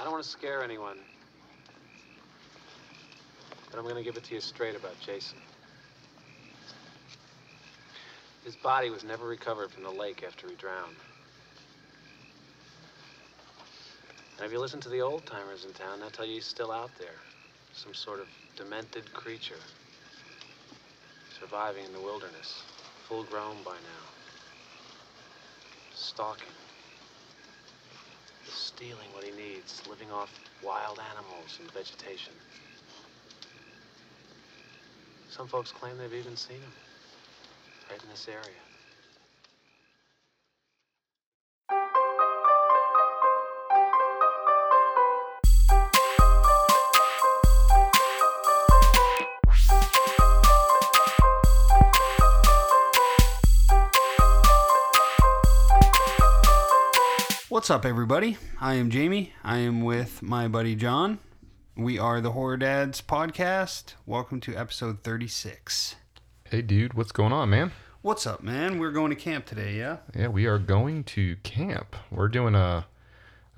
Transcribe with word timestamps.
I 0.00 0.02
don't 0.02 0.12
want 0.12 0.24
to 0.24 0.30
scare 0.30 0.64
anyone. 0.64 0.96
But 3.70 3.78
I'm 3.78 3.84
going 3.84 3.96
to 3.96 4.02
give 4.02 4.16
it 4.16 4.24
to 4.24 4.34
you 4.34 4.40
straight 4.40 4.74
about 4.74 4.98
Jason. 5.04 5.36
His 8.44 8.56
body 8.56 8.88
was 8.88 9.04
never 9.04 9.26
recovered 9.26 9.70
from 9.70 9.82
the 9.82 9.90
lake 9.90 10.24
after 10.26 10.48
he 10.48 10.54
drowned. 10.54 10.96
And 14.38 14.46
if 14.46 14.52
you 14.52 14.58
listen 14.58 14.80
to 14.80 14.88
the 14.88 15.02
old 15.02 15.26
timers 15.26 15.66
in 15.66 15.72
town, 15.74 16.00
they'll 16.00 16.08
tell 16.08 16.24
you 16.24 16.36
he's 16.36 16.46
still 16.46 16.72
out 16.72 16.90
there. 16.98 17.20
Some 17.74 17.92
sort 17.92 18.20
of 18.20 18.26
demented 18.56 19.12
creature. 19.12 19.60
Surviving 21.38 21.84
in 21.84 21.92
the 21.92 22.00
wilderness. 22.00 22.62
Full 23.06 23.24
grown 23.24 23.56
by 23.64 23.72
now. 23.74 24.08
Stalking. 25.94 26.59
Stealing 28.52 29.08
what 29.14 29.24
he 29.24 29.30
needs. 29.32 29.82
Living 29.88 30.10
off 30.10 30.30
wild 30.62 31.00
animals 31.10 31.58
and 31.60 31.70
vegetation. 31.72 32.32
Some 35.28 35.46
folks 35.46 35.70
claim 35.72 35.96
they've 35.98 36.12
even 36.12 36.36
seen 36.36 36.56
him. 36.56 36.72
Right 37.90 38.02
in 38.02 38.08
this 38.08 38.28
area. 38.28 38.69
What's 57.70 57.84
up, 57.84 57.88
everybody? 57.88 58.36
I 58.60 58.74
am 58.74 58.90
Jamie. 58.90 59.32
I 59.44 59.58
am 59.58 59.82
with 59.82 60.22
my 60.22 60.48
buddy 60.48 60.74
John. 60.74 61.20
We 61.76 62.00
are 62.00 62.20
the 62.20 62.32
Horror 62.32 62.56
Dads 62.56 63.00
podcast. 63.00 63.94
Welcome 64.06 64.40
to 64.40 64.56
episode 64.56 65.04
36. 65.04 65.94
Hey, 66.42 66.62
dude, 66.62 66.94
what's 66.94 67.12
going 67.12 67.32
on, 67.32 67.48
man? 67.48 67.70
What's 68.02 68.26
up, 68.26 68.42
man? 68.42 68.80
We're 68.80 68.90
going 68.90 69.10
to 69.10 69.14
camp 69.14 69.46
today, 69.46 69.76
yeah? 69.76 69.98
Yeah, 70.16 70.26
we 70.26 70.46
are 70.46 70.58
going 70.58 71.04
to 71.04 71.36
camp. 71.44 71.94
We're 72.10 72.26
doing 72.26 72.56
a, 72.56 72.86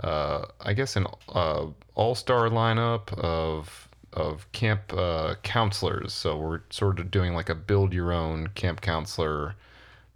uh, 0.01 0.45
I 0.61 0.75
guess, 0.75 0.95
an 0.97 1.07
uh, 1.31 1.69
all-star 1.95 2.51
lineup 2.51 3.15
of 3.15 3.89
of 4.13 4.53
camp 4.53 4.93
uh, 4.93 5.37
counselors. 5.43 6.13
So 6.13 6.37
we're 6.37 6.61
sort 6.69 7.01
of 7.01 7.11
doing 7.11 7.33
like 7.33 7.49
a 7.49 7.55
build 7.55 7.95
your 7.95 8.13
own 8.13 8.49
camp 8.49 8.83
counselor 8.83 9.55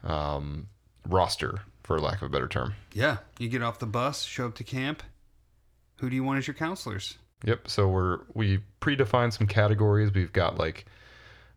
um, 0.05 0.69
roster, 1.09 1.63
for 1.87 2.01
lack 2.01 2.17
of 2.17 2.25
a 2.25 2.29
better 2.29 2.49
term. 2.49 2.75
Yeah. 2.93 3.19
You 3.39 3.49
get 3.49 3.63
off 3.63 3.79
the 3.79 3.87
bus, 3.87 4.23
show 4.23 4.47
up 4.47 4.57
to 4.57 4.65
camp. 4.65 5.05
Who 6.01 6.11
do 6.11 6.17
you 6.17 6.25
want 6.25 6.39
as 6.39 6.47
your 6.47 6.55
counselors? 6.55 7.17
Yep. 7.45 7.69
So 7.69 7.89
we're 7.89 8.21
we 8.35 8.59
predefined 8.81 9.33
some 9.33 9.47
categories. 9.47 10.13
We've 10.13 10.33
got 10.33 10.59
like 10.59 10.87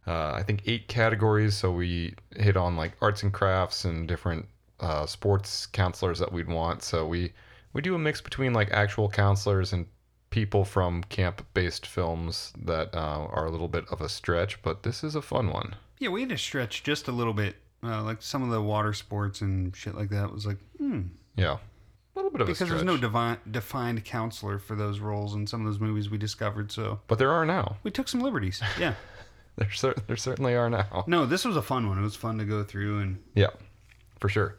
uh, 0.05 0.33
I 0.33 0.43
think 0.43 0.61
eight 0.67 0.87
categories. 0.87 1.57
So 1.57 1.71
we 1.71 2.13
hit 2.35 2.55
on 2.55 2.77
like 2.77 2.93
arts 3.01 3.23
and 3.23 3.33
crafts 3.33 3.85
and 3.85 4.07
different 4.07 4.45
uh, 4.79 5.05
sports 5.07 5.65
counselors 5.65 6.19
that 6.19 6.31
we'd 6.31 6.47
want. 6.47 6.83
So 6.83 7.07
we 7.07 7.33
we 7.73 7.81
do 7.81 7.95
a 7.95 7.99
mix 7.99 8.21
between 8.21 8.53
like 8.53 8.71
actual 8.71 9.09
counselors 9.09 9.73
and 9.73 9.87
people 10.29 10.63
from 10.63 11.03
camp-based 11.05 11.87
films 11.87 12.53
that 12.65 12.93
uh, 12.93 13.25
are 13.31 13.47
a 13.47 13.49
little 13.49 13.67
bit 13.67 13.85
of 13.89 13.99
a 13.99 14.09
stretch. 14.09 14.61
But 14.61 14.83
this 14.83 15.03
is 15.03 15.15
a 15.15 15.23
fun 15.23 15.49
one. 15.49 15.75
Yeah, 15.97 16.09
we 16.09 16.21
had 16.21 16.29
to 16.29 16.37
stretch 16.37 16.83
just 16.83 17.07
a 17.07 17.11
little 17.11 17.33
bit. 17.33 17.55
Uh, 17.83 18.03
like 18.03 18.21
some 18.21 18.43
of 18.43 18.49
the 18.49 18.61
water 18.61 18.93
sports 18.93 19.41
and 19.41 19.75
shit 19.75 19.95
like 19.95 20.09
that 20.09 20.31
was 20.33 20.45
like, 20.45 20.57
hmm. 20.77 21.01
Yeah. 21.37 21.53
A 21.53 21.59
little 22.15 22.31
bit 22.31 22.41
of 22.41 22.47
Because 22.47 22.61
a 22.61 22.65
there's 22.73 22.83
no 22.83 22.97
divine, 22.97 23.37
defined 23.49 24.03
counselor 24.03 24.59
for 24.59 24.75
those 24.75 24.99
roles 24.99 25.33
in 25.35 25.47
some 25.47 25.65
of 25.65 25.71
those 25.71 25.79
movies 25.79 26.09
we 26.09 26.17
discovered. 26.17 26.71
So 26.71 26.99
but 27.07 27.17
there 27.19 27.31
are 27.31 27.45
now. 27.45 27.77
we 27.83 27.91
took 27.91 28.07
some 28.09 28.21
liberties. 28.21 28.61
Yeah. 28.79 28.93
There, 29.57 29.69
cer- 29.71 29.95
there 30.07 30.15
certainly 30.15 30.55
are 30.55 30.69
now. 30.69 31.03
No, 31.05 31.25
this 31.25 31.43
was 31.43 31.57
a 31.57 31.61
fun 31.61 31.89
one. 31.89 31.97
It 31.99 32.01
was 32.01 32.15
fun 32.15 32.37
to 32.37 32.45
go 32.45 32.63
through 32.63 32.99
and 32.99 33.21
Yeah, 33.35 33.49
for 34.21 34.29
sure. 34.29 34.55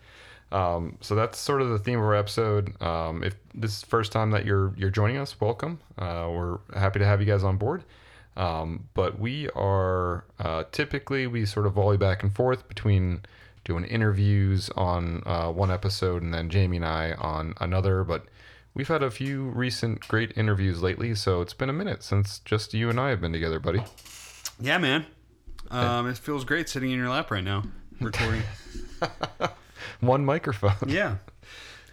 Um, 0.53 0.99
so 1.00 1.15
that's 1.15 1.39
sort 1.39 1.62
of 1.62 1.71
the 1.71 1.78
theme 1.78 1.99
of 1.99 2.05
our 2.05 2.15
episode. 2.15 2.81
Um, 2.83 3.25
if 3.25 3.34
this 3.55 3.72
is 3.77 3.81
the 3.81 3.87
first 3.87 4.12
time 4.12 4.31
that 4.33 4.45
you're 4.45 4.75
you're 4.77 4.91
joining 4.91 5.16
us, 5.16 5.41
welcome. 5.41 5.81
Uh, 5.97 6.28
we're 6.31 6.59
happy 6.75 6.99
to 6.99 7.06
have 7.06 7.19
you 7.21 7.27
guys 7.27 7.45
on 7.45 7.56
board. 7.56 7.83
Um, 8.37 8.89
but 8.95 9.19
we 9.19 9.49
are 9.51 10.25
uh, 10.39 10.65
typically 10.73 11.27
we 11.27 11.45
sort 11.47 11.67
of 11.67 11.73
volley 11.75 11.97
back 11.97 12.23
and 12.23 12.33
forth 12.35 12.69
between 12.69 13.23
doing 13.65 13.85
interviews 13.85 14.71
on 14.77 15.23
uh, 15.27 15.51
one 15.51 15.71
episode 15.71 16.23
and 16.23 16.33
then 16.33 16.49
Jamie 16.49 16.77
and 16.79 16.87
I 16.87 17.13
on 17.13 17.55
another. 17.61 18.05
But 18.05 18.27
we've 18.75 18.89
had 18.89 19.03
a 19.03 19.11
few 19.11 19.45
recent 19.51 20.07
great 20.09 20.33
interviews 20.37 20.81
lately, 20.83 21.15
so 21.15 21.41
it's 21.41 21.55
been 21.55 21.69
a 21.69 21.75
minute 21.75 22.03
since 22.03 22.39
just 22.41 22.73
you 22.73 22.89
and 22.89 22.99
I 22.99 23.11
have 23.11 23.21
been 23.21 23.33
together, 23.33 23.59
buddy. 23.59 23.83
Yeah, 24.59 24.79
man. 24.79 25.07
Um, 25.71 26.09
it 26.09 26.19
feels 26.19 26.45
great 26.45 26.69
sitting 26.69 26.91
in 26.91 26.99
your 26.99 27.09
lap 27.09 27.31
right 27.31 27.45
now, 27.45 27.63
recording. 28.01 28.43
One 30.01 30.25
microphone. 30.25 30.89
yeah. 30.89 31.17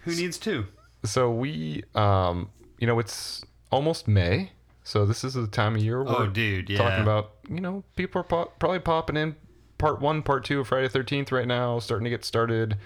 Who 0.04 0.14
needs 0.14 0.38
two? 0.38 0.66
so 1.04 1.30
we 1.30 1.84
um 1.94 2.50
you 2.80 2.86
know 2.86 2.98
it's 2.98 3.44
almost 3.70 4.08
may 4.08 4.50
so 4.88 5.04
this 5.04 5.22
is 5.24 5.34
the 5.34 5.46
time 5.46 5.74
of 5.76 5.82
year 5.82 6.00
Oh, 6.00 6.20
we're 6.20 6.26
dude, 6.28 6.70
yeah. 6.70 6.78
talking 6.78 7.02
about 7.02 7.32
you 7.48 7.60
know 7.60 7.84
people 7.96 8.20
are 8.20 8.24
pop- 8.24 8.58
probably 8.58 8.78
popping 8.80 9.16
in 9.16 9.36
part 9.76 10.00
one 10.00 10.22
part 10.22 10.44
two 10.44 10.60
of 10.60 10.68
friday 10.68 10.88
13th 10.88 11.30
right 11.30 11.46
now 11.46 11.78
starting 11.78 12.04
to 12.04 12.10
get 12.10 12.24
started 12.24 12.76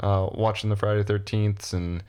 uh 0.00 0.28
watching 0.32 0.70
the 0.70 0.76
friday 0.76 1.02
13th 1.04 1.72
and 1.72 2.02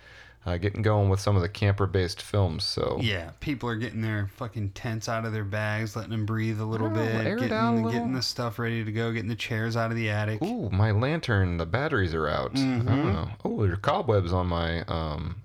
uh, 0.45 0.57
getting 0.57 0.81
going 0.81 1.07
with 1.07 1.21
some 1.21 1.37
of 1.37 1.41
the 1.41 1.47
camper 1.47 1.85
based 1.87 2.21
films 2.21 2.65
so 2.65 2.97
Yeah, 3.01 3.31
people 3.39 3.69
are 3.69 3.77
getting 3.77 4.01
their 4.01 4.27
fucking 4.35 4.71
tents 4.71 5.07
out 5.07 5.23
of 5.23 5.31
their 5.31 5.45
bags, 5.45 5.95
letting 5.95 6.11
them 6.11 6.25
breathe 6.25 6.59
a 6.59 6.65
little 6.65 6.89
bit, 6.89 7.13
getting, 7.39 7.49
a 7.53 7.75
little. 7.75 7.91
getting 7.91 8.11
the 8.13 8.21
stuff 8.21 8.59
ready 8.59 8.83
to 8.83 8.91
go, 8.91 9.13
getting 9.13 9.29
the 9.29 9.37
chairs 9.37 9.77
out 9.77 9.89
of 9.89 9.95
the 9.95 10.09
attic. 10.09 10.41
ooh 10.41 10.69
my 10.69 10.91
lantern 10.91 11.55
the 11.55 11.65
batteries 11.65 12.13
are 12.13 12.27
out 12.27 12.51
i 12.55 12.59
Mm-hmm. 12.59 12.85
don't 12.87 13.13
know 13.13 13.29
oh 13.45 13.61
there's 13.65 13.77
cobwebs 13.79 14.33
on 14.33 14.47
my 14.47 14.81
um 14.89 15.35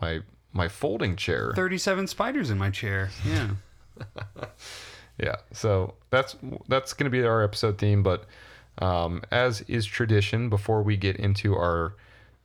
my 0.00 0.20
my 0.56 0.68
folding 0.68 1.14
chair 1.16 1.52
37 1.54 2.06
spiders 2.06 2.50
in 2.50 2.58
my 2.58 2.70
chair. 2.70 3.10
Yeah. 3.24 3.50
Yeah, 5.18 5.36
so 5.50 5.94
that's 6.10 6.36
that's 6.68 6.92
going 6.92 7.10
to 7.10 7.10
be 7.10 7.24
our 7.24 7.42
episode 7.42 7.78
theme. 7.78 8.02
But 8.02 8.26
um, 8.78 9.22
as 9.30 9.62
is 9.62 9.86
tradition, 9.86 10.50
before 10.50 10.82
we 10.82 10.98
get 10.98 11.16
into 11.16 11.54
our 11.54 11.94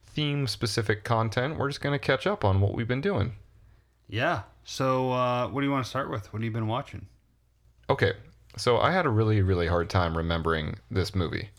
theme-specific 0.06 1.04
content, 1.04 1.58
we're 1.58 1.68
just 1.68 1.82
going 1.82 1.92
to 1.92 2.00
catch 2.00 2.26
up 2.26 2.46
on 2.46 2.62
what 2.62 2.74
we've 2.74 2.88
been 2.88 3.02
doing. 3.02 3.34
yeah. 4.08 4.44
So, 4.64 5.12
uh, 5.12 5.48
what 5.50 5.62
do 5.62 5.66
you 5.68 5.72
want 5.72 5.84
to 5.84 5.90
start 5.90 6.10
with? 6.12 6.32
What 6.32 6.40
have 6.40 6.44
you 6.46 6.52
been 6.52 6.68
watching? 6.68 7.08
Okay, 7.90 8.14
so 8.56 8.78
I 8.78 8.92
had 8.92 9.06
a 9.06 9.10
really 9.10 9.42
really 9.42 9.68
hard 9.68 9.90
time 9.90 10.16
remembering 10.16 10.76
this 10.90 11.14
movie. 11.14 11.50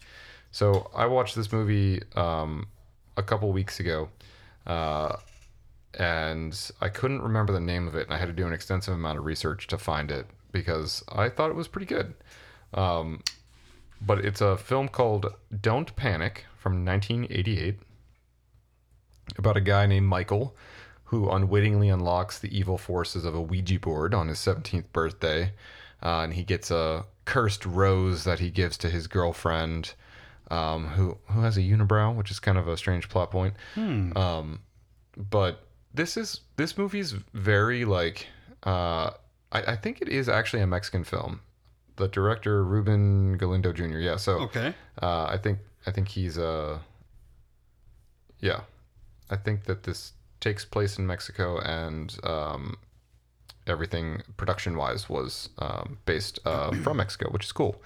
So 0.50 0.90
I 0.94 1.06
watched 1.06 1.34
this 1.34 1.52
movie 1.52 2.00
um, 2.14 2.68
a 3.18 3.22
couple 3.22 3.50
weeks 3.52 3.80
ago, 3.80 4.08
uh, 4.66 5.16
and 5.98 6.70
I 6.80 6.88
couldn't 6.88 7.22
remember 7.22 7.52
the 7.52 7.60
name 7.60 7.86
of 7.86 7.94
it, 7.94 8.04
and 8.06 8.14
I 8.14 8.18
had 8.18 8.26
to 8.26 8.32
do 8.32 8.46
an 8.46 8.52
extensive 8.52 8.94
amount 8.94 9.18
of 9.18 9.24
research 9.24 9.66
to 9.68 9.78
find 9.78 10.10
it 10.10 10.26
because 10.50 11.02
I 11.08 11.28
thought 11.28 11.50
it 11.50 11.56
was 11.56 11.68
pretty 11.68 11.86
good. 11.86 12.14
Um, 12.74 13.22
but 14.04 14.24
it's 14.24 14.40
a 14.40 14.56
film 14.56 14.88
called 14.88 15.26
Don't 15.60 15.94
Panic 15.96 16.46
from 16.56 16.84
1988 16.84 17.78
about 19.38 19.56
a 19.56 19.60
guy 19.60 19.86
named 19.86 20.06
Michael 20.06 20.56
who 21.04 21.30
unwittingly 21.30 21.88
unlocks 21.88 22.38
the 22.38 22.56
evil 22.56 22.78
forces 22.78 23.24
of 23.24 23.34
a 23.34 23.40
Ouija 23.40 23.78
board 23.78 24.14
on 24.14 24.28
his 24.28 24.38
17th 24.38 24.86
birthday. 24.92 25.52
Uh, 26.02 26.22
and 26.22 26.34
he 26.34 26.42
gets 26.42 26.70
a 26.70 27.04
cursed 27.26 27.64
rose 27.66 28.24
that 28.24 28.40
he 28.40 28.50
gives 28.50 28.76
to 28.78 28.88
his 28.90 29.06
girlfriend, 29.06 29.94
um, 30.50 30.88
who 30.88 31.18
who 31.26 31.42
has 31.42 31.56
a 31.56 31.60
unibrow, 31.60 32.14
which 32.14 32.30
is 32.30 32.40
kind 32.40 32.58
of 32.58 32.66
a 32.66 32.76
strange 32.76 33.08
plot 33.08 33.30
point. 33.30 33.54
Um, 34.16 34.60
but 35.30 35.66
this 35.94 36.16
is 36.16 36.40
this 36.56 36.76
movie's 36.78 37.12
very 37.34 37.84
like 37.84 38.26
uh, 38.64 39.10
I, 39.52 39.62
I 39.72 39.76
think 39.76 40.00
it 40.00 40.08
is 40.08 40.28
actually 40.28 40.62
a 40.62 40.66
Mexican 40.66 41.04
film. 41.04 41.40
The 41.96 42.08
director 42.08 42.64
Ruben 42.64 43.36
Galindo 43.36 43.72
Jr. 43.72 43.98
Yeah, 43.98 44.16
so 44.16 44.32
Okay. 44.42 44.74
uh, 45.02 45.26
I 45.28 45.36
think 45.36 45.58
I 45.86 45.90
think 45.90 46.08
he's 46.08 46.38
uh 46.38 46.78
yeah, 48.40 48.62
I 49.30 49.36
think 49.36 49.64
that 49.64 49.84
this 49.84 50.12
takes 50.40 50.64
place 50.64 50.98
in 50.98 51.06
Mexico 51.06 51.58
and 51.60 52.16
um, 52.24 52.76
everything 53.66 54.22
production 54.36 54.76
wise 54.76 55.08
was 55.08 55.50
um, 55.58 55.98
based 56.06 56.40
uh, 56.44 56.72
from 56.82 56.96
Mexico, 56.96 57.30
which 57.30 57.44
is 57.44 57.52
cool 57.52 57.80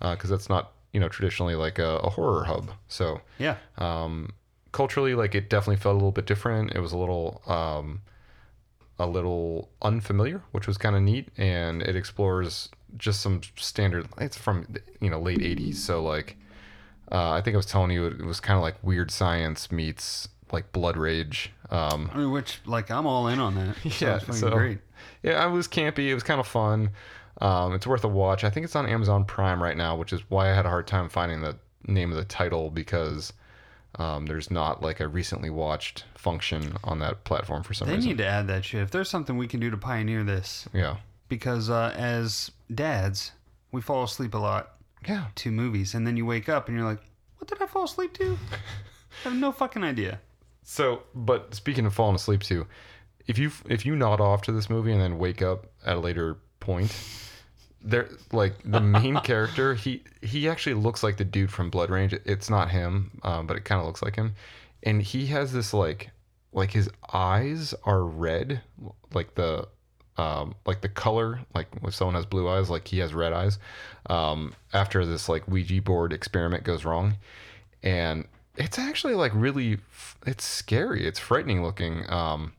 because 0.00 0.30
that's 0.30 0.48
not 0.48 0.72
you 0.92 1.00
know 1.00 1.08
traditionally 1.08 1.54
like 1.54 1.78
a, 1.78 1.96
a 1.98 2.10
horror 2.10 2.44
hub. 2.44 2.70
So 2.88 3.20
Yeah. 3.38 3.56
um, 3.76 4.30
culturally, 4.72 5.14
like 5.14 5.34
it 5.34 5.48
definitely 5.50 5.76
felt 5.76 5.94
a 5.94 5.96
little 5.96 6.12
bit 6.12 6.26
different. 6.26 6.72
It 6.74 6.80
was 6.80 6.92
a 6.92 6.96
little 6.96 7.42
um, 7.46 8.02
a 8.98 9.06
little 9.06 9.68
unfamiliar, 9.82 10.42
which 10.52 10.66
was 10.66 10.78
kind 10.78 10.96
of 10.96 11.02
neat, 11.02 11.28
and 11.36 11.82
it 11.82 11.96
explores 11.96 12.68
just 12.96 13.20
some 13.20 13.40
standard. 13.56 14.08
It's 14.18 14.36
from 14.36 14.66
you 15.00 15.10
know 15.10 15.20
late 15.20 15.38
'80s, 15.40 15.76
so 15.76 16.02
like 16.02 16.36
uh, 17.10 17.30
I 17.32 17.40
think 17.40 17.54
I 17.54 17.58
was 17.58 17.66
telling 17.66 17.90
you 17.90 18.06
it 18.06 18.24
was 18.24 18.40
kind 18.40 18.56
of 18.56 18.62
like 18.62 18.76
weird 18.82 19.10
science 19.10 19.70
meets 19.70 20.28
like 20.52 20.72
blood 20.72 20.96
rage. 20.96 21.52
Um, 21.70 22.10
I 22.12 22.18
mean, 22.18 22.30
which 22.30 22.60
like 22.66 22.90
I'm 22.90 23.06
all 23.06 23.28
in 23.28 23.38
on 23.38 23.54
that. 23.54 24.00
yeah, 24.00 24.18
so 24.18 24.50
great. 24.50 24.78
yeah, 25.22 25.46
it 25.46 25.50
was 25.50 25.68
campy. 25.68 26.08
It 26.08 26.14
was 26.14 26.22
kind 26.22 26.40
of 26.40 26.46
fun. 26.46 26.90
Um, 27.40 27.74
it's 27.74 27.86
worth 27.86 28.02
a 28.04 28.08
watch. 28.08 28.42
I 28.42 28.50
think 28.50 28.64
it's 28.64 28.74
on 28.74 28.86
Amazon 28.86 29.24
Prime 29.24 29.62
right 29.62 29.76
now, 29.76 29.96
which 29.96 30.12
is 30.12 30.22
why 30.28 30.50
I 30.50 30.54
had 30.54 30.66
a 30.66 30.70
hard 30.70 30.86
time 30.86 31.08
finding 31.08 31.40
the 31.40 31.56
name 31.86 32.10
of 32.10 32.16
the 32.16 32.24
title 32.24 32.70
because 32.70 33.32
um, 33.96 34.26
there's 34.26 34.50
not 34.50 34.82
like 34.82 35.00
a 35.00 35.08
recently 35.08 35.50
watched 35.50 36.04
function 36.14 36.76
on 36.84 36.98
that 37.00 37.24
platform 37.24 37.62
for 37.62 37.74
some 37.74 37.88
They 37.88 37.94
reason. 37.94 38.10
They 38.10 38.14
need 38.16 38.22
to 38.22 38.26
add 38.26 38.46
that 38.48 38.64
shit. 38.64 38.82
If 38.82 38.90
there's 38.90 39.08
something 39.08 39.36
we 39.36 39.48
can 39.48 39.60
do 39.60 39.70
to 39.70 39.76
pioneer 39.76 40.24
this, 40.24 40.68
yeah, 40.72 40.96
because 41.28 41.70
uh, 41.70 41.94
as 41.96 42.50
dads, 42.74 43.32
we 43.72 43.80
fall 43.80 44.04
asleep 44.04 44.34
a 44.34 44.38
lot 44.38 44.74
yeah. 45.06 45.26
to 45.36 45.50
movies, 45.50 45.94
and 45.94 46.06
then 46.06 46.16
you 46.16 46.26
wake 46.26 46.48
up 46.48 46.68
and 46.68 46.76
you're 46.76 46.86
like, 46.86 47.00
"What 47.38 47.48
did 47.48 47.60
I 47.62 47.66
fall 47.66 47.84
asleep 47.84 48.14
to?" 48.14 48.38
I 49.24 49.30
have 49.30 49.34
no 49.34 49.52
fucking 49.52 49.82
idea. 49.82 50.20
So, 50.62 51.04
but 51.14 51.54
speaking 51.54 51.86
of 51.86 51.94
falling 51.94 52.16
asleep 52.16 52.42
too, 52.42 52.66
if 53.26 53.38
you 53.38 53.50
if 53.68 53.86
you 53.86 53.96
nod 53.96 54.20
off 54.20 54.42
to 54.42 54.52
this 54.52 54.68
movie 54.68 54.92
and 54.92 55.00
then 55.00 55.18
wake 55.18 55.42
up 55.42 55.66
at 55.84 55.96
a 55.96 56.00
later 56.00 56.36
point, 56.60 56.94
there 57.82 58.08
like 58.32 58.54
the 58.64 58.80
main 58.80 59.16
character, 59.24 59.74
he 59.74 60.02
he 60.22 60.48
actually 60.48 60.74
looks 60.74 61.02
like 61.02 61.16
the 61.16 61.24
dude 61.24 61.50
from 61.50 61.70
Blood 61.70 61.90
Rage. 61.90 62.14
It's 62.24 62.50
not 62.50 62.70
him, 62.70 63.10
um, 63.22 63.46
but 63.46 63.56
it 63.56 63.64
kind 63.64 63.80
of 63.80 63.86
looks 63.86 64.02
like 64.02 64.16
him, 64.16 64.34
and 64.82 65.02
he 65.02 65.26
has 65.26 65.52
this 65.52 65.72
like 65.72 66.10
like 66.52 66.70
his 66.70 66.90
eyes 67.12 67.74
are 67.84 68.04
red, 68.04 68.60
like 69.12 69.34
the 69.34 69.68
um, 70.18 70.54
like 70.66 70.80
the 70.80 70.88
color, 70.88 71.40
like 71.54 71.68
if 71.84 71.94
someone 71.94 72.16
has 72.16 72.26
blue 72.26 72.48
eyes, 72.48 72.68
like 72.68 72.88
he 72.88 72.98
has 72.98 73.14
red 73.14 73.32
eyes. 73.32 73.58
Um, 74.06 74.54
after 74.72 75.06
this 75.06 75.28
like 75.28 75.46
Ouija 75.46 75.80
board 75.80 76.12
experiment 76.12 76.64
goes 76.64 76.84
wrong, 76.84 77.16
and 77.82 78.26
it's 78.56 78.78
actually 78.78 79.14
like 79.14 79.32
really, 79.34 79.78
it's 80.26 80.44
scary. 80.44 81.06
It's 81.06 81.20
frightening 81.20 81.62
looking. 81.62 82.10
Um, 82.10 82.52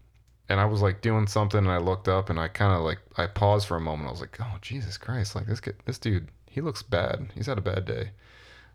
and 0.50 0.60
I 0.60 0.66
was 0.66 0.82
like 0.82 1.02
doing 1.02 1.28
something, 1.28 1.60
and 1.60 1.72
I 1.72 1.78
looked 1.78 2.08
up, 2.08 2.30
and 2.30 2.40
I 2.40 2.48
kind 2.48 2.74
of 2.74 2.82
like 2.82 3.00
I 3.18 3.28
paused 3.28 3.68
for 3.68 3.78
a 3.78 3.82
moment. 3.82 4.10
I 4.10 4.12
was 4.12 4.22
like, 4.22 4.38
oh 4.42 4.58
Jesus 4.62 4.98
Christ! 4.98 5.36
Like 5.36 5.46
this 5.46 5.60
kid, 5.60 5.76
this 5.86 5.98
dude, 5.98 6.28
he 6.50 6.62
looks 6.62 6.82
bad. 6.82 7.28
He's 7.36 7.46
had 7.46 7.58
a 7.58 7.62
bad 7.62 7.86
day. 7.86 8.12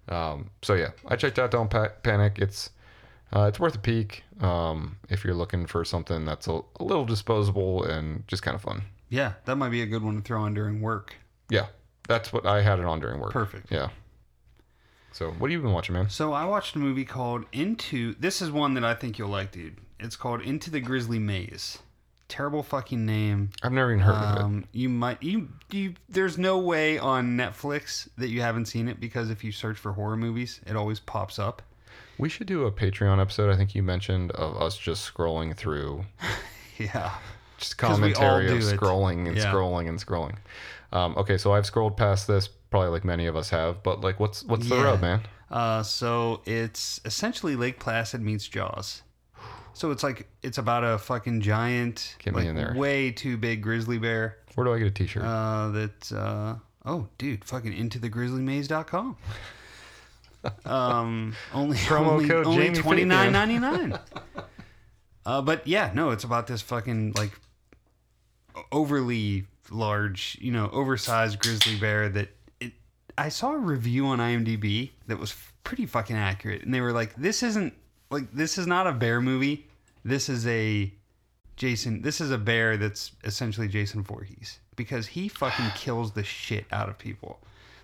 Um, 0.08 0.50
so 0.62 0.74
yeah, 0.74 0.90
I 1.08 1.16
checked 1.16 1.38
out 1.38 1.50
Don't 1.50 1.70
pa- 1.70 1.92
Panic. 2.02 2.38
It's 2.38 2.70
uh, 3.34 3.46
it's 3.48 3.58
worth 3.58 3.74
a 3.74 3.80
peek 3.80 4.22
um, 4.40 4.96
if 5.08 5.24
you're 5.24 5.34
looking 5.34 5.66
for 5.66 5.84
something 5.84 6.24
that's 6.24 6.46
a, 6.46 6.60
a 6.78 6.84
little 6.84 7.04
disposable 7.04 7.84
and 7.84 8.26
just 8.28 8.42
kind 8.42 8.54
of 8.54 8.62
fun. 8.62 8.82
Yeah, 9.08 9.34
that 9.44 9.56
might 9.56 9.70
be 9.70 9.82
a 9.82 9.86
good 9.86 10.02
one 10.02 10.16
to 10.16 10.22
throw 10.22 10.42
on 10.42 10.54
during 10.54 10.80
work. 10.80 11.14
Yeah, 11.50 11.66
that's 12.08 12.32
what 12.32 12.46
I 12.46 12.62
had 12.62 12.78
it 12.78 12.84
on 12.84 13.00
during 13.00 13.20
work. 13.20 13.32
Perfect. 13.32 13.70
Yeah. 13.70 13.88
So 15.12 15.30
what 15.30 15.50
have 15.50 15.52
you 15.52 15.62
been 15.62 15.72
watching, 15.72 15.94
man? 15.94 16.10
So 16.10 16.32
I 16.32 16.44
watched 16.44 16.74
a 16.74 16.78
movie 16.78 17.04
called 17.04 17.44
Into. 17.52 18.14
This 18.18 18.42
is 18.42 18.50
one 18.50 18.74
that 18.74 18.84
I 18.84 18.94
think 18.94 19.16
you'll 19.16 19.28
like, 19.28 19.52
dude. 19.52 19.76
It's 20.00 20.16
called 20.16 20.42
Into 20.42 20.70
the 20.70 20.80
Grizzly 20.80 21.18
Maze. 21.18 21.78
Terrible 22.28 22.62
fucking 22.62 23.04
name. 23.04 23.50
I've 23.62 23.72
never 23.72 23.92
even 23.92 24.02
heard 24.04 24.14
of 24.14 24.36
it. 24.36 24.42
Um, 24.42 24.64
you 24.72 24.88
might 24.88 25.22
you 25.22 25.48
you. 25.70 25.94
There's 26.08 26.38
no 26.38 26.58
way 26.58 26.98
on 26.98 27.36
Netflix 27.36 28.08
that 28.16 28.28
you 28.28 28.40
haven't 28.40 28.64
seen 28.66 28.88
it 28.88 28.98
because 28.98 29.30
if 29.30 29.44
you 29.44 29.52
search 29.52 29.76
for 29.78 29.92
horror 29.92 30.16
movies, 30.16 30.60
it 30.66 30.74
always 30.74 31.00
pops 31.00 31.38
up. 31.38 31.60
We 32.18 32.28
should 32.28 32.46
do 32.46 32.64
a 32.64 32.72
Patreon 32.72 33.20
episode. 33.20 33.52
I 33.52 33.56
think 33.56 33.74
you 33.74 33.82
mentioned 33.82 34.30
of 34.32 34.56
us 34.60 34.76
just 34.78 35.12
scrolling 35.12 35.54
through, 35.54 36.04
Yeah. 36.78 37.12
Just 37.58 37.76
commentary 37.78 38.48
of 38.50 38.58
scrolling 38.58 39.28
and 39.28 39.36
Yeah. 39.36 39.52
scrolling 39.52 39.88
and 39.88 39.98
scrolling. 39.98 40.36
Um, 40.92 41.14
okay, 41.16 41.36
so 41.36 41.52
I've 41.52 41.66
scrolled 41.66 41.96
past 41.96 42.26
this 42.26 42.48
probably 42.48 42.88
like 42.90 43.04
many 43.04 43.26
of 43.26 43.36
us 43.36 43.50
have, 43.50 43.82
but 43.82 44.00
like, 44.00 44.18
what's 44.18 44.42
what's 44.44 44.68
the 44.68 44.76
Yeah. 44.76 44.82
rub, 44.84 45.00
man? 45.00 45.20
Uh, 45.50 45.82
so 45.82 46.40
it's 46.46 47.00
essentially 47.04 47.54
Lake 47.54 47.78
Placid 47.78 48.22
meets 48.22 48.48
Jaws. 48.48 49.02
So 49.74 49.90
it's 49.90 50.02
like 50.02 50.28
it's 50.42 50.58
about 50.58 50.84
a 50.84 50.98
fucking 50.98 51.40
giant, 51.40 52.16
Get 52.20 52.32
me 52.34 52.40
like 52.40 52.48
in 52.48 52.56
there. 52.56 52.74
way 52.76 53.10
too 53.10 53.36
big 53.36 53.62
grizzly 53.62 53.98
bear. 53.98 54.38
Where 54.54 54.64
do 54.64 54.72
I 54.72 54.78
get 54.78 54.86
a 54.86 54.90
T-shirt? 54.92 55.24
Uh, 55.24 55.68
that 55.70 56.12
uh, 56.12 56.54
oh, 56.86 57.08
dude, 57.18 57.44
fucking 57.44 57.72
into 57.72 57.98
the 57.98 58.08
grizzlymaze.com. 58.08 59.16
um, 60.64 61.34
only 61.52 61.76
Promo 61.78 62.06
only, 62.06 62.28
code 62.28 62.46
only 62.46 62.64
Jamie 62.66 62.78
twenty 62.78 63.04
nine 63.04 63.32
ninety 63.32 63.58
nine. 63.58 63.98
Uh, 65.26 65.42
but 65.42 65.66
yeah, 65.66 65.90
no, 65.94 66.10
it's 66.10 66.24
about 66.24 66.46
this 66.46 66.62
fucking 66.62 67.14
like 67.16 67.32
overly 68.70 69.46
large, 69.70 70.38
you 70.40 70.52
know, 70.52 70.68
oversized 70.72 71.40
grizzly 71.40 71.76
bear 71.76 72.08
that 72.10 72.28
it. 72.60 72.72
I 73.18 73.28
saw 73.28 73.52
a 73.52 73.58
review 73.58 74.06
on 74.06 74.18
IMDb 74.18 74.90
that 75.06 75.18
was 75.18 75.34
pretty 75.64 75.86
fucking 75.86 76.16
accurate, 76.16 76.62
and 76.62 76.72
they 76.72 76.80
were 76.80 76.92
like, 76.92 77.14
"This 77.16 77.42
isn't 77.42 77.74
like 78.14 78.32
this 78.32 78.56
is 78.58 78.66
not 78.66 78.86
a 78.86 78.92
bear 78.92 79.20
movie. 79.20 79.66
This 80.04 80.28
is 80.28 80.46
a 80.46 80.92
Jason. 81.56 82.02
This 82.02 82.20
is 82.20 82.30
a 82.30 82.38
bear 82.38 82.76
that's 82.76 83.12
essentially 83.24 83.68
Jason 83.68 84.02
Voorhees 84.02 84.60
because 84.76 85.06
he 85.06 85.28
fucking 85.28 85.70
kills 85.74 86.12
the 86.12 86.24
shit 86.24 86.64
out 86.72 86.88
of 86.88 86.96
people. 86.96 87.40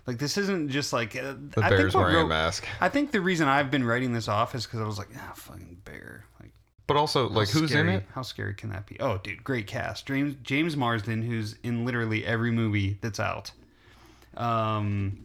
Like 0.07 0.17
this 0.17 0.37
isn't 0.37 0.69
just 0.69 0.93
like 0.93 1.15
uh, 1.15 1.35
the 1.37 1.61
I 1.61 1.69
bear's 1.69 1.93
wearing 1.93 2.15
a 2.15 2.27
mask. 2.27 2.65
I 2.79 2.89
think 2.89 3.11
the 3.11 3.21
reason 3.21 3.47
I've 3.47 3.69
been 3.69 3.83
writing 3.83 4.13
this 4.13 4.27
off 4.27 4.55
is 4.55 4.65
because 4.65 4.79
I 4.79 4.85
was 4.85 4.97
like, 4.97 5.09
ah, 5.15 5.33
fucking 5.35 5.77
bear. 5.85 6.25
Like, 6.39 6.51
But 6.87 6.97
also, 6.97 7.29
like, 7.29 7.49
who's 7.49 7.69
scary, 7.69 7.89
in 7.89 7.95
it? 7.95 8.05
How 8.13 8.23
scary 8.23 8.55
can 8.55 8.69
that 8.71 8.87
be? 8.87 8.97
Oh, 8.99 9.19
dude, 9.19 9.43
great 9.43 9.67
cast. 9.67 10.07
James 10.07 10.35
James 10.41 10.75
Marsden, 10.75 11.21
who's 11.21 11.55
in 11.63 11.85
literally 11.85 12.25
every 12.25 12.51
movie 12.51 12.97
that's 13.01 13.19
out. 13.19 13.51
Um, 14.35 15.19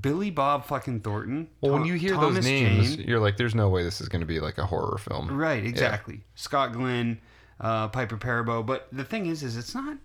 Billy 0.00 0.30
Bob 0.30 0.64
fucking 0.64 1.00
Thornton. 1.00 1.48
Well, 1.60 1.72
when 1.72 1.84
you 1.84 1.94
hear 1.94 2.14
Thomas 2.14 2.36
those 2.36 2.44
names, 2.44 2.96
Jane. 2.96 3.06
you're 3.08 3.20
like, 3.20 3.36
there's 3.36 3.54
no 3.54 3.68
way 3.68 3.82
this 3.82 4.00
is 4.00 4.08
going 4.08 4.20
to 4.20 4.26
be 4.26 4.40
like 4.40 4.58
a 4.58 4.64
horror 4.66 4.98
film. 4.98 5.30
Right, 5.36 5.64
exactly. 5.64 6.20
Scott 6.34 6.72
Glenn, 6.72 7.20
uh, 7.60 7.88
Piper 7.88 8.16
Perabo. 8.16 8.64
But 8.64 8.88
the 8.92 9.04
thing 9.04 9.26
is, 9.26 9.42
is 9.42 9.56
it's 9.56 9.74
not. 9.74 9.96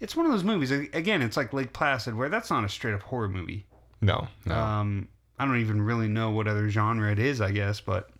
It's 0.00 0.16
one 0.16 0.26
of 0.26 0.32
those 0.32 0.44
movies. 0.44 0.70
a- 0.72 0.90
Again, 0.92 1.22
it's 1.22 1.36
like 1.36 1.52
Lake 1.52 1.72
Placid, 1.72 2.14
where 2.14 2.28
that's 2.28 2.50
not 2.50 2.64
a 2.64 2.68
straight 2.68 2.94
up 2.94 3.02
horror 3.02 3.28
movie. 3.28 3.64
No, 4.00 4.26
no. 4.44 4.54
Um, 4.54 5.08
I 5.38 5.44
don't 5.46 5.58
even 5.60 5.80
really 5.80 6.08
know 6.08 6.30
what 6.30 6.46
other 6.48 6.68
genre 6.68 7.10
it 7.10 7.18
is. 7.18 7.40
I 7.40 7.52
guess, 7.52 7.80
but 7.80 8.10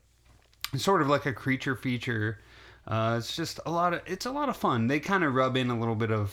it's 0.73 0.85
sort 0.85 1.03
of 1.03 1.09
like 1.09 1.27
a 1.27 1.33
creature 1.33 1.75
feature. 1.77 2.39
Uh, 2.87 3.17
it's 3.19 3.37
just 3.37 3.61
a 3.67 3.71
lot 3.71 3.93
of. 3.93 4.01
It's 4.07 4.27
a 4.27 4.31
lot 4.31 4.49
of 4.49 4.57
fun. 4.57 4.87
They 4.87 5.01
kind 5.01 5.25
of 5.25 5.35
rub 5.35 5.57
in 5.57 5.71
a 5.71 5.79
little 5.79 5.95
bit 5.97 6.11
of 6.11 6.33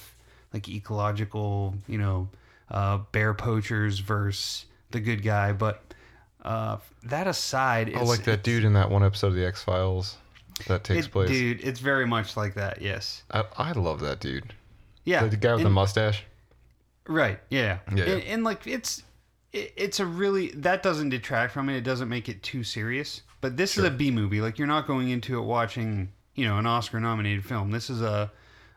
like 0.53 0.69
ecological, 0.69 1.75
you 1.87 1.97
know, 1.97 2.29
uh, 2.71 2.99
bear 3.11 3.33
poachers 3.33 3.99
versus 3.99 4.65
the 4.91 4.99
good 4.99 5.23
guy. 5.23 5.51
But 5.51 5.83
uh, 6.43 6.77
that 7.03 7.27
aside, 7.27 7.89
it's, 7.89 7.97
oh, 7.99 8.05
like 8.05 8.23
that 8.25 8.43
dude 8.43 8.63
in 8.63 8.73
that 8.73 8.89
one 8.89 9.03
episode 9.03 9.27
of 9.27 9.35
the 9.35 9.45
X 9.45 9.63
Files 9.63 10.17
that 10.67 10.83
takes 10.83 11.05
it- 11.05 11.11
place. 11.11 11.29
Dude, 11.29 11.61
it's 11.61 11.79
very 11.79 12.05
much 12.05 12.37
like 12.37 12.55
that. 12.55 12.81
Yes. 12.81 13.23
I, 13.31 13.43
I 13.57 13.71
love 13.73 13.99
that 14.01 14.19
dude. 14.19 14.53
Yeah. 15.05 15.25
The 15.25 15.37
guy 15.37 15.53
with 15.53 15.63
the 15.63 15.69
mustache. 15.69 16.23
Right. 17.07 17.39
Yeah. 17.49 17.79
Yeah, 17.95 18.05
yeah. 18.05 18.13
And, 18.13 18.23
and 18.23 18.43
like 18.43 18.67
it's 18.67 19.03
it, 19.51 19.73
it's 19.75 19.99
a 19.99 20.05
really 20.05 20.49
that 20.51 20.83
doesn't 20.83 21.09
detract 21.09 21.53
from 21.53 21.69
it. 21.69 21.77
It 21.77 21.83
doesn't 21.83 22.09
make 22.09 22.29
it 22.29 22.43
too 22.43 22.63
serious. 22.63 23.23
But 23.41 23.57
this 23.57 23.77
is 23.77 23.85
a 23.85 23.89
B 23.89 24.11
movie. 24.11 24.41
Like 24.41 24.59
you're 24.59 24.67
not 24.67 24.85
going 24.85 25.09
into 25.09 25.39
it 25.39 25.43
watching 25.43 26.11
you 26.35 26.45
know 26.45 26.57
an 26.57 26.65
Oscar 26.65 26.99
nominated 26.99 27.43
film. 27.43 27.71
This 27.71 27.89
is 27.89 28.01
a 28.01 28.31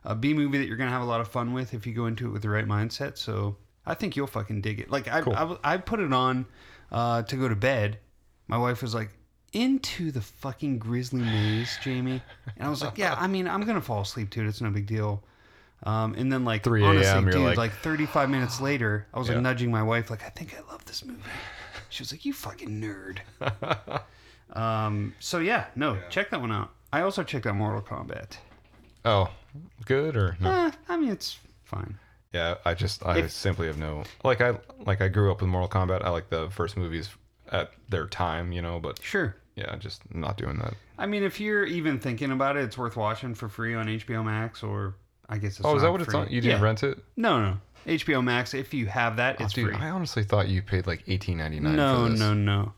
a 0.05 0.15
B 0.15 0.33
movie 0.33 0.59
that 0.59 0.67
you're 0.67 0.77
gonna 0.77 0.91
have 0.91 1.03
a 1.03 1.07
lot 1.07 1.21
of 1.21 1.29
fun 1.29 1.53
with 1.53 1.75
if 1.75 1.87
you 1.87 1.93
go 1.93 2.07
into 2.07 2.27
it 2.27 2.31
with 2.31 2.43
the 2.43 2.49
right 2.49 2.67
mindset. 2.67 3.19
So 3.19 3.57
I 3.87 3.95
think 3.95 4.17
you'll 4.17 4.27
fucking 4.27 4.61
dig 4.61 4.81
it. 4.81 4.91
Like 4.91 5.09
I 5.09 5.21
Cool. 5.23 5.35
I, 5.65 5.75
I 5.75 5.77
put 5.79 6.01
it 6.01 6.13
on 6.13 6.47
uh, 6.91 7.23
to 7.23 7.37
go 7.37 7.49
to 7.49 7.57
bed. 7.57 7.99
My 8.49 8.59
wife 8.59 8.83
was 8.83 8.95
like. 8.95 9.11
Into 9.55 10.11
the 10.13 10.23
fucking 10.23 10.79
grizzly 10.79 11.21
maze, 11.21 11.77
Jamie. 11.83 12.23
And 12.57 12.67
I 12.67 12.71
was 12.71 12.83
like, 12.83 12.97
yeah, 12.97 13.15
I 13.19 13.27
mean, 13.27 13.47
I'm 13.47 13.61
gonna 13.67 13.83
fall 13.83 14.01
asleep 14.01 14.31
to 14.31 14.41
it. 14.41 14.47
It's 14.47 14.63
no 14.63 14.71
big 14.71 14.87
deal. 14.87 15.23
Um, 15.83 16.15
and 16.15 16.33
then 16.33 16.47
like 16.47 16.63
3 16.65 16.83
honestly, 16.83 17.07
a.m., 17.11 17.25
dude, 17.27 17.35
like- 17.43 17.59
like 17.59 17.73
35 17.73 18.31
minutes 18.31 18.63
later, 18.63 19.07
I 19.13 19.19
was 19.19 19.29
Yeah. 19.29 19.35
like 19.35 19.43
nudging 19.43 19.71
my 19.71 19.83
wife, 19.83 20.09
like, 20.09 20.25
I 20.25 20.31
think 20.31 20.57
I 20.57 20.63
love 20.73 20.83
this 20.87 21.05
movie. 21.05 21.21
She 21.91 22.01
was 22.03 22.13
like, 22.13 22.25
you 22.25 22.33
fucking 22.33 22.81
nerd. 22.81 23.19
um, 24.59 25.15
so 25.21 25.39
yeah, 25.39 25.67
no, 25.77 25.99
check 26.09 26.31
that 26.31 26.41
one 26.41 26.53
out. 26.53 26.71
I 26.93 27.03
also 27.03 27.23
checked 27.23 27.47
out 27.47 27.57
Mortal 27.57 27.83
Kombat. 27.83 28.37
Oh, 29.05 29.29
good 29.85 30.17
or 30.17 30.37
no? 30.41 30.51
Eh, 30.51 30.71
I 30.89 30.97
mean, 30.97 31.11
it's 31.11 31.39
fine. 31.65 31.99
Yeah, 32.33 32.55
I 32.65 32.75
just 32.75 33.05
I 33.05 33.19
If- 33.19 33.31
simply 33.31 33.67
have 33.67 33.79
no 33.79 34.05
like 34.25 34.41
I 34.41 34.59
like 34.87 35.01
I 35.03 35.09
grew 35.09 35.31
up 35.31 35.41
with 35.41 35.51
Mortal 35.51 35.69
Kombat. 35.69 36.05
I 36.05 36.09
like 36.11 36.31
the 36.31 36.49
first 36.51 36.77
movies 36.77 37.11
at 37.51 37.71
their 37.89 38.07
time, 38.07 38.53
you 38.53 38.63
know, 38.63 38.81
but 38.81 39.01
Sure. 39.03 39.37
yeah, 39.57 39.77
just 39.77 40.03
not 40.15 40.39
doing 40.39 40.57
that. 40.59 40.75
I 40.99 41.07
mean, 41.07 41.23
if 41.25 41.41
you're 41.41 41.65
even 41.65 41.99
thinking 41.99 42.31
about 42.31 42.57
it, 42.57 42.65
it's 42.65 42.79
worth 42.79 42.97
watching 42.97 43.35
for 43.35 43.49
free 43.49 43.75
on 43.75 43.87
HBO 43.89 44.23
Max, 44.25 44.63
or 44.63 44.95
I 45.29 45.37
guess 45.39 45.59
it's 45.59 45.65
oh, 45.67 45.77
is 45.77 45.83
that 45.83 45.91
what 45.93 46.01
it's 46.01 46.11
free. 46.11 46.21
on? 46.21 46.29
You 46.31 46.41
didn't 46.41 46.59
Yeah. 46.61 46.65
rent 46.65 46.83
it? 46.83 47.05
No, 47.17 47.41
no. 47.43 47.59
HBO 47.87 48.23
Max. 48.23 48.55
If 48.55 48.73
you 48.73 48.87
have 48.87 49.17
that, 49.17 49.37
Oh, 49.41 49.45
it's 49.45 49.53
dude, 49.55 49.69
free. 49.75 49.77
I 49.77 49.91
honestly 49.91 50.23
thought 50.23 50.49
you 50.49 50.63
paid 50.63 50.87
like 50.87 51.03
eighteen 51.09 51.37
ninety 51.39 51.61
nine. 51.61 51.77
No, 51.77 52.09
no, 52.09 52.33
no. 52.33 52.73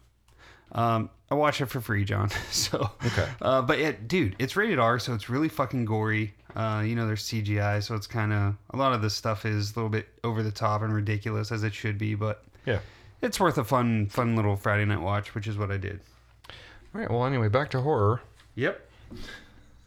Um, 0.73 1.11
I 1.35 1.37
watch 1.37 1.61
it 1.61 1.67
for 1.67 1.81
free, 1.81 2.05
John. 2.05 2.31
so 2.51 2.91
Okay. 3.07 3.29
Uh, 3.43 3.63
but 3.63 3.79
yeah, 3.79 3.93
dude, 4.07 4.37
it's 4.39 4.57
rated 4.57 4.79
R, 4.79 4.99
so 4.99 5.15
it's 5.15 5.29
really 5.29 5.49
fucking 5.49 5.85
gory. 5.85 6.35
Uh, 6.55 6.83
you 6.87 6.95
know, 6.95 7.07
there's 7.07 7.25
CGI, 7.25 7.83
so 7.83 7.95
it's 7.97 8.07
kind 8.07 8.33
of 8.33 8.55
a 8.71 8.77
lot 8.77 8.93
of 8.93 9.03
this 9.03 9.15
stuff 9.15 9.45
is 9.45 9.73
a 9.73 9.75
little 9.75 9.91
bit 9.91 10.07
over 10.23 10.43
the 10.43 10.53
top 10.53 10.83
and 10.83 10.95
ridiculous 10.95 11.51
as 11.51 11.65
it 11.65 11.75
should 11.75 11.99
be, 11.99 12.15
but 12.15 12.45
Yeah. 12.67 12.79
it's 13.23 13.41
worth 13.41 13.59
a 13.59 13.65
fun, 13.65 14.07
fun 14.07 14.37
little 14.37 14.55
Friday 14.57 14.85
night 14.85 15.01
watch, 15.01 15.35
which 15.35 15.49
is 15.49 15.59
what 15.59 15.71
I 15.73 15.77
did. 15.77 16.01
All 16.95 17.01
right. 17.01 17.11
Well, 17.11 17.25
anyway, 17.27 17.49
back 17.49 17.71
to 17.71 17.81
horror. 17.81 18.21
Yep. 18.55 18.81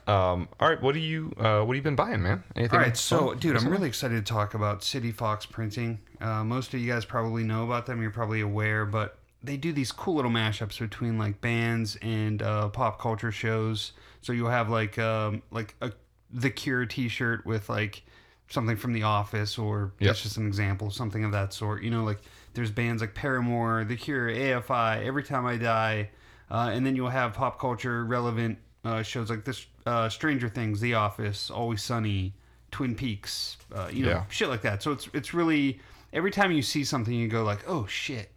Um, 0.06 0.48
all 0.58 0.70
right. 0.70 0.80
What 0.80 0.94
do 0.94 1.00
you 1.00 1.34
uh, 1.38 1.60
What 1.60 1.68
have 1.68 1.76
you 1.76 1.82
been 1.82 1.94
buying, 1.94 2.22
man? 2.22 2.42
Anything? 2.56 2.78
All 2.78 2.82
right, 2.82 2.96
so 2.96 3.34
dude, 3.34 3.56
I'm 3.56 3.68
really 3.68 3.88
excited 3.88 4.24
to 4.24 4.32
talk 4.32 4.54
about 4.54 4.82
City 4.82 5.12
Fox 5.12 5.44
Printing. 5.44 5.98
Uh, 6.18 6.42
most 6.44 6.72
of 6.72 6.80
you 6.80 6.90
guys 6.90 7.04
probably 7.04 7.44
know 7.44 7.64
about 7.64 7.84
them. 7.84 8.00
You're 8.00 8.10
probably 8.10 8.40
aware, 8.40 8.86
but 8.86 9.17
they 9.42 9.56
do 9.56 9.72
these 9.72 9.92
cool 9.92 10.16
little 10.16 10.30
mashups 10.30 10.78
between 10.78 11.18
like 11.18 11.40
bands 11.40 11.96
and 12.02 12.42
uh, 12.42 12.68
pop 12.68 13.00
culture 13.00 13.30
shows. 13.32 13.92
So 14.20 14.32
you'll 14.32 14.50
have 14.50 14.68
like 14.68 14.98
um, 14.98 15.42
like 15.50 15.74
a 15.80 15.92
the 16.32 16.50
Cure 16.50 16.84
T-shirt 16.86 17.46
with 17.46 17.68
like 17.68 18.02
something 18.48 18.76
from 18.76 18.92
The 18.92 19.02
Office, 19.04 19.56
or 19.58 19.92
Yep. 20.00 20.08
that's 20.08 20.22
just 20.22 20.36
an 20.38 20.46
example, 20.46 20.90
something 20.90 21.24
of 21.24 21.32
that 21.32 21.52
sort. 21.52 21.82
You 21.82 21.90
know, 21.90 22.04
like 22.04 22.18
there's 22.54 22.70
bands 22.70 23.00
like 23.00 23.14
Paramore, 23.14 23.84
The 23.84 23.96
Cure, 23.96 24.28
AFI, 24.28 25.04
Every 25.06 25.22
Time 25.22 25.46
I 25.46 25.56
Die, 25.56 26.10
uh, 26.50 26.70
and 26.72 26.84
then 26.84 26.96
you'll 26.96 27.08
have 27.10 27.34
pop 27.34 27.58
culture 27.60 28.04
relevant 28.04 28.58
uh, 28.84 29.02
shows 29.02 29.28
like 29.30 29.44
this, 29.44 29.66
uh, 29.86 30.08
Stranger 30.08 30.48
Things, 30.48 30.80
The 30.80 30.94
Office, 30.94 31.50
Always 31.50 31.82
Sunny, 31.82 32.32
Twin 32.70 32.94
Peaks, 32.94 33.56
uh, 33.74 33.88
you 33.92 34.02
know, 34.04 34.10
Yeah. 34.10 34.24
shit 34.28 34.48
like 34.48 34.62
that. 34.62 34.82
So 34.82 34.92
it's 34.92 35.08
it's 35.14 35.32
really 35.32 35.80
every 36.12 36.30
time 36.30 36.50
you 36.52 36.62
see 36.62 36.84
something, 36.84 37.12
you 37.14 37.28
go 37.28 37.44
like, 37.44 37.60
oh 37.68 37.86
shit, 37.86 38.30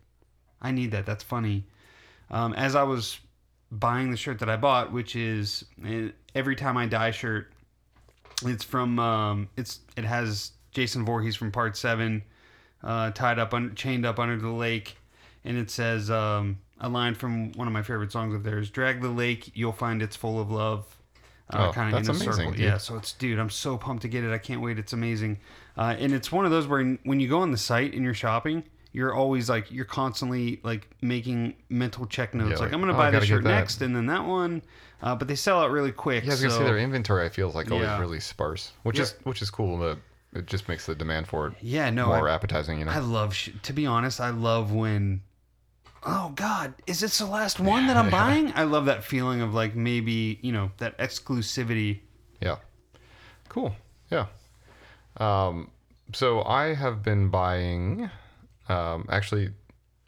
I 0.62 0.72
need 0.72 0.92
that. 0.92 1.06
That's 1.06 1.24
funny. 1.24 1.64
Um, 2.30 2.54
as 2.54 2.76
I 2.76 2.84
was 2.84 3.20
buying 3.72 4.12
the 4.12 4.18
shirt 4.18 4.40
that 4.40 4.50
I 4.50 4.58
bought, 4.58 4.92
which 4.92 5.16
is 5.16 5.66
an 5.84 6.14
Every 6.36 6.56
Time 6.56 6.78
I 6.78 6.86
Die 6.86 7.12
shirt. 7.12 7.52
It's 8.44 8.64
from 8.64 8.98
um, 9.00 9.50
it's 9.56 9.80
it 9.96 10.04
has 10.04 10.52
Jason 10.72 11.06
Voorhees 11.06 11.36
from 11.36 11.52
Part 11.52 11.78
Seven, 11.78 12.24
uh, 12.84 13.12
tied 13.12 13.38
up, 13.38 13.54
un- 13.54 13.76
chained 13.76 14.06
up 14.06 14.18
under 14.18 14.38
the 14.38 14.50
lake, 14.50 14.98
and 15.46 15.58
it 15.58 15.70
says 15.70 16.10
um, 16.10 16.58
a 16.80 16.90
line 16.90 17.14
from 17.14 17.52
one 17.52 17.68
of 17.68 17.74
my 17.74 17.84
favorite 17.84 18.12
songs 18.12 18.34
of 18.34 18.44
theirs: 18.44 18.70
"Drag 18.72 19.02
the 19.02 19.10
lake, 19.10 19.52
you'll 19.54 19.72
find 19.74 20.02
it's 20.02 20.16
full 20.16 20.40
of 20.40 20.50
love." 20.50 20.86
Uh, 21.52 21.68
Oh, 21.70 21.72
kinda 21.74 21.92
that's 21.92 22.08
amazing, 22.08 22.52
dude. 22.54 22.62
Yeah, 22.62 22.78
so 22.78 22.96
it's 22.96 23.12
dude, 23.14 23.38
I'm 23.38 23.50
so 23.52 23.78
pumped 23.78 24.02
to 24.04 24.08
get 24.08 24.24
it. 24.24 24.34
I 24.34 24.38
can't 24.40 24.62
wait. 24.62 24.80
It's 24.80 24.94
amazing, 24.94 25.38
uh, 25.78 25.96
and 26.00 26.12
it's 26.14 26.32
one 26.32 26.46
of 26.46 26.52
those 26.52 26.66
where 26.66 26.84
when 27.04 27.20
you 27.20 27.28
go 27.28 27.42
on 27.42 27.52
the 27.52 27.58
site 27.60 27.94
and 27.94 28.04
you're 28.04 28.14
shopping. 28.16 28.64
You're 28.94 29.14
always 29.14 29.50
like 29.50 29.72
you're 29.72 29.86
constantly 29.86 30.60
like 30.64 30.90
making 31.02 31.56
mental 31.70 32.06
check 32.06 32.34
notes. 32.34 32.50
Yeah, 32.50 32.56
like, 32.56 32.62
like, 32.66 32.74
I'm 32.74 32.82
gonna 32.82 32.94
oh, 32.94 32.98
buy 32.98 33.12
this 33.12 33.26
shirt 33.26 33.44
next, 33.44 33.82
and 33.82 33.96
then 33.96 34.06
that 34.08 34.26
one. 34.26 34.62
Uh, 35.02 35.16
but 35.16 35.28
they 35.28 35.36
sell 35.36 35.60
out 35.62 35.72
really 35.72 35.92
quick. 35.92 36.24
Yeah, 36.24 36.32
I 36.32 36.34
was 36.34 36.42
gonna 36.42 36.54
say 36.54 36.64
their 36.64 36.78
inventory. 36.78 37.26
I 37.26 37.30
feel 37.30 37.50
is 37.50 37.56
like 37.56 37.72
always 37.72 37.86
Yeah. 37.86 38.00
really 38.00 38.20
sparse, 38.20 38.74
which 38.84 38.98
Yeah. 38.98 39.04
is 39.04 39.16
which 39.24 39.42
is 39.42 39.50
cool. 39.50 39.78
That 39.80 39.98
it 40.34 40.46
just 40.46 40.68
makes 40.68 40.86
the 40.86 40.96
demand 40.96 41.28
for 41.28 41.48
it 41.48 41.54
Yeah, 41.62 41.90
no, 41.90 42.08
more 42.08 42.30
I, 42.30 42.34
appetizing. 42.34 42.80
You 42.80 42.86
know. 42.86 42.92
I 42.92 43.00
love. 43.00 43.34
Sh- 43.34 43.50
to 43.64 43.74
be 43.74 43.86
honest, 43.86 44.20
I 44.20 44.30
love 44.30 44.72
when. 44.72 45.22
Oh 46.04 46.34
God, 46.36 46.74
is 46.88 47.00
this 47.00 47.18
the 47.20 47.26
last 47.26 47.60
one 47.60 47.88
that 47.88 47.96
I'm 47.96 48.10
buying? 48.10 48.52
I 48.56 48.64
love 48.64 48.86
that 48.86 49.04
feeling 49.04 49.42
of 49.42 49.54
like 49.54 49.76
maybe 49.76 50.40
you 50.42 50.52
know 50.52 50.72
that 50.78 50.98
exclusivity. 50.98 52.00
Yeah. 52.42 52.58
Cool. 53.50 53.76
Yeah. 54.10 54.26
Um, 55.18 55.70
so 56.14 56.44
I 56.44 56.74
have 56.74 57.04
been 57.04 57.30
buying. 57.30 58.10
Um, 58.70 59.06
actually, 59.10 59.50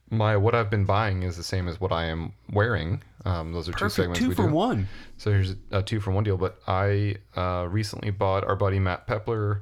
my 0.10 0.38
what 0.38 0.54
I've 0.56 0.70
been 0.70 0.86
buying 0.86 1.24
is 1.24 1.38
the 1.38 1.44
same 1.44 1.68
as 1.68 1.80
what 1.80 1.92
I 1.92 2.06
am 2.06 2.34
wearing. 2.52 3.02
Um, 3.26 3.54
those 3.54 3.68
are 3.70 3.72
two 3.72 3.78
Perfect 3.80 3.96
segments 3.96 4.20
two 4.20 4.34
for 4.34 4.48
do. 4.48 4.54
one. 4.54 4.88
So 5.18 5.32
here's 5.32 5.56
a 5.72 5.82
two 5.82 6.00
for 6.00 6.12
one 6.12 6.24
deal. 6.24 6.38
But 6.38 6.60
I 6.68 7.16
uh, 7.36 7.68
recently 7.70 8.12
bought 8.12 8.44
our 8.44 8.56
buddy 8.56 8.80
Matt 8.80 9.08
Pepler. 9.08 9.62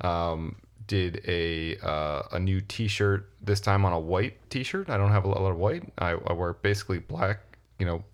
Um, 0.00 0.56
did 0.86 1.22
a 1.28 1.76
uh, 1.78 2.22
a 2.32 2.38
new 2.38 2.60
T-shirt 2.60 3.30
this 3.42 3.60
time 3.60 3.84
on 3.84 3.92
a 3.92 4.00
white 4.00 4.38
T-shirt. 4.50 4.90
I 4.90 4.96
don't 4.96 5.10
have 5.12 5.24
a 5.24 5.28
lot 5.28 5.50
of 5.50 5.56
white. 5.58 5.84
I, 5.98 6.10
I 6.12 6.32
wear 6.32 6.54
basically 6.54 6.98
black. 6.98 7.40
You 7.78 7.86
know, 7.86 8.04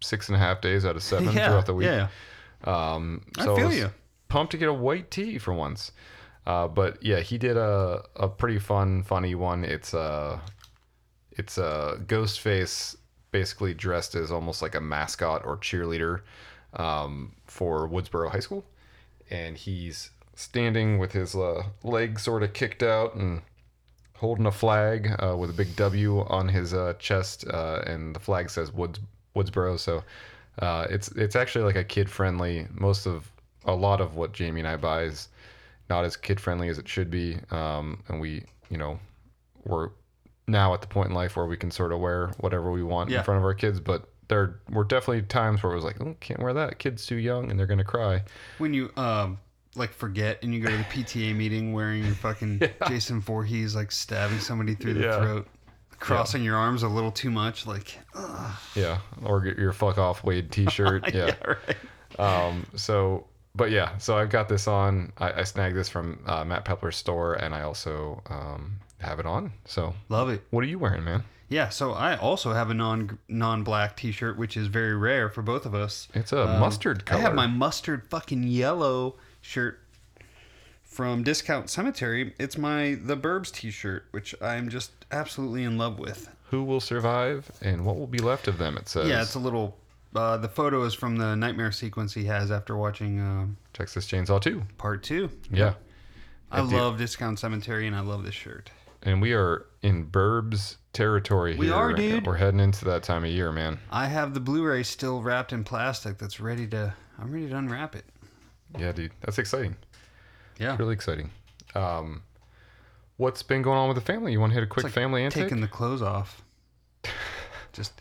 six 0.00 0.28
and 0.28 0.36
a 0.36 0.38
half 0.38 0.60
days 0.60 0.84
out 0.84 0.96
of 0.96 1.02
seven 1.02 1.26
Yeah, 1.34 1.48
throughout 1.48 1.66
the 1.66 1.74
week. 1.74 1.86
yeah. 1.86 2.08
Um, 2.64 3.22
I 3.38 3.44
so 3.44 3.56
feel 3.56 3.68
was 3.68 3.76
you. 3.78 3.90
Pumped 4.28 4.50
to 4.52 4.58
get 4.58 4.68
a 4.68 4.72
white 4.74 5.10
tee 5.10 5.38
for 5.38 5.52
once. 5.54 5.92
Uh, 6.46 6.68
but 6.68 7.02
yeah, 7.02 7.20
he 7.20 7.38
did 7.38 7.56
a, 7.56 8.04
a 8.14 8.28
pretty 8.28 8.58
fun, 8.58 9.02
funny 9.02 9.34
one. 9.34 9.64
It's 9.64 9.94
a 9.94 10.40
it's 11.32 11.58
a 11.58 11.98
Ghostface 12.06 12.96
basically 13.32 13.74
dressed 13.74 14.14
as 14.14 14.30
almost 14.30 14.62
like 14.62 14.74
a 14.74 14.80
mascot 14.80 15.44
or 15.44 15.56
cheerleader 15.56 16.20
um, 16.74 17.32
for 17.44 17.88
Woodsboro 17.88 18.30
High 18.30 18.40
School, 18.40 18.64
and 19.28 19.56
he's 19.56 20.10
standing 20.34 20.98
with 20.98 21.12
his 21.12 21.34
uh, 21.34 21.64
leg 21.82 22.20
sort 22.20 22.42
of 22.42 22.52
kicked 22.52 22.82
out 22.82 23.14
and 23.14 23.42
holding 24.14 24.46
a 24.46 24.52
flag 24.52 25.10
uh, 25.18 25.36
with 25.36 25.50
a 25.50 25.52
big 25.52 25.74
W 25.76 26.20
on 26.20 26.48
his 26.48 26.72
uh, 26.72 26.94
chest, 26.98 27.44
uh, 27.48 27.82
and 27.86 28.14
the 28.14 28.20
flag 28.20 28.50
says 28.50 28.72
Woods 28.72 29.00
Woodsboro. 29.34 29.78
So 29.78 30.04
uh, 30.60 30.86
it's 30.88 31.08
it's 31.08 31.34
actually 31.34 31.64
like 31.64 31.76
a 31.76 31.84
kid 31.84 32.08
friendly. 32.08 32.68
Most 32.72 33.06
of 33.06 33.30
a 33.64 33.74
lot 33.74 34.00
of 34.00 34.14
what 34.14 34.32
Jamie 34.32 34.60
and 34.60 34.68
I 34.68 34.76
buy 34.76 35.02
is 35.02 35.28
not 35.88 36.04
as 36.04 36.16
kid 36.16 36.40
friendly 36.40 36.68
as 36.68 36.78
it 36.78 36.88
should 36.88 37.10
be, 37.10 37.38
um, 37.50 38.02
and 38.08 38.20
we 38.20 38.44
you 38.70 38.76
know 38.78 38.98
we're 39.64 39.90
now 40.48 40.72
at 40.74 40.80
the 40.80 40.86
point 40.86 41.08
in 41.08 41.14
life 41.14 41.36
where 41.36 41.46
we 41.46 41.56
can 41.56 41.70
sort 41.70 41.92
of 41.92 41.98
wear 42.00 42.28
whatever 42.38 42.70
we 42.70 42.82
want 42.82 43.10
Yeah. 43.10 43.18
in 43.18 43.24
front 43.24 43.38
of 43.38 43.44
our 43.44 43.54
kids, 43.54 43.80
but. 43.80 44.08
There 44.28 44.58
were 44.70 44.82
definitely 44.82 45.22
times 45.22 45.62
where 45.62 45.70
it 45.70 45.76
was 45.76 45.84
like, 45.84 46.00
oh, 46.00 46.16
can't 46.18 46.40
wear 46.42 46.52
that. 46.54 46.80
Kid's 46.80 47.06
too 47.06 47.14
young 47.14 47.48
and 47.48 47.56
they're 47.56 47.68
gonna 47.68 47.84
cry. 47.84 48.24
When 48.58 48.74
you 48.74 48.90
um 48.96 49.38
like 49.76 49.92
forget 49.92 50.40
and 50.42 50.52
you 50.52 50.58
go 50.60 50.68
to 50.68 50.76
the 50.76 50.82
PTA 50.82 51.32
meeting 51.36 51.72
wearing 51.72 52.04
your 52.04 52.16
fucking 52.16 52.60
Jason 52.88 53.20
Voorhees 53.20 53.76
like 53.76 53.92
stabbing 53.92 54.40
somebody 54.40 54.74
through 54.74 54.94
the 54.94 55.02
Yeah. 55.04 55.18
throat, 55.20 55.46
crossing 56.00 56.42
your 56.42 56.56
arms 56.56 56.82
a 56.82 56.88
little 56.88 57.12
too 57.12 57.30
much, 57.30 57.68
like 57.68 57.96
ugh. 58.16 58.52
Yeah, 58.74 58.98
or 59.22 59.40
get 59.40 59.56
your 59.58 59.72
fuck 59.72 59.96
off 59.96 60.24
Wade 60.24 60.50
T-shirt. 60.50 61.04
Yeah. 61.14 61.36
right. 61.46 62.18
Um. 62.18 62.66
So, 62.74 63.28
but 63.56 63.70
yeah. 63.70 63.96
So 63.98 64.16
I've 64.16 64.30
got 64.30 64.48
this 64.48 64.68
on. 64.68 65.12
I, 65.18 65.40
I 65.40 65.42
snagged 65.44 65.76
this 65.76 65.88
from 65.88 66.20
uh, 66.26 66.44
Matt 66.44 66.64
Pepler's 66.64 66.96
store, 66.96 67.34
and 67.34 67.54
I 67.54 67.62
also 67.62 68.22
um 68.28 68.78
have 69.00 69.18
it 69.20 69.26
on. 69.26 69.52
So, 69.66 69.94
Love 70.08 70.30
it. 70.30 70.42
what 70.50 70.64
are 70.64 70.66
you 70.66 70.78
wearing, 70.78 71.04
man? 71.04 71.22
Yeah, 71.48 71.68
so 71.68 71.92
I 71.92 72.16
also 72.16 72.52
have 72.54 72.70
a 72.70 72.74
non 72.74 73.18
non 73.28 73.62
black 73.62 73.96
T-shirt, 73.96 74.36
which 74.38 74.56
is 74.56 74.66
very 74.66 74.96
rare 74.96 75.28
for 75.28 75.42
both 75.42 75.64
of 75.66 75.74
us. 75.74 76.08
It's 76.14 76.32
a 76.32 76.48
Um, 76.48 76.60
mustard 76.60 77.04
color. 77.06 77.20
I 77.20 77.22
have 77.22 77.34
my 77.34 77.46
mustard 77.46 78.04
fucking 78.08 78.44
yellow 78.44 79.14
shirt 79.40 79.78
from 80.82 81.22
Discount 81.22 81.70
Cemetery. 81.70 82.34
It's 82.38 82.56
my 82.58 82.98
The 83.02 83.16
Burbs 83.16 83.52
T-shirt, 83.52 84.06
which 84.10 84.34
I'm 84.42 84.68
just 84.68 84.90
absolutely 85.12 85.62
in 85.64 85.78
love 85.78 85.98
with. 85.98 86.28
Who 86.50 86.64
will 86.64 86.80
survive, 86.80 87.50
and 87.60 87.84
what 87.84 87.96
will 87.96 88.06
be 88.06 88.18
left 88.18 88.48
of 88.48 88.58
them? 88.58 88.76
It 88.76 88.88
says. 88.88 89.08
Yeah, 89.08 89.22
it's 89.22 89.34
a 89.34 89.38
little. 89.40 89.76
Uh, 90.16 90.36
the 90.36 90.48
photo 90.48 90.82
is 90.84 90.94
from 90.94 91.16
the 91.16 91.34
nightmare 91.36 91.72
sequence 91.72 92.14
he 92.14 92.24
has 92.24 92.50
after 92.50 92.76
watching 92.76 93.20
uh, 93.20 93.46
Texas 93.72 94.06
Chainsaw 94.06 94.40
2. 94.40 94.62
part 94.78 95.02
two. 95.02 95.30
Yeah. 95.50 95.74
I 96.50 96.60
love 96.60 96.96
Discount 96.96 97.38
Cemetery, 97.38 97.86
and 97.86 97.94
I 97.96 98.00
love 98.00 98.24
this 98.24 98.34
shirt. 98.34 98.70
And 99.02 99.20
we 99.20 99.32
are 99.34 99.66
in 99.82 100.06
Burbs 100.06 100.76
territory 100.92 101.52
here. 101.52 101.60
We 101.60 101.70
are, 101.70 101.92
dude. 101.92 102.26
We're 102.26 102.36
heading 102.36 102.60
into 102.60 102.84
that 102.86 103.02
time 103.02 103.24
of 103.24 103.30
year, 103.30 103.52
man. 103.52 103.78
I 103.90 104.06
have 104.06 104.32
the 104.32 104.40
Blu-ray 104.40 104.82
still 104.84 105.22
wrapped 105.22 105.52
in 105.52 105.64
plastic. 105.64 106.18
That's 106.18 106.40
ready 106.40 106.66
to. 106.68 106.94
I'm 107.18 107.30
ready 107.32 107.48
to 107.48 107.56
unwrap 107.56 107.94
it. 107.94 108.04
Yeah, 108.78 108.92
dude. 108.92 109.12
That's 109.20 109.38
exciting. 109.38 109.76
Yeah. 110.58 110.76
Really 110.76 110.94
exciting. 110.94 111.30
Um, 111.74 112.22
what's 113.16 113.42
been 113.42 113.62
going 113.62 113.78
on 113.78 113.88
with 113.88 113.96
the 113.96 114.00
family? 114.12 114.32
You 114.32 114.40
want 114.40 114.50
to 114.52 114.54
hit 114.54 114.64
a 114.64 114.66
quick 114.66 114.86
It's 114.86 114.96
like 114.96 115.02
family 115.02 115.24
intake? 115.24 115.44
taking 115.44 115.60
the 115.60 115.68
clothes 115.68 116.02
off. 116.02 116.42
Just 117.72 118.00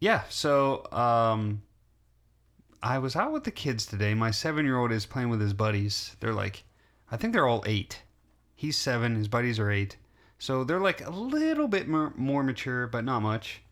yeah. 0.00 0.22
So 0.28 0.90
um, 0.92 1.62
I 2.82 2.98
was 2.98 3.16
out 3.16 3.32
with 3.32 3.44
the 3.44 3.50
kids 3.50 3.86
today. 3.86 4.14
My 4.14 4.30
seven-year-old 4.30 4.92
is 4.92 5.06
playing 5.06 5.28
with 5.28 5.40
his 5.40 5.52
buddies. 5.52 6.16
They're 6.20 6.34
like, 6.34 6.64
I 7.10 7.16
think 7.16 7.32
they're 7.32 7.46
all 7.46 7.64
eight. 7.66 8.02
He's 8.54 8.76
seven. 8.76 9.16
His 9.16 9.28
buddies 9.28 9.58
are 9.58 9.70
eight. 9.70 9.96
So 10.38 10.64
they're 10.64 10.80
like 10.80 11.06
a 11.06 11.10
little 11.10 11.68
bit 11.68 11.88
more, 11.88 12.12
more 12.16 12.42
mature, 12.42 12.86
but 12.86 13.04
not 13.04 13.20
much. 13.20 13.62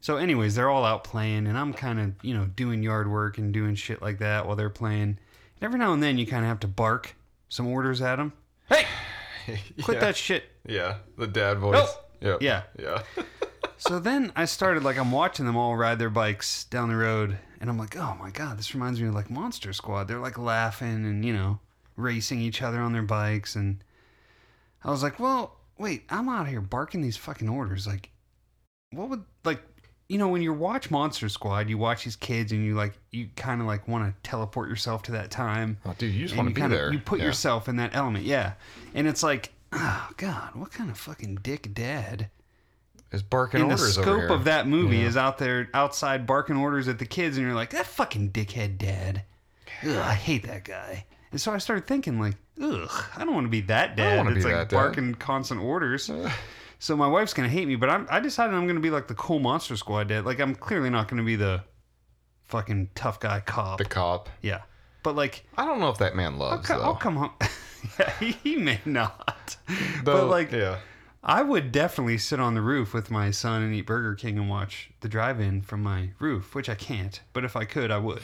So, 0.00 0.16
anyways, 0.16 0.56
they're 0.56 0.68
all 0.68 0.84
out 0.84 1.04
playing, 1.04 1.46
and 1.46 1.56
I'm 1.56 1.72
kind 1.72 2.00
of, 2.00 2.12
you 2.22 2.34
know, 2.34 2.46
doing 2.46 2.82
yard 2.82 3.08
work 3.08 3.38
and 3.38 3.54
doing 3.54 3.76
shit 3.76 4.02
like 4.02 4.18
that 4.18 4.46
while 4.46 4.56
they're 4.56 4.68
playing. 4.68 5.02
And 5.02 5.18
every 5.62 5.78
now 5.78 5.92
and 5.92 6.02
then, 6.02 6.18
you 6.18 6.26
kind 6.26 6.44
of 6.44 6.48
have 6.48 6.58
to 6.60 6.68
bark 6.68 7.14
some 7.48 7.68
orders 7.68 8.02
at 8.02 8.16
them. 8.16 8.32
Hey, 8.68 8.84
quit 9.82 9.94
yeah. 9.94 10.00
that 10.00 10.16
shit. 10.16 10.44
Yeah, 10.66 10.96
the 11.16 11.28
dad 11.28 11.58
voice. 11.58 11.94
Nope. 12.20 12.42
Yeah. 12.42 12.62
Yeah. 12.78 13.02
Yeah. 13.16 13.22
So 13.84 13.98
then 13.98 14.32
I 14.36 14.44
started 14.44 14.84
like 14.84 14.96
I'm 14.96 15.10
watching 15.10 15.44
them 15.44 15.56
all 15.56 15.76
ride 15.76 15.98
their 15.98 16.08
bikes 16.10 16.64
down 16.64 16.88
the 16.88 16.94
road, 16.96 17.36
and 17.60 17.68
I'm 17.68 17.78
like, 17.78 17.96
oh 17.96 18.16
my 18.20 18.30
god, 18.30 18.56
this 18.56 18.74
reminds 18.74 19.00
me 19.00 19.08
of 19.08 19.14
like 19.14 19.28
Monster 19.28 19.72
Squad. 19.72 20.06
They're 20.06 20.20
like 20.20 20.38
laughing 20.38 21.04
and 21.04 21.24
you 21.24 21.32
know 21.32 21.58
racing 21.96 22.40
each 22.40 22.62
other 22.62 22.80
on 22.80 22.92
their 22.92 23.02
bikes, 23.02 23.56
and 23.56 23.82
I 24.84 24.90
was 24.90 25.02
like, 25.02 25.18
well, 25.18 25.56
wait, 25.78 26.04
I'm 26.10 26.28
out 26.28 26.46
here 26.46 26.60
barking 26.60 27.02
these 27.02 27.16
fucking 27.16 27.48
orders. 27.48 27.86
Like, 27.86 28.10
what 28.92 29.08
would 29.08 29.24
like 29.44 29.60
you 30.08 30.16
know 30.16 30.28
when 30.28 30.42
you 30.42 30.52
watch 30.52 30.88
Monster 30.90 31.28
Squad, 31.28 31.68
you 31.68 31.76
watch 31.76 32.04
these 32.04 32.14
kids 32.16 32.52
and 32.52 32.64
you 32.64 32.76
like 32.76 32.92
you 33.10 33.30
kind 33.34 33.60
of 33.60 33.66
like 33.66 33.88
want 33.88 34.04
to 34.14 34.28
teleport 34.30 34.68
yourself 34.68 35.02
to 35.04 35.12
that 35.12 35.32
time. 35.32 35.76
Oh, 35.84 35.94
dude, 35.98 36.14
you 36.14 36.22
just 36.22 36.36
want 36.36 36.48
to 36.48 36.54
be 36.54 36.60
kinda- 36.60 36.76
there. 36.76 36.92
You 36.92 37.00
put 37.00 37.18
Yeah. 37.18 37.24
yourself 37.26 37.68
in 37.68 37.74
that 37.76 37.96
element, 37.96 38.24
yeah. 38.26 38.52
And 38.94 39.08
it's 39.08 39.24
like, 39.24 39.52
oh 39.72 40.08
god, 40.18 40.54
what 40.54 40.70
kind 40.70 40.88
of 40.88 40.96
fucking 40.98 41.40
dick 41.42 41.74
dad 41.74 42.30
is 43.12 43.22
barking 43.22 43.60
in 43.60 43.68
the 43.68 43.74
orders 43.74 43.98
over 43.98 44.20
scope 44.20 44.30
of 44.30 44.44
that 44.44 44.66
movie 44.66 44.98
Yeah. 44.98 45.06
is 45.06 45.16
out 45.16 45.38
there 45.38 45.68
outside 45.74 46.26
barking 46.26 46.56
orders 46.56 46.88
at 46.88 46.98
the 46.98 47.06
kids, 47.06 47.36
and 47.36 47.46
you're 47.46 47.54
like, 47.54 47.70
that 47.70 47.86
fucking 47.86 48.30
dickhead 48.32 48.78
dad. 48.78 49.24
Ugh, 49.84 49.96
I 49.96 50.14
hate 50.14 50.46
that 50.46 50.64
guy. 50.64 51.04
And 51.30 51.40
so 51.40 51.52
I 51.52 51.58
started 51.58 51.86
thinking, 51.86 52.20
like, 52.20 52.34
ugh, 52.62 53.04
I 53.16 53.24
don't 53.24 53.34
want 53.34 53.46
to 53.46 53.50
be 53.50 53.62
that 53.62 53.96
dad 53.96 54.26
be 54.26 54.34
like 54.34 54.42
that 54.44 54.68
dad. 54.68 54.76
barking 54.76 55.14
constant 55.14 55.60
orders. 55.60 56.10
so 56.78 56.96
my 56.96 57.06
wife's 57.06 57.32
gonna 57.34 57.48
hate 57.48 57.66
me, 57.66 57.76
but 57.76 57.88
I'm, 57.90 58.06
I 58.10 58.20
decided 58.20 58.54
I'm 58.54 58.66
gonna 58.66 58.80
be 58.80 58.90
like 58.90 59.08
the 59.08 59.14
cool 59.14 59.38
Monster 59.38 59.76
Squad 59.76 60.08
dad. 60.08 60.24
Like 60.24 60.40
I'm 60.40 60.54
clearly 60.54 60.90
not 60.90 61.08
gonna 61.08 61.22
be 61.24 61.36
the 61.36 61.62
fucking 62.44 62.90
tough 62.94 63.18
guy 63.20 63.40
cop. 63.40 63.78
the 63.78 63.84
cop. 63.84 64.28
yeah, 64.42 64.62
but 65.02 65.16
like 65.16 65.44
I 65.56 65.64
don't 65.64 65.80
know 65.80 65.88
if 65.88 65.98
that 65.98 66.14
man 66.14 66.34
I'll, 66.34 66.38
loves 66.38 66.68
co- 66.68 66.78
though. 66.78 66.84
I'll 66.84 66.94
come 66.96 67.16
home. 67.16 67.30
yeah, 67.98 68.12
he, 68.20 68.32
he 68.32 68.56
may 68.56 68.78
not. 68.84 69.56
but 70.04 70.26
like, 70.26 70.52
yeah, 70.52 70.78
I 71.24 71.42
would 71.42 71.70
definitely 71.70 72.18
sit 72.18 72.40
on 72.40 72.54
the 72.54 72.60
roof 72.60 72.92
with 72.92 73.10
my 73.10 73.30
son 73.30 73.62
and 73.62 73.72
eat 73.72 73.86
Burger 73.86 74.16
King 74.16 74.38
and 74.38 74.48
watch 74.48 74.90
the 75.00 75.08
drive-in 75.08 75.62
from 75.62 75.82
my 75.82 76.10
roof, 76.18 76.54
which 76.54 76.68
I 76.68 76.74
can't. 76.74 77.20
But 77.32 77.44
if 77.44 77.54
I 77.54 77.64
could, 77.64 77.92
I 77.92 77.98
would. 77.98 78.22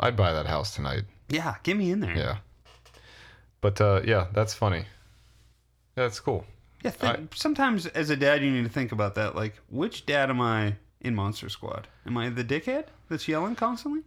I'd 0.00 0.16
buy 0.16 0.32
that 0.32 0.46
house 0.46 0.74
tonight. 0.74 1.04
Yeah, 1.28 1.54
get 1.62 1.76
me 1.76 1.92
in 1.92 2.00
there. 2.00 2.16
Yeah, 2.16 2.36
but 3.60 3.80
uh, 3.80 4.00
yeah, 4.04 4.26
that's 4.32 4.52
funny. 4.52 4.84
That's 5.94 6.18
cool. 6.18 6.44
Yeah, 6.82 6.90
think, 6.90 7.36
sometimes 7.36 7.86
as 7.86 8.10
a 8.10 8.16
dad, 8.16 8.42
you 8.42 8.50
need 8.50 8.64
to 8.64 8.70
think 8.70 8.90
about 8.90 9.14
that. 9.14 9.36
Like, 9.36 9.54
which 9.70 10.04
dad 10.04 10.30
am 10.30 10.40
I 10.40 10.74
in 11.00 11.14
Monster 11.14 11.48
Squad? 11.48 11.86
Am 12.04 12.18
I 12.18 12.28
the 12.30 12.42
dickhead 12.42 12.86
that's 13.08 13.28
yelling 13.28 13.54
constantly, 13.54 14.02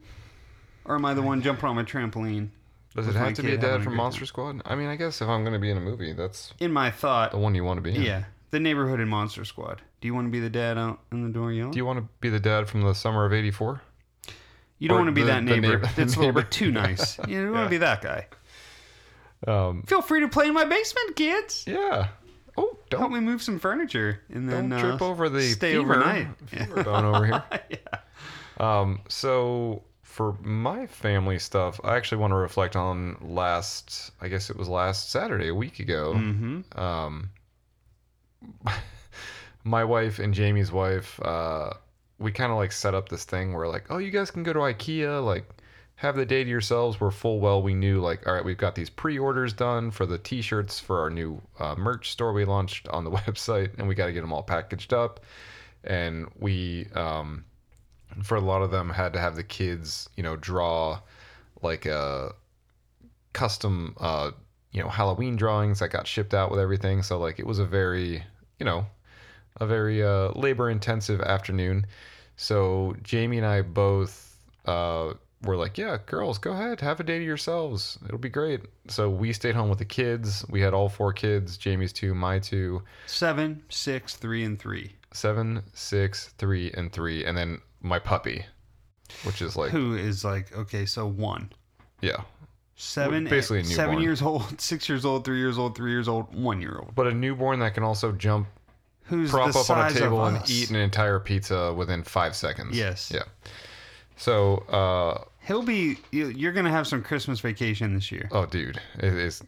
or 0.84 0.96
am 0.96 1.06
I 1.06 1.14
the 1.14 1.22
one 1.22 1.42
jumping 1.42 1.70
on 1.70 1.75
my 1.78 1.84
trampoline? 1.84 2.50
Does 2.96 3.08
it 3.08 3.16
have 3.16 3.34
to 3.34 3.44
be 3.44 3.54
a 3.54 3.58
dad 3.58 3.84
from 3.84 3.96
Monster 3.96 4.25
Squad? 4.25 4.62
I 4.66 4.75
mean, 4.75 4.88
I 4.88 4.96
guess 4.96 5.22
if 5.22 5.28
I'm 5.28 5.44
going 5.44 5.54
to 5.54 5.60
be 5.60 5.70
in 5.70 5.78
a 5.78 5.82
movie, 5.82 6.14
that's 6.14 6.54
In 6.60 6.72
my 6.72 6.90
thought, 6.92 7.32
the 7.32 7.38
one 7.38 7.54
you 7.56 7.64
want 7.64 7.78
to 7.78 7.82
be 7.82 7.94
in. 7.96 8.02
yeah, 8.02 8.24
the 8.52 8.60
neighborhood 8.60 9.00
in 9.02 9.08
Monster 9.10 9.44
Squad. 9.46 9.82
Do 10.02 10.08
you 10.08 10.14
want 10.16 10.28
to 10.28 10.32
be 10.32 10.40
the 10.40 10.50
dad 10.50 10.78
out 10.78 11.00
in 11.12 11.24
the 11.24 11.30
door 11.30 11.52
yelling? 11.52 11.72
Do 11.72 11.78
you 11.78 11.86
want 11.86 12.00
to 12.00 12.08
be 12.22 12.30
the 12.30 12.40
dad 12.40 12.70
from 12.70 12.82
the 12.82 12.94
summer 12.94 13.25
of 13.25 13.34
'84? 13.34 13.82
You 14.80 14.88
don't 14.90 14.98
or 14.98 15.00
want 15.02 15.08
to 15.10 15.12
be 15.14 15.22
the- 15.22 15.28
that 15.28 15.46
the 15.46 15.52
neighbor. 15.52 15.68
neighbor- 15.80 15.90
that's 15.96 15.98
a 16.16 16.20
little 16.20 16.25
neighbor. 16.34 16.42
bit 16.44 16.52
too 16.52 16.72
nice. 16.72 17.18
You 17.28 17.44
don't 17.44 17.54
want 17.54 17.66
to 17.66 17.70
be 17.70 17.78
that 17.78 18.02
guy. 18.02 18.28
Um, 19.48 19.84
Feel 19.84 20.02
free 20.02 20.22
to 20.22 20.28
play 20.28 20.48
in 20.48 20.54
my 20.54 20.66
basement, 20.66 21.16
kids. 21.16 21.66
yeah. 21.68 22.08
Oh, 22.58 22.78
Help 22.90 22.90
don't 22.90 23.14
me 23.14 23.20
move 23.20 23.42
some 23.44 23.60
furniture 23.60 24.22
and 24.30 24.48
then 24.48 24.70
don't 24.70 24.80
uh, 24.80 24.82
trip 24.82 25.02
over 25.02 25.28
the 25.28 25.42
stay 25.42 25.74
femur, 25.74 25.96
overnight. 25.96 26.28
femur 26.48 26.84
bone 26.86 27.04
over 27.06 27.25
here. 27.25 27.44
yeah. 27.70 28.00
Um, 28.58 29.02
so 29.10 29.84
for 30.15 30.38
my 30.41 30.88
family 30.88 31.38
stuff, 31.38 31.77
I 31.84 31.98
actually 31.98 32.19
want 32.19 32.31
to 32.31 32.38
reflect 32.38 32.77
on 32.77 33.17
last. 33.19 34.12
I 34.22 34.29
guess 34.29 34.50
it 34.50 34.55
was 34.55 34.69
last 34.69 35.12
Saturday, 35.12 35.50
a 35.50 35.53
week 35.53 35.79
ago. 35.79 36.13
Mm-hmm. 36.15 36.79
Um, 36.79 37.31
my 39.65 39.84
wife 39.84 40.19
and 40.19 40.34
Jamie's 40.34 40.72
wife, 40.72 41.19
uh, 41.22 41.72
we 42.17 42.31
kind 42.31 42.50
of 42.50 42.57
like 42.57 42.72
set 42.72 42.95
up 42.95 43.10
this 43.10 43.25
thing 43.25 43.51
where 43.51 43.67
like, 43.67 43.88
oh, 43.89 43.98
you 43.98 44.10
guys 44.10 44.31
can 44.31 44.43
go 44.43 44.53
to 44.53 44.60
IKEA, 44.60 45.22
like 45.22 45.50
have 45.95 46.15
the 46.15 46.25
day 46.25 46.45
to 46.45 46.50
yourselves. 46.50 46.98
We're 47.01 47.12
full 47.12 47.41
well 47.41 47.62
we 47.62 47.74
knew 47.74 48.00
like, 48.00 48.25
all 48.25 48.36
right, 48.36 48.45
we've 48.45 48.55
got 48.55 48.74
these 48.74 48.89
pre-orders 48.89 49.51
done 49.51 49.91
for 49.91 50.05
the 50.05 50.17
T-shirts 50.17 50.79
for 50.79 51.01
our 51.01 51.10
new 51.10 51.41
uh, 51.60 51.75
merch 51.75 52.12
store 52.12 52.31
we 52.31 52.45
launched 52.45 52.88
on 52.88 53.03
the 53.03 53.12
website, 53.19 53.77
and 53.77 53.86
we 53.89 53.95
got 53.95 54.05
to 54.05 54.13
get 54.13 54.22
them 54.22 54.31
all 54.31 54.43
packaged 54.43 54.93
up. 54.93 55.19
And 55.84 56.27
we, 56.39 56.88
um, 56.95 57.43
for 58.24 58.35
a 58.35 58.41
lot 58.41 58.62
of 58.62 58.71
them, 58.71 58.89
had 58.89 59.13
to 59.13 59.19
have 59.19 59.35
the 59.35 59.43
kids, 59.43 60.09
you 60.15 60.24
know, 60.24 60.35
draw 60.35 61.00
like 61.62 61.85
a 61.85 62.33
custom, 63.33 63.95
uh, 64.00 64.31
you 64.71 64.81
know, 64.81 64.89
Halloween 64.89 65.35
drawings 65.35 65.79
that 65.79 65.89
got 65.89 66.07
shipped 66.07 66.33
out 66.33 66.51
with 66.51 66.59
everything. 66.59 67.01
So 67.03 67.17
like, 67.17 67.39
it 67.39 67.45
was 67.45 67.59
a 67.59 67.65
very, 67.65 68.24
you 68.59 68.65
know, 68.65 68.85
a 69.59 69.65
very 69.65 70.03
uh, 70.03 70.29
labor 70.35 70.69
intensive 70.69 71.21
afternoon. 71.21 71.85
So 72.35 72.95
Jamie 73.03 73.38
and 73.38 73.45
I 73.45 73.62
both 73.62 74.38
uh, 74.65 75.13
were 75.43 75.55
like, 75.55 75.77
yeah, 75.77 75.97
girls, 76.05 76.38
go 76.38 76.51
ahead, 76.51 76.81
have 76.81 77.00
a 77.00 77.03
day 77.03 77.19
to 77.19 77.24
yourselves. 77.24 77.97
It'll 78.05 78.17
be 78.17 78.29
great. 78.29 78.62
So 78.89 79.09
we 79.09 79.31
stayed 79.31 79.55
home 79.55 79.69
with 79.69 79.79
the 79.79 79.85
kids. 79.85 80.46
We 80.50 80.59
had 80.59 80.74
all 80.74 80.89
four 80.89 81.13
kids 81.13 81.57
Jamie's 81.57 81.94
two, 81.94 82.13
my 82.13 82.39
two, 82.39 82.81
Seven, 83.05 83.63
six, 83.70 84.15
three, 84.15 84.44
and 84.44 84.59
three. 84.59 84.94
seven, 85.13 85.63
six, 85.74 86.33
three, 86.37 86.72
and 86.74 86.91
three. 86.91 87.24
And 87.25 87.37
then 87.37 87.61
my 87.85 88.00
puppy, 88.00 88.45
which 89.24 89.41
is 89.41 89.55
like, 89.55 89.71
Who 89.71 89.95
is 89.95 90.25
like 90.25 90.55
okay? 90.55 90.85
So 90.85 91.07
one, 91.07 91.51
yeah. 92.01 92.21
seven, 92.75 93.25
basically 93.25 93.59
a 93.59 93.63
seven 93.65 94.00
years 94.00 94.21
old, 94.21 94.59
six 94.59 94.89
years 94.89 95.05
old, 95.05 95.24
three 95.25 95.37
years 95.37 95.57
old, 95.57 95.75
three 95.77 95.91
years 95.91 96.07
old, 96.07 96.33
one 96.35 96.61
year 96.61 96.77
old. 96.79 96.95
But 96.95 97.07
a 97.07 97.13
newborn 97.13 97.59
that 97.59 97.74
can 97.74 97.83
also 97.83 98.11
jump, 98.11 98.48
Who's 99.03 99.29
prop 99.29 99.55
up 99.55 99.69
on 99.69 99.91
a 99.91 99.93
table 99.93 100.25
and 100.25 100.50
eat 100.50 100.69
an 100.71 100.75
entire 100.77 101.19
pizza 101.19 101.71
within 101.74 102.03
five 102.03 102.35
seconds. 102.35 102.75
Yes. 102.77 103.11
Yeah. 103.13 103.24
So, 104.17 104.57
uh, 104.69 105.24
He'll 105.45 105.61
be. 105.61 105.98
you- 106.11 106.29
You're 106.29 106.53
gonna 106.53 106.71
have 106.71 106.87
some 106.87 107.03
Christmas 107.03 107.39
vacation 107.39 107.93
this 107.93 108.11
year. 108.11 108.27
oh, 108.31 108.45
dude, 108.48 108.81
it 108.98 109.13
is 109.13 109.43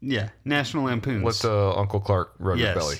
Yeah, 0.00 0.30
National 0.46 0.84
Lampoons. 0.84 1.22
Let 1.24 1.44
uh, 1.50 1.76
Uncle 1.78 2.00
Clark 2.00 2.32
rub 2.38 2.56
Yes. 2.58 2.66
your 2.68 2.74
belly. 2.74 2.96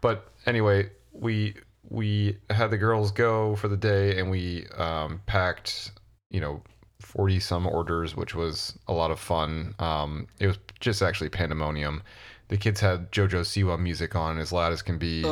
But 0.00 0.30
anyway, 0.46 0.90
we 1.12 1.54
we 1.88 2.38
had 2.50 2.70
the 2.70 2.78
girls 2.78 3.10
go 3.10 3.56
for 3.56 3.68
the 3.68 3.76
day, 3.76 4.18
and 4.18 4.30
we 4.30 4.66
um, 4.76 5.20
packed, 5.26 5.92
you 6.30 6.40
know, 6.40 6.62
forty 7.00 7.40
some 7.40 7.66
orders, 7.66 8.16
which 8.16 8.34
was 8.34 8.78
a 8.88 8.92
lot 8.92 9.10
of 9.10 9.18
fun. 9.18 9.74
Um, 9.78 10.26
it 10.38 10.46
was 10.46 10.58
just 10.80 11.02
actually 11.02 11.28
pandemonium. 11.28 12.02
The 12.48 12.56
kids 12.56 12.80
had 12.80 13.10
JoJo 13.12 13.40
Siwa 13.40 13.78
music 13.80 14.14
on 14.14 14.38
as 14.38 14.52
loud 14.52 14.72
as 14.72 14.82
can 14.82 14.98
be. 14.98 15.24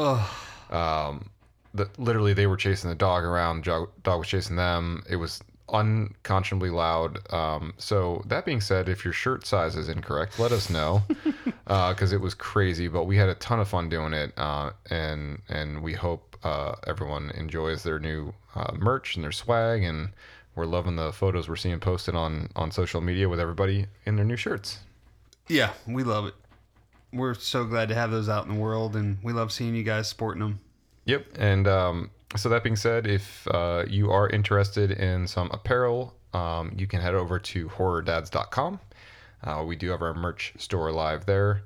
Um, 0.71 1.31
the, 1.75 1.89
literally, 1.99 2.33
they 2.33 2.47
were 2.47 2.57
chasing 2.57 2.91
the 2.91 2.97
dog 2.97 3.25
around. 3.25 3.65
Dog, 3.65 3.91
dog 4.03 4.21
was 4.21 4.29
chasing 4.29 4.57
them. 4.57 5.05
It 5.09 5.17
was 5.17 5.43
unconscionably 5.73 6.71
loud. 6.71 7.33
Um, 7.33 7.75
so 7.79 8.23
that 8.27 8.45
being 8.45 8.61
said, 8.61 8.89
if 8.89 9.05
your 9.05 9.13
shirt 9.13 9.47
size 9.47 9.77
is 9.77 9.89
incorrect, 9.89 10.39
let 10.39 10.53
us 10.53 10.71
know 10.71 11.03
because 11.67 12.13
it 12.13 12.21
was 12.21 12.35
crazy. 12.35 12.89
But 12.89 13.05
we 13.05 13.17
had 13.17 13.29
a 13.29 13.35
ton 13.37 13.61
of 13.61 13.69
fun 13.69 13.89
doing 13.89 14.13
it, 14.13 14.33
uh, 14.37 14.71
and 14.91 15.41
and 15.49 15.83
we 15.83 15.93
hope 15.93 16.30
uh, 16.43 16.75
everyone 16.87 17.31
enjoys 17.31 17.83
their 17.83 17.99
new 17.99 18.33
uh, 18.55 18.73
merch 18.77 19.15
and 19.15 19.25
their 19.25 19.33
swag, 19.33 19.83
and 19.83 20.11
we're 20.55 20.67
loving 20.67 20.97
the 20.97 21.13
photos 21.13 21.49
we're 21.49 21.57
seeing 21.57 21.81
posted 21.81 22.15
on 22.15 22.49
on 22.57 22.71
social 22.71 23.01
media 23.01 23.29
with 23.29 23.41
everybody 23.41 23.87
in 24.07 24.17
their 24.17 24.25
new 24.25 24.37
shirts. 24.37 24.79
Yeah, 25.49 25.73
we 25.87 26.05
love 26.05 26.27
it. 26.27 26.35
We're 27.13 27.35
so 27.35 27.65
glad 27.65 27.89
to 27.89 27.95
have 27.95 28.11
those 28.11 28.29
out 28.29 28.47
in 28.47 28.55
the 28.55 28.61
world, 28.61 28.95
and 28.97 29.19
we 29.23 29.33
love 29.33 29.51
seeing 29.53 29.75
you 29.75 29.83
guys 29.83 30.09
sporting 30.09 30.41
them. 30.41 30.61
Yep. 31.07 31.27
And 31.39 31.67
um, 31.67 32.11
so 32.37 32.49
that 32.49 32.63
being 32.63 32.77
said, 32.77 33.07
if 33.07 33.49
uh, 33.49 33.85
you 33.89 34.11
are 34.13 34.29
interested 34.29 34.93
in 34.93 35.27
some 35.27 35.51
apparel, 35.53 36.15
um, 36.33 36.73
you 36.77 36.87
can 36.87 37.01
head 37.01 37.15
over 37.15 37.39
to 37.41 37.69
horrordads.com. 37.69 38.79
Uh, 39.43 39.65
we 39.67 39.75
do 39.75 39.91
have 39.91 40.03
our 40.03 40.15
merch 40.15 40.53
store 40.59 40.93
live 40.93 41.27
there. 41.27 41.63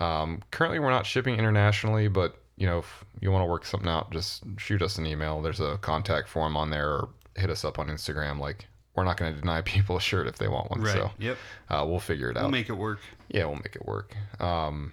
Um, 0.00 0.42
currently, 0.50 0.78
we're 0.78 0.90
not 0.90 1.04
shipping 1.04 1.34
internationally, 1.34 2.08
but 2.08 2.40
you 2.58 2.66
know, 2.66 2.78
if 2.80 3.04
you 3.20 3.30
want 3.30 3.42
to 3.42 3.46
work 3.46 3.64
something 3.64 3.88
out, 3.88 4.10
just 4.10 4.42
shoot 4.58 4.82
us 4.82 4.98
an 4.98 5.06
email. 5.06 5.40
There's 5.40 5.60
a 5.60 5.78
contact 5.78 6.28
form 6.28 6.56
on 6.56 6.70
there, 6.70 6.88
or 6.90 7.08
hit 7.36 7.50
us 7.50 7.64
up 7.64 7.78
on 7.78 7.86
Instagram. 7.88 8.38
Like, 8.40 8.66
we're 8.96 9.04
not 9.04 9.16
going 9.16 9.32
to 9.34 9.40
deny 9.40 9.62
people 9.62 9.96
a 9.96 10.00
shirt 10.00 10.26
if 10.26 10.36
they 10.38 10.48
want 10.48 10.70
one. 10.70 10.84
So 10.86 11.10
Yep. 11.18 11.36
uh, 11.70 11.84
we'll 11.88 12.00
figure 12.00 12.30
it 12.30 12.36
out. 12.36 12.42
We'll 12.42 12.50
make 12.50 12.68
it 12.68 12.74
work. 12.74 12.98
Yeah, 13.28 13.44
we'll 13.46 13.56
make 13.56 13.76
it 13.76 13.86
work. 13.86 14.14
Um, 14.40 14.92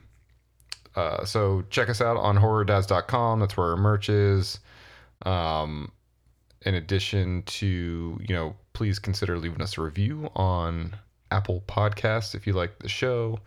uh, 0.96 1.26
so 1.26 1.64
check 1.72 1.90
us 1.90 2.02
out 2.02 2.18
on 2.18 2.38
horrordads.com. 2.38 3.40
That's 3.40 3.58
where 3.58 3.68
our 3.72 3.78
merch 3.78 4.10
is. 4.10 4.60
Um, 5.26 5.92
in 6.62 6.76
addition 6.76 7.44
to, 7.44 8.20
you 8.22 8.36
know, 8.36 8.56
please 8.74 9.00
consider 9.00 9.38
leaving 9.40 9.62
us 9.62 9.78
a 9.78 9.82
review 9.82 10.30
on 10.36 10.96
Apple 11.32 11.64
Podcasts 11.68 12.36
if 12.36 12.46
you 12.48 12.54
like 12.54 12.80
the 12.80 12.88
show. 12.88 13.40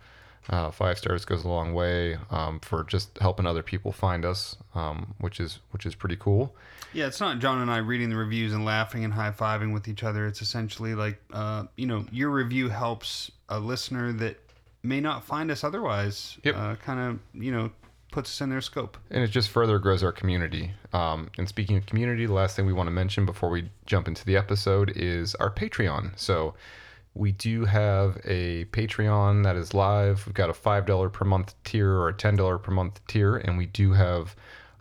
Uh, 0.49 0.71
five 0.71 0.97
stars 0.97 1.25
goes 1.25 1.43
a 1.43 1.47
long 1.47 1.73
way 1.73 2.17
um, 2.31 2.59
for 2.61 2.83
just 2.83 3.17
helping 3.19 3.45
other 3.45 3.61
people 3.61 3.91
find 3.91 4.25
us, 4.25 4.55
um, 4.73 5.13
which 5.19 5.39
is 5.39 5.59
which 5.71 5.85
is 5.85 5.93
pretty 5.93 6.15
cool. 6.15 6.55
Yeah, 6.91 7.05
it's 7.05 7.19
not 7.19 7.39
John 7.39 7.61
and 7.61 7.69
I 7.69 7.77
reading 7.77 8.09
the 8.09 8.15
reviews 8.15 8.53
and 8.53 8.65
laughing 8.65 9.03
and 9.03 9.13
high 9.13 9.31
fiving 9.31 9.73
with 9.73 9.87
each 9.87 10.03
other. 10.03 10.25
It's 10.25 10.41
essentially 10.41 10.95
like, 10.95 11.21
uh, 11.31 11.65
you 11.75 11.85
know, 11.85 12.05
your 12.11 12.31
review 12.31 12.69
helps 12.69 13.29
a 13.47 13.59
listener 13.59 14.11
that 14.13 14.39
may 14.81 14.99
not 14.99 15.23
find 15.23 15.51
us 15.51 15.63
otherwise. 15.63 16.37
Yep. 16.43 16.55
Uh, 16.55 16.75
kind 16.77 16.99
of, 16.99 17.41
you 17.41 17.51
know, 17.51 17.69
puts 18.11 18.31
us 18.31 18.41
in 18.41 18.49
their 18.49 18.61
scope. 18.61 18.97
and 19.11 19.23
it 19.23 19.27
just 19.27 19.49
further 19.49 19.77
grows 19.77 20.03
our 20.03 20.11
community. 20.11 20.71
Um, 20.93 21.29
and 21.37 21.47
speaking 21.47 21.77
of 21.77 21.85
community, 21.85 22.25
the 22.25 22.33
last 22.33 22.55
thing 22.55 22.65
we 22.65 22.73
want 22.73 22.87
to 22.87 22.91
mention 22.91 23.25
before 23.25 23.49
we 23.49 23.69
jump 23.85 24.07
into 24.07 24.25
the 24.25 24.35
episode 24.35 24.91
is 24.95 25.35
our 25.35 25.51
Patreon. 25.51 26.17
So 26.17 26.55
we 27.13 27.31
do 27.31 27.65
have 27.65 28.19
a 28.23 28.65
Patreon 28.65 29.43
that 29.43 29.55
is 29.55 29.73
live. 29.73 30.25
We've 30.25 30.35
got 30.35 30.49
a 30.49 30.53
five 30.53 30.85
dollar 30.85 31.09
per 31.09 31.25
month 31.25 31.55
tier 31.63 31.91
or 31.91 32.09
a 32.09 32.13
ten 32.13 32.35
dollar 32.35 32.57
per 32.57 32.71
month 32.71 33.01
tier, 33.07 33.37
and 33.37 33.57
we 33.57 33.65
do 33.65 33.93
have 33.93 34.35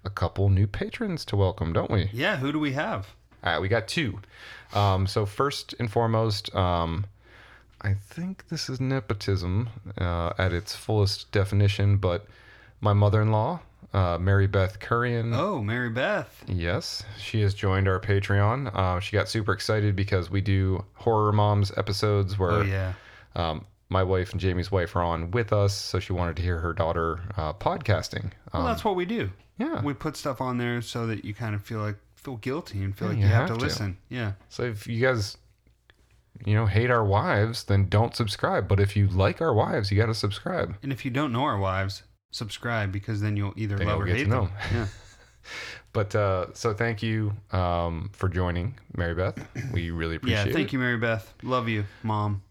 a 0.05 0.11
couple 0.11 0.49
new 0.49 0.67
patrons 0.67 1.25
to 1.27 1.37
welcome, 1.37 1.73
don't 1.73 1.91
we? 1.91 2.11
Yeah, 2.12 2.37
who 2.37 2.53
do 2.53 2.59
we 2.59 2.73
have? 2.73 3.14
All 3.43 3.53
right, 3.53 3.61
we 3.61 3.69
got 3.69 3.88
two. 3.88 4.21
Um, 4.75 5.07
so 5.07 5.27
first 5.27 5.75
and 5.79 5.91
foremost, 5.91 6.55
um, 6.55 7.07
I 7.81 7.95
think 7.95 8.49
this 8.49 8.69
is 8.69 8.81
nepotism 8.81 9.71
uh, 9.97 10.33
at 10.38 10.53
its 10.53 10.75
fullest 10.75 11.31
definition, 11.33 11.97
but 11.97 12.27
my 12.81 12.93
mother-in-law, 12.93 13.61
uh, 13.94 14.18
Mary 14.20 14.46
Beth 14.46 14.79
Currian. 14.81 15.35
Oh, 15.35 15.62
Mary 15.62 15.90
Beth. 15.90 16.44
Yes, 16.46 17.03
she 17.18 17.40
has 17.42 17.55
joined 17.55 17.88
our 17.88 17.98
Patreon. 18.01 18.74
Uh, 18.74 19.01
she 19.01 19.16
got 19.16 19.29
super 19.29 19.53
excited 19.53 19.96
because 19.96 20.31
we 20.31 20.40
do 20.40 20.85
horror 20.94 21.33
moms 21.33 21.72
episodes 21.77 22.38
where 22.38 22.51
Oh 22.51 22.62
yeah. 22.62 22.92
um, 23.37 23.64
my 23.88 24.03
wife 24.03 24.33
and 24.33 24.40
Jamie's 24.40 24.70
wife 24.70 24.94
are 24.96 25.03
on 25.03 25.31
with 25.31 25.53
us, 25.53 25.74
so 25.74 25.98
she 25.98 26.12
wanted 26.12 26.37
to 26.37 26.42
hear 26.42 26.59
her 26.61 26.72
daughter 26.74 27.20
uh, 27.37 27.55
podcasting. 27.55 28.33
Well, 28.53 28.62
Um, 28.62 28.68
that's 28.68 28.85
what 28.85 28.96
we 28.96 29.07
do. 29.07 29.31
yeah. 29.59 29.81
We 29.83 29.94
put 29.94 30.16
stuff 30.16 30.40
on 30.42 30.59
there 30.59 30.83
so 30.83 31.07
that 31.07 31.24
you 31.24 31.33
kind 31.33 31.55
of 31.55 31.62
feel 31.62 31.81
like 31.81 31.96
feel 32.14 32.37
guilty 32.37 32.83
and 32.83 32.94
feel 32.96 33.09
Yeah, 33.09 33.12
like 33.14 33.18
you 33.20 33.24
you 33.27 33.33
have, 33.33 33.48
have 33.48 33.57
to 33.57 33.61
to. 33.61 33.64
listen. 33.64 33.96
Yeah. 34.11 34.33
so 34.51 34.64
if 34.64 34.87
you 34.87 35.01
guys, 35.01 35.38
you 36.44 36.55
know, 36.55 36.66
hate 36.66 36.90
our 36.90 37.05
wives, 37.05 37.64
then 37.64 37.88
don't 37.88 38.14
subscribe. 38.14 38.68
But 38.68 38.79
if 38.81 38.94
you 38.96 39.09
like 39.09 39.40
our 39.40 39.55
wives, 39.55 39.90
you 39.90 39.96
got 39.96 40.07
to 40.07 40.14
subscribe. 40.14 40.77
And 40.83 40.92
if 40.92 41.05
you 41.05 41.11
don't 41.11 41.33
know 41.33 41.44
our 41.44 41.59
wives, 41.59 42.03
subscribe 42.31 42.93
because 42.93 43.21
then 43.21 43.37
you'll 43.37 43.55
either 43.57 43.77
Then 43.77 43.87
love 43.88 43.99
you'll 44.01 44.09
or 44.09 44.17
hate 44.17 44.29
them. 44.29 44.51
Yeah. 44.73 44.87
But 45.93 46.14
uh, 46.14 46.47
so 46.53 46.75
thank 46.75 47.03
you 47.03 47.33
um, 47.53 48.11
for 48.12 48.29
joining, 48.29 48.79
Mary 48.97 49.14
Beth. 49.14 49.38
We 49.73 49.91
really 49.91 50.17
appreciate. 50.17 50.47
yeah. 50.47 50.53
Thank 50.53 50.69
it. 50.69 50.73
you, 50.75 50.79
Mary 50.79 50.99
Beth. 50.99 51.33
Love 51.43 51.69
you, 51.69 51.85
mom. 52.03 52.43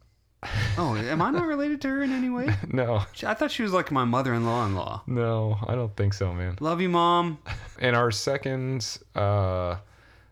Oh, 0.78 0.96
am 0.96 1.22
I 1.22 1.32
not 1.32 1.48
related 1.48 1.82
to 1.82 1.90
her 1.90 2.04
in 2.04 2.12
any 2.12 2.30
way? 2.30 2.50
No, 2.72 3.04
I 3.24 3.34
thought 3.34 3.52
she 3.52 3.64
was 3.64 3.74
like 3.74 3.92
my 3.92 4.04
mother-in-law-in-law. 4.06 5.04
no, 5.08 5.58
I 5.68 5.74
don't 5.74 5.96
think 5.96 6.14
so, 6.14 6.32
man. 6.34 6.58
Love 6.60 6.80
you, 6.82 6.90
mom. 6.90 7.40
And 7.80 7.96
our 7.96 8.12
second 8.12 9.00
uh, 9.16 9.78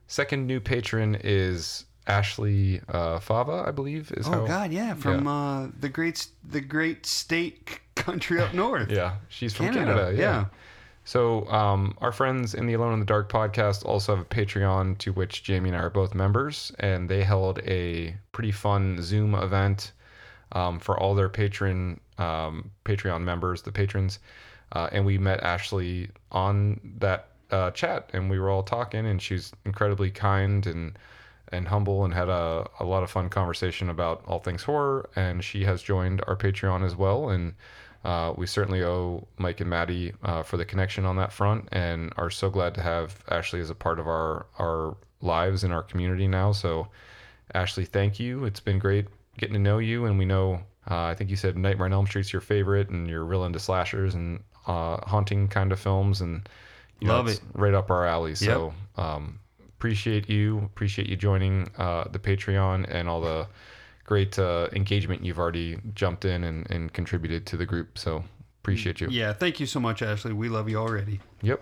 second 0.08 0.46
new 0.46 0.60
patron 0.60 1.18
is 1.24 1.86
Ashley 2.06 2.82
uh, 2.88 3.20
Fava, 3.20 3.64
I 3.68 3.72
believe. 3.72 4.12
Is 4.12 4.28
Oh 4.28 4.32
how, 4.32 4.46
God, 4.46 4.72
yeah, 4.72 4.94
from 4.94 5.28
Uh, 5.28 5.68
the 5.80 5.90
great, 5.90 6.28
the 6.48 6.62
great 6.62 7.06
state 7.06 7.80
country 7.96 8.40
up 8.40 8.54
north. 8.54 8.92
Yeah, 8.92 9.16
she's 9.30 9.54
from 9.54 9.68
Canada, 9.68 9.86
Canada. 9.86 10.12
yeah. 10.14 10.22
yeah. 10.22 10.46
So 11.08 11.48
um, 11.50 11.96
our 12.00 12.12
friends 12.12 12.56
in 12.56 12.66
the 12.66 12.74
Alone 12.74 12.94
in 12.94 13.00
the 13.00 13.06
Dark 13.06 13.32
podcast 13.32 13.86
also 13.86 14.16
have 14.16 14.26
a 14.26 14.28
Patreon 14.28 14.98
to 14.98 15.14
which 15.14 15.44
Jamie 15.44 15.70
and 15.70 15.78
I 15.78 15.82
are 15.82 15.90
both 15.92 16.16
members, 16.16 16.72
and 16.80 17.08
they 17.08 17.24
held 17.24 17.60
a 17.60 18.16
pretty 18.32 18.52
fun 18.52 19.00
Zoom 19.04 19.36
event 19.36 19.92
um, 20.54 20.80
for 20.80 21.00
all 21.00 21.14
their 21.14 21.30
patron 21.30 22.00
um, 22.18 22.72
Patreon 22.86 23.22
members, 23.22 23.62
the 23.62 23.72
patrons, 23.72 24.18
uh, 24.72 24.90
and 24.92 25.06
we 25.06 25.20
met 25.20 25.44
Ashley 25.44 26.10
on 26.32 26.80
that 26.98 27.28
uh, 27.52 27.70
chat, 27.70 28.10
and 28.14 28.28
we 28.28 28.40
were 28.40 28.50
all 28.50 28.64
talking, 28.64 29.06
and 29.06 29.22
she's 29.22 29.52
incredibly 29.64 30.10
kind 30.10 30.66
and 30.66 30.98
and 31.52 31.68
humble, 31.68 32.04
and 32.04 32.16
had 32.16 32.30
a, 32.30 32.68
a 32.80 32.84
lot 32.84 33.04
of 33.04 33.12
fun 33.12 33.30
conversation 33.30 33.90
about 33.90 34.24
all 34.26 34.40
things 34.40 34.64
horror, 34.64 35.08
and 35.16 35.44
she 35.44 35.66
has 35.66 35.84
joined 35.84 36.24
our 36.28 36.36
Patreon 36.36 36.84
as 36.84 36.96
well, 36.96 37.30
and. 37.30 37.54
Uh, 38.06 38.34
we 38.38 38.46
certainly 38.46 38.84
owe 38.84 39.28
Mike 39.40 39.62
and 39.62 39.70
Maddie 39.70 40.14
uh, 40.24 40.44
for 40.44 40.58
the 40.58 40.66
connection 40.66 41.06
on 41.06 41.16
that 41.16 41.34
front, 41.34 41.68
and 41.72 42.14
are 42.18 42.30
so 42.30 42.52
glad 42.52 42.76
to 42.76 42.82
have 42.82 43.24
Ashley 43.30 43.60
as 43.60 43.72
a 43.72 43.76
part 43.76 44.00
of 44.00 44.08
our 44.08 44.46
our 44.60 44.96
lives 45.22 45.64
and 45.64 45.74
our 45.74 45.82
community 45.82 46.28
now. 46.28 46.52
So, 46.52 46.88
Ashley, 47.56 47.84
thank 47.86 48.20
you. 48.20 48.46
It's 48.46 48.60
been 48.60 48.78
great 48.78 49.08
getting 49.40 49.54
to 49.54 49.60
know 49.60 49.80
you, 49.80 50.06
and 50.06 50.20
we 50.20 50.26
know. 50.26 50.62
Uh, 50.90 51.06
I 51.06 51.16
think 51.16 51.32
you 51.32 51.36
said 51.36 51.58
Nightmare 51.58 51.88
on 51.88 51.94
Elm 51.94 52.06
Street's 52.06 52.32
your 52.32 52.42
favorite, 52.44 52.90
and 52.90 53.10
you're 53.10 53.26
real 53.26 53.46
into 53.46 53.58
slashers 53.60 54.14
and 54.14 54.40
uh, 54.68 54.98
haunting 54.98 55.48
kind 55.48 55.72
of 55.72 55.80
films, 55.80 56.22
and 56.22 56.48
you 57.00 57.08
know, 57.08 57.16
Love 57.16 57.28
it. 57.28 57.42
right 57.54 57.74
up 57.74 57.90
our 57.90 58.06
alley. 58.06 58.36
So, 58.36 58.72
um, 58.98 59.40
appreciate 59.78 60.30
you. 60.30 60.60
Appreciate 60.60 61.10
you 61.10 61.16
joining 61.16 61.70
uh, 61.80 62.04
the 62.12 62.20
Patreon 62.20 62.86
and 62.88 63.10
all 63.10 63.20
the 63.20 63.48
great 64.06 64.40
uh, 64.40 64.70
engagement 64.74 65.24
you've 65.24 65.40
already 65.40 65.80
jumped 65.94 66.26
in 66.26 66.44
and, 66.44 66.70
and 66.72 66.94
contributed 66.94 67.46
to 67.48 67.58
the 67.58 67.66
group. 67.66 67.98
So 67.98 68.24
appreciate 68.62 69.02
you. 69.02 69.08
Yeah, 69.10 69.34
thank 69.34 69.60
you 69.60 69.66
so 69.66 69.80
much, 69.80 70.02
Ashley. 70.02 70.34
We 70.34 70.50
love 70.50 70.70
you 70.70 70.78
already. 70.78 71.20
Yep, 71.42 71.62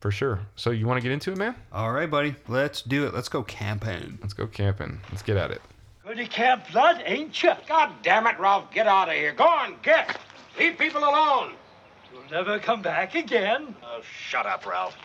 for 0.00 0.10
sure. 0.10 0.40
So 0.56 0.70
you 0.70 0.86
want 0.86 0.98
to 0.98 1.02
get 1.02 1.12
into 1.12 1.32
it, 1.32 1.38
man? 1.38 1.54
All 1.72 1.92
right, 1.92 2.10
buddy. 2.10 2.34
Let's 2.48 2.82
do 2.82 3.06
it. 3.06 3.14
Let's 3.14 3.28
go 3.28 3.42
camping. 3.42 4.18
Let's 4.20 4.34
go 4.34 4.46
camping. 4.46 5.00
Let's 5.10 5.22
get 5.22 5.36
at 5.36 5.50
it. 5.50 5.62
Good 6.06 6.18
to 6.18 6.26
Camp 6.26 6.64
Blood, 6.70 7.02
ain't 7.06 7.42
you? 7.42 7.52
God 7.66 7.90
damn 8.02 8.26
it, 8.26 8.38
Ralph, 8.38 8.70
get 8.70 8.86
out 8.86 9.08
of 9.08 9.14
here. 9.14 9.32
Go 9.32 9.44
on, 9.44 9.76
get. 9.82 10.18
Leave 10.58 10.76
people 10.76 11.00
alone. 11.00 11.54
You'll 12.12 12.30
never 12.30 12.58
come 12.58 12.82
back 12.82 13.14
again. 13.14 13.74
Oh, 13.82 14.02
shut 14.02 14.44
up, 14.44 14.66
Ralph. 14.66 14.96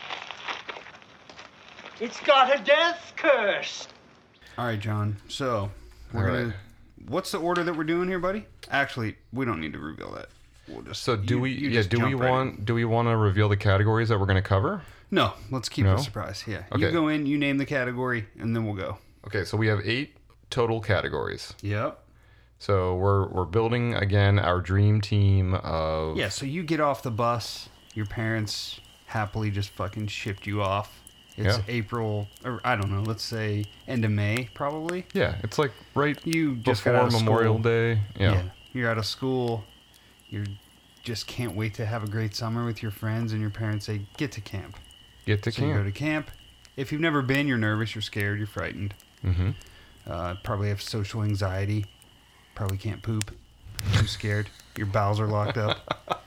It's 2.00 2.20
got 2.20 2.54
a 2.54 2.62
death 2.62 3.14
curse. 3.16 3.88
All 4.58 4.66
right, 4.66 4.78
John. 4.78 5.16
So 5.28 5.70
we're 6.12 6.30
All 6.30 6.36
gonna. 6.36 6.54
What's 7.10 7.32
the 7.32 7.38
order 7.38 7.64
that 7.64 7.76
we're 7.76 7.82
doing 7.82 8.08
here, 8.08 8.20
buddy? 8.20 8.46
Actually, 8.70 9.16
we 9.32 9.44
don't 9.44 9.60
need 9.60 9.72
to 9.72 9.80
reveal 9.80 10.12
that. 10.12 10.28
We'll 10.68 10.82
just. 10.82 11.02
So 11.02 11.16
do 11.16 11.34
you- 11.34 11.40
we? 11.40 11.50
you 11.50 11.70
yeah. 11.70 11.82
Do 11.82 11.98
we 11.98 12.10
jump 12.12 12.20
right 12.22 12.28
in. 12.28 12.32
want? 12.32 12.64
Do 12.64 12.74
we 12.74 12.84
want 12.84 13.08
to 13.08 13.16
reveal 13.16 13.48
the 13.48 13.56
categories 13.56 14.08
that 14.10 14.20
we're 14.20 14.26
going 14.26 14.40
to 14.40 14.48
cover? 14.48 14.82
No, 15.10 15.32
let's 15.50 15.68
keep 15.68 15.86
No? 15.86 15.94
it 15.94 16.00
a 16.00 16.02
surprise. 16.04 16.44
Yeah. 16.46 16.62
Okay. 16.70 16.84
You 16.86 16.92
go 16.92 17.08
in, 17.08 17.26
you 17.26 17.36
name 17.36 17.58
the 17.58 17.66
category, 17.66 18.26
and 18.38 18.54
then 18.54 18.64
we'll 18.64 18.76
go. 18.76 18.98
Okay. 19.26 19.44
So 19.44 19.56
we 19.56 19.66
have 19.66 19.80
eight 19.84 20.16
total 20.50 20.80
categories. 20.80 21.52
Yep. 21.62 21.98
So 22.60 22.94
we're 22.94 23.26
we're 23.26 23.44
building 23.44 23.94
again 23.94 24.38
our 24.38 24.60
dream 24.60 25.00
team 25.00 25.54
of 25.54 26.16
Yeah. 26.16 26.28
So 26.28 26.46
you 26.46 26.62
get 26.62 26.78
off 26.78 27.02
the 27.02 27.10
bus. 27.10 27.68
Your 27.94 28.06
parents 28.06 28.78
happily 29.06 29.50
just 29.50 29.70
fucking 29.70 30.06
shipped 30.06 30.46
you 30.46 30.62
off. 30.62 30.99
It's 31.40 31.56
Yeah. 31.58 31.62
April, 31.68 32.28
or 32.44 32.60
I 32.64 32.76
don't 32.76 32.90
know. 32.92 33.02
Let's 33.02 33.22
say 33.24 33.64
end 33.88 34.04
of 34.04 34.10
May, 34.10 34.48
probably. 34.54 35.06
Yeah, 35.14 35.36
it's 35.42 35.58
like 35.58 35.72
right 35.94 36.18
You 36.26 36.56
just 36.56 36.84
before 36.84 37.10
Memorial 37.10 37.54
school. 37.54 37.62
Day. 37.62 38.00
Yeah. 38.18 38.42
You're 38.72 38.90
out 38.90 38.98
of 38.98 39.06
school. 39.06 39.64
You 40.28 40.44
just 41.02 41.26
can't 41.26 41.54
wait 41.56 41.74
to 41.74 41.86
have 41.86 42.04
a 42.04 42.08
great 42.08 42.36
summer 42.36 42.64
with 42.64 42.82
your 42.82 42.92
friends, 42.92 43.32
and 43.32 43.40
your 43.40 43.50
parents 43.50 43.86
say, 43.86 44.02
"Get 44.16 44.32
to 44.32 44.40
camp." 44.40 44.76
Get 45.26 45.42
to 45.44 45.50
So 45.52 45.64
you 45.66 45.74
go 45.74 45.82
to 45.84 45.90
camp. 45.92 46.30
If 46.76 46.92
you've 46.92 47.00
never 47.00 47.22
been, 47.22 47.48
you're 47.48 47.58
nervous, 47.58 47.94
you're 47.94 48.02
scared, 48.02 48.38
you're 48.38 48.46
frightened. 48.46 48.94
mm-hmm. 49.24 49.50
Uh, 50.06 50.34
probably 50.44 50.68
have 50.70 50.80
social 50.82 51.22
anxiety. 51.22 51.84
Probably 52.54 52.76
can't 52.78 53.02
poop. 53.02 53.30
Too 53.94 54.06
scared. 54.06 54.48
Your 54.76 54.86
bowels 54.86 55.18
are 55.20 55.26
locked 55.26 55.56
up. 55.58 56.26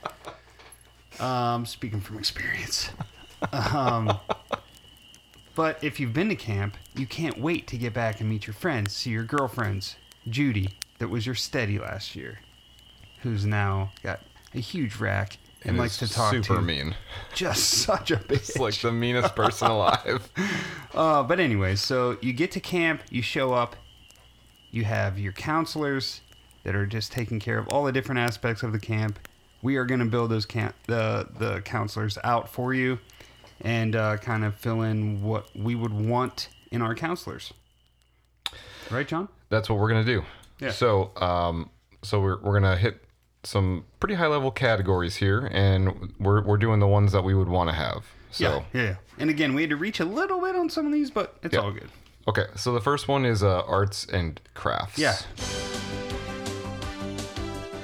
Um, 1.20 1.64
speaking 1.64 2.00
from 2.00 2.18
experience. 2.18 2.90
Um, 3.52 4.18
but 5.54 5.82
if 5.82 6.00
you've 6.00 6.12
been 6.12 6.28
to 6.28 6.36
camp, 6.36 6.76
you 6.96 7.06
can't 7.06 7.38
wait 7.38 7.66
to 7.68 7.76
get 7.76 7.92
back 7.92 8.20
and 8.20 8.28
meet 8.28 8.46
your 8.46 8.54
friends, 8.54 8.92
see 8.92 9.10
your 9.10 9.24
girlfriends. 9.24 9.96
Judy, 10.28 10.70
that 10.98 11.08
was 11.08 11.26
your 11.26 11.34
steady 11.34 11.78
last 11.78 12.16
year, 12.16 12.40
who's 13.22 13.44
now 13.44 13.92
got 14.02 14.20
a 14.54 14.60
huge 14.60 14.96
rack 14.96 15.38
and, 15.64 15.78
likes 15.78 15.98
to 15.98 16.10
talk 16.10 16.32
super 16.32 16.56
to 16.56 16.62
mean. 16.62 16.94
just 17.34 17.64
such 17.64 18.10
a 18.10 18.16
bitch. 18.16 18.32
It's 18.32 18.58
like 18.58 18.74
the 18.80 18.92
meanest 18.92 19.34
person 19.34 19.70
alive. 19.70 20.30
Uh, 20.94 21.24
but 21.24 21.40
anyway, 21.40 21.74
so 21.74 22.16
you 22.20 22.32
get 22.32 22.52
to 22.52 22.60
camp, 22.60 23.02
you 23.10 23.20
show 23.20 23.52
up, 23.52 23.74
you 24.70 24.84
have 24.84 25.18
your 25.18 25.32
counselors 25.32 26.20
that 26.62 26.76
are 26.76 26.86
just 26.86 27.10
taking 27.10 27.40
care 27.40 27.58
of 27.58 27.66
all 27.66 27.82
the 27.82 27.90
different 27.90 28.20
aspects 28.20 28.62
of 28.62 28.70
the 28.70 28.78
camp. 28.78 29.18
We 29.60 29.74
are 29.74 29.84
going 29.84 29.98
to 29.98 30.06
build 30.06 30.30
those 30.30 30.46
camp 30.46 30.76
the 30.86 31.28
the 31.36 31.62
counselors 31.62 32.16
out 32.22 32.48
for 32.48 32.74
you, 32.74 33.00
and 33.60 33.94
uh, 33.96 34.16
kind 34.18 34.44
of 34.44 34.54
fill 34.54 34.82
in 34.82 35.22
what 35.22 35.48
we 35.56 35.74
would 35.74 35.92
want 35.92 36.48
in 36.70 36.82
our 36.82 36.94
counselors. 36.94 37.52
Right, 38.90 39.06
John? 39.08 39.28
That's 39.48 39.68
what 39.70 39.78
we're 39.78 39.88
gonna 39.88 40.04
do. 40.04 40.22
Yeah. 40.60 40.70
So, 40.72 41.10
um, 41.16 41.70
so 42.02 42.20
we're 42.20 42.40
we're 42.40 42.54
gonna 42.54 42.76
hit 42.76 43.02
some 43.44 43.84
pretty 44.00 44.14
high 44.14 44.26
level 44.26 44.50
categories 44.50 45.16
here, 45.16 45.48
and 45.52 46.12
we're 46.18 46.42
we're 46.42 46.56
doing 46.58 46.80
the 46.80 46.86
ones 46.86 47.12
that 47.12 47.22
we 47.24 47.34
would 47.34 47.48
want 47.48 47.70
to 47.70 47.74
have. 47.74 48.04
So, 48.30 48.64
yeah, 48.72 48.82
yeah. 48.82 48.94
And 49.18 49.30
again, 49.30 49.54
we 49.54 49.62
had 49.62 49.70
to 49.70 49.76
reach 49.76 50.00
a 50.00 50.04
little 50.04 50.40
bit 50.40 50.56
on 50.56 50.68
some 50.68 50.86
of 50.86 50.92
these, 50.92 51.10
but 51.10 51.36
it's 51.42 51.54
Yeah. 51.54 51.60
all 51.60 51.70
good. 51.70 51.88
okay. 52.26 52.46
So 52.56 52.72
the 52.72 52.80
first 52.80 53.06
one 53.06 53.24
is 53.24 53.42
uh, 53.44 53.60
arts 53.62 54.06
and 54.06 54.40
crafts. 54.54 54.98
Yeah. 54.98 55.14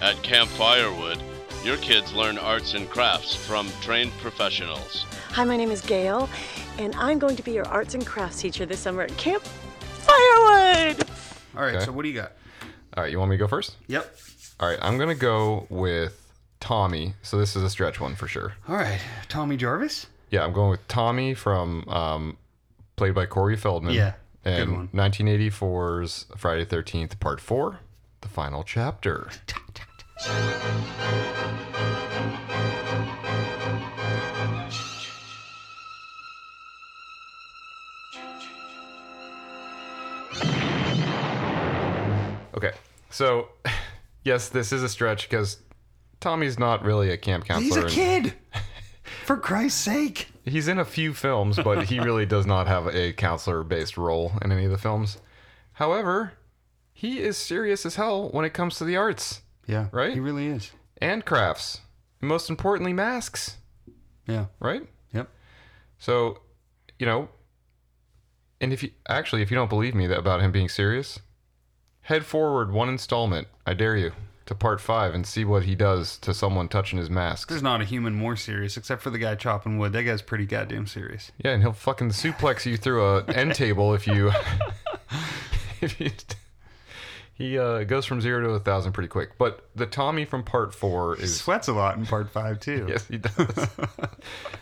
At 0.01 0.21
Camp 0.23 0.49
Firewood, 0.51 1.23
your 1.65 1.77
kids 1.79 2.13
learn 2.13 2.39
arts 2.39 2.75
and 2.75 2.89
crafts 2.89 3.35
from 3.35 3.69
trained 3.81 4.13
professionals. 4.19 5.05
Hi, 5.33 5.45
my 5.45 5.57
name 5.57 5.71
is 5.71 5.81
Gail, 5.83 6.29
and 6.79 6.95
I'm 6.97 7.19
going 7.19 7.37
to 7.37 7.43
be 7.43 7.53
your 7.53 7.67
arts 7.67 7.95
and 7.95 8.07
crafts 8.07 8.41
teacher 8.41 8.65
this 8.65 8.81
summer 8.81 9.03
at 9.03 9.17
Camp 9.19 9.43
Firewood. 9.43 11.05
All 11.57 11.63
right. 11.63 11.75
Okay. 11.77 11.85
So 11.85 11.93
what 11.93 12.03
do 12.03 12.09
you 12.09 12.15
got? 12.15 12.33
All 12.97 13.03
right. 13.03 13.13
You 13.13 13.19
want 13.19 13.31
me 13.31 13.37
to 13.37 13.39
go 13.39 13.47
first? 13.47 13.77
Yep. 13.89 14.17
All 14.59 14.69
right. 14.69 14.79
I'm 14.81 14.99
gonna 14.99 15.15
go 15.15 15.67
with 15.69 16.33
Tommy. 16.61 17.15
So 17.23 17.39
this 17.39 17.57
is 17.57 17.63
a 17.63 17.71
stretch 17.71 18.01
one 18.01 18.15
for 18.15 18.27
sure. 18.27 18.55
All 18.69 18.77
right. 18.77 19.01
Tommy 19.29 19.57
Jarvis. 19.57 20.07
Yeah, 20.31 20.45
I'm 20.45 20.53
going 20.53 20.71
with 20.71 20.87
Tommy 20.89 21.35
from 21.35 21.87
um, 21.89 22.37
played 22.97 23.15
by 23.15 23.27
Corey 23.27 23.57
Feldman. 23.57 23.95
Yeah, 23.95 24.13
good 24.45 24.61
and 24.61 24.73
one. 24.73 24.89
1984's 24.89 26.27
Friday 26.37 26.65
13th 26.65 27.19
Part 27.21 27.41
Four, 27.41 27.81
the 28.21 28.29
final 28.29 28.63
chapter. 28.63 29.29
Okay, 30.23 30.33
so 43.09 43.49
yes, 44.25 44.51
this 44.51 44.73
is 44.73 44.83
a 44.83 44.91
stretch 44.91 45.29
because 45.29 45.57
Tommy's 46.21 46.59
not 46.59 46.85
really 46.85 47.11
a 47.11 47.17
camp 47.17 47.47
counselor. 47.47 47.89
He's 47.89 47.93
a 47.93 47.95
kid. 47.95 48.35
for 49.25 49.39
Christ's 49.39 49.81
sake. 49.81 50.29
He's 50.45 50.69
in 50.69 50.79
a 50.79 50.85
few 50.85 51.15
films, 51.15 51.57
but 51.57 51.85
he 51.85 51.99
really 52.01 52.27
does 52.27 52.45
not 52.45 52.67
have 52.67 52.89
a 52.89 53.15
counselor 53.15 53.65
based 53.65 53.97
role 53.97 54.33
in 54.43 54.53
any 54.53 54.67
of 54.67 54.71
the 54.71 54.77
films. 54.77 55.17
However, 55.75 56.35
he 56.93 57.21
is 57.21 57.39
serious 57.39 57.87
as 57.87 57.95
hell 57.95 58.29
when 58.33 58.45
it 58.45 58.53
comes 58.53 58.77
to 58.77 58.85
the 58.85 58.99
arts 58.99 59.41
Yeah. 59.71 59.87
Right? 59.93 60.13
He 60.13 60.21
really 60.21 60.47
is. 60.49 60.73
and 61.01 61.25
crafts. 61.25 61.81
And 62.21 62.29
most 62.29 62.51
importantly, 62.51 62.93
masks, 62.93 63.57
Yeah. 64.27 64.47
right? 64.59 64.83
Yep. 65.13 65.29
So, 65.99 66.41
you 66.99 67.07
know, 67.07 67.29
and 68.61 68.73
if 68.73 68.83
you 68.83 68.91
actually, 69.09 69.41
if 69.43 69.51
you 69.51 69.55
don't 69.55 69.71
believe 69.71 69.95
me 69.95 70.07
that 70.07 70.19
about 70.19 70.41
him 70.43 70.53
being 70.53 70.69
serious, 70.69 71.21
head 72.03 72.27
forward 72.27 72.73
one 72.73 72.89
installment. 72.91 73.49
I 73.67 73.73
dare 73.75 73.97
you 73.97 74.13
to 74.47 74.55
part 74.55 74.81
five 74.81 75.15
and 75.15 75.27
see 75.27 75.45
what 75.45 75.63
he 75.63 75.75
does 75.75 76.19
to 76.19 76.35
someone 76.35 76.69
touching 76.69 76.99
his 76.99 77.09
mask. 77.09 77.49
There's 77.49 77.63
not 77.63 77.81
a 77.81 77.85
human 77.85 78.15
more 78.15 78.37
serious 78.37 78.77
except 78.77 79.01
for 79.01 79.09
the 79.11 79.19
guy 79.19 79.35
chopping 79.37 79.79
wood. 79.79 79.93
That 79.93 80.03
guy's 80.03 80.21
pretty 80.23 80.45
goddamn 80.45 80.87
serious. 80.89 81.31
Yeah, 81.43 81.53
and 81.53 81.63
he'll 81.63 81.73
fucking 81.73 82.11
suplex 82.11 82.67
you 82.67 82.77
through 82.77 83.03
a 83.07 83.25
end 83.27 83.55
table 83.55 83.95
if 83.95 84.07
you 84.07 84.33
if 85.81 85.99
you 86.01 86.11
he 87.41 87.59
uh, 87.59 87.85
goes 87.85 88.05
from 88.05 88.21
zero 88.21 88.43
to 88.43 88.51
a 88.51 88.61
thousand 88.61 88.93
pretty 88.93 89.09
quick. 89.09 89.39
But 89.39 89.67
the 89.75 89.87
Tommy 89.87 90.27
from 90.27 90.45
part 90.45 90.75
four 90.75 91.17
He 91.17 91.27
sweats 91.27 91.69
a 91.69 91.73
lot 91.73 91.97
in 91.97 92.05
part 92.05 92.29
five 92.29 92.61
too. 92.61 92.85
yes, 92.91 93.09
he 93.09 93.17
does. 93.17 93.35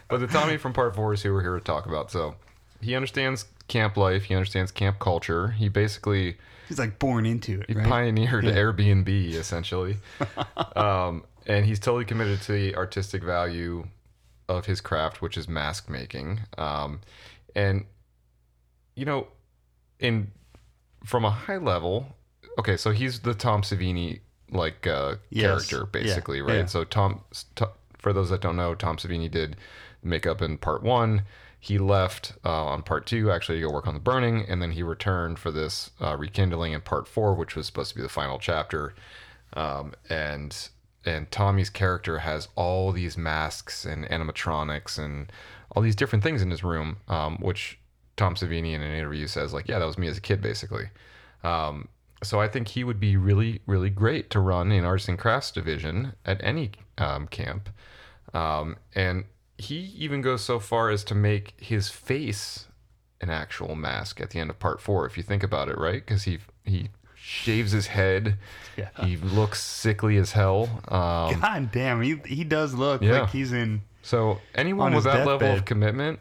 but 0.09 0.21
the 0.21 0.29
Tommy 0.29 0.59
from 0.59 0.73
part 0.73 0.95
four 0.95 1.13
is 1.13 1.21
who 1.21 1.33
we're 1.33 1.43
here 1.43 1.57
to 1.57 1.61
talk 1.61 1.87
about. 1.87 2.13
So 2.13 2.37
he 2.81 2.95
understands 2.95 3.47
camp 3.67 3.97
life. 3.97 4.23
He 4.25 4.35
understands 4.37 4.71
camp 4.71 5.01
culture. 5.01 5.49
He 5.49 5.69
basically 5.69 6.37
He's 6.69 6.79
like 6.79 7.01
born 7.01 7.27
into 7.27 7.63
it, 7.63 7.67
he 7.67 7.75
right? 7.75 7.89
pioneered 7.89 8.45
Airbnb 8.45 9.35
essentially, 9.35 9.97
um, 10.77 11.25
and 11.47 11.67
he's 11.67 11.81
totally 11.81 12.05
committed 12.05 12.43
to 12.43 12.53
the 12.53 12.77
artistic 12.77 13.25
value 13.25 13.89
of 14.49 14.67
his 14.67 14.81
craft, 14.81 15.21
which 15.21 15.37
is 15.37 15.49
mask 15.49 15.91
making. 15.91 16.43
Um, 16.57 17.01
and 17.57 17.87
you 18.95 19.05
know, 19.05 19.27
in 19.99 20.31
from 21.05 21.25
a 21.25 21.31
high 21.31 21.57
level, 21.57 22.15
okay, 22.59 22.77
so 22.77 22.91
he's 22.91 23.21
the 23.21 23.35
Tom 23.35 23.63
Savini 23.63 24.21
like 24.51 24.87
uh, 24.87 25.17
Yes. 25.31 25.69
character 25.69 25.79
Yeah. 25.79 26.03
basically, 26.05 26.43
right? 26.43 26.59
Yeah. 26.59 26.67
So 26.67 26.85
Tom, 26.85 27.21
for 27.99 28.13
those 28.13 28.31
that 28.31 28.41
don't 28.41 28.57
know, 28.57 28.75
Tom 28.75 28.97
Savini 28.97 29.31
did 29.31 29.57
makeup 30.03 30.43
in 30.43 30.59
part 30.59 30.83
one. 30.83 31.23
He 31.61 31.79
left 31.79 32.35
uh, 32.45 32.67
on 32.67 32.83
part 32.83 33.05
two 33.07 33.31
actually 33.33 33.61
to 33.61 33.67
go 33.67 33.73
work 33.73 33.87
on 33.89 33.95
the 33.95 34.01
burning, 34.01 34.45
and 34.49 34.63
then 34.63 34.71
he 34.73 34.83
returned 34.83 35.39
for 35.39 35.51
this 35.51 35.91
uh, 36.01 36.17
rekindling 36.17 36.73
in 36.73 36.81
part 36.83 37.09
four, 37.09 37.35
which 37.35 37.57
was 37.57 37.67
supposed 37.67 37.91
to 37.91 37.97
be 37.97 38.03
the 38.03 38.09
final 38.09 38.39
chapter. 38.39 38.95
Um, 39.55 39.93
and 40.09 40.69
and 41.05 41.31
Tommy's 41.31 41.71
character 41.71 42.19
has 42.21 42.49
all 42.55 42.93
these 42.93 43.17
masks 43.19 43.85
and 43.85 44.05
animatronics 44.07 44.99
and 44.99 45.33
all 45.73 45.83
these 45.83 45.97
different 45.97 46.23
things 46.23 46.43
in 46.43 46.51
his 46.51 46.63
room, 46.63 46.99
um, 47.09 47.39
which 47.39 47.79
Tom 48.17 48.35
Savini 48.35 48.73
in 48.75 48.83
an 48.83 48.93
interview 48.95 49.27
says 49.27 49.53
like, 49.53 49.69
yeah, 49.69 49.79
that 49.79 49.85
was 49.87 49.99
me 49.99 50.07
as 50.09 50.17
a 50.19 50.21
kid 50.21 50.41
basically. 50.41 50.91
Um, 51.45 51.89
so 52.23 52.41
I 52.41 52.49
think 52.49 52.69
he 52.69 52.85
would 52.85 52.99
be 53.01 53.17
really, 53.17 53.61
really 53.67 53.91
great 53.91 54.31
to 54.31 54.41
run 54.41 54.73
in 54.73 54.85
arts 54.85 55.09
and 55.09 55.19
crafts 55.19 55.51
division 55.51 56.15
at 56.25 56.41
any 56.43 56.73
um, 56.99 57.29
camp. 57.29 57.69
Um, 58.35 58.77
and 58.95 59.25
he 59.57 59.77
even 59.97 60.21
goes 60.21 60.43
so 60.45 60.59
far 60.59 60.91
as 60.91 61.05
to 61.05 61.15
make 61.15 61.55
his 61.61 61.89
face 61.91 62.67
an 63.21 63.31
actual 63.31 63.75
mask 63.75 64.21
at 64.21 64.31
the 64.31 64.39
end 64.39 64.51
of 64.51 64.59
part 64.59 64.81
four, 64.81 65.07
if 65.07 65.17
you 65.17 65.23
think 65.23 65.43
about 65.43 65.69
it, 65.69 65.77
right? 65.79 66.05
Because 66.05 66.25
he 66.25 66.39
he 66.65 66.91
shaves 67.17 67.73
his 67.73 67.89
head. 67.89 68.37
Yeah. 68.77 68.89
He 69.05 69.17
looks 69.17 69.63
sickly 69.63 70.17
as 70.19 70.33
hell. 70.33 70.69
Um, 70.89 71.41
God 71.41 71.71
damn, 71.73 72.01
he 72.03 72.17
he 72.27 72.45
does 72.45 72.75
look 72.75 73.03
Yeah. 73.03 73.21
like 73.23 73.31
he's 73.31 73.53
in. 73.53 73.83
so 74.03 74.39
anyone 74.55 74.95
with 74.95 75.05
that 75.05 75.19
level 75.27 75.39
deathbed. 75.39 75.59
of 75.59 75.65
commitment, 75.65 76.21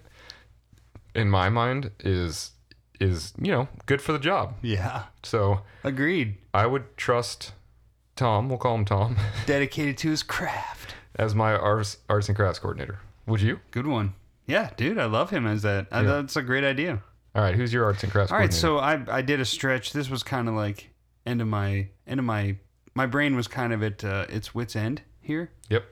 in 1.14 1.30
my 1.30 1.50
mind, 1.50 1.92
is 2.00 2.52
is 3.00 3.34
you 3.40 3.52
know 3.52 3.68
good 3.86 4.02
for 4.02 4.12
the 4.12 4.20
job. 4.20 4.56
Yeah, 4.62 5.04
So 5.24 5.62
agreed. 5.84 6.36
I 6.54 6.66
would 6.66 6.98
trust 6.98 7.54
Tom. 8.16 8.50
We'll 8.50 8.58
call 8.58 8.76
him 8.76 8.86
Tom 8.86 9.18
Dedicated 9.46 9.98
to 10.00 10.10
his 10.10 10.24
craft. 10.24 10.96
as 11.16 11.36
my 11.36 11.54
arts 11.56 11.98
arts 12.10 12.28
and 12.30 12.36
crafts 12.36 12.60
coordinator. 12.60 13.00
Would 13.28 13.42
you? 13.42 13.60
Good 13.72 13.88
one. 13.88 14.14
Yeah, 14.46 14.70
dude, 14.78 14.98
I 14.98 15.06
love 15.06 15.30
him 15.30 15.46
as 15.46 15.62
that. 15.64 15.88
Yeah. 15.92 16.04
That's 16.04 16.36
a 16.38 16.42
great 16.42 16.64
idea. 16.64 17.02
All 17.36 17.42
right. 17.44 17.54
Who's 17.54 17.74
your 17.74 17.84
arts 17.86 18.02
and 18.04 18.12
crafts 18.12 18.32
All 18.32 18.38
right, 18.38 18.54
so 18.54 18.78
I 18.80 19.02
I 19.10 19.22
did 19.22 19.40
a 19.40 19.46
stretch. 19.46 19.94
This 19.94 20.10
was 20.10 20.24
kind 20.24 20.48
of 20.48 20.56
like 20.56 20.90
end 21.26 21.42
of 21.42 21.48
my 21.48 21.88
end 22.08 22.20
of 22.20 22.26
my 22.26 22.56
my 22.96 23.06
brain 23.06 23.36
was 23.36 23.48
kind 23.48 23.74
of 23.74 23.84
at 23.84 24.04
uh, 24.04 24.26
its 24.30 24.56
wits 24.56 24.76
end 24.76 25.02
here. 25.22 25.52
yep. 25.70 25.86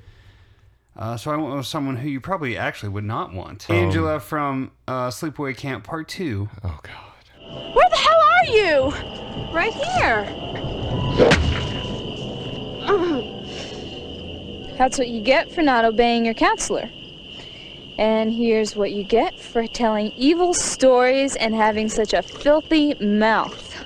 Uh, 0.98 1.18
so 1.18 1.30
I 1.32 1.36
went 1.36 1.54
with 1.56 1.66
someone 1.66 1.98
who 1.98 2.08
you 2.08 2.22
probably 2.22 2.56
actually 2.58 2.90
would 2.90 3.04
not 3.04 3.34
want. 3.34 3.70
Um, 3.70 3.76
Angela 3.76 4.20
from 4.20 4.72
uh, 4.88 5.10
Sleepaway 5.10 5.58
Camp 5.58 5.84
Part 5.84 6.08
Two. 6.08 6.50
Oh 6.64 6.80
God. 6.82 7.74
Where 7.76 7.90
the 7.90 7.98
hell 7.98 8.22
are 8.22 8.46
you? 8.46 8.94
Right 9.54 9.74
here. 9.74 10.26
That's 14.78 14.98
what 14.98 15.10
you 15.10 15.22
get 15.22 15.52
for 15.52 15.62
not 15.62 15.86
obeying 15.86 16.26
your 16.26 16.34
counselor. 16.34 16.90
And 17.98 18.32
here's 18.34 18.76
what 18.76 18.92
you 18.92 19.04
get 19.06 19.40
for 19.40 19.68
telling 19.68 20.12
evil 20.12 20.54
stories 20.54 21.36
and 21.38 21.56
having 21.56 21.88
such 21.88 22.14
a 22.14 22.22
filthy 22.22 22.94
mouth. 22.96 23.86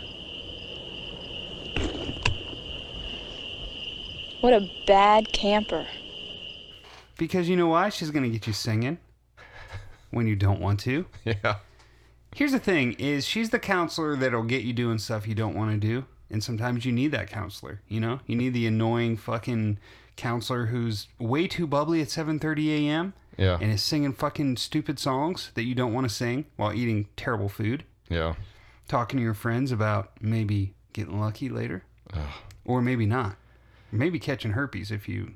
What 4.42 4.54
a 4.54 4.68
bad 4.88 5.32
camper. 5.32 5.86
Because 7.20 7.48
you 7.48 7.56
know 7.56 7.68
why? 7.68 7.90
She's 7.90 8.10
gonna 8.10 8.30
get 8.30 8.48
you 8.48 8.54
singing 8.54 8.98
when 10.10 10.26
you 10.26 10.36
don't 10.36 10.60
want 10.60 10.80
to. 10.82 11.06
Yeah. 11.26 11.58
Here's 12.36 12.52
the 12.52 12.60
thing: 12.60 12.94
is 12.94 13.26
she's 13.26 13.50
the 13.52 13.60
counselor 13.60 14.16
that'll 14.16 14.44
get 14.44 14.64
you 14.64 14.72
doing 14.74 14.98
stuff 15.00 15.28
you 15.28 15.36
don't 15.36 15.56
want 15.56 15.72
to 15.72 15.78
do, 15.88 16.06
and 16.30 16.44
sometimes 16.44 16.86
you 16.86 16.92
need 16.92 17.12
that 17.12 17.28
counselor. 17.30 17.82
You 17.88 18.00
know, 18.00 18.20
you 18.28 18.36
need 18.36 18.54
the 18.54 18.66
annoying 18.68 19.18
fucking 19.18 19.80
counselor 20.16 20.68
who's 20.68 21.08
way 21.20 21.48
too 21.48 21.66
bubbly 21.68 22.02
at 22.02 22.08
7:30 22.08 22.88
a.m. 22.88 23.14
Yeah. 23.38 23.58
and 23.62 23.72
is 23.72 23.82
singing 23.82 24.12
fucking 24.14 24.58
stupid 24.58 25.00
songs 25.00 25.52
that 25.56 25.64
you 25.64 25.74
don't 25.74 25.94
want 25.94 26.08
to 26.10 26.14
sing 26.14 26.46
while 26.58 26.74
eating 26.74 27.08
terrible 27.16 27.48
food, 27.48 27.84
Yeah. 28.10 28.36
talking 28.90 29.18
to 29.18 29.24
your 29.24 29.34
friends 29.34 29.72
about 29.72 30.12
maybe 30.22 30.74
getting 30.94 31.20
lucky 31.22 31.48
later, 31.48 31.84
or 32.66 32.82
maybe 32.82 33.06
not, 33.06 33.38
maybe 33.94 34.20
catching 34.20 34.52
herpes 34.52 34.92
if 34.92 35.08
you 35.08 35.36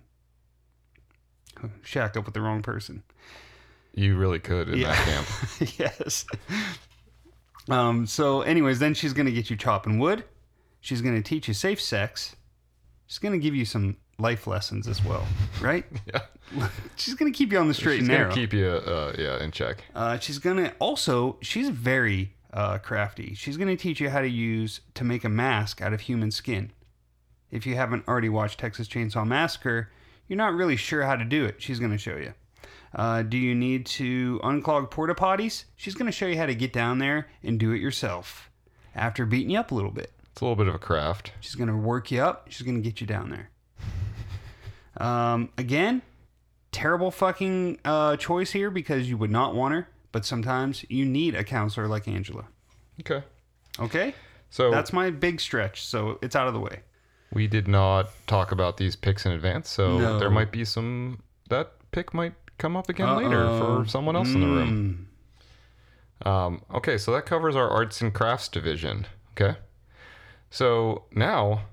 shack 1.84 2.16
up 2.18 2.26
with 2.26 2.34
the 2.34 2.42
wrong 2.42 2.62
person. 2.62 3.04
You 3.96 4.18
really 4.18 4.40
could 4.40 4.70
in 4.70 4.82
that 4.82 4.96
camp. 5.06 5.28
yes. 5.80 6.26
Um, 7.70 8.06
so, 8.06 8.42
anyways, 8.42 8.80
then 8.80 8.94
she's 8.94 9.14
going 9.14 9.26
to 9.28 9.32
get 9.32 9.50
you 9.50 9.56
chopping 9.56 10.00
wood. 10.00 10.24
She's 10.82 11.02
going 11.02 11.16
to 11.16 11.22
teach 11.22 11.48
you 11.48 11.54
safe 11.54 11.80
sex. 11.80 12.36
She's 13.08 13.20
going 13.20 13.34
to 13.34 13.38
give 13.40 13.56
you 13.56 13.66
some 13.66 13.98
life 14.20 14.48
lessons 14.48 14.88
as 14.88 15.04
well, 15.04 15.26
right? 15.62 15.86
Yeah. 16.56 16.68
she's 16.98 17.16
going 17.16 17.32
to 17.32 17.36
keep 17.36 17.52
you 17.52 17.58
on 17.58 17.68
the 17.68 17.74
straight 17.74 18.00
She's 18.00 18.10
and 18.10 18.18
narrow. 18.18 18.34
keep 18.34 18.52
you, 18.54 18.68
uh, 18.68 19.14
yeah, 19.18 19.42
in 19.42 19.50
check. 19.52 19.78
uh, 19.96 20.20
she's 20.20 20.38
going 20.40 20.58
to 20.58 20.72
also, 20.78 21.38
she's 21.42 21.70
very 21.70 22.34
uh, 22.52 22.78
crafty. 22.80 23.34
She's 23.34 23.56
going 23.58 23.70
to 23.70 23.82
teach 23.82 24.00
you 24.02 24.10
how 24.10 24.20
to 24.22 24.28
use, 24.28 24.82
to 24.96 25.04
make 25.04 25.24
a 25.24 25.30
mask 25.30 25.82
out 25.82 25.94
of 25.94 26.02
human 26.02 26.30
skin. 26.32 26.72
If 27.50 27.66
you 27.66 27.76
haven't 27.76 28.08
already 28.08 28.30
watched 28.30 28.60
Texas 28.60 28.88
Chainsaw 28.88 29.26
Massacre, 29.26 29.90
you're 30.28 30.38
not 30.38 30.54
really 30.54 30.76
sure 30.76 31.04
how 31.04 31.16
to 31.16 31.24
do 31.26 31.46
it. 31.46 31.56
She's 31.60 31.80
going 31.80 31.92
to 31.92 31.98
show 31.98 32.16
you. 32.16 32.34
Uh, 32.96 33.24
do 33.24 33.38
you 33.38 33.56
need 33.56 33.86
to 33.88 34.40
unclog 34.44 34.92
porta 34.92 35.16
potties? 35.16 35.66
She's 35.76 35.96
going 35.96 36.06
to 36.06 36.12
show 36.12 36.28
you 36.28 36.38
how 36.38 36.46
to 36.46 36.56
get 36.56 36.72
down 36.74 37.00
there 37.00 37.28
and 37.44 37.60
do 37.60 37.72
it 37.72 37.82
yourself 37.82 38.50
after 38.96 39.26
beating 39.26 39.52
you 39.52 39.60
up 39.60 39.72
a 39.72 39.76
little 39.76 39.92
bit. 39.92 40.12
It's 40.32 40.42
a 40.42 40.46
little 40.46 40.56
bit 40.56 40.68
of 40.68 40.76
a 40.76 40.80
craft. 40.80 41.32
She's 41.40 41.56
going 41.56 41.70
to 41.70 41.76
work 41.76 42.12
you 42.12 42.22
up. 42.22 42.48
She's 42.50 42.66
going 42.66 42.82
to 42.82 42.82
get 42.82 43.02
you 43.02 43.08
down 43.08 43.30
there. 43.30 43.50
Um, 44.98 45.50
again, 45.58 46.02
terrible 46.72 47.12
fucking 47.12 47.80
uh, 47.84 48.18
choice 48.18 48.52
here 48.52 48.70
because 48.70 49.10
you 49.10 49.18
would 49.18 49.32
not 49.32 49.56
want 49.56 49.74
her, 49.74 49.88
but 50.12 50.26
sometimes 50.26 50.86
you 50.90 51.06
need 51.06 51.36
a 51.36 51.44
counselor 51.44 51.88
like 51.88 52.08
Angela. 52.08 52.46
Okay. 53.00 53.24
Okay? 53.80 54.14
So 54.50 54.70
That's 54.70 54.94
my 54.94 55.10
big 55.10 55.42
stretch, 55.42 55.84
so 55.84 56.20
it's 56.22 56.36
out 56.36 56.48
of 56.48 56.54
the 56.54 56.60
way. 56.60 56.82
We 57.34 57.48
did 57.48 57.68
not 57.68 58.10
talk 58.28 58.52
about 58.52 58.78
these 58.78 58.96
picks 58.96 59.26
in 59.26 59.32
advance, 59.32 59.70
so 59.70 59.98
No. 59.98 60.20
there 60.20 60.30
might 60.30 60.52
be 60.52 60.64
some 60.66 61.22
that 61.50 61.72
pick 61.92 62.14
might 62.14 62.34
come 62.58 62.78
up 62.78 62.90
again 62.90 63.16
later 63.18 63.44
Uh-oh. 63.46 63.84
for 63.84 63.90
someone 63.90 64.16
else 64.16 64.30
in 64.34 64.42
the 64.42 64.48
room. 64.48 65.08
Mm. 66.24 66.28
Um, 66.28 66.62
okay, 66.74 66.98
so 66.98 67.12
that 67.12 67.26
covers 67.26 67.56
our 67.56 67.70
arts 67.70 68.02
and 68.02 68.14
crafts 68.14 68.48
division. 68.48 69.08
Okay. 69.32 69.58
So 70.50 71.06
now 71.12 71.64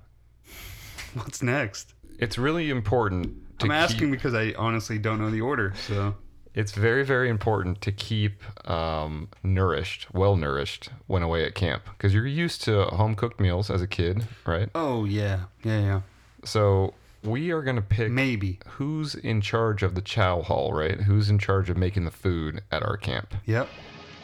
What's 1.15 1.43
next? 1.43 1.95
it's 2.19 2.37
really 2.39 2.71
important 2.71 3.59
to 3.61 3.67
I'm 3.67 3.71
asking 3.71 4.09
keep, 4.09 4.11
because 4.13 4.35
I 4.35 4.55
honestly 4.59 4.99
don't 4.99 5.21
know 5.21 5.31
the 5.31 5.41
order, 5.43 5.75
so. 5.87 6.15
It's 6.55 6.73
very, 6.73 7.05
very 7.05 7.29
important 7.29 7.81
to 7.83 7.93
keep 7.93 8.43
um, 8.69 9.29
nourished, 9.43 10.13
well 10.13 10.37
nourished 10.37 10.91
when 11.07 11.23
away 11.23 11.45
at 11.45 11.55
camp. 11.55 11.85
Because 11.97 12.13
you're 12.13 12.27
used 12.27 12.63
to 12.65 12.85
home 12.85 13.15
cooked 13.15 13.41
meals 13.41 13.71
as 13.71 13.83
a 13.83 13.87
kid, 13.87 14.25
right? 14.47 14.69
Oh, 14.75 15.05
yeah. 15.05 15.45
Yeah, 15.63 15.81
yeah. 15.81 16.01
So 16.45 16.95
we 17.23 17.51
are 17.51 17.63
gonna 17.63 17.83
pick 17.83 18.11
Maybe. 18.11 18.59
who's 18.67 19.15
in 19.15 19.41
charge 19.41 19.83
of 19.83 19.95
the 19.95 20.01
chow 20.01 20.43
hall, 20.43 20.73
right? 20.73 21.03
Who's 21.03 21.29
in 21.29 21.39
charge 21.39 21.71
of 21.71 21.77
making 21.77 22.05
the 22.05 22.11
food 22.11 22.63
at 22.73 22.83
our 22.83 22.97
camp? 22.97 23.35
Yep. 23.47 23.69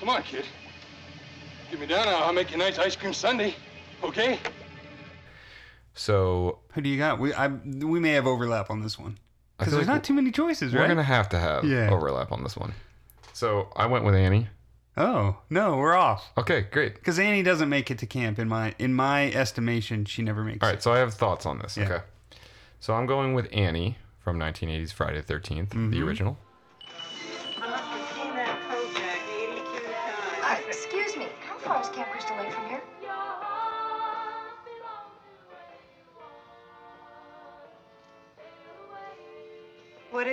Come 0.01 0.09
on, 0.09 0.23
kid. 0.23 0.45
Get 1.71 1.81
me 1.81 1.87
down, 1.87 2.09
I'll 2.09 2.33
make 2.33 2.51
you 2.51 2.57
a 2.57 2.59
nice 2.59 2.79
ice 2.79 2.97
cream 2.97 3.13
sundae. 3.13 3.55
Okay? 4.03 4.39
So 5.95 6.59
Who 6.73 6.81
do 6.81 6.89
you 6.89 6.99
got? 6.99 7.19
We 7.19 7.33
I 7.35 7.49
we 7.49 8.01
may 8.01 8.13
have 8.13 8.27
overlap 8.27 8.71
on 8.71 8.83
this 8.83 8.99
one 8.99 9.19
I 9.19 9.26
because 9.59 9.73
there's 9.73 9.87
like 9.87 9.95
not 9.97 10.05
too 10.05 10.15
many 10.15 10.31
choices, 10.31 10.75
right? 10.75 10.83
we're 10.83 10.89
gonna 10.89 11.03
have 11.03 11.29
to 11.31 11.39
have 11.39 11.65
Yeah. 11.65 11.91
overlap 11.91 12.33
on 12.33 12.43
this 12.43 12.57
one. 12.57 12.73
So 13.33 13.69
I 13.77 13.87
went 13.87 14.05
with 14.05 14.15
Annie. 14.15 14.49
Oh 14.97 15.37
no, 15.51 15.77
we're 15.77 15.95
off. 15.95 16.31
Okay, 16.39 16.63
great. 16.71 16.95
Because 16.95 17.19
Annie 17.19 17.43
doesn't 17.43 17.69
make 17.69 17.91
it 17.91 17.99
to 17.99 18.07
camp 18.07 18.39
in 18.39 18.49
my 18.49 18.75
in 18.79 18.95
my 18.95 19.31
estimation. 19.33 20.05
She 20.07 20.23
never 20.23 20.43
makes 20.43 20.63
All 20.63 20.69
it. 20.69 20.73
right, 20.73 20.83
so 20.83 20.93
I 20.93 20.99
have 20.99 21.13
thoughts 21.15 21.45
on 21.47 21.59
this. 21.59 21.77
Yeah. 21.77 21.85
Okay. 21.85 22.05
So 22.81 22.95
I'm 22.95 23.07
going 23.07 23.35
with 23.35 23.49
Annie 23.53 23.99
from 24.21 24.39
1980's 24.39 24.93
Friday 24.93 25.21
the 25.21 25.33
13th, 25.35 25.71
the 25.71 25.77
Mm-hmm. 25.77 26.03
original. 26.09 26.39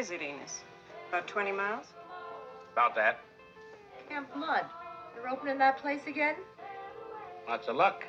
Is 0.04 0.12
it, 0.12 0.22
Enos? 0.22 0.60
About 1.08 1.28
20 1.30 1.54
miles? 1.54 1.86
About 2.74 2.94
that. 2.96 3.22
Camp 4.10 4.28
Blood. 4.34 4.66
You're 5.16 5.30
opening 5.30 5.58
that 5.60 5.78
place 5.78 6.02
again? 6.06 6.36
Lots 7.48 7.70
of 7.70 7.78
luck. 7.78 8.04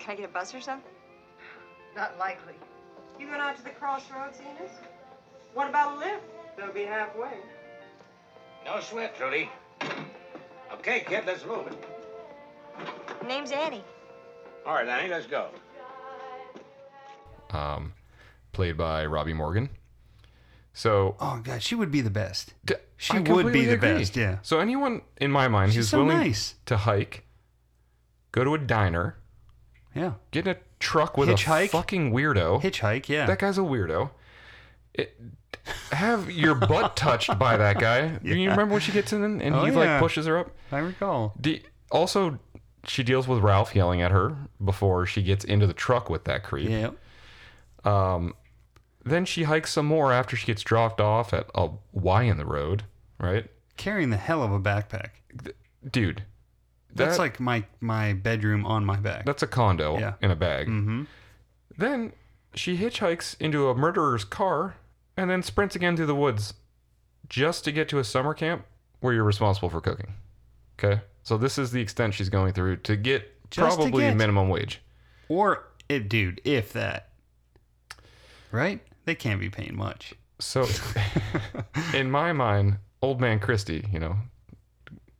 Can 0.00 0.14
I 0.14 0.16
get 0.16 0.24
a 0.24 0.32
bus 0.32 0.52
or 0.52 0.60
something? 0.60 0.90
Not 1.94 2.18
likely. 2.18 2.54
You 3.20 3.28
going 3.28 3.38
out 3.40 3.56
to 3.56 3.62
the 3.62 3.70
crossroads, 3.70 4.40
Enos? 4.40 4.72
What 5.54 5.68
about 5.68 5.96
a 5.96 5.98
lift? 6.00 6.24
They'll 6.56 6.72
be 6.72 6.82
halfway. 6.82 7.38
No 8.64 8.80
sweat, 8.80 9.16
Trudy. 9.16 9.48
Okay, 10.72 11.04
kid, 11.06 11.22
let's 11.24 11.46
move 11.46 11.68
it. 11.68 13.24
Name's 13.24 13.52
Annie. 13.52 13.84
All 14.66 14.74
right, 14.74 14.88
Annie, 14.88 15.08
let's 15.08 15.28
go. 15.28 15.50
um, 17.50 17.92
played 18.50 18.76
by 18.76 19.06
Robbie 19.06 19.34
Morgan. 19.34 19.70
So 20.74 21.16
Oh 21.20 21.40
god, 21.42 21.62
she 21.62 21.74
would 21.74 21.90
be 21.90 22.00
the 22.02 22.10
best. 22.10 22.52
d- 22.64 22.74
She 22.96 23.14
I 23.16 23.20
would 23.20 23.52
be 23.52 23.64
the 23.64 23.74
agree. 23.74 23.94
best, 23.94 24.16
yeah. 24.16 24.38
So 24.42 24.58
anyone 24.60 25.02
in 25.18 25.30
my 25.30 25.48
mind 25.48 25.70
She's 25.72 25.76
who's 25.76 25.88
so 25.90 26.04
willing 26.04 26.18
nice. 26.18 26.56
to 26.66 26.76
hike, 26.76 27.24
go 28.32 28.42
to 28.44 28.54
a 28.54 28.58
diner, 28.58 29.16
Yeah. 29.94 30.14
get 30.32 30.46
in 30.46 30.56
a 30.56 30.58
truck 30.80 31.16
with 31.16 31.28
Hitchhike. 31.28 31.66
a 31.66 31.68
fucking 31.68 32.12
weirdo. 32.12 32.60
Hitchhike, 32.60 33.08
yeah. 33.08 33.24
That 33.26 33.38
guy's 33.38 33.56
a 33.56 33.62
weirdo. 33.62 34.10
It, 34.92 35.16
have 35.92 36.30
your 36.30 36.54
butt 36.56 36.96
touched 36.96 37.38
by 37.38 37.56
that 37.56 37.78
guy. 37.78 38.08
Do 38.18 38.36
you 38.36 38.50
remember 38.50 38.72
when 38.74 38.80
she 38.80 38.92
gets 38.92 39.12
in 39.12 39.22
and 39.40 39.54
Oh, 39.54 39.64
he 39.64 39.72
yeah. 39.72 39.78
like 39.78 40.00
pushes 40.00 40.26
her 40.26 40.36
up? 40.38 40.50
I 40.72 40.78
recall. 40.80 41.34
The, 41.38 41.62
also, 41.90 42.38
she 42.86 43.02
deals 43.04 43.26
with 43.28 43.38
Ralph 43.40 43.74
yelling 43.76 44.02
at 44.02 44.10
her 44.10 44.36
before 44.62 45.06
she 45.06 45.22
gets 45.22 45.44
into 45.44 45.66
the 45.68 45.72
truck 45.72 46.10
with 46.10 46.24
that 46.24 46.42
creep. 46.42 46.68
Yeah. 46.68 46.90
Um, 47.84 48.34
then 49.04 49.24
she 49.24 49.44
hikes 49.44 49.72
some 49.72 49.86
more 49.86 50.12
after 50.12 50.34
she 50.36 50.46
gets 50.46 50.62
dropped 50.62 51.00
off 51.00 51.32
at 51.32 51.48
a 51.54 51.70
Y 51.92 52.22
in 52.24 52.36
the 52.38 52.46
road, 52.46 52.84
right? 53.18 53.48
Carrying 53.76 54.10
the 54.10 54.16
hell 54.16 54.42
of 54.42 54.50
a 54.52 54.60
backpack. 54.60 55.10
Dude, 55.90 56.22
That's 56.94 57.16
that- 57.16 57.22
like 57.22 57.40
my 57.40 57.64
my 57.80 58.12
bedroom 58.14 58.64
on 58.66 58.84
my 58.84 58.96
back. 58.96 59.26
that's 59.26 59.42
a 59.42 59.46
condo 59.46 59.98
Yeah. 59.98 60.14
in 60.22 60.30
a 60.30 60.36
bag. 60.36 60.68
mm-hmm. 60.68 61.04
Then 61.76 62.12
she 62.54 62.76
hitchhikes 62.78 63.36
into 63.40 63.68
a 63.68 63.74
murderer's 63.74 64.24
car 64.24 64.76
and 65.16 65.28
then 65.28 65.42
sprints 65.42 65.74
again 65.76 65.96
through 65.96 66.06
the 66.06 66.14
woods 66.14 66.54
just 67.28 67.64
to 67.64 67.72
get 67.72 67.88
to 67.88 67.98
a 67.98 68.04
summer 68.04 68.32
camp 68.32 68.64
where 69.00 69.12
you're 69.12 69.24
responsible 69.24 69.68
for 69.68 69.80
cooking. 69.80 70.14
Okay? 70.78 71.02
So 71.24 71.36
this 71.36 71.58
is 71.58 71.72
the 71.72 71.80
extent 71.80 72.14
she's 72.14 72.28
going 72.28 72.52
through 72.52 72.76
to 72.78 72.96
get 72.96 73.50
Just 73.50 73.76
to 73.76 73.76
probably 73.82 74.04
get- 74.04 74.16
minimum 74.16 74.48
wage. 74.48 74.80
Or 75.28 75.64
it, 75.88 76.08
dude, 76.08 76.40
if 76.44 76.72
that. 76.74 77.08
Right? 78.52 78.80
They 79.04 79.14
can't 79.14 79.40
be 79.40 79.50
paying 79.50 79.76
much. 79.76 80.14
So 80.38 80.66
in 81.94 82.10
my 82.10 82.32
mind, 82.32 82.78
old 83.02 83.20
man 83.20 83.38
Christy, 83.38 83.86
you 83.92 83.98
know, 83.98 84.16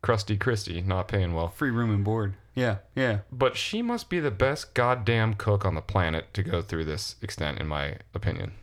crusty 0.01 0.37
Christy, 0.37 0.81
not 0.81 1.07
paying 1.07 1.33
well. 1.33 1.49
Free 1.49 1.71
room 1.71 1.91
and 1.91 2.03
board. 2.03 2.35
Yeah, 2.53 2.77
yeah. 2.95 3.19
But 3.31 3.57
she 3.57 3.81
must 3.81 4.09
be 4.09 4.19
the 4.19 4.31
best 4.31 4.73
goddamn 4.73 5.33
cook 5.33 5.65
on 5.65 5.75
the 5.75 5.81
planet 5.81 6.33
to 6.35 6.43
go 6.43 6.61
through 6.61 6.85
this 6.85 7.15
extent, 7.21 7.59
in 7.59 7.67
my 7.67 7.97
opinion. 8.13 8.53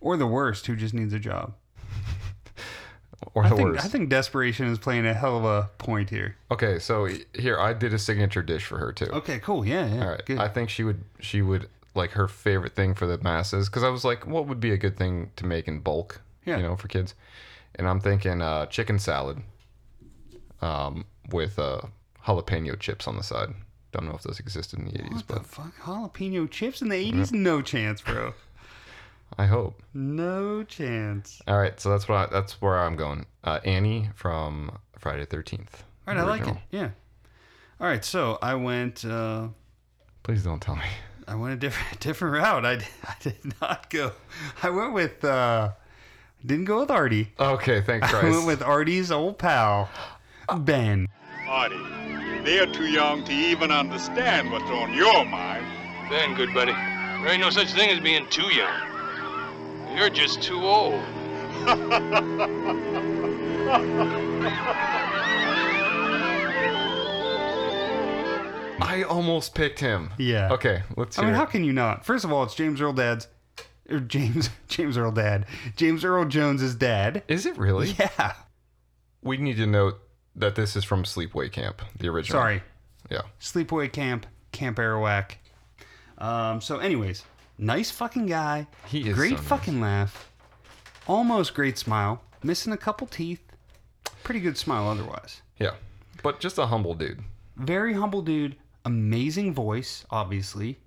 Or 0.00 0.16
the 0.16 0.26
worst, 0.26 0.66
who 0.66 0.76
just 0.76 0.94
needs 0.94 1.12
a 1.12 1.18
job. 1.18 1.54
Or 3.34 3.44
I 3.44 3.50
the 3.50 3.56
think, 3.56 3.68
worst. 3.68 3.84
I 3.84 3.88
think 3.88 4.08
desperation 4.08 4.66
is 4.66 4.78
playing 4.80 5.06
a 5.06 5.14
hell 5.14 5.38
of 5.38 5.44
a 5.44 5.70
point 5.78 6.10
here. 6.10 6.36
Okay, 6.50 6.80
so 6.80 7.08
here 7.34 7.58
I 7.58 7.72
did 7.72 7.94
a 7.94 7.98
signature 7.98 8.42
dish 8.42 8.64
for 8.64 8.78
her 8.78 8.92
too. 8.92 9.06
Okay, 9.06 9.38
cool. 9.38 9.64
Yeah, 9.64 9.86
yeah. 9.86 10.04
All 10.04 10.10
right. 10.10 10.26
Good. 10.26 10.38
I 10.38 10.48
think 10.48 10.70
she 10.70 10.82
would 10.82 11.04
she 11.20 11.40
would 11.40 11.68
like 11.94 12.12
her 12.12 12.28
favorite 12.28 12.74
thing 12.74 12.94
for 12.94 13.06
the 13.06 13.18
masses 13.18 13.68
because 13.68 13.82
I 13.82 13.88
was 13.88 14.04
like, 14.04 14.26
what 14.26 14.46
would 14.46 14.60
be 14.60 14.72
a 14.72 14.76
good 14.76 14.96
thing 14.96 15.30
to 15.36 15.46
make 15.46 15.68
in 15.68 15.80
bulk? 15.80 16.20
Yeah. 16.44 16.56
You 16.56 16.62
know, 16.62 16.76
for 16.76 16.88
kids. 16.88 17.14
And 17.74 17.88
I'm 17.88 18.00
thinking 18.00 18.42
uh, 18.42 18.66
chicken 18.66 18.98
salad, 18.98 19.42
um, 20.60 21.04
with 21.30 21.58
uh, 21.58 21.82
jalapeno 22.26 22.78
chips 22.78 23.06
on 23.08 23.16
the 23.16 23.22
side. 23.22 23.48
Don't 23.92 24.06
know 24.06 24.14
if 24.14 24.22
those 24.22 24.40
existed 24.40 24.78
in 24.78 24.86
the 24.86 24.92
80s, 24.92 25.12
what 25.12 25.26
but 25.26 25.42
the 25.42 25.48
fuck? 25.48 25.74
Jalapeno 25.82 26.50
chips 26.50 26.80
in 26.80 26.88
the 26.88 27.12
80s? 27.12 27.32
No 27.32 27.60
chance, 27.60 28.00
bro. 28.00 28.32
I 29.38 29.46
hope. 29.46 29.82
No 29.94 30.62
chance. 30.62 31.40
All 31.46 31.58
right, 31.58 31.78
so 31.78 31.90
that's 31.90 32.08
what 32.08 32.16
I, 32.16 32.26
that's 32.32 32.60
where 32.60 32.78
I'm 32.78 32.96
going. 32.96 33.26
Uh, 33.44 33.60
Annie 33.64 34.10
from 34.14 34.78
Friday 34.98 35.26
13th. 35.26 35.82
All 36.06 36.14
right, 36.14 36.18
I 36.18 36.22
like 36.22 36.46
it. 36.46 36.56
Yeah. 36.70 36.90
All 37.80 37.86
right, 37.86 38.04
so 38.04 38.38
I 38.42 38.54
went. 38.54 39.04
Uh, 39.04 39.48
Please 40.22 40.42
don't 40.42 40.60
tell 40.60 40.76
me. 40.76 40.84
I 41.28 41.34
went 41.34 41.54
a 41.54 41.56
different 41.56 42.00
different 42.00 42.34
route. 42.34 42.64
I, 42.64 42.76
did- 42.76 42.88
I 43.04 43.14
did 43.20 43.54
not 43.60 43.90
go. 43.90 44.12
I 44.62 44.70
went 44.70 44.92
with. 44.92 45.24
Uh, 45.24 45.70
didn't 46.44 46.64
go 46.64 46.80
with 46.80 46.90
Artie. 46.90 47.32
Okay, 47.38 47.80
thank 47.82 48.02
I 48.14 48.24
went 48.30 48.46
with 48.46 48.62
Artie's 48.62 49.12
old 49.12 49.38
pal, 49.38 49.88
Ben. 50.58 51.06
Artie, 51.48 51.76
they're 52.44 52.66
too 52.66 52.86
young 52.86 53.22
to 53.24 53.32
even 53.32 53.70
understand 53.70 54.50
what's 54.50 54.68
on 54.70 54.92
your 54.92 55.24
mind. 55.24 55.64
Ben, 56.10 56.34
good 56.34 56.52
buddy. 56.52 56.72
There 56.72 57.28
ain't 57.30 57.40
no 57.40 57.50
such 57.50 57.72
thing 57.72 57.90
as 57.90 58.00
being 58.00 58.26
too 58.28 58.52
young. 58.54 59.96
You're 59.96 60.10
just 60.10 60.42
too 60.42 60.58
old. 60.66 61.00
I 68.82 69.02
almost 69.02 69.54
picked 69.54 69.80
him. 69.80 70.10
Yeah. 70.18 70.52
Okay, 70.52 70.82
let's 70.96 71.16
see. 71.16 71.22
I 71.22 71.24
hear 71.24 71.32
mean, 71.32 71.36
it. 71.36 71.38
how 71.38 71.46
can 71.50 71.64
you 71.64 71.72
not? 71.72 72.04
First 72.04 72.24
of 72.24 72.32
all, 72.32 72.42
it's 72.44 72.54
James 72.54 72.80
Earl 72.80 72.92
Dad's. 72.92 73.28
Or 73.90 74.00
James 74.00 74.48
James 74.68 74.96
Earl 74.96 75.12
Dad. 75.12 75.46
James 75.76 76.04
Earl 76.04 76.24
Jones's 76.26 76.74
dad. 76.74 77.22
Is 77.28 77.46
it 77.46 77.56
really? 77.58 77.94
Yeah. 77.98 78.34
We 79.22 79.36
need 79.36 79.56
to 79.58 79.66
note 79.66 80.00
that 80.34 80.54
this 80.54 80.74
is 80.76 80.84
from 80.84 81.04
Sleepaway 81.04 81.50
Camp, 81.52 81.82
the 81.98 82.08
original. 82.08 82.40
Sorry. 82.40 82.62
Yeah. 83.10 83.22
Sleepaway 83.40 83.92
Camp, 83.92 84.26
Camp 84.52 84.78
Arawak. 84.78 85.32
Um, 86.18 86.60
so, 86.60 86.78
anyways, 86.78 87.24
nice 87.58 87.90
fucking 87.90 88.26
guy. 88.26 88.66
He 88.86 89.08
is 89.08 89.14
great 89.14 89.30
so 89.30 89.36
nice. 89.36 89.44
fucking 89.46 89.80
laugh. 89.80 90.30
Almost 91.06 91.54
great 91.54 91.78
smile. 91.78 92.22
Missing 92.42 92.72
a 92.72 92.76
couple 92.76 93.06
teeth. 93.06 93.42
Pretty 94.24 94.40
good 94.40 94.56
smile 94.56 94.88
otherwise. 94.88 95.42
Yeah. 95.58 95.72
But 96.22 96.40
just 96.40 96.58
a 96.58 96.66
humble 96.66 96.94
dude. 96.94 97.20
Very 97.56 97.94
humble 97.94 98.22
dude. 98.22 98.56
Amazing 98.84 99.54
voice, 99.54 100.04
obviously. 100.10 100.78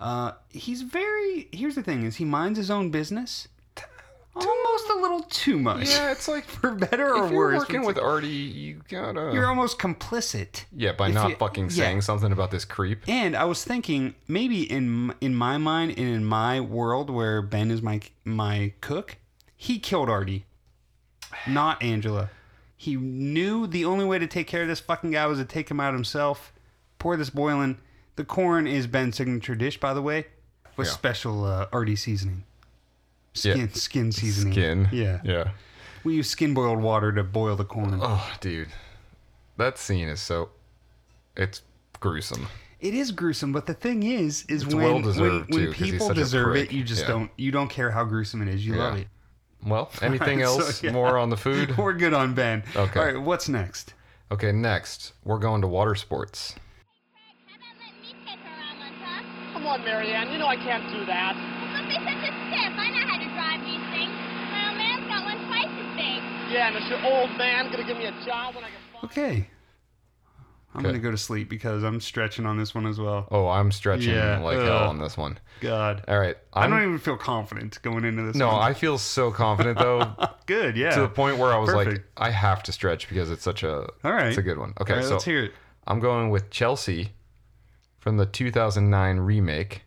Uh, 0.00 0.32
he's 0.50 0.82
very. 0.82 1.48
Here's 1.52 1.74
the 1.74 1.82
thing: 1.82 2.04
is 2.04 2.16
he 2.16 2.24
minds 2.24 2.56
his 2.58 2.70
own 2.70 2.90
business. 2.90 3.48
Almost 4.34 4.90
a 4.90 4.94
little 5.00 5.22
too 5.22 5.58
much. 5.58 5.88
Yeah, 5.88 6.12
it's 6.12 6.28
like 6.34 6.44
for 6.44 6.72
better 6.72 7.12
or 7.14 7.24
if 7.26 7.30
you're 7.32 7.38
worse. 7.38 7.58
working 7.58 7.84
with 7.84 7.98
Artie, 7.98 8.28
you 8.28 8.80
gotta. 8.88 9.32
you're 9.34 9.46
almost 9.46 9.78
complicit. 9.80 10.64
yeah, 10.72 10.92
by 10.92 11.08
not 11.10 11.30
you- 11.30 11.36
fucking 11.36 11.64
yeah. 11.64 11.70
saying 11.70 12.00
something 12.02 12.30
about 12.30 12.52
this 12.52 12.64
creep. 12.64 13.00
And 13.08 13.34
I 13.36 13.44
was 13.44 13.64
thinking 13.64 14.14
maybe 14.28 14.62
in 14.62 15.12
in 15.20 15.34
my 15.34 15.58
mind 15.58 15.92
and 15.98 16.06
in 16.08 16.24
my 16.24 16.60
world 16.60 17.10
where 17.10 17.42
Ben 17.42 17.70
is 17.72 17.82
my 17.82 18.00
my 18.24 18.72
cook, 18.80 19.16
he 19.56 19.80
killed 19.80 20.08
Artie, 20.08 20.44
not 21.48 21.82
Angela. 21.82 22.30
He 22.76 22.94
knew 22.94 23.66
the 23.66 23.84
only 23.84 24.04
way 24.04 24.20
to 24.20 24.28
take 24.28 24.46
care 24.46 24.62
of 24.62 24.68
this 24.68 24.78
fucking 24.78 25.10
guy 25.10 25.26
was 25.26 25.38
to 25.40 25.44
take 25.44 25.68
him 25.68 25.80
out 25.80 25.94
himself. 25.94 26.52
Pour 26.98 27.16
this 27.16 27.30
boiling. 27.30 27.78
The 28.16 28.24
corn 28.24 28.66
is 28.66 28.86
Ben's 28.86 29.16
signature 29.16 29.54
dish, 29.54 29.78
by 29.78 29.94
the 29.94 30.02
way, 30.02 30.26
with 30.76 30.88
Yeah. 30.88 30.92
special 30.92 31.44
uh, 31.44 31.66
Artie 31.72 31.96
seasoning. 31.96 32.44
Skin 33.34 33.58
Yeah. 33.58 33.66
skin 33.72 34.12
seasoning. 34.12 34.52
Skin. 34.52 34.88
Yeah. 34.92 35.20
Yeah. 35.22 35.50
We 36.04 36.14
use 36.16 36.28
skin 36.28 36.54
boiled 36.54 36.80
water 36.80 37.12
to 37.12 37.22
boil 37.22 37.54
the 37.56 37.64
corn. 37.64 37.98
Oh, 38.02 38.28
dude. 38.40 38.68
That 39.56 39.78
scene 39.78 40.08
is 40.08 40.20
so. 40.20 40.50
It's 41.36 41.62
gruesome. 42.00 42.48
It 42.80 42.94
is 42.94 43.10
gruesome, 43.10 43.52
but 43.52 43.66
the 43.66 43.74
thing 43.74 44.04
is, 44.04 44.44
is 44.48 44.62
It's 44.62 44.74
when 44.74 45.02
when, 45.02 45.02
when 45.02 45.46
too, 45.48 45.72
people 45.72 46.14
deserve 46.14 46.54
it, 46.56 46.72
you 46.72 46.84
just 46.84 47.02
Yeah. 47.02 47.08
don't 47.08 47.30
you 47.36 47.50
don't 47.50 47.68
care 47.68 47.90
how 47.90 48.04
gruesome 48.04 48.42
it 48.42 48.48
is. 48.48 48.64
You 48.66 48.76
love 48.76 48.98
it. 48.98 49.08
Well, 49.64 49.90
anything 50.02 50.42
Alright, 50.44 50.60
so, 50.60 50.66
else 50.66 50.82
yeah. 50.82 50.92
more 50.92 51.18
on 51.18 51.30
the 51.30 51.36
food? 51.36 51.76
We're 51.78 51.92
good 51.92 52.14
on 52.14 52.34
Ben. 52.34 52.62
Okay. 52.76 53.00
All 53.00 53.06
right, 53.06 53.20
what's 53.20 53.48
next? 53.48 53.94
Okay, 54.30 54.52
next 54.52 55.12
we're 55.24 55.38
going 55.38 55.60
to 55.62 55.66
water 55.66 55.94
sports. 55.94 56.54
Come 59.54 59.57
on, 59.68 59.84
Marianne. 59.84 60.32
You 60.32 60.38
know 60.38 60.46
I 60.46 60.56
can't 60.56 60.88
do 60.90 61.04
that. 61.06 61.34
Don't 61.76 61.88
be 61.88 61.94
such 61.94 62.24
a 62.24 62.32
stiff. 62.48 62.72
I 62.76 62.88
know 62.90 63.04
how 63.06 63.18
to 63.18 63.28
drive 63.36 63.60
these 63.64 63.84
things. 63.92 64.12
My 64.52 64.68
old 64.68 64.76
man's 64.78 65.06
got 65.06 65.24
one 65.24 65.38
twice 65.46 65.68
as 65.68 65.96
big. 65.96 66.20
Yeah, 66.52 66.68
and 66.68 66.76
is 66.76 66.88
your 66.88 67.04
old 67.04 67.30
man 67.36 67.70
gonna 67.70 67.84
give 67.84 67.96
me 67.98 68.06
a 68.06 68.24
job 68.24 68.54
when 68.54 68.64
I 68.64 68.68
get? 68.70 69.04
Okay. 69.04 69.48
I'm 70.74 70.80
Okay. 70.80 70.88
gonna 70.90 70.98
go 71.02 71.10
to 71.10 71.16
sleep 71.18 71.48
because 71.48 71.82
I'm 71.82 72.00
stretching 72.00 72.44
on 72.46 72.56
this 72.58 72.74
one 72.74 72.86
as 72.86 72.98
well. 73.00 73.26
Oh, 73.30 73.48
I'm 73.48 73.72
stretching 73.72 74.10
Yeah, 74.14 74.38
like 74.38 74.58
ugh. 74.58 74.64
hell 74.64 74.88
on 74.88 74.98
this 74.98 75.16
one. 75.16 75.38
God. 75.60 76.04
All 76.08 76.18
right. 76.18 76.36
I 76.52 76.64
I'm, 76.64 76.70
don't 76.70 76.82
even 76.82 76.98
feel 76.98 77.16
confident 77.16 77.80
going 77.82 78.04
into 78.04 78.22
this. 78.22 78.36
No, 78.36 78.48
one. 78.48 78.62
I 78.62 78.74
feel 78.74 78.96
so 78.98 79.30
confident 79.30 79.78
though. 79.78 80.12
Good, 80.46 80.76
yeah. 80.76 80.90
To 80.94 81.00
the 81.02 81.08
point 81.08 81.38
where 81.38 81.52
I 81.52 81.58
was 81.58 81.72
like, 81.74 82.02
I 82.16 82.30
have 82.30 82.62
to 82.64 82.72
stretch 82.72 83.08
because 83.08 83.30
it's 83.30 83.42
such 83.42 83.62
a. 83.62 83.80
All 84.04 84.12
right. 84.12 84.28
It's 84.28 84.38
a 84.38 84.42
good 84.42 84.58
one. 84.58 84.72
Okay, 84.80 84.94
All 84.94 84.98
right, 85.00 85.04
so 85.06 85.14
let's 85.14 85.24
hear 85.24 85.44
it. 85.44 85.52
I'm 85.86 86.00
going 86.00 86.30
with 86.30 86.50
Chelsea 86.50 87.12
from 88.08 88.16
the 88.16 88.24
2009 88.24 89.18
remake, 89.18 89.82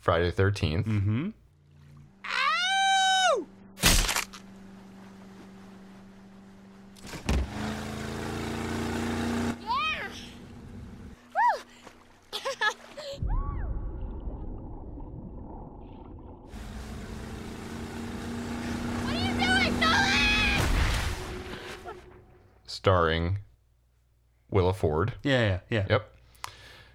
Friday 0.00 0.28
the 0.28 0.42
13th. 0.42 0.88
Mm-hmm. 0.88 1.28
What 19.04 19.14
are 19.14 19.16
you 19.16 19.32
doing, 19.34 19.80
Sully? 19.80 20.18
starring 22.66 23.38
Willa 24.50 24.74
Ford. 24.74 25.12
Yeah, 25.22 25.40
yeah, 25.40 25.60
yeah. 25.70 25.86
Yep. 25.88 26.16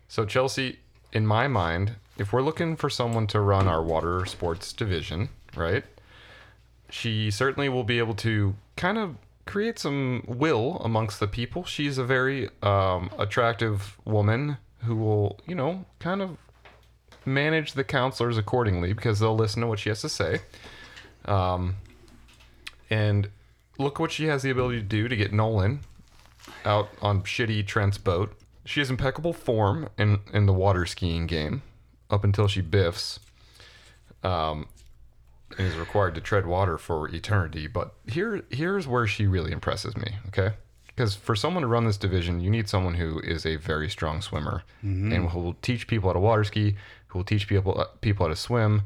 So 0.08 0.26
Chelsea, 0.26 0.80
in 1.12 1.26
my 1.26 1.48
mind, 1.48 1.96
if 2.18 2.32
we're 2.32 2.42
looking 2.42 2.76
for 2.76 2.90
someone 2.90 3.28
to 3.28 3.40
run 3.40 3.68
our 3.68 3.84
water 3.84 4.26
sports 4.26 4.72
division, 4.74 5.30
right? 5.56 5.84
She 6.90 7.32
certainly 7.32 7.70
will 7.70 7.84
be 7.84 7.98
able 8.00 8.16
to 8.16 8.56
kind 8.76 8.98
of 8.98 9.16
create 9.46 9.80
some 9.80 10.24
will 10.28 10.78
amongst 10.84 11.20
the 11.20 11.28
people. 11.28 11.66
She's 11.66 11.98
a 11.98 12.04
very 12.04 12.50
um, 12.62 13.10
attractive 13.18 13.98
woman 14.06 14.58
who 14.84 14.96
will, 14.96 15.40
you 15.46 15.56
know, 15.56 15.86
kind 16.00 16.22
of 16.22 16.38
manage 17.26 17.74
the 17.74 17.84
counselors 17.84 18.38
accordingly 18.38 18.94
because 18.94 19.20
they'll 19.20 19.36
listen 19.36 19.62
to 19.62 19.68
what 19.68 19.80
she 19.80 19.90
has 19.90 20.02
to 20.02 20.10
say. 20.10 20.40
Um, 21.26 21.76
and 22.90 23.30
look 23.78 24.00
what 24.00 24.12
she 24.12 24.26
has 24.26 24.44
the 24.44 24.52
ability 24.52 24.78
to 24.78 24.86
do 24.86 25.08
to 25.08 25.16
get 25.16 25.34
Nolan 25.34 25.82
out 26.64 26.90
on 27.02 27.24
shitty 27.24 27.66
Trent's 27.66 27.98
boat. 27.98 28.36
She 28.66 28.80
has 28.80 28.90
impeccable 28.90 29.32
form 29.34 29.90
in, 29.98 30.20
in 30.34 30.46
the 30.48 30.54
water 30.54 30.86
skiing 30.86 31.28
game 31.28 31.62
up 32.10 32.24
until 32.24 32.48
she 32.48 32.62
biffs 32.62 33.20
um, 34.24 34.68
and 35.58 35.68
is 35.68 35.76
required 35.76 36.16
to 36.16 36.22
tread 36.22 36.46
water 36.46 36.78
for 36.78 37.08
eternity. 37.10 37.68
But 37.68 37.94
here 38.08 38.42
here's 38.50 38.88
where 38.88 39.08
she 39.08 39.28
really 39.28 39.52
impresses 39.52 39.96
me, 39.96 40.16
okay? 40.28 40.56
Because 40.88 41.14
for 41.16 41.36
someone 41.36 41.62
to 41.62 41.68
run 41.68 41.86
this 41.86 41.98
division, 41.98 42.40
you 42.40 42.50
need 42.50 42.68
someone 42.70 42.96
who 42.96 43.20
is 43.20 43.46
a 43.46 43.58
very 43.58 43.90
strong 43.90 44.22
swimmer 44.22 44.64
Mhm. 44.84 45.14
and 45.14 45.30
who 45.30 45.40
will 45.40 45.56
teach 45.62 45.88
people 45.88 46.10
how 46.10 46.14
to 46.14 46.20
water 46.20 46.44
ski, 46.44 46.76
who 47.08 47.20
will 47.20 47.26
teach 47.26 47.48
people 47.48 47.80
uh, 47.80 47.86
people 48.02 48.26
how 48.26 48.30
to 48.30 48.36
swim, 48.36 48.84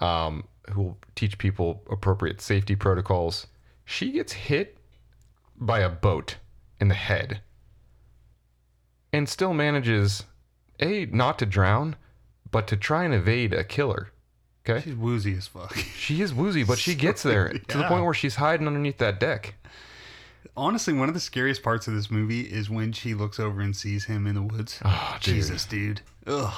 um, 0.00 0.44
who 0.72 0.82
will 0.82 0.98
teach 1.14 1.38
people 1.38 1.82
appropriate 1.90 2.40
safety 2.40 2.74
protocols. 2.76 3.46
She 3.84 4.12
gets 4.12 4.32
hit 4.32 4.76
by 5.56 5.78
a 5.80 5.88
boat 5.88 6.36
in 6.80 6.88
the 6.88 6.94
head 6.94 7.40
and 9.14 9.28
still 9.28 9.54
manages 9.54 10.24
a 10.80 11.06
not 11.06 11.38
to 11.38 11.46
drown, 11.46 11.94
but 12.50 12.66
to 12.66 12.76
try 12.76 13.04
and 13.04 13.14
evade 13.14 13.54
a 13.54 13.62
killer. 13.62 14.10
Okay, 14.68 14.82
she's 14.84 14.96
woozy 14.96 15.36
as 15.36 15.46
fuck. 15.46 15.76
She 15.76 16.20
is 16.20 16.34
woozy, 16.34 16.64
but 16.64 16.78
she 16.78 16.94
gets 17.06 17.22
there 17.22 17.50
to 17.50 17.78
the 17.78 17.84
point 17.84 18.04
where 18.04 18.14
she's 18.14 18.34
hiding 18.34 18.66
underneath 18.66 18.98
that 18.98 19.20
deck. 19.20 19.54
Honestly, 20.56 20.92
one 20.92 21.08
of 21.08 21.14
the 21.14 21.20
scariest 21.20 21.62
parts 21.62 21.86
of 21.86 21.94
this 21.94 22.10
movie 22.10 22.42
is 22.42 22.68
when 22.68 22.92
she 22.92 23.14
looks 23.14 23.38
over 23.38 23.60
and 23.60 23.74
sees 23.76 24.04
him 24.04 24.26
in 24.26 24.34
the 24.34 24.42
woods. 24.42 24.80
Oh, 24.84 25.16
dude. 25.20 25.34
Jesus, 25.34 25.64
dude. 25.64 26.00
Ugh. 26.26 26.52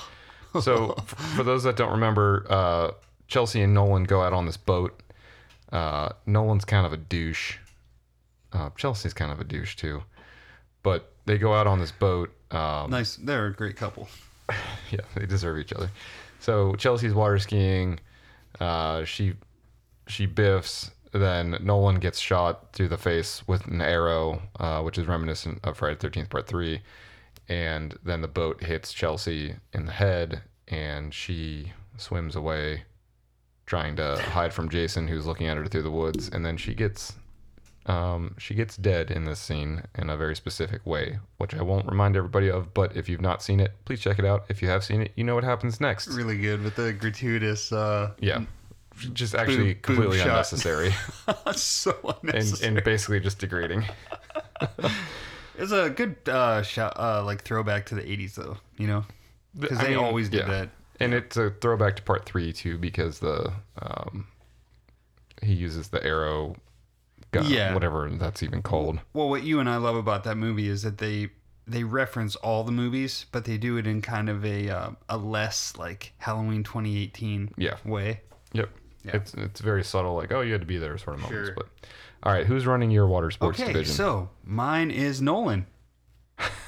So, 0.60 0.92
for 1.36 1.42
those 1.42 1.62
that 1.64 1.76
don't 1.76 1.92
remember, 1.92 2.46
uh, 2.48 2.90
Chelsea 3.28 3.60
and 3.60 3.74
Nolan 3.74 4.04
go 4.04 4.22
out 4.22 4.32
on 4.32 4.46
this 4.46 4.56
boat. 4.56 5.02
Uh, 5.70 6.10
Nolan's 6.24 6.64
kind 6.64 6.86
of 6.86 6.92
a 6.92 6.96
douche. 6.96 7.58
Uh, 8.52 8.70
Chelsea's 8.76 9.12
kind 9.12 9.30
of 9.30 9.40
a 9.40 9.44
douche 9.44 9.76
too, 9.76 10.02
but 10.82 11.12
they 11.26 11.36
go 11.36 11.52
out 11.52 11.66
on 11.66 11.80
this 11.80 11.92
boat. 11.92 12.32
Um, 12.50 12.90
nice. 12.90 13.16
They're 13.16 13.46
a 13.46 13.52
great 13.52 13.76
couple. 13.76 14.08
yeah, 14.90 15.00
they 15.14 15.26
deserve 15.26 15.58
each 15.58 15.72
other. 15.72 15.90
So 16.40 16.74
Chelsea's 16.74 17.14
water 17.14 17.38
skiing. 17.38 17.98
Uh, 18.60 19.04
she 19.04 19.34
she 20.06 20.26
biffs. 20.26 20.90
Then 21.12 21.56
Nolan 21.60 21.96
gets 21.96 22.18
shot 22.18 22.72
through 22.72 22.88
the 22.88 22.98
face 22.98 23.46
with 23.48 23.66
an 23.66 23.80
arrow, 23.80 24.42
uh, 24.60 24.82
which 24.82 24.98
is 24.98 25.06
reminiscent 25.06 25.60
of 25.64 25.78
Friday 25.78 25.96
Thirteenth 25.96 26.30
Part 26.30 26.46
Three. 26.46 26.82
And 27.48 27.96
then 28.04 28.22
the 28.22 28.28
boat 28.28 28.62
hits 28.62 28.92
Chelsea 28.92 29.54
in 29.72 29.86
the 29.86 29.92
head, 29.92 30.42
and 30.68 31.14
she 31.14 31.72
swims 31.96 32.34
away, 32.34 32.82
trying 33.66 33.96
to 33.96 34.20
hide 34.30 34.52
from 34.52 34.68
Jason, 34.68 35.06
who's 35.06 35.26
looking 35.26 35.46
at 35.46 35.56
her 35.56 35.66
through 35.66 35.82
the 35.82 35.90
woods. 35.90 36.28
And 36.28 36.44
then 36.44 36.56
she 36.56 36.74
gets 36.74 37.14
um, 37.86 38.34
she 38.38 38.54
gets 38.54 38.76
dead 38.76 39.10
in 39.10 39.24
this 39.24 39.38
scene 39.38 39.82
in 39.94 40.10
a 40.10 40.16
very 40.16 40.34
specific 40.34 40.84
way, 40.84 41.18
which 41.38 41.54
I 41.54 41.62
won't 41.62 41.86
remind 41.86 42.16
everybody 42.16 42.50
of. 42.50 42.74
But 42.74 42.96
if 42.96 43.08
you've 43.08 43.20
not 43.20 43.42
seen 43.42 43.60
it, 43.60 43.72
please 43.84 44.00
check 44.00 44.18
it 44.18 44.24
out. 44.24 44.44
If 44.48 44.60
you 44.60 44.68
have 44.68 44.84
seen 44.84 45.02
it, 45.02 45.12
you 45.14 45.24
know 45.24 45.34
what 45.34 45.44
happens 45.44 45.80
next. 45.80 46.08
Really 46.08 46.36
good 46.38 46.62
with 46.62 46.74
the 46.76 46.92
gratuitous. 46.92 47.72
Uh, 47.72 48.12
Yeah, 48.20 48.42
just 49.12 49.34
actually 49.34 49.74
boob 49.74 49.82
completely 49.82 50.18
shot. 50.18 50.28
unnecessary, 50.28 50.94
so 51.54 51.96
and, 52.22 52.30
unnecessary. 52.30 52.68
and 52.76 52.84
basically 52.84 53.20
just 53.20 53.38
degrading. 53.38 53.84
It's 55.58 55.72
a 55.72 55.88
good 55.88 56.16
uh, 56.28 56.62
shot, 56.62 56.98
uh, 56.98 57.24
like 57.24 57.42
throwback 57.42 57.86
to 57.86 57.94
the 57.94 58.02
'80s, 58.02 58.34
though. 58.34 58.58
You 58.76 58.86
know, 58.88 59.04
because 59.58 59.78
they 59.78 59.88
mean, 59.90 59.98
always 59.98 60.28
did 60.28 60.40
yeah. 60.40 60.48
that. 60.48 60.68
And 61.00 61.14
it's 61.14 61.36
a 61.36 61.50
throwback 61.50 61.96
to 61.96 62.02
part 62.02 62.24
three 62.26 62.52
too, 62.52 62.78
because 62.78 63.20
the 63.20 63.52
um, 63.80 64.26
he 65.42 65.54
uses 65.54 65.88
the 65.88 66.04
arrow 66.04 66.56
gun, 67.42 67.50
Yeah. 67.50 67.74
whatever 67.74 68.08
that's 68.10 68.42
even 68.42 68.62
called. 68.62 68.98
Well, 69.12 69.28
what 69.28 69.42
you 69.42 69.60
and 69.60 69.68
I 69.68 69.76
love 69.76 69.96
about 69.96 70.24
that 70.24 70.36
movie 70.36 70.68
is 70.68 70.82
that 70.82 70.98
they 70.98 71.30
they 71.68 71.82
reference 71.84 72.36
all 72.36 72.62
the 72.62 72.70
movies, 72.72 73.26
but 73.32 73.44
they 73.44 73.58
do 73.58 73.76
it 73.76 73.86
in 73.88 74.00
kind 74.00 74.28
of 74.28 74.44
a 74.44 74.68
uh, 74.70 74.90
a 75.08 75.16
less 75.16 75.76
like 75.76 76.12
Halloween 76.18 76.62
2018 76.62 77.54
Yeah. 77.56 77.76
way. 77.84 78.20
Yep. 78.52 78.70
It's 79.04 79.34
it's 79.34 79.60
very 79.60 79.84
subtle, 79.84 80.14
like 80.16 80.32
oh 80.32 80.40
you 80.40 80.50
had 80.52 80.60
to 80.62 80.66
be 80.66 80.78
there 80.78 80.96
sort 80.98 81.16
of 81.16 81.22
moments. 81.22 81.48
Sure. 81.48 81.54
But 81.56 81.66
all 82.22 82.32
right, 82.32 82.44
who's 82.46 82.66
running 82.66 82.90
your 82.90 83.06
water 83.06 83.30
sports 83.30 83.60
okay, 83.60 83.72
division? 83.72 83.94
so 83.94 84.30
mine 84.44 84.90
is 84.90 85.22
Nolan 85.22 85.66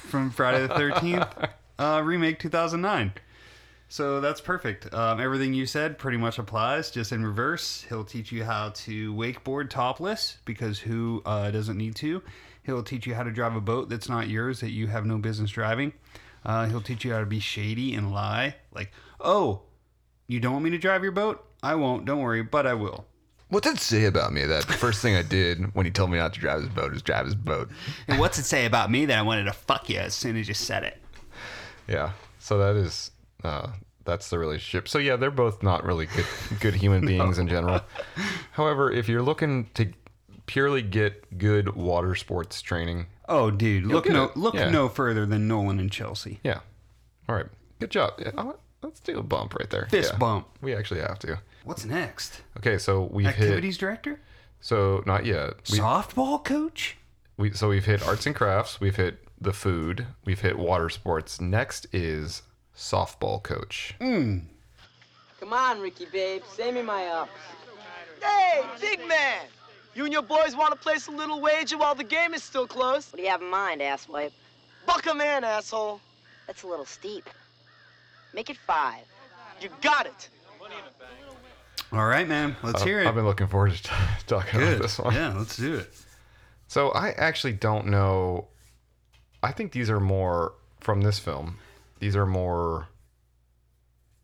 from 0.07 0.31
Friday 0.31 0.61
the 0.65 0.73
13th 0.73 1.49
uh, 1.79 2.01
remake 2.03 2.39
2009. 2.39 3.11
So 3.91 4.21
that's 4.21 4.39
perfect. 4.39 4.93
Um, 4.93 5.19
everything 5.19 5.55
you 5.55 5.65
said 5.65 5.97
pretty 5.97 6.17
much 6.17 6.37
applies, 6.37 6.91
just 6.91 7.11
in 7.11 7.25
reverse. 7.25 7.83
He'll 7.89 8.03
teach 8.03 8.31
you 8.31 8.43
how 8.43 8.69
to 8.69 9.13
wakeboard 9.15 9.71
topless 9.71 10.37
because 10.45 10.77
who 10.77 11.23
uh, 11.25 11.49
doesn't 11.49 11.75
need 11.75 11.95
to? 11.95 12.21
He'll 12.61 12.83
teach 12.83 13.07
you 13.07 13.15
how 13.15 13.23
to 13.23 13.31
drive 13.31 13.55
a 13.55 13.61
boat 13.61 13.89
that's 13.89 14.07
not 14.07 14.29
yours 14.29 14.59
that 14.59 14.69
you 14.69 14.85
have 14.87 15.07
no 15.07 15.17
business 15.17 15.49
driving. 15.49 15.93
Uh, 16.45 16.67
he'll 16.67 16.81
teach 16.81 17.03
you 17.03 17.13
how 17.13 17.19
to 17.19 17.25
be 17.25 17.39
shady 17.39 17.95
and 17.95 18.13
lie. 18.13 18.55
Like, 18.71 18.91
oh, 19.19 19.63
you 20.27 20.39
don't 20.39 20.53
want 20.53 20.65
me 20.65 20.69
to 20.69 20.77
drive 20.77 21.01
your 21.01 21.11
boat? 21.11 21.43
I 21.63 21.73
won't. 21.73 22.05
Don't 22.05 22.21
worry, 22.21 22.43
but 22.43 22.67
I 22.67 22.75
will. 22.75 23.07
What's 23.47 23.65
it 23.65 23.79
say 23.79 24.05
about 24.05 24.31
me 24.31 24.45
that 24.45 24.67
the 24.67 24.73
first 24.73 25.01
thing 25.01 25.15
I 25.15 25.23
did 25.23 25.73
when 25.73 25.87
he 25.87 25.91
told 25.91 26.11
me 26.11 26.19
not 26.19 26.33
to 26.35 26.39
drive 26.39 26.59
his 26.59 26.69
boat 26.69 26.93
is 26.93 27.01
drive 27.01 27.25
his 27.25 27.33
boat? 27.33 27.69
And 28.07 28.19
what's 28.19 28.37
it 28.37 28.43
say 28.43 28.67
about 28.67 28.91
me 28.91 29.07
that 29.07 29.17
I 29.17 29.23
wanted 29.23 29.45
to 29.45 29.53
fuck 29.53 29.89
you 29.89 29.97
as 29.97 30.13
soon 30.13 30.37
as 30.37 30.47
you 30.47 30.53
said 30.53 30.83
it? 30.83 31.01
Yeah. 31.87 32.11
So 32.37 32.59
that 32.59 32.75
is 32.75 33.09
uh, 33.43 33.69
that's 34.05 34.29
the 34.29 34.39
relationship. 34.39 34.87
So 34.87 34.97
yeah, 34.99 35.15
they're 35.15 35.31
both 35.31 35.61
not 35.63 35.83
really 35.83 36.05
good 36.07 36.25
good 36.59 36.75
human 36.75 37.05
beings 37.05 37.37
in 37.39 37.47
general. 37.47 37.81
However, 38.51 38.91
if 38.91 39.07
you're 39.07 39.21
looking 39.21 39.69
to 39.75 39.91
purely 40.45 40.81
get 40.81 41.37
good 41.37 41.75
water 41.75 42.15
sports 42.15 42.61
training, 42.61 43.05
Oh, 43.27 43.51
dude, 43.51 43.85
look 43.85 44.09
no 44.09 44.25
it. 44.25 44.37
look 44.37 44.55
Yeah. 44.55 44.69
no 44.71 44.89
further 44.89 45.25
than 45.25 45.47
Nolan 45.47 45.79
and 45.79 45.91
Chelsea. 45.91 46.39
yeah. 46.43 46.59
All 47.27 47.35
right. 47.35 47.45
Good 47.79 47.91
job. 47.91 48.13
Yeah, 48.17 48.53
let's 48.81 48.99
do 48.99 49.19
a 49.19 49.23
bump 49.23 49.53
right 49.53 49.69
there. 49.69 49.87
Fist 49.91 50.13
Yeah. 50.13 50.17
bump. 50.17 50.47
We 50.61 50.73
actually 50.75 51.01
have 51.01 51.19
to. 51.19 51.39
What's 51.63 51.85
next? 51.85 52.41
Okay, 52.57 52.77
so 52.79 53.03
we've 53.11 53.27
Activities 53.27 53.75
hit. 53.75 53.79
director? 53.81 54.19
So 54.61 55.03
not 55.05 55.25
yet. 55.25 55.53
We, 55.71 55.77
Softball 55.77 56.43
coach? 56.43 56.97
we 57.37 57.51
so 57.51 57.69
we've 57.69 57.85
hit 57.85 58.01
arts 58.05 58.25
and 58.25 58.35
crafts. 58.35 58.81
We've 58.81 58.95
hit 58.95 59.19
the 59.39 59.53
food. 59.53 60.07
We've 60.25 60.41
hit 60.41 60.57
water 60.57 60.89
sports. 60.89 61.39
Next 61.39 61.85
is 61.93 62.41
softball 62.79 63.43
coach. 63.43 63.93
Mm. 63.99 64.41
Come 65.39 65.53
on, 65.53 65.81
Ricky, 65.81 66.05
babe. 66.05 66.41
Send 66.55 66.75
me 66.75 66.81
my 66.81 67.05
ups. 67.07 67.31
Hey, 68.23 68.61
big 68.79 69.05
man! 69.07 69.41
You 69.95 70.03
and 70.05 70.13
your 70.13 70.21
boys 70.21 70.55
want 70.55 70.71
to 70.73 70.79
place 70.79 71.07
a 71.07 71.11
little 71.11 71.41
wager 71.41 71.77
while 71.77 71.95
the 71.95 72.03
game 72.03 72.33
is 72.33 72.41
still 72.43 72.67
close? 72.67 73.11
What 73.11 73.17
do 73.17 73.23
you 73.23 73.29
have 73.29 73.41
in 73.41 73.49
mind, 73.49 73.81
asswipe? 73.81 74.31
Buck 74.85 75.05
'em 75.07 75.21
in, 75.21 75.43
asshole. 75.43 75.99
That's 76.47 76.63
a 76.63 76.67
little 76.67 76.85
steep. 76.85 77.29
Make 78.33 78.49
it 78.49 78.57
five. 78.57 79.03
You 79.61 79.69
got 79.81 80.05
it. 80.05 80.29
All 81.91 82.05
right, 82.05 82.27
man. 82.27 82.55
Let's 82.63 82.81
Uh, 82.81 82.85
hear 82.85 83.01
it. 83.01 83.07
I've 83.07 83.15
been 83.15 83.25
looking 83.25 83.47
forward 83.47 83.73
to 83.73 83.83
t- 83.83 83.89
talking 84.27 84.59
Good. 84.59 84.73
about 84.77 84.81
this 84.83 84.99
one. 84.99 85.13
Yeah, 85.13 85.33
let's 85.37 85.57
do 85.57 85.75
it. 85.75 85.93
So 86.67 86.89
I 86.89 87.11
actually 87.11 87.53
don't 87.53 87.87
know. 87.87 88.47
I 89.41 89.51
think 89.51 89.71
these 89.71 89.89
are 89.89 89.99
more 89.99 90.53
from 90.81 91.01
this 91.01 91.17
film. 91.19 91.57
These 91.99 92.15
are 92.15 92.25
more, 92.25 92.87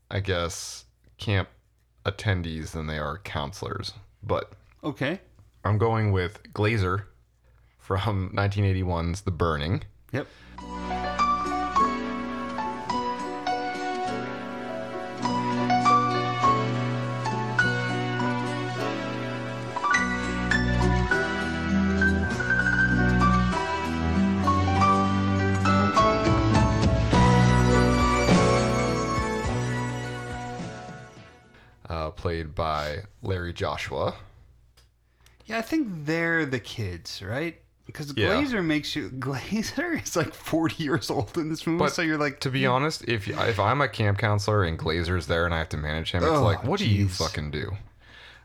I 0.10 0.20
guess, 0.22 0.86
camp 1.18 1.50
attendees 2.06 2.72
than 2.72 2.88
they 2.88 2.98
are 2.98 3.18
counselors. 3.20 3.94
But 4.24 4.54
Okay. 4.84 5.20
I'm 5.64 5.78
going 5.78 6.12
with 6.12 6.42
Glazer 6.54 7.06
from 7.80 8.30
1981's 8.36 9.22
The 9.22 9.32
Burning. 9.32 9.84
Yep. 10.12 10.28
By 32.56 33.04
Larry 33.22 33.54
Joshua. 33.54 34.16
Yeah, 35.46 35.60
I 35.60 35.62
think 35.62 35.88
they're 36.06 36.46
the 36.46 36.60
kids, 36.60 37.22
right? 37.22 37.60
Because 37.86 38.14
Yeah. 38.18 38.30
Glazer 38.30 38.66
makes 38.66 38.96
you. 38.96 39.10
Glazer 39.20 40.02
is 40.02 40.16
like 40.16 40.34
40 40.34 40.84
years 40.84 41.10
old 41.12 41.38
in 41.38 41.50
this 41.50 41.68
movie, 41.68 41.80
But 41.80 41.92
so 41.94 42.02
you're 42.02 42.18
like. 42.18 42.40
to 42.40 42.50
be 42.50 42.66
honest, 42.66 43.04
if 43.08 43.28
if 43.28 43.60
I'm 43.60 43.82
a 43.82 43.88
camp 43.88 44.18
counselor 44.18 44.64
and 44.64 44.80
Glazer's 44.80 45.28
there 45.28 45.46
and 45.46 45.54
I 45.54 45.60
have 45.60 45.70
to 45.70 45.78
manage 45.78 46.12
him, 46.12 46.24
it's 46.24 46.32
Oh, 46.32 46.44
like, 46.44 46.64
what 46.64 46.80
do 46.80 46.90
you 46.90 47.08
fucking 47.08 47.52
do? 47.52 47.72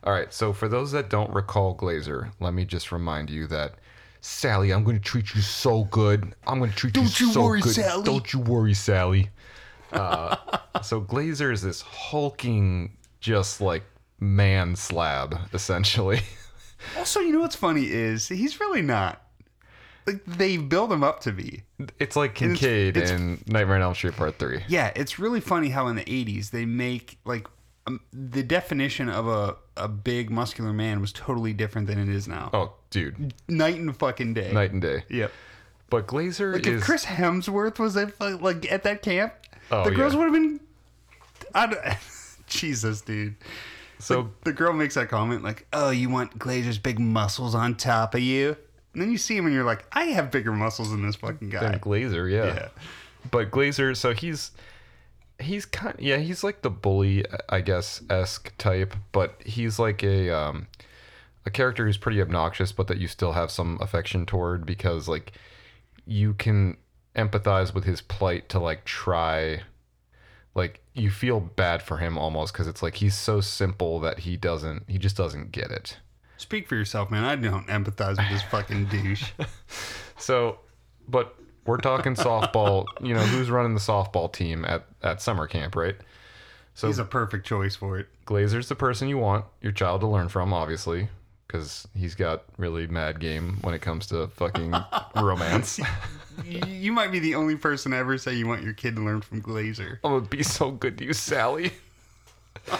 All 0.05 0.13
right, 0.13 0.33
so 0.33 0.53
for 0.53 0.69
those 0.69 0.93
that 0.93 1.09
don't 1.11 1.33
recall 1.33 1.75
Glazer, 1.77 2.33
let 2.41 2.53
me 2.55 2.65
just 2.65 2.91
remind 2.93 3.29
you 3.31 3.47
that 3.49 3.75
Sally, 4.23 4.71
I'm 4.73 4.85
going 4.85 4.97
to 4.97 5.03
treat 5.03 5.35
you 5.35 5.41
so 5.41 5.85
good. 5.85 6.35
I'm 6.47 6.59
going 6.59 6.71
to 6.71 6.77
treat 6.77 6.97
you 6.97 7.07
so 7.07 7.09
much. 7.09 7.15
Don't 7.15 7.21
you 7.21 7.27
you 7.27 7.33
so 7.33 7.43
worry, 7.43 7.61
good. 7.63 7.75
Sally. 7.75 8.05
Don't 8.05 8.33
you 8.33 8.41
worry, 8.41 8.75
Sally. 8.75 9.31
Uh, 9.93 10.37
so 10.83 11.01
Glazer 11.01 11.51
is 11.53 11.63
this 11.63 11.81
hulking, 11.83 12.97
just 13.21 13.61
like 13.63 13.83
man 14.21 14.77
slab, 14.77 15.39
essentially. 15.53 16.21
Also, 16.97 17.21
you 17.21 17.31
know 17.31 17.41
what's 17.41 17.57
funny 17.57 17.85
is 17.91 18.27
he's 18.29 18.59
really 18.59 18.81
not. 18.81 19.21
Like 20.07 20.25
they 20.25 20.57
build 20.57 20.91
him 20.91 21.05
up 21.05 21.21
to 21.21 21.31
be. 21.33 21.63
It's 21.99 22.17
like 22.17 22.41
And 22.41 22.53
it's- 22.53 22.61
Kincaid 22.61 22.97
it's- 22.97 23.11
in 23.11 23.45
Nightmare 23.47 23.77
on 23.77 23.83
Elm 23.83 23.95
Street 23.95 24.17
Part 24.17 24.39
Three. 24.39 24.65
Yeah, 24.67 24.91
it's 24.97 25.19
really 25.19 25.41
funny 25.41 25.69
how 25.69 25.89
in 25.89 25.97
the 25.97 26.05
80s 26.07 26.51
they 26.53 26.65
make 26.65 27.19
like 27.27 27.47
um, 27.87 28.01
the 28.15 28.43
definition 28.43 29.11
of 29.11 29.29
a 29.29 29.57
a 29.77 29.89
big 29.89 30.31
muscular 30.31 30.73
man 30.73 31.03
was 31.03 31.13
totally 31.13 31.53
different 31.53 31.87
than 31.87 31.99
it 31.99 32.09
is 32.09 32.27
now. 32.27 32.49
Oh, 32.55 32.73
dude, 32.89 33.35
Night 33.47 33.77
and 33.77 33.95
fucking 33.95 34.33
day. 34.33 34.51
night 34.51 34.73
and 34.73 34.81
day. 34.81 35.05
Yep. 35.11 35.33
But 35.91 36.07
Glazer 36.07 36.55
Like 36.55 36.67
is 36.67 36.81
if 36.81 36.83
Chris 36.87 37.05
Hemsworth 37.05 37.79
was 37.79 37.95
at 37.99 38.19
like 38.41 38.73
at 38.73 38.85
that 38.85 39.03
camp, 39.03 39.35
Oh, 39.71 39.85
the 39.85 39.91
girls 39.91 40.15
yeah. 40.15 40.19
would 40.21 40.25
have 40.25 40.33
been. 40.33 40.61
I 41.55 41.67
don't, 41.67 41.81
Jesus, 42.47 43.03
dude. 43.03 43.37
So- 44.01 44.21
Like, 44.23 44.45
the 44.45 44.53
girl 44.53 44.73
makes 44.73 44.95
that 44.95 45.09
comment 45.09 45.43
like, 45.43 45.67
"Oh, 45.73 45.91
you 45.91 46.09
want 46.09 46.39
Glazer's 46.39 46.79
big 46.79 46.99
muscles 46.99 47.55
on 47.55 47.75
top 47.77 48.15
of 48.15 48.21
you?" 48.21 48.57
And 48.93 49.01
then 49.03 49.11
you 49.13 49.19
see 49.19 49.37
him 49.37 49.47
and 49.47 49.55
you're 49.55 49.65
like, 49.65 49.85
"I 49.93 50.05
have 50.07 50.31
bigger 50.31 50.53
muscles 50.53 50.91
than 50.91 51.07
this 51.07 51.17
fucking 51.17 51.51
guy." 51.51 51.61
than 51.61 51.79
Glazer, 51.81 52.31
yeah. 52.31 52.47
Yeah. 52.55 52.69
But 53.31 53.51
Glazer, 53.51 53.97
so 53.97 54.13
he's 54.15 54.51
he's 55.39 55.65
kind 55.65 55.95
of, 55.95 56.01
yeah, 56.03 56.17
he's 56.19 56.43
like 56.45 56.61
the 56.63 56.71
bully, 56.71 57.25
I 57.49 57.61
guess, 57.63 58.03
esque 58.11 58.53
type, 58.59 58.95
but 59.13 59.41
he's 59.45 59.79
like 59.79 60.03
a 60.03 60.31
um 60.31 60.67
a 61.47 61.51
character 61.51 61.87
who's 61.87 61.97
pretty 61.97 62.21
obnoxious, 62.21 62.73
but 62.73 62.87
that 62.89 62.99
you 62.99 63.09
still 63.09 63.33
have 63.33 63.51
some 63.51 63.79
affection 63.81 64.27
toward 64.27 64.67
because 64.67 65.09
like 65.09 65.33
you 66.07 66.35
can 66.35 66.77
empathize 67.17 67.73
with 67.75 67.85
his 67.85 68.01
plight 68.01 68.49
to 68.51 68.59
like 68.59 68.85
try 68.85 69.63
like 70.55 70.81
you 71.01 71.11
feel 71.11 71.41
bad 71.41 71.83
for 71.83 71.99
him 71.99 72.19
almost 72.19 72.53
because 72.53 72.67
it's 72.67 72.83
like 72.83 72.97
he's 72.97 73.17
so 73.17 73.41
simple 73.41 73.99
that 74.01 74.21
he 74.21 74.37
doesn't 74.37 74.85
he 74.89 74.99
just 74.99 75.17
doesn't 75.17 75.51
get 75.53 75.71
it 75.71 75.99
Speak 76.41 76.67
for 76.69 76.75
yourself, 76.75 77.11
man. 77.11 77.23
I 77.23 77.37
don't 77.37 77.67
empathize 77.67 78.17
with 78.17 78.31
this 78.31 78.43
fucking 78.45 78.87
douche. 78.87 79.33
So, 80.17 80.59
but 81.09 81.35
we're 81.65 81.79
talking 81.79 82.15
softball. 82.15 82.85
You 83.01 83.15
know, 83.15 83.21
who's 83.21 83.51
running 83.51 83.73
the 83.73 83.81
softball 83.81 84.31
team 84.31 84.67
at, 84.67 84.85
at 85.03 85.23
summer 85.23 85.47
camp, 85.47 85.75
right? 85.75 85.97
So 86.75 86.89
He's 86.89 86.99
a 86.99 87.07
perfect 87.07 87.47
choice 87.47 87.75
for 87.75 87.99
it. 87.99 88.09
Glazer's 88.27 88.69
the 88.69 88.75
person 88.75 89.09
you 89.09 89.17
want 89.17 89.47
your 89.63 89.73
child 89.73 90.03
to 90.03 90.07
learn 90.07 90.29
from, 90.29 90.53
obviously, 90.53 91.09
because 91.51 91.89
he's 91.97 92.15
got 92.15 92.45
really 92.59 92.87
mad 92.87 93.19
game 93.19 93.59
when 93.63 93.75
it 93.75 93.81
comes 93.81 94.07
to 94.07 94.29
fucking 94.29 94.73
romance. 95.17 95.81
You 96.47 96.93
might 96.93 97.11
be 97.11 97.19
the 97.19 97.35
only 97.35 97.57
person 97.57 97.91
to 97.91 97.99
ever 97.99 98.17
say 98.19 98.35
you 98.35 98.47
want 98.47 98.63
your 98.63 98.73
kid 98.73 98.95
to 98.97 99.03
learn 99.03 99.21
from 99.21 99.43
Glazer. 99.43 99.99
Oh, 100.05 100.19
it'd 100.19 100.31
be 100.31 100.45
so 100.45 100.71
good 100.71 100.97
to 100.99 101.05
you, 101.05 101.13
Sally. 101.13 101.73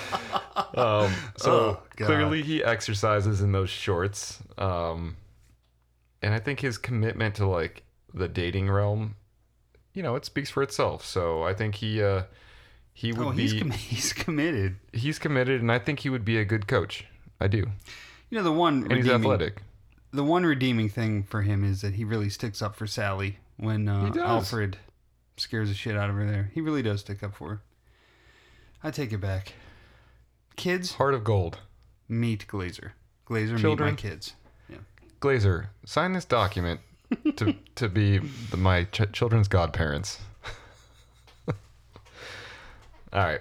um, 0.75 1.13
so 1.37 1.51
Oh, 1.51 1.83
clearly 1.97 2.43
he 2.43 2.63
exercises 2.63 3.41
in 3.41 3.51
those 3.53 3.71
shorts. 3.71 4.39
Um, 4.57 5.17
and 6.23 6.33
I 6.33 6.39
think 6.39 6.61
his 6.61 6.79
commitment 6.79 7.35
to 7.37 7.47
like 7.47 7.83
the 8.15 8.29
dating 8.29 8.71
realm, 8.71 9.17
you 9.95 10.03
know, 10.05 10.15
it 10.15 10.25
speaks 10.25 10.51
for 10.51 10.63
itself. 10.63 11.05
So 11.05 11.43
I 11.43 11.55
think 11.55 11.75
he, 11.77 12.03
uh, 12.03 12.23
he 12.93 13.13
would 13.13 13.27
Oh, 13.27 13.33
be, 13.33 13.43
he's 13.49 13.61
com- 13.61 13.71
he's 13.73 14.13
committed. 14.13 14.77
he's 14.93 15.19
committed, 15.19 15.61
and 15.61 15.73
I 15.73 15.79
think 15.81 16.01
he 16.01 16.09
would 16.11 16.25
be 16.25 16.39
a 16.39 16.45
good 16.45 16.69
coach. 16.69 17.05
I 17.41 17.49
do. 17.49 17.67
You 18.31 18.39
know 18.39 18.45
the 18.45 18.53
one 18.53 18.83
And 18.85 18.93
he's 18.93 19.05
redeeming- 19.05 19.21
athletic. 19.21 19.63
The 20.13 20.25
one 20.25 20.45
redeeming 20.45 20.89
thing 20.89 21.23
for 21.23 21.43
him 21.43 21.63
is 21.65 21.83
that 21.83 21.95
he 21.95 22.05
really 22.05 22.31
sticks 22.31 22.61
up 22.63 22.75
for 22.75 22.87
Sally 22.87 23.39
when 23.59 23.89
uh, 23.89 24.13
Alfred 24.19 24.77
scares 25.37 25.69
the 25.69 25.75
shit 25.75 25.97
out 25.97 26.11
of 26.11 26.17
her. 26.17 26.27
There, 26.27 26.51
he 26.53 26.61
really 26.61 26.83
does 26.83 27.01
stick 27.01 27.23
up 27.23 27.35
for 27.37 27.49
her. 27.51 27.61
I 28.83 28.91
take 28.91 29.13
it 29.13 29.19
back. 29.21 29.53
Kids, 30.57 30.95
Heart 30.95 31.15
of 31.15 31.23
gold. 31.23 31.59
meet 32.09 32.47
Glazer. 32.49 32.91
Glazer, 33.29 33.57
Children. 33.59 33.91
meet 33.91 34.05
my 34.05 34.11
kids. 34.11 34.33
Yeah. 34.69 34.79
Glazer, 35.21 35.67
sign 35.85 36.13
this 36.13 36.25
document 36.25 36.81
to 37.37 37.55
to 37.77 37.89
be 37.89 38.19
the, 38.19 38.57
my 38.57 38.85
ch- 38.85 39.13
children's 39.13 39.47
godparents. 39.49 40.19
All 41.47 41.55
right. 43.13 43.41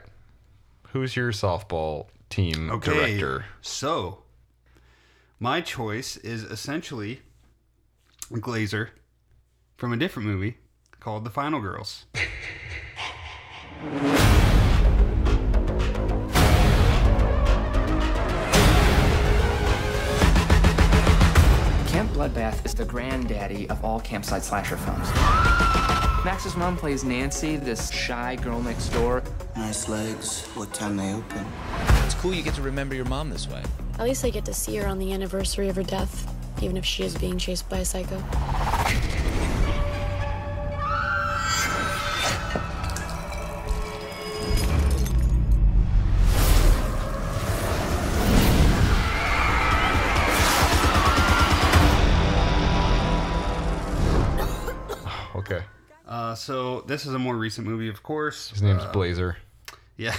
Who's 0.94 1.16
your 1.16 1.32
softball 1.32 2.08
team 2.30 2.70
Okay. 2.72 2.94
director? 2.94 3.46
So, 3.62 4.20
my 5.40 5.62
choice 5.62 6.18
is 6.18 6.44
essentially 6.44 7.22
Glazer 8.30 8.90
from 9.78 9.94
a 9.94 9.98
different 9.98 10.28
movie 10.28 10.58
called 11.00 11.24
The 11.24 11.30
Final 11.30 11.62
Girls. 11.62 12.06
Camp 21.88 22.12
Bloodbath 22.12 22.66
is 22.66 22.74
the 22.74 22.86
granddaddy 22.86 23.70
of 23.70 23.84
all 23.86 24.02
campsite 24.02 24.44
slasher 24.44 24.76
films. 24.76 25.69
Max's 26.26 26.58
mom 26.58 26.76
plays 26.76 27.06
Nancy, 27.06 27.56
this 27.56 27.90
shy 27.92 28.36
girl 28.36 28.62
next 28.62 28.90
door. 28.90 29.24
Nice 29.56 29.88
legs. 29.88 30.46
What 30.48 30.74
time 30.74 30.98
they 30.98 31.14
open? 31.14 31.46
It's 32.04 32.14
cool 32.16 32.34
you 32.34 32.44
get 32.44 32.56
to 32.56 32.62
remember 32.62 32.94
your 32.94 33.06
mom 33.06 33.30
this 33.30 33.48
way. 33.48 33.64
At 33.98 34.06
least 34.06 34.26
I 34.26 34.30
get 34.30 34.44
to 34.46 34.54
see 34.54 34.76
her 34.76 34.86
on 34.86 35.00
the 35.00 35.14
anniversary 35.14 35.70
of 35.70 35.78
her 35.78 35.84
death, 35.84 36.30
even 36.62 36.76
if 36.76 36.84
she 36.84 37.04
is 37.04 37.16
being 37.18 37.38
chased 37.38 37.70
by 37.70 37.78
a 37.78 37.86
psycho. 37.86 38.22
So 56.40 56.82
this 56.82 57.06
is 57.06 57.14
a 57.14 57.20
more 57.20 57.36
recent 57.36 57.68
movie, 57.68 57.90
of 57.90 58.02
course. 58.04 58.50
His 58.50 58.62
name's 58.62 58.84
Uh, 58.84 58.92
Blazer. 58.92 59.38
Yeah. 59.98 60.16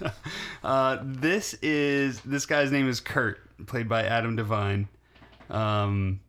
uh, 0.64 0.98
this 1.02 1.54
is 1.54 2.20
this 2.20 2.46
guy's 2.46 2.70
name 2.70 2.88
is 2.88 3.00
Kurt, 3.00 3.38
played 3.66 3.88
by 3.88 4.04
Adam 4.04 4.36
Devine, 4.36 4.88
um, 5.50 6.20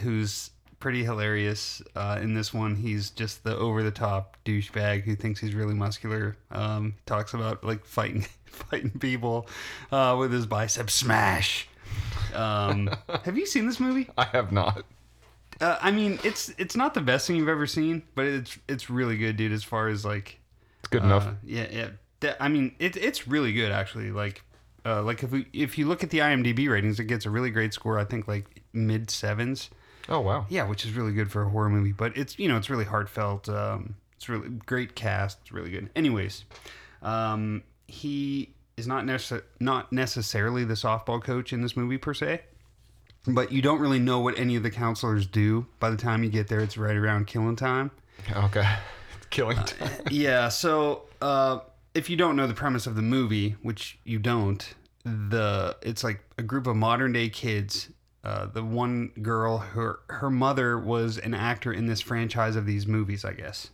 who's 0.00 0.50
pretty 0.80 1.04
hilarious. 1.04 1.82
Uh, 1.94 2.18
in 2.22 2.34
this 2.34 2.54
one, 2.54 2.74
he's 2.76 3.10
just 3.10 3.44
the 3.44 3.56
over 3.56 3.82
the 3.82 3.90
top 3.90 4.36
douchebag 4.44 5.02
who 5.02 5.14
thinks 5.14 5.40
he's 5.40 5.54
really 5.54 5.74
muscular. 5.74 6.36
Um, 6.50 6.94
talks 7.04 7.34
about 7.34 7.62
like 7.64 7.84
fighting 7.84 8.22
fighting 8.46 8.92
people 8.98 9.46
uh, 9.92 10.16
with 10.18 10.32
his 10.32 10.46
bicep 10.46 10.90
smash. 10.90 11.68
Um, 12.34 12.88
have 13.24 13.36
you 13.36 13.46
seen 13.46 13.66
this 13.66 13.78
movie? 13.80 14.08
I 14.16 14.24
have 14.24 14.52
not. 14.52 14.84
Uh, 15.60 15.76
I 15.80 15.90
mean, 15.90 16.18
it's 16.22 16.50
it's 16.58 16.76
not 16.76 16.94
the 16.94 17.00
best 17.00 17.26
thing 17.26 17.36
you've 17.36 17.48
ever 17.48 17.66
seen, 17.66 18.02
but 18.14 18.26
it's 18.26 18.58
it's 18.68 18.88
really 18.90 19.16
good, 19.16 19.36
dude. 19.36 19.52
As 19.52 19.64
far 19.64 19.88
as 19.88 20.04
like, 20.04 20.38
It's 20.80 20.88
good 20.88 21.02
uh, 21.02 21.06
enough. 21.06 21.28
Yeah, 21.44 21.66
yeah. 21.70 21.88
That- 22.20 22.36
I 22.40 22.48
mean, 22.48 22.74
it, 22.78 22.96
it's 22.96 23.26
really 23.26 23.52
good 23.52 23.72
actually. 23.72 24.10
Like, 24.10 24.42
uh, 24.86 25.02
like 25.02 25.22
if 25.22 25.30
we 25.32 25.46
if 25.52 25.76
you 25.78 25.86
look 25.88 26.04
at 26.04 26.10
the 26.10 26.18
IMDb 26.18 26.68
ratings, 26.68 27.00
it 27.00 27.04
gets 27.04 27.26
a 27.26 27.30
really 27.30 27.50
great 27.50 27.74
score. 27.74 27.98
I 27.98 28.04
think 28.04 28.28
like 28.28 28.62
mid 28.72 29.10
sevens. 29.10 29.70
Oh 30.08 30.20
wow. 30.20 30.46
Yeah, 30.48 30.66
which 30.66 30.84
is 30.84 30.92
really 30.92 31.12
good 31.12 31.30
for 31.30 31.42
a 31.42 31.48
horror 31.48 31.68
movie. 31.68 31.92
But 31.92 32.16
it's 32.16 32.38
you 32.38 32.48
know 32.48 32.56
it's 32.56 32.70
really 32.70 32.84
heartfelt. 32.86 33.48
Um, 33.48 33.96
it's 34.16 34.28
really 34.28 34.48
great 34.48 34.94
cast. 34.94 35.38
It's 35.42 35.52
really 35.52 35.70
good. 35.70 35.90
Anyways, 35.96 36.44
um, 37.02 37.62
he 37.86 38.54
is 38.76 38.86
not 38.86 39.04
necess- 39.04 39.42
not 39.60 39.92
necessarily 39.92 40.64
the 40.64 40.74
softball 40.74 41.22
coach 41.22 41.52
in 41.52 41.62
this 41.62 41.76
movie 41.76 41.98
per 41.98 42.14
se. 42.14 42.42
But 43.28 43.52
you 43.52 43.62
don't 43.62 43.80
really 43.80 43.98
know 43.98 44.20
what 44.20 44.38
any 44.38 44.56
of 44.56 44.62
the 44.62 44.70
counselors 44.70 45.26
do 45.26 45.66
by 45.80 45.90
the 45.90 45.96
time 45.96 46.24
you 46.24 46.30
get 46.30 46.48
there. 46.48 46.60
It's 46.60 46.78
right 46.78 46.96
around 46.96 47.26
killing 47.26 47.56
time. 47.56 47.90
Okay. 48.34 48.68
Killing 49.30 49.58
time. 49.58 49.90
yeah. 50.10 50.48
So 50.48 51.02
uh, 51.20 51.58
if 51.94 52.08
you 52.08 52.16
don't 52.16 52.34
know 52.34 52.46
the 52.46 52.54
premise 52.54 52.86
of 52.86 52.96
the 52.96 53.02
movie, 53.02 53.56
which 53.60 53.98
you 54.04 54.18
don't, 54.18 54.74
the 55.04 55.76
it's 55.82 56.02
like 56.02 56.20
a 56.38 56.42
group 56.42 56.66
of 56.66 56.76
modern 56.76 57.12
day 57.12 57.28
kids. 57.28 57.90
Uh, 58.24 58.46
the 58.46 58.64
one 58.64 59.08
girl, 59.22 59.58
her 59.58 60.00
her 60.08 60.30
mother 60.30 60.78
was 60.78 61.18
an 61.18 61.34
actor 61.34 61.72
in 61.72 61.86
this 61.86 62.00
franchise 62.00 62.56
of 62.56 62.66
these 62.66 62.86
movies, 62.86 63.24
I 63.24 63.32
guess. 63.32 63.70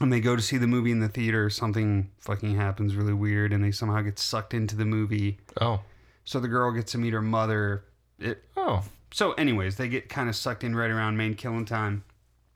And 0.00 0.12
they 0.12 0.20
go 0.20 0.36
to 0.36 0.42
see 0.42 0.56
the 0.58 0.66
movie 0.66 0.90
in 0.90 1.00
the 1.00 1.08
theater. 1.08 1.50
Something 1.50 2.10
fucking 2.20 2.54
happens 2.56 2.96
really 2.96 3.12
weird, 3.12 3.52
and 3.52 3.62
they 3.62 3.72
somehow 3.72 4.00
get 4.02 4.18
sucked 4.18 4.54
into 4.54 4.76
the 4.76 4.84
movie. 4.84 5.38
Oh. 5.60 5.80
So 6.24 6.40
the 6.40 6.48
girl 6.48 6.70
gets 6.72 6.92
to 6.92 6.98
meet 6.98 7.12
her 7.12 7.22
mother. 7.22 7.84
It, 8.18 8.42
oh. 8.56 8.84
So, 9.12 9.32
anyways, 9.32 9.76
they 9.76 9.88
get 9.88 10.08
kind 10.08 10.28
of 10.28 10.36
sucked 10.36 10.64
in 10.64 10.74
right 10.76 10.90
around 10.90 11.16
main 11.16 11.34
killing 11.34 11.64
time. 11.64 12.04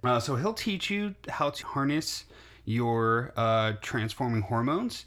Uh, 0.04 0.18
so 0.20 0.36
he'll 0.36 0.52
teach 0.52 0.90
you 0.90 1.14
how 1.28 1.50
to 1.50 1.64
harness 1.66 2.24
your 2.64 3.32
uh, 3.36 3.72
transforming 3.80 4.42
hormones 4.42 5.04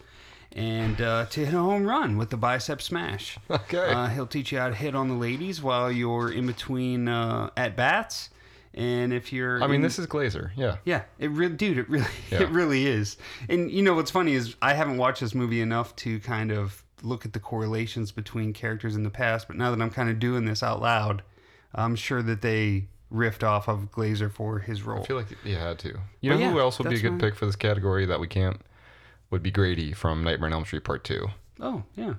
and 0.54 1.02
uh, 1.02 1.26
to 1.26 1.46
hit 1.46 1.54
a 1.54 1.58
home 1.60 1.86
run 1.86 2.18
with 2.18 2.30
the 2.30 2.38
bicep 2.38 2.82
smash. 2.82 3.38
Okay. 3.50 3.78
Uh, 3.92 4.08
he'll 4.08 4.26
teach 4.28 4.52
you 4.54 4.58
how 4.60 4.70
to 4.70 4.76
hit 4.76 4.96
on 4.96 5.10
the 5.10 5.16
ladies 5.16 5.62
while 5.62 5.92
you're 5.92 6.32
in 6.32 6.48
between 6.48 7.08
uh, 7.10 7.50
at 7.58 7.76
bats. 7.76 8.30
And 8.74 9.14
if 9.14 9.32
you're, 9.34 9.62
I 9.62 9.68
mean, 9.68 9.76
in- 9.76 9.82
this 9.82 10.00
is 10.00 10.08
Glazer. 10.08 10.52
Yeah. 10.56 10.78
yeah, 10.86 11.04
it 11.20 11.30
really, 11.32 11.56
dude, 11.56 11.78
it 11.78 11.90
really, 11.90 12.08
Yeah. 12.32 12.44
it 12.44 12.50
really 12.50 12.86
is. 12.88 13.18
And 13.50 13.70
you 13.72 13.82
know 13.84 13.94
what's 13.96 14.12
funny 14.12 14.34
is 14.34 14.56
I 14.62 14.74
haven't 14.74 14.98
watched 14.98 15.22
this 15.22 15.36
movie 15.36 15.62
enough 15.62 15.96
to 15.98 16.20
kind 16.22 16.52
of 16.52 16.84
look 17.04 17.26
at 17.26 17.34
the 17.34 17.40
correlations 17.40 18.12
between 18.12 18.54
characters 18.54 18.96
in 18.96 19.04
the 19.04 19.10
past. 19.10 19.48
But 19.48 19.58
now 19.58 19.72
that 19.72 19.82
I'm 19.82 19.90
kind 19.92 20.10
of 20.10 20.20
doing 20.20 20.46
this 20.46 20.64
out 20.64 20.82
loud, 20.82 21.24
I'm 21.74 21.96
sure 21.96 22.22
that 22.22 22.42
they 22.42 22.86
riffed 23.14 23.44
off 23.44 23.68
of 23.68 23.92
Glazer 23.92 24.32
for 24.32 24.60
his 24.60 24.84
role. 24.84 25.04
I 25.04 25.06
feel 25.06 25.18
like 25.18 25.28
you 25.44 25.56
had 25.56 25.78
to. 25.80 26.00
You 26.22 26.32
But 26.32 26.40
know 26.40 26.50
who 26.52 26.60
else 26.60 26.80
would 26.80 26.90
be 26.90 26.96
a 26.96 27.00
good 27.00 27.20
pick 27.20 27.36
for 27.36 27.46
this 27.46 27.56
category 27.56 28.06
that 28.06 28.20
we 28.20 28.28
can't? 28.28 28.60
Would 29.32 29.44
be 29.44 29.52
Grady 29.52 29.94
from 29.94 30.24
Nightmare 30.24 30.48
on 30.48 30.54
Elm 30.54 30.66
Street 30.66 30.84
Part 30.84 31.04
Two. 31.04 31.28
oh 31.60 31.84
yeah, 31.96 32.14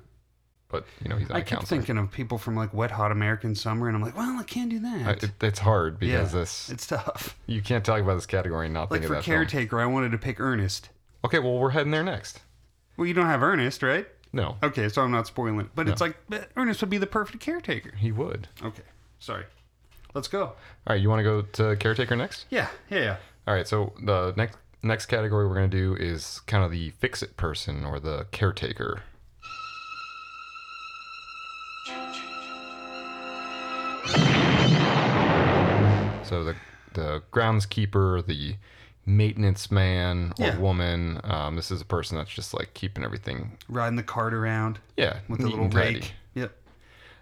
But 0.69 0.85
you 1.03 1.09
know 1.09 1.17
he's 1.17 1.29
not 1.29 1.37
I 1.39 1.41
keep 1.41 1.59
counselor. 1.59 1.79
thinking 1.79 1.99
of 1.99 2.11
people 2.11 2.37
from 2.37 2.57
like 2.57 2.75
Wet 2.75 2.91
Hot 2.91 3.13
American 3.13 3.55
Summer, 3.55 3.87
and 3.89 3.97
I'm 3.97 4.03
like, 4.03 4.17
well, 4.17 4.39
I 4.39 4.43
can't 4.43 4.69
do 4.71 4.79
that. 4.81 5.07
I, 5.07 5.11
it, 5.13 5.31
it's 5.41 5.59
hard 5.61 5.99
because 5.99 6.33
Yeah, 6.35 6.41
this 6.41 6.69
it's 6.69 6.87
tough. 6.87 7.37
you 7.47 7.63
can't 7.63 7.85
talk 7.85 8.01
about 8.03 8.17
this 8.17 8.27
category 8.27 8.67
and 8.67 8.75
not 8.75 8.91
Like 8.91 9.01
think 9.01 9.09
for 9.09 9.15
of 9.15 9.19
that 9.19 9.25
film. 9.25 9.37
caretaker, 9.39 9.81
I 9.81 9.87
wanted 9.87 10.13
to 10.13 10.19
pick 10.19 10.41
Ernest. 10.41 10.89
Okay, 11.25 11.39
well 11.39 11.59
we're 11.59 11.71
heading 11.71 11.93
there 11.93 12.05
next. 12.05 12.41
Well, 12.97 13.07
you 13.07 13.15
don't 13.15 13.27
have 13.27 13.43
Ernest, 13.43 13.83
right? 13.83 14.07
No, 14.37 14.59
Okay, 14.63 14.91
so 14.91 15.01
I'm 15.01 15.11
not 15.11 15.27
spoiling 15.27 15.59
it. 15.61 15.69
But 15.75 15.89
it's 15.89 16.01
like 16.03 16.15
but 16.29 16.51
Ernest 16.59 16.83
would 16.83 16.91
be 16.91 16.99
the 16.99 17.07
perfect 17.07 17.43
caretaker. 17.43 17.93
he 17.97 18.13
would. 18.13 18.49
Okay, 18.63 18.83
sorry. 19.19 19.45
Let's 20.13 20.29
go. 20.29 20.43
All 20.45 20.55
right, 20.91 21.01
you 21.01 21.09
want 21.09 21.21
to 21.21 21.25
go 21.25 21.41
to 21.43 21.75
caretaker 21.77 22.15
next? 22.15 22.45
Yeah, 22.51 22.69
yeah, 22.91 22.99
yeah. 22.99 23.17
All 23.49 23.55
right, 23.55 23.67
so 23.67 23.95
the 24.03 24.35
next 24.37 24.59
next 24.83 25.07
category 25.07 25.49
we're 25.49 25.55
gonna 25.55 25.69
do 25.69 25.97
is 25.99 26.41
kind 26.47 26.63
of 26.63 26.71
the 26.71 26.91
fix 26.91 27.23
it 27.23 27.39
person 27.39 27.85
or 27.87 27.99
the 27.99 28.27
caretaker. 28.31 29.03
So 36.25 36.43
the 36.43 36.57
the 36.95 37.23
groundskeeper, 37.33 38.25
the 38.27 38.57
maintenance 39.07 39.71
man 39.71 40.33
or 40.39 40.47
Yeah. 40.47 40.59
woman. 40.59 41.21
Um, 41.25 41.55
this 41.57 41.71
is 41.71 41.81
a 41.81 41.85
person 41.85 42.19
that's 42.19 42.31
just 42.35 42.53
like 42.53 42.75
keeping 42.75 43.05
everything. 43.05 43.57
Riding 43.69 43.97
the 43.97 44.03
cart 44.03 44.35
around. 44.35 44.81
Yeah, 44.97 45.21
with 45.29 45.41
a 45.41 45.45
little 45.45 45.65
and 45.67 45.75
rake. 45.75 46.13
Yep. 46.35 46.53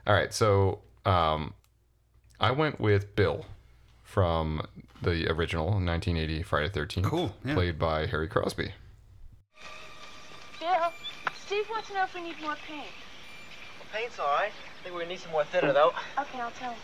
All 0.06 0.14
right, 0.14 0.32
so 0.32 0.80
um, 1.06 1.54
I 2.40 2.50
went 2.50 2.80
with 2.80 3.14
Bill 3.14 3.46
from 4.02 4.66
the 5.02 5.30
original 5.30 5.66
1980 5.66 6.42
Friday 6.42 6.68
the 6.68 6.80
13th, 6.80 7.04
Cool, 7.04 7.34
yeah. 7.44 7.54
played 7.54 7.78
by 7.78 8.06
Harry 8.06 8.28
Crosby. 8.28 8.72
Bill, 10.60 10.92
Steve 11.44 11.64
wants 11.70 11.88
to 11.88 11.94
know 11.94 12.04
if 12.04 12.14
we 12.14 12.22
need 12.22 12.40
more 12.40 12.56
paint. 12.66 12.86
Paint's 13.92 14.18
all 14.18 14.26
right. 14.26 14.50
I 14.50 14.82
think 14.82 14.94
we're 14.94 15.02
gonna 15.02 15.10
need 15.12 15.20
some 15.20 15.32
more 15.32 15.44
thinner 15.44 15.72
though. 15.72 15.92
Okay, 16.18 16.40
I'll 16.40 16.50
tell 16.52 16.72
him. 16.72 16.80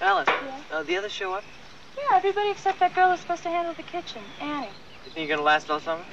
Alice, 0.00 0.28
Yeah? 0.28 0.60
uh, 0.72 0.82
the 0.82 0.96
others 0.96 1.12
show 1.12 1.34
up. 1.34 1.44
Yeah, 1.96 2.16
everybody 2.16 2.50
except 2.50 2.80
that 2.80 2.94
girl 2.94 3.10
who's 3.10 3.20
supposed 3.20 3.42
to 3.44 3.48
handle 3.48 3.74
the 3.74 3.82
kitchen, 3.82 4.22
Annie. 4.40 4.68
You 5.04 5.10
think 5.12 5.28
you're 5.28 5.36
gonna 5.36 5.46
last 5.46 5.70
all 5.70 5.80
summer? 5.80 6.04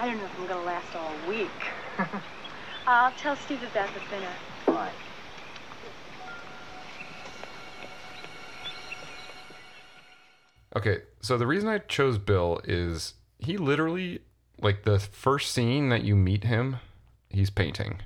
I 0.00 0.06
don't 0.06 0.18
know 0.18 0.24
if 0.24 0.38
I'm 0.38 0.46
gonna 0.46 0.64
last 0.64 0.94
all 0.96 1.12
week. 1.28 1.48
I'll 2.86 3.12
tell 3.12 3.36
Steve 3.36 3.62
about 3.62 3.88
the 3.94 4.00
thinner. 4.10 4.28
All 4.68 4.74
right. 4.74 4.92
Okay, 10.76 11.02
so 11.20 11.38
the 11.38 11.46
reason 11.46 11.68
I 11.68 11.78
chose 11.78 12.18
Bill 12.18 12.60
is 12.64 13.14
he 13.38 13.56
literally, 13.56 14.20
like 14.60 14.82
the 14.82 14.98
first 14.98 15.52
scene 15.52 15.88
that 15.90 16.02
you 16.02 16.16
meet 16.16 16.42
him, 16.42 16.76
he's 17.30 17.50
painting. 17.50 18.00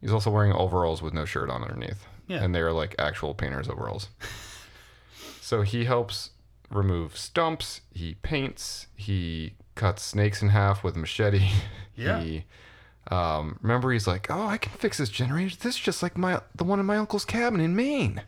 He's 0.00 0.12
also 0.12 0.30
wearing 0.30 0.52
overalls 0.52 1.02
with 1.02 1.12
no 1.12 1.26
shirt 1.26 1.50
on 1.50 1.62
underneath. 1.62 2.06
Yeah. 2.26 2.42
And 2.42 2.54
they're 2.54 2.72
like 2.72 2.94
actual 2.98 3.34
painter's 3.34 3.68
overalls. 3.68 4.08
so 5.44 5.62
he 5.62 5.84
helps 5.84 6.30
remove 6.70 7.16
stumps, 7.16 7.80
he 7.92 8.14
paints, 8.22 8.86
he 8.96 9.54
cuts 9.74 10.02
snakes 10.02 10.40
in 10.40 10.50
half 10.50 10.84
with 10.84 10.94
a 10.96 10.98
machete. 10.98 11.48
Yeah. 11.94 12.20
He 12.20 12.44
um 13.10 13.58
remember 13.60 13.92
he's 13.92 14.06
like, 14.06 14.28
"Oh, 14.30 14.46
I 14.46 14.56
can 14.56 14.72
fix 14.78 14.96
this 14.96 15.10
generator. 15.10 15.54
This 15.56 15.74
is 15.74 15.80
just 15.80 16.02
like 16.02 16.16
my 16.16 16.40
the 16.54 16.64
one 16.64 16.80
in 16.80 16.86
my 16.86 16.96
uncle's 16.96 17.26
cabin 17.26 17.60
in 17.60 17.76
Maine." 17.76 18.22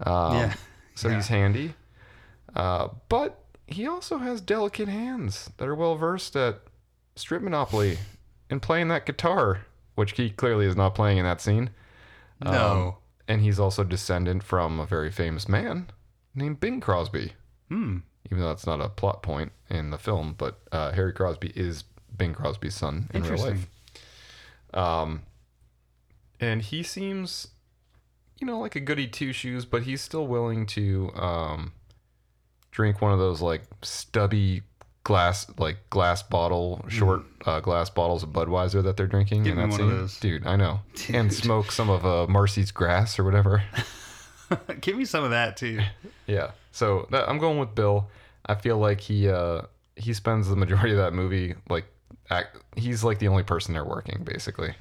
Um, 0.00 0.34
Yeah. 0.34 0.54
So 0.94 1.10
he's 1.10 1.28
handy. 1.28 1.74
Uh, 2.56 2.88
but 3.10 3.42
he 3.66 3.86
also 3.86 4.16
has 4.18 4.40
delicate 4.40 4.88
hands 4.88 5.50
that 5.58 5.68
are 5.68 5.74
well 5.74 5.96
versed 5.96 6.34
at 6.34 6.60
strip 7.14 7.42
monopoly 7.42 7.98
and 8.48 8.62
playing 8.62 8.88
that 8.88 9.04
guitar, 9.04 9.66
which 9.96 10.12
he 10.12 10.30
clearly 10.30 10.64
is 10.64 10.74
not 10.76 10.94
playing 10.94 11.18
in 11.18 11.24
that 11.24 11.42
scene. 11.42 11.68
Um, 12.40 12.52
No. 12.52 12.98
and 13.28 13.42
he's 13.42 13.60
also 13.60 13.84
descendant 13.84 14.42
from 14.42 14.80
a 14.80 14.86
very 14.86 15.10
famous 15.12 15.46
man 15.48 15.88
named 16.38 16.60
Bing 16.60 16.80
Crosby. 16.80 17.32
Hmm. 17.68 17.98
Even 18.26 18.40
though 18.42 18.48
that's 18.48 18.66
not 18.66 18.80
a 18.80 18.88
plot 18.88 19.22
point 19.22 19.52
in 19.70 19.90
the 19.90 19.98
film, 19.98 20.34
but 20.36 20.60
uh, 20.72 20.92
Harry 20.92 21.12
Crosby 21.12 21.52
is 21.54 21.84
Bing 22.16 22.34
Crosby's 22.34 22.74
son 22.74 23.10
in 23.14 23.22
real 23.22 23.38
life. 23.38 23.68
Um, 24.74 25.22
and 26.40 26.60
he 26.62 26.82
seems, 26.82 27.48
you 28.38 28.46
know, 28.46 28.58
like 28.58 28.76
a 28.76 28.80
goody 28.80 29.08
two 29.08 29.32
shoes, 29.32 29.64
but 29.64 29.82
he's 29.84 30.00
still 30.02 30.26
willing 30.26 30.66
to 30.66 31.10
um, 31.14 31.72
drink 32.70 33.00
one 33.00 33.12
of 33.12 33.18
those 33.18 33.40
like 33.40 33.62
stubby 33.82 34.62
glass, 35.04 35.46
like 35.58 35.78
glass 35.88 36.22
bottle, 36.22 36.84
short 36.88 37.22
uh, 37.46 37.60
glass 37.60 37.88
bottles 37.88 38.22
of 38.22 38.30
Budweiser 38.30 38.82
that 38.82 38.96
they're 38.96 39.06
drinking. 39.06 39.44
Give 39.44 39.56
in 39.58 39.64
me 39.70 39.70
that 39.70 39.70
one 39.70 39.80
of 39.80 39.88
scene. 39.88 39.96
those. 40.00 40.20
dude. 40.20 40.46
I 40.46 40.56
know, 40.56 40.80
and 41.08 41.32
smoke 41.32 41.72
some 41.72 41.88
of 41.88 42.04
uh, 42.04 42.26
Marcy's 42.28 42.70
grass 42.72 43.18
or 43.18 43.24
whatever. 43.24 43.62
Give 44.80 44.96
me 44.96 45.04
some 45.04 45.24
of 45.24 45.30
that 45.30 45.56
too. 45.56 45.80
Yeah. 46.26 46.50
So 46.72 47.08
that, 47.10 47.26
I'm 47.28 47.38
going 47.38 47.58
with 47.58 47.74
Bill. 47.74 48.10
I 48.44 48.54
feel 48.54 48.76
like 48.78 49.00
he 49.00 49.28
uh 49.30 49.62
he 49.96 50.12
spends 50.12 50.46
the 50.48 50.56
majority 50.56 50.90
of 50.92 50.98
that 50.98 51.12
movie 51.14 51.54
like 51.70 51.86
act, 52.30 52.58
he's 52.76 53.02
like 53.02 53.18
the 53.18 53.28
only 53.28 53.42
person 53.42 53.72
there 53.74 53.84
working 53.84 54.22
basically. 54.24 54.74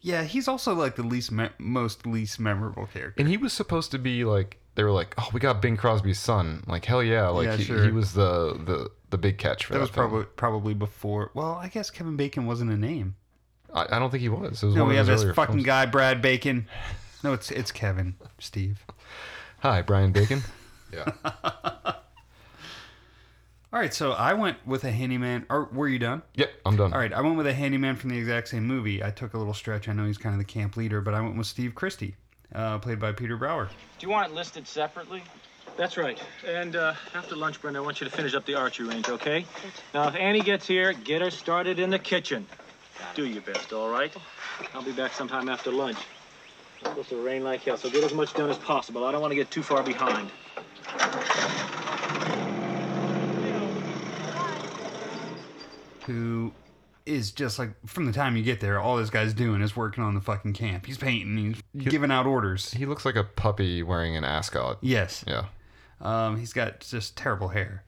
Yeah, 0.00 0.22
he's 0.22 0.46
also 0.46 0.72
like 0.74 0.94
the 0.96 1.02
least 1.02 1.32
me- 1.32 1.48
most 1.58 2.06
least 2.06 2.38
memorable 2.38 2.86
character. 2.86 3.14
And 3.18 3.28
he 3.28 3.36
was 3.36 3.52
supposed 3.52 3.90
to 3.90 3.98
be 3.98 4.24
like 4.24 4.58
they 4.76 4.84
were 4.84 4.92
like, 4.92 5.14
"Oh, 5.18 5.28
we 5.32 5.40
got 5.40 5.60
Bing 5.62 5.76
Crosby's 5.76 6.18
son." 6.20 6.62
Like, 6.66 6.84
hell 6.84 7.02
yeah, 7.02 7.28
like 7.28 7.46
Yeah, 7.46 7.56
he, 7.56 7.64
sure. 7.64 7.84
he 7.84 7.90
was 7.90 8.12
the 8.12 8.54
the 8.64 8.90
the 9.10 9.18
big 9.18 9.38
catch 9.38 9.64
for 9.64 9.72
That 9.72 9.78
that. 9.78 9.82
was 9.82 9.90
film. 9.90 10.08
probably 10.10 10.26
probably 10.36 10.74
before. 10.74 11.30
Well, 11.34 11.54
I 11.54 11.68
guess 11.68 11.90
Kevin 11.90 12.16
Bacon 12.16 12.46
wasn't 12.46 12.70
a 12.70 12.76
name. 12.76 13.16
I, 13.72 13.86
I 13.96 13.98
don't 13.98 14.10
think 14.10 14.20
he 14.22 14.28
was. 14.28 14.62
It 14.62 14.66
was 14.66 14.76
No, 14.76 14.84
we 14.84 14.94
have 14.96 15.06
this 15.06 15.24
fucking 15.24 15.54
films. 15.54 15.66
guy, 15.66 15.86
Brad 15.86 16.22
Bacon. 16.22 16.68
No, 17.24 17.32
it's 17.32 17.50
it's 17.50 17.72
Kevin, 17.72 18.14
Steve. 18.38 18.84
Hi, 19.64 19.80
Brian 19.80 20.12
Bacon. 20.12 20.42
Yeah. 20.92 21.10
All 23.72 23.80
right, 23.80 23.92
so 23.92 24.12
I 24.12 24.34
went 24.34 24.64
with 24.64 24.84
a 24.84 24.92
handyman. 24.92 25.44
Or 25.50 25.68
were 25.72 25.88
you 25.88 25.98
done? 25.98 26.22
Yep, 26.36 26.52
I'm 26.64 26.76
done. 26.76 26.92
All 26.92 27.00
right, 27.00 27.12
I 27.12 27.20
went 27.20 27.36
with 27.36 27.48
a 27.48 27.52
handyman 27.52 27.96
from 27.96 28.10
the 28.10 28.18
exact 28.18 28.46
same 28.46 28.64
movie. 28.64 29.02
I 29.02 29.10
took 29.10 29.34
a 29.34 29.38
little 29.38 29.54
stretch. 29.54 29.88
I 29.88 29.92
know 29.92 30.04
he's 30.04 30.18
kind 30.18 30.34
of 30.34 30.38
the 30.38 30.44
camp 30.44 30.76
leader, 30.76 31.00
but 31.00 31.12
I 31.12 31.20
went 31.20 31.36
with 31.36 31.48
Steve 31.48 31.74
Christy, 31.74 32.14
uh, 32.54 32.78
played 32.78 33.00
by 33.00 33.10
Peter 33.10 33.36
Brouwer. 33.36 33.70
Do 33.98 34.06
you 34.06 34.12
want 34.12 34.30
it 34.30 34.36
listed 34.36 34.68
separately? 34.68 35.24
That's 35.76 35.96
right. 35.96 36.22
And 36.46 36.76
uh, 36.76 36.94
after 37.14 37.34
lunch, 37.34 37.60
Brenda, 37.60 37.80
I 37.80 37.82
want 37.82 38.00
you 38.00 38.08
to 38.08 38.14
finish 38.14 38.34
up 38.34 38.46
the 38.46 38.54
archery 38.54 38.86
range, 38.86 39.08
okay? 39.08 39.44
Now, 39.94 40.06
if 40.06 40.14
Annie 40.14 40.42
gets 40.42 40.68
here, 40.68 40.92
get 40.92 41.22
her 41.22 41.30
started 41.32 41.80
in 41.80 41.90
the 41.90 41.98
kitchen. 41.98 42.46
Do 43.16 43.26
your 43.26 43.42
best, 43.42 43.72
all 43.72 43.90
right? 43.90 44.14
I'll 44.74 44.84
be 44.84 44.92
back 44.92 45.12
sometime 45.12 45.48
after 45.48 45.72
lunch. 45.72 45.98
It's 46.84 46.90
supposed 46.90 47.08
to 47.08 47.24
rain 47.24 47.42
like 47.42 47.62
hell, 47.62 47.76
so 47.76 47.88
get 47.88 48.04
as 48.04 48.12
much 48.12 48.34
done 48.34 48.50
as 48.50 48.58
possible. 48.58 49.04
I 49.04 49.12
don't 49.12 49.20
want 49.22 49.30
to 49.30 49.36
get 49.36 49.50
too 49.50 49.62
far 49.62 49.82
behind. 49.82 50.30
who 56.06 56.52
is 57.06 57.32
just 57.32 57.58
like 57.58 57.70
from 57.86 58.06
the 58.06 58.12
time 58.12 58.36
you 58.36 58.42
get 58.42 58.60
there, 58.60 58.78
all 58.78 58.96
this 58.96 59.10
guy's 59.10 59.34
doing 59.34 59.60
is 59.60 59.76
working 59.76 60.04
on 60.04 60.14
the 60.14 60.20
fucking 60.20 60.52
camp. 60.52 60.86
He's 60.86 60.98
painting, 60.98 61.56
he's 61.72 61.86
giving 61.88 62.10
out 62.10 62.26
orders. 62.26 62.72
He 62.72 62.86
looks 62.86 63.04
like 63.04 63.16
a 63.16 63.24
puppy 63.24 63.82
wearing 63.82 64.16
an 64.16 64.24
ascot. 64.24 64.78
Yes. 64.80 65.24
Yeah. 65.26 65.46
Um, 66.00 66.38
he's 66.38 66.52
got 66.52 66.80
just 66.80 67.16
terrible 67.16 67.48
hair, 67.48 67.84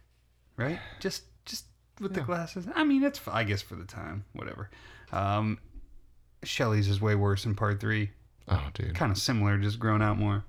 right? 0.57 0.79
Just 1.01 1.25
just 1.45 1.67
with 2.01 2.15
the 2.15 2.21
glasses. 2.21 2.67
I 2.75 2.85
mean, 2.85 3.03
it's 3.03 3.21
I 3.29 3.45
guess 3.45 3.63
for 3.63 3.75
the 3.75 3.85
time, 3.85 4.25
whatever. 4.33 4.71
Um, 5.13 5.59
Shelley's 6.43 6.89
is 6.89 7.01
way 7.01 7.15
worse 7.15 7.45
in 7.45 7.55
part 7.55 7.81
three. 7.81 8.11
Oh, 8.49 8.63
dude. 8.75 8.95
Kind 8.95 9.11
of 9.13 9.19
similar, 9.19 9.59
just 9.59 9.79
grown 9.79 10.03
out 10.03 10.19
more. 10.19 10.45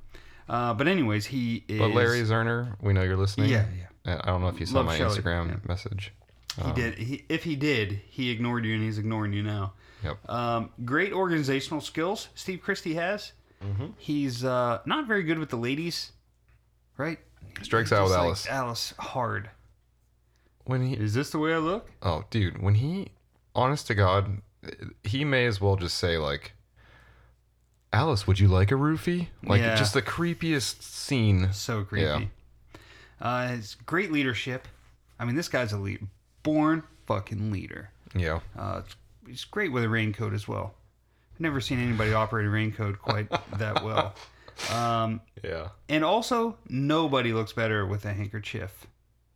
Uh, 0.49 0.73
but 0.73 0.87
anyways, 0.87 1.25
he 1.25 1.63
is. 1.67 1.79
But 1.79 1.89
Larry 1.89 2.21
Zerner, 2.21 2.75
we 2.81 2.93
know 2.93 3.03
you're 3.03 3.17
listening. 3.17 3.49
Yeah, 3.49 3.65
yeah. 4.05 4.21
I 4.23 4.27
don't 4.27 4.41
know 4.41 4.47
if 4.47 4.59
you 4.59 4.65
saw 4.65 4.77
Love 4.77 4.85
my 4.85 4.97
Shelley, 4.97 5.19
Instagram 5.19 5.67
message. 5.67 6.13
He 6.55 6.61
Um, 6.63 6.73
did. 6.73 6.97
He, 6.97 7.25
if 7.27 7.43
he 7.43 7.55
did, 7.55 7.99
he 8.07 8.29
ignored 8.31 8.65
you, 8.65 8.73
and 8.75 8.83
he's 8.83 8.97
ignoring 8.97 9.33
you 9.33 9.43
now. 9.43 9.73
Yep. 10.03 10.29
Um, 10.29 10.69
great 10.85 11.11
organizational 11.11 11.81
skills. 11.81 12.29
Steve 12.35 12.61
Christy 12.61 12.93
has. 12.93 13.33
Mhm. 13.63 13.93
He's 13.97 14.45
uh, 14.45 14.79
not 14.85 15.07
very 15.07 15.23
good 15.23 15.39
with 15.39 15.49
the 15.49 15.57
ladies, 15.57 16.11
right? 16.97 17.19
Strikes 17.63 17.91
out 17.91 18.03
with 18.03 18.11
like 18.13 18.19
Alice. 18.21 18.47
Alice 18.47 18.93
hard. 18.99 19.49
When 20.65 20.81
he 20.85 20.93
is 20.93 21.13
this 21.13 21.31
the 21.31 21.39
way 21.39 21.53
I 21.53 21.57
look? 21.57 21.89
Oh, 22.01 22.23
dude, 22.29 22.61
when 22.61 22.75
he, 22.75 23.07
honest 23.55 23.87
to 23.87 23.95
God, 23.95 24.41
he 25.03 25.25
may 25.25 25.45
as 25.47 25.59
well 25.59 25.75
just 25.75 25.97
say 25.97 26.17
like, 26.17 26.53
Alice, 27.93 28.27
would 28.27 28.39
you 28.39 28.47
like 28.47 28.71
a 28.71 28.75
roofie? 28.75 29.27
Like 29.43 29.61
Yeah. 29.61 29.75
just 29.75 29.93
the 29.93 30.01
creepiest 30.01 30.81
scene. 30.83 31.51
So 31.53 31.83
creepy. 31.83 32.05
Yeah. 32.05 32.21
Uh, 33.19 33.51
it's 33.57 33.75
great 33.75 34.11
leadership. 34.11 34.67
I 35.19 35.25
mean, 35.25 35.35
this 35.35 35.47
guy's 35.49 35.71
a 35.73 35.77
lead, 35.77 36.05
born 36.43 36.83
fucking 37.07 37.51
leader. 37.51 37.89
Yeah. 38.15 38.41
Uh, 38.57 38.81
it's, 38.85 38.95
he's 39.25 39.43
great 39.45 39.71
with 39.71 39.83
a 39.83 39.89
raincoat 39.89 40.33
as 40.33 40.47
well. 40.47 40.75
I've 41.33 41.39
never 41.39 41.59
seen 41.61 41.79
anybody 41.79 42.13
operate 42.13 42.45
a 42.45 42.49
raincoat 42.49 42.99
quite 42.99 43.29
that 43.57 43.83
well. 43.83 44.13
Um, 44.71 45.21
Yeah. 45.43 45.69
And 45.89 46.03
also, 46.03 46.57
nobody 46.69 47.33
looks 47.33 47.53
better 47.53 47.85
with 47.85 48.05
a 48.05 48.13
handkerchief 48.13 48.85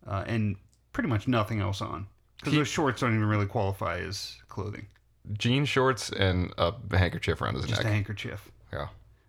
uh, 0.05 0.23
and 0.27 0.57
pretty 0.93 1.09
much 1.09 1.27
nothing 1.27 1.61
else 1.61 1.81
on. 1.81 2.07
Because 2.37 2.53
those 2.53 2.67
shorts 2.67 3.01
don't 3.01 3.13
even 3.15 3.25
really 3.27 3.45
qualify 3.45 3.99
as 3.99 4.35
clothing. 4.49 4.87
Jean 5.33 5.65
shorts 5.65 6.09
and 6.09 6.53
a 6.57 6.73
handkerchief 6.91 7.41
around 7.41 7.55
his 7.55 7.63
neck. 7.63 7.69
Just 7.69 7.83
neck. 7.83 7.91
a 7.91 7.93
handkerchief. 7.93 8.51
Yeah. 8.73 8.83
I 8.83 8.87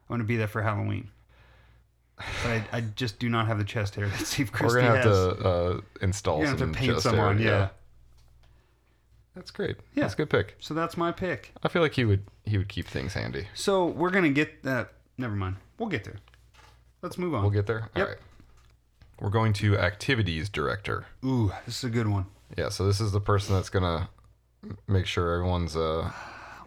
want 0.08 0.20
to 0.20 0.24
be 0.24 0.36
there 0.36 0.48
for 0.48 0.62
Halloween. 0.62 1.10
But 2.16 2.50
I, 2.50 2.64
I 2.72 2.80
just 2.80 3.18
do 3.18 3.28
not 3.28 3.46
have 3.46 3.58
the 3.58 3.64
chest 3.64 3.94
hair 3.96 4.06
that 4.06 4.26
Steve 4.26 4.52
Christy 4.52 4.76
We're 4.76 4.82
gonna 4.82 4.96
have 4.96 5.04
has. 5.04 5.36
to 5.38 5.48
uh, 5.48 5.80
install 6.02 6.38
You're 6.38 6.46
gonna 6.46 6.58
some 6.58 6.68
have 6.68 6.76
to 6.76 6.80
paint 6.80 6.92
chest 6.92 7.02
someone, 7.04 7.38
hair, 7.38 7.46
yeah. 7.46 7.68
That's 9.34 9.50
great. 9.50 9.76
Yeah. 9.94 10.02
That's 10.02 10.14
a 10.14 10.16
good 10.18 10.30
pick. 10.30 10.56
So 10.60 10.74
that's 10.74 10.96
my 10.96 11.10
pick. 11.10 11.52
I 11.62 11.68
feel 11.68 11.82
like 11.82 11.94
he 11.94 12.04
would 12.04 12.24
he 12.44 12.58
would 12.58 12.68
keep 12.68 12.86
things 12.86 13.14
handy. 13.14 13.48
So 13.54 13.86
we're 13.86 14.10
gonna 14.10 14.30
get 14.30 14.62
that. 14.62 14.92
Never 15.16 15.34
mind. 15.34 15.56
We'll 15.78 15.88
get 15.88 16.04
there. 16.04 16.16
Let's 17.00 17.18
move 17.18 17.34
on. 17.34 17.42
We'll 17.42 17.50
get 17.50 17.66
there. 17.66 17.90
Yep. 17.96 18.04
All 18.04 18.12
right. 18.12 18.20
We're 19.20 19.30
going 19.30 19.52
to 19.54 19.78
activities 19.78 20.48
director. 20.48 21.06
Ooh, 21.24 21.52
this 21.64 21.78
is 21.78 21.84
a 21.84 21.90
good 21.90 22.08
one. 22.08 22.26
Yeah, 22.58 22.68
so 22.68 22.86
this 22.86 23.00
is 23.00 23.12
the 23.12 23.20
person 23.20 23.54
that's 23.54 23.70
gonna 23.70 24.10
make 24.86 25.06
sure 25.06 25.32
everyone's 25.34 25.76
uh 25.76 26.10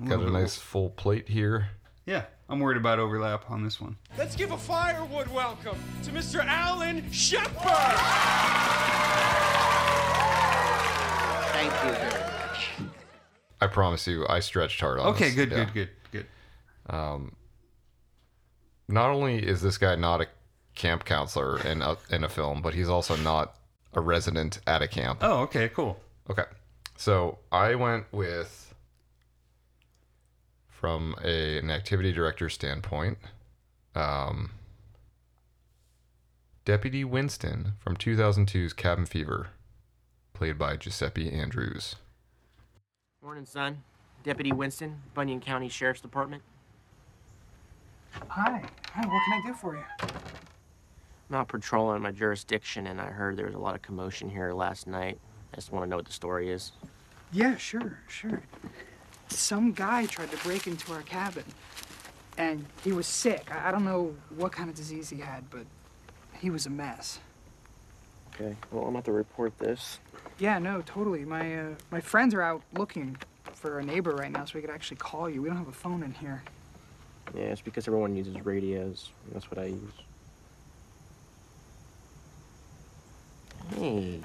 got 0.03 0.15
a 0.15 0.17
little 0.17 0.33
nice 0.33 0.55
full 0.57 0.89
plate 0.91 1.27
here. 1.29 1.69
Yeah, 2.05 2.25
I'm 2.49 2.59
worried 2.59 2.77
about 2.77 2.99
overlap 2.99 3.49
on 3.49 3.63
this 3.63 3.79
one. 3.81 3.97
Let's 4.17 4.35
give 4.35 4.51
a 4.51 4.57
firewood 4.57 5.27
welcome 5.29 5.77
to 6.03 6.11
Mr. 6.11 6.45
Alan 6.45 7.09
Shepard. 7.11 7.51
Thank 11.51 11.71
you 11.83 11.91
very 12.09 12.23
much. 12.23 12.69
I 13.61 13.67
promise 13.67 14.05
you, 14.05 14.25
I 14.27 14.39
stretched 14.41 14.79
hard 14.81 14.99
on 14.99 15.13
this. 15.13 15.15
Okay, 15.21 15.25
this. 15.31 15.35
good, 15.35 15.51
Yeah. 15.51 15.63
good, 15.65 15.73
good, 15.73 15.89
good. 16.11 16.93
Um, 16.95 17.35
not 18.87 19.09
only 19.09 19.37
is 19.39 19.61
this 19.61 19.77
guy 19.77 19.95
not 19.95 20.21
a 20.21 20.27
camp 20.75 21.05
counselor 21.05 21.59
in 21.65 21.81
a, 21.81 21.95
in 22.11 22.23
a 22.23 22.29
film, 22.29 22.61
but 22.61 22.73
he's 22.73 22.89
also 22.89 23.15
not 23.15 23.55
a 23.93 24.01
resident 24.01 24.59
at 24.67 24.81
a 24.81 24.87
camp. 24.87 25.19
Oh, 25.21 25.39
okay, 25.43 25.69
cool. 25.69 25.97
Okay. 26.29 26.43
So 26.95 27.39
I 27.51 27.75
went 27.75 28.05
with, 28.11 28.73
from 30.69 31.15
a, 31.23 31.57
an 31.57 31.69
activity 31.69 32.11
director 32.11 32.49
standpoint, 32.49 33.17
um, 33.93 34.51
Deputy 36.63 37.03
Winston 37.03 37.73
from 37.79 37.95
2002's 37.95 38.73
Cabin 38.73 39.05
Fever, 39.05 39.49
played 40.33 40.57
by 40.57 40.77
Giuseppe 40.77 41.31
Andrews. 41.31 41.95
Morning, 43.21 43.45
son. 43.45 43.83
Deputy 44.23 44.51
Winston, 44.51 45.01
Bunyan 45.13 45.39
County 45.39 45.69
Sheriff's 45.69 46.01
Department. 46.01 46.41
Hi. 48.29 48.63
Hi, 48.93 49.07
what 49.07 49.21
can 49.25 49.33
I 49.33 49.41
do 49.45 49.53
for 49.53 49.75
you? 49.75 49.83
I'm 51.29 51.35
out 51.35 51.47
patrolling 51.47 52.01
my 52.01 52.11
jurisdiction, 52.11 52.87
and 52.87 52.99
I 52.99 53.05
heard 53.05 53.37
there 53.37 53.45
was 53.45 53.55
a 53.55 53.59
lot 53.59 53.75
of 53.75 53.81
commotion 53.81 54.29
here 54.29 54.53
last 54.53 54.87
night. 54.87 55.19
I 55.55 55.57
just 55.57 55.71
want 55.71 55.85
to 55.85 55.89
know 55.89 55.95
what 55.95 56.05
the 56.05 56.11
story 56.11 56.51
is. 56.51 56.73
Yeah, 57.31 57.55
sure, 57.55 57.97
sure. 58.09 58.41
Some 59.29 59.71
guy 59.71 60.05
tried 60.05 60.29
to 60.31 60.37
break 60.37 60.67
into 60.67 60.91
our 60.91 61.01
cabin, 61.03 61.45
and 62.37 62.65
he 62.83 62.91
was 62.91 63.07
sick. 63.07 63.47
I, 63.49 63.69
I 63.69 63.71
don't 63.71 63.85
know 63.85 64.13
what 64.35 64.51
kind 64.51 64.69
of 64.69 64.75
disease 64.75 65.09
he 65.09 65.19
had, 65.19 65.49
but 65.49 65.65
he 66.41 66.49
was 66.49 66.65
a 66.65 66.69
mess. 66.69 67.19
Okay, 68.33 68.53
well, 68.69 68.83
I'm 68.83 68.89
about 68.89 69.05
to 69.05 69.13
report 69.13 69.57
this. 69.57 69.99
Yeah, 70.39 70.59
no, 70.59 70.81
totally. 70.85 71.23
My 71.23 71.57
uh, 71.57 71.69
my 71.89 72.01
friends 72.01 72.33
are 72.33 72.41
out 72.41 72.61
looking 72.73 73.15
for 73.53 73.79
a 73.79 73.83
neighbor 73.83 74.11
right 74.11 74.31
now, 74.31 74.43
so 74.43 74.55
we 74.55 74.61
could 74.61 74.69
actually 74.69 74.97
call 74.97 75.29
you. 75.29 75.41
We 75.41 75.47
don't 75.47 75.57
have 75.57 75.69
a 75.69 75.71
phone 75.71 76.03
in 76.03 76.13
here. 76.13 76.43
Yeah, 77.33 77.43
it's 77.43 77.61
because 77.61 77.87
everyone 77.87 78.13
uses 78.13 78.43
radios. 78.43 79.11
That's 79.31 79.49
what 79.49 79.57
I 79.57 79.67
use. 79.67 79.93
Hey. 83.77 84.19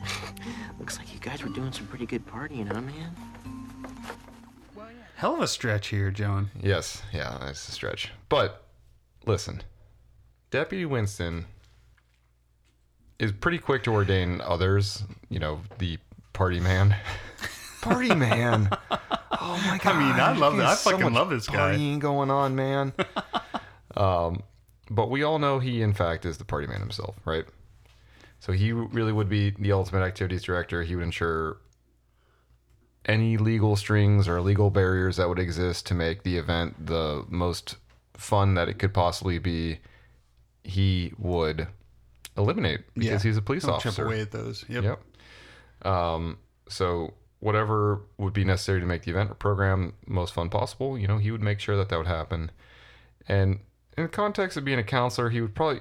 Looks 0.78 0.98
like 0.98 1.12
you 1.12 1.20
guys 1.20 1.42
were 1.42 1.50
doing 1.50 1.72
some 1.72 1.86
pretty 1.86 2.06
good 2.06 2.26
partying, 2.26 2.68
huh, 2.68 2.80
man? 2.80 3.16
Hell 5.16 5.34
of 5.36 5.40
a 5.40 5.48
stretch 5.48 5.88
here, 5.88 6.10
John. 6.10 6.50
Yes, 6.62 7.02
yeah, 7.12 7.38
that's 7.40 7.66
a 7.68 7.72
stretch. 7.72 8.12
But 8.28 8.62
listen, 9.24 9.62
Deputy 10.50 10.84
Winston 10.84 11.46
is 13.18 13.32
pretty 13.32 13.56
quick 13.58 13.82
to 13.84 13.92
ordain 13.92 14.42
others. 14.42 15.04
You 15.30 15.38
know, 15.38 15.60
the 15.78 15.98
party 16.34 16.60
man. 16.60 16.94
party 17.80 18.14
man. 18.14 18.70
Oh 19.38 19.62
my 19.66 19.78
god! 19.78 19.94
I 19.94 19.98
mean, 19.98 20.20
I 20.20 20.32
love 20.36 20.56
that. 20.56 20.62
I 20.62 20.66
There's 20.68 20.80
so 20.80 20.90
fucking 20.90 21.04
much 21.04 21.12
love 21.12 21.30
this 21.30 21.46
guy. 21.46 21.74
Partying 21.76 21.98
going 22.00 22.30
on, 22.30 22.56
man. 22.56 22.92
um, 23.96 24.42
but 24.90 25.10
we 25.10 25.22
all 25.22 25.38
know 25.38 25.58
he, 25.58 25.82
in 25.82 25.92
fact, 25.92 26.24
is 26.24 26.38
the 26.38 26.44
party 26.44 26.66
man 26.66 26.80
himself, 26.80 27.14
right? 27.24 27.44
So 28.46 28.52
he 28.52 28.70
really 28.70 29.10
would 29.12 29.28
be 29.28 29.50
the 29.58 29.72
ultimate 29.72 30.02
activities 30.04 30.44
director. 30.44 30.84
He 30.84 30.94
would 30.94 31.02
ensure 31.02 31.56
any 33.04 33.36
legal 33.38 33.74
strings 33.74 34.28
or 34.28 34.40
legal 34.40 34.70
barriers 34.70 35.16
that 35.16 35.28
would 35.28 35.40
exist 35.40 35.84
to 35.86 35.94
make 35.94 36.22
the 36.22 36.36
event 36.38 36.86
the 36.86 37.24
most 37.28 37.74
fun 38.14 38.54
that 38.54 38.68
it 38.68 38.78
could 38.78 38.94
possibly 38.94 39.40
be. 39.40 39.80
He 40.62 41.12
would 41.18 41.66
eliminate 42.36 42.82
because 42.94 43.24
Yeah. 43.24 43.30
he's 43.30 43.36
a 43.36 43.42
police 43.42 43.64
He'll 43.64 43.78
chip 43.78 43.86
officer. 43.86 44.04
away 44.06 44.20
at 44.20 44.30
those. 44.30 44.64
Yep. 44.68 44.84
Yep. 44.84 45.86
Um, 45.92 46.38
so 46.68 47.14
whatever 47.40 48.02
would 48.16 48.32
be 48.32 48.44
necessary 48.44 48.78
to 48.78 48.86
make 48.86 49.02
the 49.02 49.10
event 49.10 49.28
or 49.28 49.34
program 49.34 49.92
most 50.06 50.32
fun 50.32 50.50
possible, 50.50 50.96
you 50.96 51.08
know, 51.08 51.18
he 51.18 51.32
would 51.32 51.42
make 51.42 51.58
sure 51.58 51.76
that 51.76 51.88
that 51.88 51.96
would 51.98 52.06
happen. 52.06 52.52
And 53.26 53.58
in 53.96 54.04
the 54.04 54.08
context 54.08 54.56
of 54.56 54.64
being 54.64 54.78
a 54.78 54.84
counselor, 54.84 55.30
he 55.30 55.40
would 55.40 55.56
probably 55.56 55.80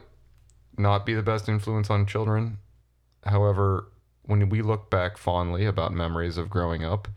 not 0.78 1.05
be 1.05 1.13
the 1.13 1.21
best 1.21 1.47
influence 1.49 1.89
on 1.89 2.05
children. 2.05 2.57
However, 3.23 3.88
when 4.23 4.49
we 4.49 4.61
look 4.61 4.89
back 4.89 5.17
fondly 5.17 5.65
about 5.65 5.93
memories 5.93 6.38
of 6.38 6.49
growing 6.49 6.84
up, 6.84 7.07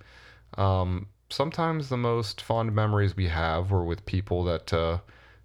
um, 0.57 1.09
sometimes 1.31 1.89
the 1.89 1.97
most 1.97 2.41
fond 2.41 2.75
memories 2.75 3.17
we 3.17 3.29
have 3.29 3.71
were 3.71 3.85
with 3.85 4.07
people 4.07 4.45
that 4.45 4.73
uh, 4.73 4.99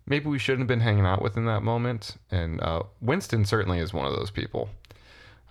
maybe 0.05 0.27
we 0.29 0.39
shouldn't 0.39 0.61
have 0.61 0.67
been 0.67 0.79
hanging 0.81 1.05
out 1.05 1.21
with 1.21 1.37
in 1.37 1.45
that 1.45 1.61
moment. 1.61 2.17
And 2.31 2.61
uh, 2.61 2.83
Winston 3.01 3.45
certainly 3.45 3.79
is 3.79 3.93
one 3.93 4.05
of 4.05 4.13
those 4.13 4.31
people. 4.31 4.69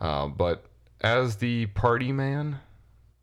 Uh, 0.00 0.26
but 0.26 0.64
as 1.00 1.36
the 1.36 1.66
party 1.66 2.12
man, 2.12 2.58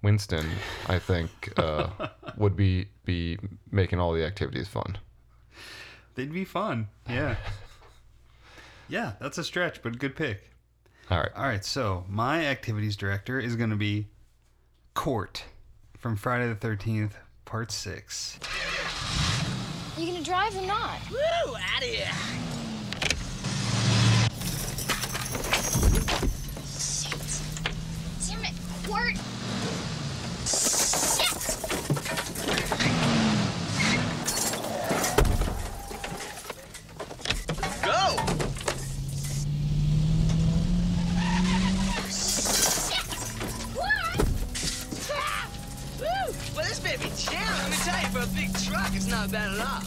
Winston, 0.01 0.45
I 0.87 0.99
think, 0.99 1.53
uh, 1.57 1.89
would 2.37 2.55
be 2.55 2.87
be 3.05 3.37
making 3.71 3.99
all 3.99 4.13
the 4.13 4.25
activities 4.25 4.67
fun. 4.67 4.97
They'd 6.15 6.31
be 6.31 6.45
fun. 6.45 6.87
Yeah. 7.07 7.35
Yeah, 8.89 9.13
that's 9.21 9.37
a 9.37 9.43
stretch, 9.43 9.83
but 9.83 9.99
good 9.99 10.15
pick. 10.15 10.49
All 11.11 11.19
right. 11.19 11.29
All 11.35 11.43
right, 11.43 11.63
so 11.63 12.05
my 12.09 12.45
activities 12.47 12.95
director 12.95 13.39
is 13.39 13.55
going 13.55 13.69
to 13.69 13.75
be 13.75 14.07
Cort 14.95 15.43
from 15.97 16.15
Friday 16.15 16.47
the 16.47 16.55
13th, 16.55 17.11
part 17.45 17.71
6. 17.71 18.39
Are 19.95 20.01
You 20.01 20.11
gonna 20.11 20.23
drive 20.23 20.55
or 20.55 20.65
not? 20.65 20.99
Woo! 21.11 21.17
Out 21.55 21.83
of 21.83 21.89
here! 21.89 22.11
Shit! 26.65 27.41
Damn 28.27 28.45
it, 28.45 28.53
Cort! 28.87 29.15
Not 49.09 49.31
bad 49.31 49.51
at 49.53 49.59
all. 49.59 49.81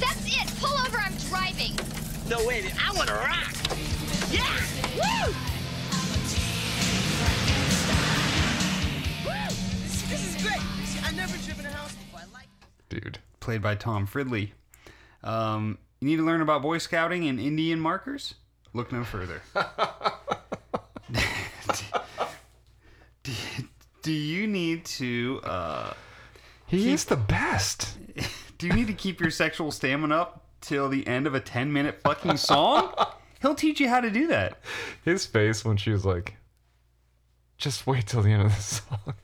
That's 0.00 0.24
it! 0.26 0.48
Pull 0.58 0.72
over, 0.86 0.96
I'm 0.96 1.12
driving! 1.28 1.76
No, 2.28 2.46
wait, 2.46 2.64
I 2.80 2.92
want 2.94 3.08
to 3.08 3.14
rock. 3.14 3.52
Yeah! 4.30 4.56
Woo! 4.96 5.34
Woo! 9.26 9.48
This, 9.82 10.02
this 10.08 10.34
is 10.34 10.42
great. 10.42 10.62
I've 11.04 11.14
never 11.14 11.36
driven 11.44 11.66
a 11.66 11.70
house 11.70 11.94
before. 11.94 12.20
I 12.20 12.32
like 12.32 12.48
Dude. 12.88 13.18
Played 13.40 13.60
by 13.60 13.74
Tom 13.74 14.06
Fridley. 14.06 14.50
Um, 15.22 15.76
you 16.00 16.08
need 16.08 16.16
to 16.16 16.24
learn 16.24 16.40
about 16.40 16.62
Boy 16.62 16.78
Scouting 16.78 17.28
and 17.28 17.38
Indian 17.38 17.80
markers? 17.80 18.34
Look 18.72 18.92
no 18.92 19.04
further. 19.04 19.42
do, 23.22 23.32
do 24.02 24.12
you 24.12 24.46
need 24.46 24.86
to. 24.86 25.40
Uh, 25.44 25.92
he 26.70 26.92
is 26.92 27.04
the 27.04 27.16
best. 27.16 27.96
Do 28.58 28.66
you 28.66 28.72
need 28.72 28.86
to 28.86 28.94
keep 28.94 29.20
your 29.20 29.30
sexual 29.30 29.70
stamina 29.70 30.14
up 30.14 30.44
till 30.60 30.88
the 30.88 31.06
end 31.06 31.26
of 31.26 31.34
a 31.34 31.40
10 31.40 31.72
minute 31.72 32.00
fucking 32.02 32.36
song? 32.36 32.94
He'll 33.42 33.54
teach 33.54 33.80
you 33.80 33.88
how 33.88 34.00
to 34.00 34.10
do 34.10 34.26
that. 34.28 34.58
His 35.04 35.26
face 35.26 35.64
when 35.64 35.76
she 35.76 35.90
was 35.90 36.04
like, 36.04 36.36
just 37.56 37.86
wait 37.86 38.06
till 38.06 38.22
the 38.22 38.32
end 38.32 38.42
of 38.42 38.54
the 38.54 38.62
song. 38.62 39.14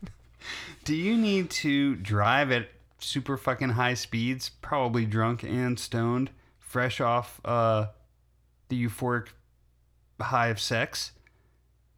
Do 0.85 0.95
you 0.95 1.17
need 1.17 1.51
to 1.51 1.97
drive 1.97 2.51
at 2.51 2.69
super 2.99 3.37
fucking 3.37 3.71
high 3.71 3.95
speeds, 3.95 4.49
probably 4.63 5.05
drunk 5.05 5.43
and 5.43 5.79
stoned, 5.79 6.31
fresh 6.59 7.01
off 7.01 7.41
uh, 7.45 7.87
the 8.69 8.87
euphoric 8.87 9.29
high 10.21 10.49
of 10.49 10.61
sex, 10.61 11.13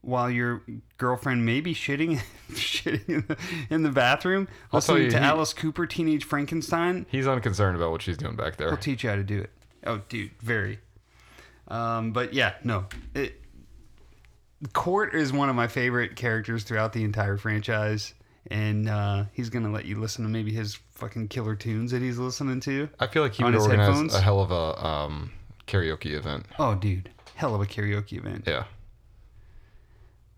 while 0.09 0.31
your 0.31 0.63
girlfriend 0.97 1.45
may 1.45 1.61
be 1.61 1.75
shitting, 1.75 2.21
shitting 2.53 3.09
in 3.09 3.25
the, 3.29 3.37
in 3.71 3.83
the 3.83 3.91
bathroom, 3.91 4.49
I'll 4.73 4.79
listening 4.79 5.05
you, 5.05 5.11
to 5.11 5.19
he- 5.19 5.25
Alice 5.25 5.53
Cooper, 5.53 5.87
Teenage 5.87 6.25
Frankenstein? 6.25 7.07
He's 7.11 7.27
unconcerned 7.27 7.77
about 7.77 7.91
what 7.91 8.03
she's 8.03 8.17
doing 8.17 8.35
back 8.35 8.57
there. 8.57 8.69
He'll 8.69 8.79
teach 8.79 9.05
you 9.05 9.11
how 9.11 9.17
to 9.17 9.23
do 9.23 9.41
it. 9.41 9.51
Oh, 9.85 10.01
dude, 10.09 10.31
very. 10.41 10.79
Um, 11.69 12.13
but 12.13 12.33
yeah, 12.33 12.55
no. 12.65 12.87
It, 13.15 13.41
Cort 14.73 15.15
is 15.15 15.33
one 15.33 15.49
of 15.49 15.55
my 15.55 15.69
favorite 15.69 16.17
characters 16.17 16.65
throughout 16.65 16.93
the 16.93 17.05
entire 17.05 17.37
franchise, 17.37 18.15
and 18.51 18.89
uh, 18.89 19.25
he's 19.33 19.51
gonna 19.51 19.71
let 19.71 19.85
you 19.85 20.01
listen 20.01 20.25
to 20.25 20.31
maybe 20.31 20.53
his 20.53 20.75
fucking 20.95 21.29
killer 21.29 21.55
tunes 21.55 21.93
that 21.93 22.03
he's 22.03 22.19
listening 22.19 22.59
to. 22.61 22.89
I 22.99 23.07
feel 23.07 23.23
like 23.23 23.35
he 23.35 23.45
would 23.45 23.55
organize 23.55 23.87
headphones. 23.87 24.15
a 24.15 24.21
hell 24.21 24.41
of 24.41 24.51
a 24.51 24.85
um, 24.85 25.31
karaoke 25.69 26.13
event. 26.13 26.47
Oh, 26.59 26.75
dude, 26.75 27.11
hell 27.37 27.55
of 27.55 27.61
a 27.61 27.67
karaoke 27.67 28.15
event. 28.19 28.45
Yeah. 28.49 28.65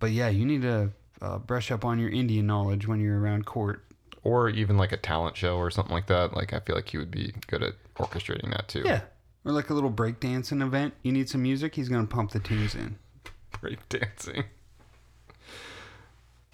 But 0.00 0.10
yeah, 0.10 0.28
you 0.28 0.44
need 0.44 0.62
to 0.62 0.90
uh, 1.22 1.38
brush 1.38 1.70
up 1.70 1.84
on 1.84 1.98
your 1.98 2.10
Indian 2.10 2.46
knowledge 2.46 2.88
when 2.88 3.00
you're 3.00 3.20
around 3.20 3.46
Cort. 3.46 3.84
Or 4.22 4.48
even 4.48 4.76
like 4.76 4.92
a 4.92 4.96
talent 4.96 5.36
show 5.36 5.56
or 5.56 5.70
something 5.70 5.94
like 5.94 6.06
that. 6.08 6.34
Like 6.34 6.52
I 6.52 6.60
feel 6.60 6.74
like 6.76 6.88
he 6.88 6.98
would 6.98 7.10
be 7.10 7.32
good 7.46 7.62
at 7.62 7.74
orchestrating 7.96 8.50
that 8.50 8.68
too. 8.68 8.82
Yeah, 8.84 9.02
or 9.44 9.52
like 9.52 9.70
a 9.70 9.74
little 9.74 9.90
breakdancing 9.90 10.62
event. 10.62 10.94
You 11.02 11.12
need 11.12 11.28
some 11.28 11.42
music. 11.42 11.74
He's 11.74 11.88
gonna 11.88 12.06
pump 12.06 12.32
the 12.32 12.40
tunes 12.40 12.74
in. 12.74 12.98
Breakdancing. 13.52 14.44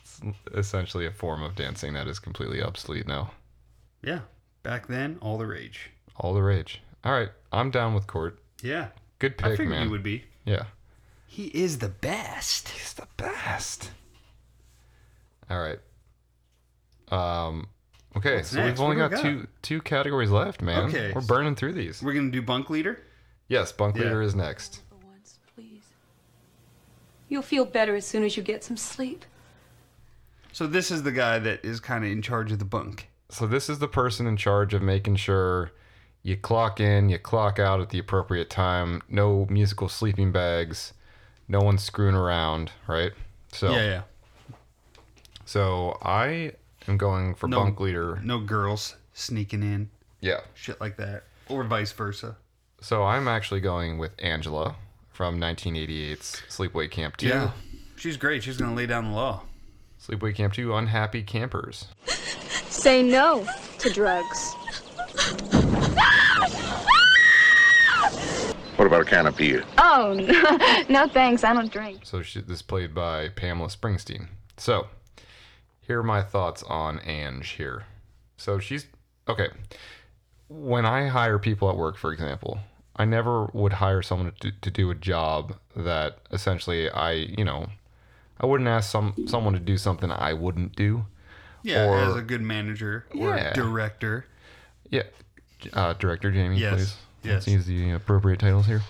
It's 0.04 0.20
essentially 0.54 1.06
a 1.06 1.10
form 1.10 1.42
of 1.42 1.54
dancing 1.56 1.94
that 1.94 2.06
is 2.06 2.18
completely 2.18 2.62
obsolete 2.62 3.06
now. 3.08 3.32
Yeah, 4.02 4.20
back 4.62 4.86
then, 4.86 5.18
all 5.20 5.38
the 5.38 5.46
rage. 5.46 5.90
All 6.18 6.34
the 6.34 6.42
rage. 6.42 6.80
All 7.04 7.12
right, 7.12 7.30
I'm 7.52 7.70
down 7.70 7.94
with 7.94 8.06
Cort. 8.06 8.38
Yeah. 8.62 8.88
Good 9.18 9.34
I 9.38 9.48
pick, 9.48 9.58
figured 9.58 9.70
man. 9.70 9.84
you 9.84 9.90
would 9.90 10.02
be. 10.02 10.24
Yeah. 10.44 10.64
He 11.36 11.48
is 11.48 11.80
the 11.80 11.90
best. 11.90 12.70
He's 12.70 12.94
the 12.94 13.06
best. 13.18 13.90
All 15.50 15.60
right. 15.60 15.78
Um. 17.12 17.68
Okay, 18.16 18.36
What's 18.36 18.48
so 18.48 18.56
next? 18.56 18.80
we've 18.80 18.80
only 18.88 18.96
What 19.02 19.10
do 19.10 19.16
got 19.16 19.24
we 19.24 19.30
two 19.40 19.46
two 19.60 19.82
categories 19.82 20.30
left, 20.30 20.62
man. 20.62 20.84
Okay. 20.84 21.12
We're 21.14 21.20
burning 21.20 21.54
through 21.54 21.74
these. 21.74 22.02
We're 22.02 22.14
gonna 22.14 22.30
do 22.30 22.40
bunk 22.40 22.70
leader. 22.70 23.00
Yes, 23.48 23.70
bunk 23.70 23.96
Yeah. 23.96 24.04
leader 24.04 24.22
is 24.22 24.34
next. 24.34 24.80
You'll 27.28 27.42
feel 27.42 27.66
better 27.66 27.94
as 27.94 28.06
soon 28.06 28.24
as 28.24 28.38
you 28.38 28.42
get 28.42 28.64
some 28.64 28.78
sleep. 28.78 29.26
So 30.52 30.66
this 30.66 30.90
is 30.90 31.02
the 31.02 31.12
guy 31.12 31.38
that 31.40 31.62
is 31.66 31.80
kind 31.80 32.02
of 32.02 32.10
in 32.10 32.22
charge 32.22 32.50
of 32.50 32.60
the 32.60 32.64
bunk. 32.64 33.10
So 33.28 33.46
this 33.46 33.68
is 33.68 33.78
the 33.78 33.88
person 33.88 34.26
in 34.26 34.38
charge 34.38 34.72
of 34.72 34.80
making 34.80 35.16
sure 35.16 35.72
you 36.22 36.38
clock 36.38 36.80
in, 36.80 37.10
you 37.10 37.18
clock 37.18 37.58
out 37.58 37.80
at 37.82 37.90
the 37.90 37.98
appropriate 37.98 38.48
time. 38.48 39.02
No 39.10 39.46
musical 39.50 39.90
sleeping 39.90 40.32
bags. 40.32 40.94
No 41.48 41.60
one's 41.60 41.82
screwing 41.84 42.14
around, 42.14 42.72
right? 42.86 43.12
So 43.52 43.70
Yeah, 43.72 43.82
yeah. 43.84 44.02
So 45.44 45.96
I 46.02 46.52
am 46.88 46.96
going 46.98 47.34
for 47.34 47.48
No- 47.48 47.60
bunk 47.60 47.80
leader. 47.80 48.20
No 48.22 48.40
girls 48.40 48.96
sneaking 49.14 49.62
in. 49.62 49.90
Yeah. 50.20 50.40
Shit 50.54 50.80
like 50.80 50.96
that, 50.96 51.24
or 51.48 51.62
vice 51.64 51.92
versa. 51.92 52.36
So 52.80 53.04
I'm 53.04 53.28
actually 53.28 53.60
going 53.60 53.98
with 53.98 54.12
Angela 54.18 54.76
from 55.10 55.38
1988's 55.40 56.42
Sleepaway 56.48 56.90
Camp 56.90 57.16
2. 57.16 57.28
Yeah, 57.28 57.50
she's 57.96 58.16
great. 58.16 58.42
She's 58.42 58.56
gonna 58.56 58.74
lay 58.74 58.86
down 58.86 59.04
the 59.06 59.12
law. 59.16 59.42
Sleepaway 60.04 60.34
Camp 60.34 60.52
2, 60.52 60.74
Unhappy 60.74 61.22
Campers. 61.22 61.86
Say 62.68 63.02
no 63.02 63.46
to 63.78 63.90
drugs. 63.90 64.54
What 68.76 68.86
about 68.86 69.00
a 69.02 69.04
can 69.04 69.26
of 69.26 69.36
beer? 69.36 69.64
Oh, 69.78 70.12
no, 70.88 71.06
no 71.06 71.08
thanks. 71.08 71.44
I 71.44 71.54
don't 71.54 71.72
drink. 71.72 72.00
So 72.04 72.22
she, 72.22 72.40
this 72.40 72.56
is 72.58 72.62
played 72.62 72.94
by 72.94 73.28
Pamela 73.30 73.68
Springsteen. 73.68 74.28
So 74.58 74.88
here 75.80 76.00
are 76.00 76.04
my 76.04 76.22
thoughts 76.22 76.62
on 76.64 77.00
Ange 77.00 77.48
here. 77.50 77.84
So 78.36 78.58
she's 78.58 78.86
okay. 79.28 79.48
When 80.48 80.84
I 80.84 81.06
hire 81.08 81.38
people 81.38 81.70
at 81.70 81.76
work, 81.76 81.96
for 81.96 82.12
example, 82.12 82.58
I 82.96 83.06
never 83.06 83.46
would 83.54 83.74
hire 83.74 84.02
someone 84.02 84.32
to, 84.40 84.52
to 84.52 84.70
do 84.70 84.90
a 84.90 84.94
job 84.94 85.56
that 85.74 86.18
essentially 86.30 86.90
I, 86.90 87.12
you 87.12 87.44
know, 87.44 87.68
I 88.38 88.44
wouldn't 88.46 88.68
ask 88.68 88.90
some 88.90 89.14
someone 89.26 89.54
to 89.54 89.58
do 89.60 89.78
something 89.78 90.10
I 90.10 90.34
wouldn't 90.34 90.76
do. 90.76 91.06
Yeah, 91.62 91.86
Or- 91.86 91.98
as 91.98 92.14
a 92.16 92.22
good 92.22 92.42
manager 92.42 93.06
or 93.18 93.34
Yeah. 93.36 93.54
director. 93.54 94.26
Yeah. 94.90 95.02
Uh, 95.72 95.94
Director 95.94 96.30
Jamie, 96.30 96.58
Yes. 96.58 96.74
please. 96.74 96.96
Yes. 97.26 97.46
Let's 97.46 97.48
use 97.48 97.66
the 97.66 97.92
appropriate 97.92 98.40
titles 98.40 98.66
here. 98.66 98.82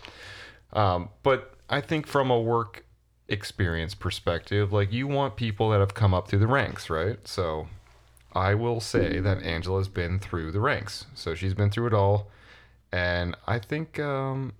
Um, 0.72 1.08
but 1.22 1.54
I 1.68 1.80
think 1.80 2.06
from 2.06 2.30
a 2.30 2.40
work 2.40 2.84
experience 3.28 3.94
perspective, 3.94 4.72
like 4.72 4.92
you 4.92 5.06
want 5.06 5.36
people 5.36 5.70
that 5.70 5.80
have 5.80 5.94
come 5.94 6.14
up 6.14 6.28
through 6.28 6.38
the 6.40 6.46
ranks, 6.46 6.90
right? 6.90 7.18
So 7.26 7.68
I 8.32 8.54
will 8.54 8.80
say 8.80 9.18
that 9.20 9.42
Angela's 9.42 9.88
been 9.88 10.18
through 10.18 10.52
the 10.52 10.60
ranks. 10.60 11.06
So 11.14 11.34
she's 11.34 11.54
been 11.54 11.70
through 11.70 11.88
it 11.88 11.94
all. 11.94 12.30
And 12.92 13.34
I 13.46 13.58
think 13.58 13.98
um, 13.98 14.52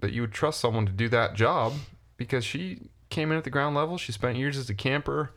that 0.00 0.12
you 0.12 0.22
would 0.22 0.32
trust 0.32 0.60
someone 0.60 0.86
to 0.86 0.92
do 0.92 1.08
that 1.10 1.34
job 1.34 1.74
because 2.16 2.44
she 2.44 2.88
came 3.08 3.30
in 3.30 3.38
at 3.38 3.44
the 3.44 3.50
ground 3.50 3.76
level. 3.76 3.98
She 3.98 4.12
spent 4.12 4.38
years 4.38 4.56
as 4.56 4.70
a 4.70 4.74
camper. 4.74 5.32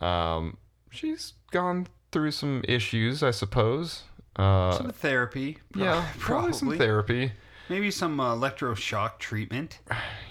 Um, 0.00 0.56
she's 0.90 1.34
gone 1.50 1.86
through 2.10 2.32
some 2.32 2.62
issues, 2.68 3.22
I 3.22 3.30
suppose. 3.30 4.02
Uh, 4.36 4.72
some 4.72 4.90
therapy. 4.90 5.58
pro- 5.72 5.82
yeah, 5.84 6.06
probably 6.18 6.52
some 6.52 6.76
therapy. 6.78 7.32
Maybe 7.68 7.90
some 7.90 8.18
uh, 8.20 8.34
electroshock 8.34 9.18
treatment. 9.18 9.78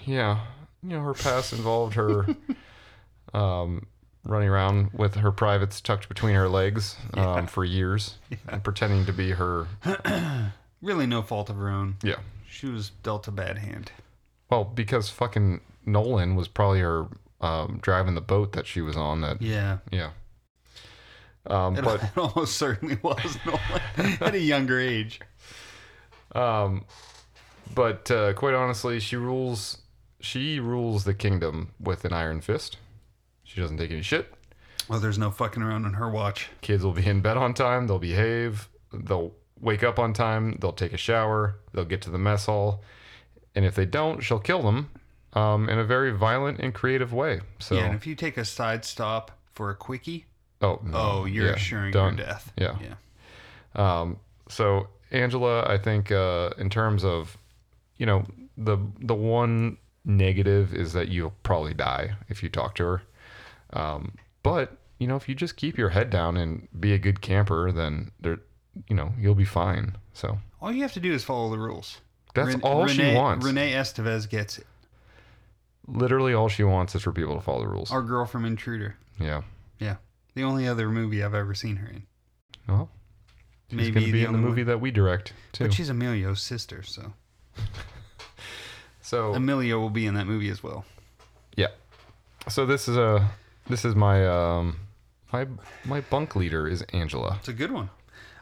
Yeah, 0.04 0.40
you 0.82 0.90
know, 0.90 1.02
her 1.02 1.14
past 1.14 1.52
involved 1.52 1.94
her 1.94 2.26
um, 3.34 3.86
running 4.24 4.48
around 4.48 4.90
with 4.92 5.16
her 5.16 5.32
privates 5.32 5.80
tucked 5.80 6.08
between 6.08 6.34
her 6.34 6.48
legs 6.48 6.96
um, 7.14 7.46
for 7.46 7.64
years 7.64 8.18
and 8.48 8.62
pretending 8.62 9.06
to 9.06 9.12
be 9.12 9.30
her. 9.32 9.66
Really, 10.82 11.06
no 11.06 11.22
fault 11.22 11.48
of 11.48 11.54
her 11.58 11.68
own. 11.70 11.94
Yeah. 12.02 12.16
She 12.50 12.66
was 12.66 12.90
dealt 13.04 13.28
a 13.28 13.30
bad 13.30 13.58
hand. 13.58 13.92
Well, 14.50 14.64
because 14.64 15.08
fucking 15.10 15.60
Nolan 15.86 16.34
was 16.34 16.48
probably 16.48 16.80
her 16.80 17.06
um, 17.40 17.78
driving 17.80 18.16
the 18.16 18.20
boat 18.20 18.50
that 18.54 18.66
she 18.66 18.80
was 18.80 18.96
on. 18.96 19.20
That 19.20 19.40
Yeah. 19.40 19.78
yeah. 19.92 20.10
Um, 21.46 21.76
It, 21.76 21.84
but 21.84 22.02
it 22.02 22.10
almost 22.16 22.56
certainly 22.56 22.98
was 23.02 23.38
at 24.20 24.34
a 24.34 24.38
younger 24.40 24.78
age. 24.78 25.20
Um, 26.34 26.84
but 27.74 28.10
uh, 28.10 28.32
quite 28.34 28.54
honestly, 28.54 29.00
she 29.00 29.16
rules. 29.16 29.78
She 30.20 30.60
rules 30.60 31.04
the 31.04 31.14
kingdom 31.14 31.72
with 31.80 32.04
an 32.04 32.12
iron 32.12 32.40
fist. 32.40 32.76
She 33.42 33.60
doesn't 33.60 33.76
take 33.76 33.90
any 33.90 34.02
shit. 34.02 34.32
Well, 34.88 35.00
there's 35.00 35.18
no 35.18 35.30
fucking 35.30 35.62
around 35.62 35.84
on 35.84 35.94
her 35.94 36.08
watch. 36.08 36.48
Kids 36.60 36.84
will 36.84 36.92
be 36.92 37.06
in 37.06 37.20
bed 37.22 37.36
on 37.36 37.54
time. 37.54 37.86
They'll 37.86 37.98
behave. 37.98 38.68
They'll 38.92 39.32
wake 39.60 39.82
up 39.82 39.98
on 39.98 40.12
time. 40.12 40.58
They'll 40.60 40.72
take 40.72 40.92
a 40.92 40.96
shower. 40.96 41.56
They'll 41.72 41.84
get 41.84 42.02
to 42.02 42.10
the 42.10 42.18
mess 42.18 42.46
hall. 42.46 42.82
And 43.54 43.64
if 43.64 43.74
they 43.74 43.84
don't, 43.86 44.20
she'll 44.20 44.38
kill 44.38 44.62
them 44.62 44.90
um, 45.34 45.68
in 45.68 45.78
a 45.78 45.84
very 45.84 46.12
violent 46.12 46.60
and 46.60 46.72
creative 46.72 47.12
way. 47.12 47.40
So, 47.58 47.74
Yeah, 47.74 47.86
and 47.86 47.94
if 47.94 48.06
you 48.06 48.14
take 48.14 48.36
a 48.36 48.44
side 48.44 48.84
stop 48.84 49.30
for 49.52 49.70
a 49.70 49.74
quickie, 49.74 50.26
oh, 50.62 50.80
no. 50.84 50.96
oh, 50.96 51.24
you're 51.26 51.46
Yeah, 51.48 51.52
assuring 51.54 51.92
done. 51.92 52.16
your 52.16 52.26
death. 52.26 52.52
Yeah. 52.56 52.76
Yeah. 52.80 52.94
Um, 53.74 54.18
so 54.48 54.88
Angela, 55.10 55.64
I 55.66 55.78
think 55.78 56.10
uh, 56.12 56.50
in 56.58 56.70
terms 56.70 57.04
of, 57.04 57.36
you 57.98 58.06
know, 58.06 58.24
the 58.56 58.78
the 59.00 59.14
one 59.14 59.76
negative 60.04 60.74
is 60.74 60.92
that 60.94 61.08
you'll 61.08 61.34
probably 61.42 61.74
die 61.74 62.14
if 62.28 62.42
you 62.42 62.48
talk 62.48 62.74
to 62.76 62.84
her. 62.84 63.02
Um, 63.72 64.12
but 64.42 64.76
you 64.98 65.06
know, 65.06 65.16
if 65.16 65.28
you 65.28 65.34
just 65.34 65.56
keep 65.56 65.76
your 65.78 65.88
head 65.90 66.10
down 66.10 66.36
and 66.36 66.68
be 66.78 66.92
a 66.92 66.98
good 66.98 67.20
camper, 67.20 67.72
then 67.72 68.10
there, 68.20 68.38
you 68.88 68.94
know, 68.96 69.12
you'll 69.18 69.34
be 69.34 69.44
fine. 69.44 69.96
So 70.12 70.38
All 70.60 70.70
you 70.72 70.82
have 70.82 70.92
to 70.92 71.00
do 71.00 71.12
is 71.12 71.24
follow 71.24 71.50
the 71.50 71.58
rules. 71.58 71.98
That's 72.34 72.54
all 72.62 72.86
she 72.86 73.02
Renee, 73.02 73.14
wants. 73.16 73.44
Renee 73.46 73.72
Estevez 73.72 74.28
gets 74.28 74.58
it. 74.58 74.66
literally 75.86 76.32
all 76.34 76.48
she 76.48 76.64
wants 76.64 76.94
is 76.94 77.02
for 77.02 77.12
people 77.12 77.34
to 77.34 77.40
follow 77.40 77.60
the 77.60 77.68
rules. 77.68 77.90
Our 77.90 78.02
girl 78.02 78.24
from 78.26 78.44
Intruder. 78.44 78.96
yeah. 79.20 79.42
Yeah. 79.78 79.96
The 80.34 80.44
only 80.44 80.66
other 80.66 80.88
movie 80.88 81.22
I've 81.22 81.34
ever 81.34 81.54
seen 81.54 81.76
her 81.76 81.88
in. 81.88 82.02
Well, 82.68 82.88
she's 83.68 83.76
Maybe 83.76 83.90
gonna 83.92 84.06
be 84.06 84.12
the 84.12 84.24
in 84.24 84.32
the 84.32 84.38
movie 84.38 84.62
one. 84.62 84.68
that 84.68 84.80
we 84.80 84.90
direct 84.90 85.32
too. 85.52 85.64
But 85.64 85.74
she's 85.74 85.88
Emilio's 85.90 86.40
sister, 86.40 86.82
so. 86.82 87.12
So 89.04 89.34
Emilio 89.34 89.78
will 89.80 89.90
be 89.90 90.06
in 90.06 90.14
that 90.14 90.26
movie 90.26 90.48
as 90.48 90.62
well. 90.62 90.84
Yeah. 91.56 91.66
So 92.48 92.64
this 92.64 92.88
is 92.88 92.96
a 92.96 93.30
this 93.68 93.84
is 93.84 93.94
my 93.94 94.26
um 94.26 94.78
my 95.32 95.46
my 95.84 96.00
bunk 96.02 96.34
leader 96.36 96.66
is 96.68 96.82
Angela. 96.92 97.36
It's 97.40 97.48
a 97.48 97.52
good 97.52 97.72
one. 97.72 97.90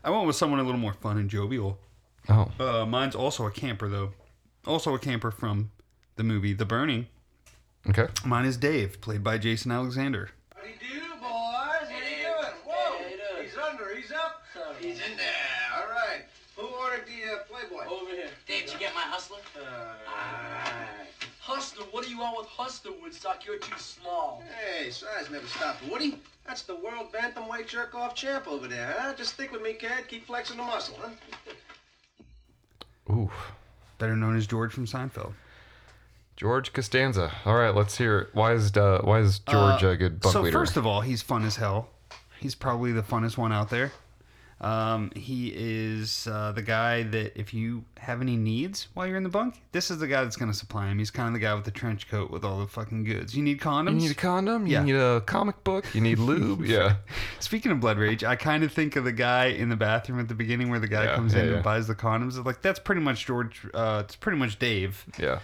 I 0.04 0.10
went 0.10 0.26
with 0.26 0.36
someone 0.36 0.60
a 0.60 0.62
little 0.62 0.78
more 0.80 0.92
fun 0.94 1.18
and 1.18 1.28
jovial. 1.28 1.78
Oh. 2.28 2.50
Uh, 2.60 2.86
mine's 2.86 3.14
also 3.14 3.46
a 3.46 3.50
camper, 3.50 3.88
though. 3.88 4.12
Also 4.66 4.94
a 4.94 4.98
camper 4.98 5.30
from 5.30 5.70
the 6.16 6.22
movie 6.22 6.52
The 6.52 6.64
Burning. 6.66 7.06
Okay. 7.88 8.06
Mine 8.24 8.44
is 8.44 8.56
Dave, 8.56 9.00
played 9.00 9.24
by 9.24 9.38
Jason 9.38 9.72
Alexander. 9.72 10.30
boys. 10.54 10.54
What 10.54 10.64
are 10.64 10.68
you 10.68 10.76
doing? 12.20 12.52
Whoa! 12.66 13.42
He's 13.42 13.56
under. 13.56 13.94
He's 13.96 14.12
up. 14.12 14.42
He's 14.80 14.96
in 14.96 15.16
there. 15.16 15.76
All 15.76 15.88
right. 15.88 16.24
Who 16.56 16.66
ordered 16.66 17.04
the 17.06 17.32
uh, 17.32 17.36
Playboy? 17.48 17.86
Over 17.90 18.10
here. 18.10 18.28
Dave, 18.46 18.64
did 18.64 18.72
you 18.74 18.78
get 18.78 18.94
my 18.94 19.00
hustler? 19.02 19.38
Hustler? 21.40 21.84
What 21.90 22.04
do 22.04 22.10
you 22.10 22.18
want 22.18 22.36
with 22.38 22.46
Hustler, 22.46 22.92
Woodstock? 23.02 23.44
You're 23.46 23.58
too 23.58 23.78
small. 23.78 24.42
Hey, 24.58 24.90
size 24.90 25.30
never 25.30 25.46
stopped, 25.46 25.82
Woody. 25.90 26.18
That's 26.46 26.62
the 26.62 26.76
world 26.76 27.12
bantamweight 27.12 27.66
jerk-off 27.66 28.14
champ 28.14 28.46
over 28.48 28.66
there, 28.68 28.94
huh? 28.98 29.14
Just 29.16 29.34
stick 29.34 29.52
with 29.52 29.62
me, 29.62 29.74
kid. 29.74 30.06
Keep 30.08 30.26
flexing 30.26 30.56
the 30.56 30.62
muscle, 30.64 30.96
huh? 31.00 31.10
Ooh. 33.12 33.30
Better 33.98 34.16
known 34.16 34.36
as 34.36 34.46
George 34.46 34.72
from 34.72 34.86
Seinfeld. 34.86 35.32
George 36.36 36.72
Costanza. 36.72 37.30
All 37.44 37.54
right, 37.56 37.74
let's 37.74 37.98
hear 37.98 38.20
it. 38.20 38.28
Why 38.32 38.52
is 38.52 38.74
uh, 38.76 39.00
why 39.04 39.20
is 39.20 39.40
George 39.40 39.84
Uh, 39.84 39.88
a 39.88 39.96
good 39.96 40.20
bunk 40.20 40.32
so 40.32 40.40
leader? 40.40 40.58
first 40.58 40.76
of 40.78 40.86
all, 40.86 41.02
he's 41.02 41.20
fun 41.20 41.44
as 41.44 41.56
hell. 41.56 41.88
He's 42.38 42.54
probably 42.54 42.92
the 42.92 43.02
funnest 43.02 43.36
one 43.36 43.52
out 43.52 43.68
there. 43.68 43.92
Um, 44.60 45.10
he 45.16 45.52
is 45.56 46.28
uh, 46.30 46.52
the 46.52 46.60
guy 46.60 47.02
that 47.04 47.38
if 47.38 47.54
you 47.54 47.82
have 47.98 48.20
any 48.20 48.36
needs 48.36 48.88
while 48.92 49.06
you're 49.06 49.16
in 49.16 49.22
the 49.22 49.30
bunk, 49.30 49.62
this 49.72 49.90
is 49.90 49.98
the 50.00 50.06
guy 50.06 50.22
that's 50.22 50.36
going 50.36 50.52
to 50.52 50.56
supply 50.56 50.88
him. 50.88 50.98
He's 50.98 51.10
kind 51.10 51.28
of 51.28 51.32
the 51.32 51.38
guy 51.40 51.54
with 51.54 51.64
the 51.64 51.70
trench 51.70 52.08
coat 52.10 52.30
with 52.30 52.44
all 52.44 52.58
the 52.60 52.66
fucking 52.66 53.04
goods. 53.04 53.34
You 53.34 53.42
need 53.42 53.58
condoms. 53.58 53.94
you 53.94 54.00
need 54.08 54.10
a 54.10 54.14
condom. 54.14 54.66
You 54.66 54.74
Yeah. 54.74 54.82
need 54.82 54.96
a 54.96 55.22
comic 55.22 55.64
book. 55.64 55.86
You 55.94 56.02
need 56.02 56.18
lube. 56.18 56.60
yeah. 56.66 56.96
Speaking 57.38 57.72
of 57.72 57.80
blood 57.80 57.96
rage, 57.96 58.22
I 58.22 58.36
kind 58.36 58.62
of 58.62 58.70
think 58.70 58.96
of 58.96 59.04
the 59.04 59.12
guy 59.12 59.46
in 59.46 59.70
the 59.70 59.76
bathroom 59.76 60.20
at 60.20 60.28
the 60.28 60.34
beginning 60.34 60.68
where 60.68 60.78
the 60.78 60.88
guy 60.88 61.04
Yeah, 61.04 61.14
comes 61.14 61.32
yeah, 61.32 61.40
in 61.44 61.52
and 61.54 61.62
buys 61.62 61.86
the 61.86 61.94
condoms. 61.94 62.44
Like 62.44 62.60
that's 62.60 62.78
pretty 62.80 63.00
much 63.00 63.24
George. 63.24 63.66
Uh, 63.72 64.02
it's 64.04 64.16
pretty 64.16 64.36
much 64.36 64.58
Dave. 64.58 65.06
Yeah. 65.18 65.38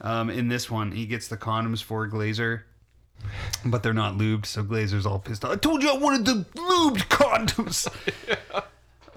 Um, 0.00 0.30
in 0.30 0.48
this 0.48 0.70
one, 0.70 0.92
he 0.92 1.04
gets 1.04 1.28
the 1.28 1.36
condoms 1.36 1.82
for 1.82 2.08
Glazer, 2.08 2.62
but 3.64 3.82
they're 3.82 3.92
not 3.92 4.16
lubed, 4.16 4.46
so 4.46 4.62
Glazer's 4.62 5.06
all 5.06 5.18
pissed 5.18 5.44
off. 5.44 5.52
I 5.52 5.56
told 5.56 5.82
you 5.82 5.90
I 5.90 5.98
wanted 5.98 6.24
the 6.26 6.46
lubed 6.54 7.08
condoms. 7.08 7.88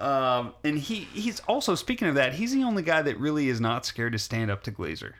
um, 0.00 0.54
and 0.64 0.78
he 0.78 1.00
he's 1.12 1.40
also 1.40 1.74
speaking 1.74 2.08
of 2.08 2.14
that, 2.14 2.34
he's 2.34 2.52
the 2.52 2.64
only 2.64 2.82
guy 2.82 3.02
that 3.02 3.18
really 3.18 3.48
is 3.48 3.60
not 3.60 3.84
scared 3.84 4.12
to 4.12 4.18
stand 4.18 4.50
up 4.50 4.62
to 4.64 4.72
Glazer. 4.72 5.14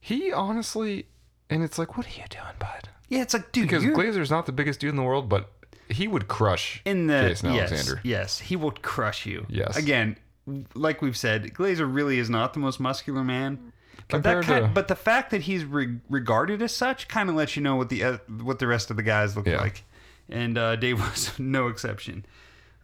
He 0.00 0.32
honestly, 0.32 1.06
and 1.48 1.62
it's 1.62 1.78
like, 1.78 1.96
what 1.96 2.06
are 2.06 2.10
you 2.10 2.24
doing, 2.28 2.44
bud? 2.58 2.88
Yeah, 3.08 3.22
it's 3.22 3.34
like, 3.34 3.52
dude, 3.52 3.68
because 3.68 3.84
you're- 3.84 3.96
Glazer's 3.96 4.30
not 4.30 4.46
the 4.46 4.52
biggest 4.52 4.80
dude 4.80 4.90
in 4.90 4.96
the 4.96 5.02
world, 5.02 5.28
but 5.28 5.52
he 5.88 6.08
would 6.08 6.28
crush 6.28 6.80
in 6.84 7.06
the 7.06 7.20
Jason 7.28 7.52
yes, 7.52 7.70
Alexander. 7.70 8.00
Yes, 8.02 8.38
he 8.38 8.56
will 8.56 8.70
crush 8.70 9.26
you. 9.26 9.46
Yes. 9.48 9.76
Again, 9.76 10.16
like 10.74 11.02
we've 11.02 11.16
said, 11.16 11.52
Glazer 11.54 11.92
really 11.92 12.18
is 12.18 12.30
not 12.30 12.54
the 12.54 12.58
most 12.58 12.80
muscular 12.80 13.22
man. 13.22 13.72
But 14.12 14.22
that 14.24 14.44
kind, 14.44 14.64
to- 14.66 14.70
but 14.72 14.88
the 14.88 14.94
fact 14.96 15.30
that 15.30 15.42
he's 15.42 15.64
re- 15.64 15.98
regarded 16.08 16.62
as 16.62 16.74
such 16.74 17.08
kind 17.08 17.28
of 17.28 17.34
lets 17.34 17.56
you 17.56 17.62
know 17.62 17.76
what 17.76 17.88
the 17.88 18.04
uh, 18.04 18.18
what 18.42 18.58
the 18.58 18.66
rest 18.66 18.90
of 18.90 18.96
the 18.96 19.02
guys 19.02 19.36
look 19.36 19.46
Yeah. 19.46 19.60
like, 19.60 19.84
and 20.28 20.56
uh, 20.56 20.76
Dave 20.76 21.00
was 21.10 21.38
no 21.38 21.68
exception. 21.68 22.24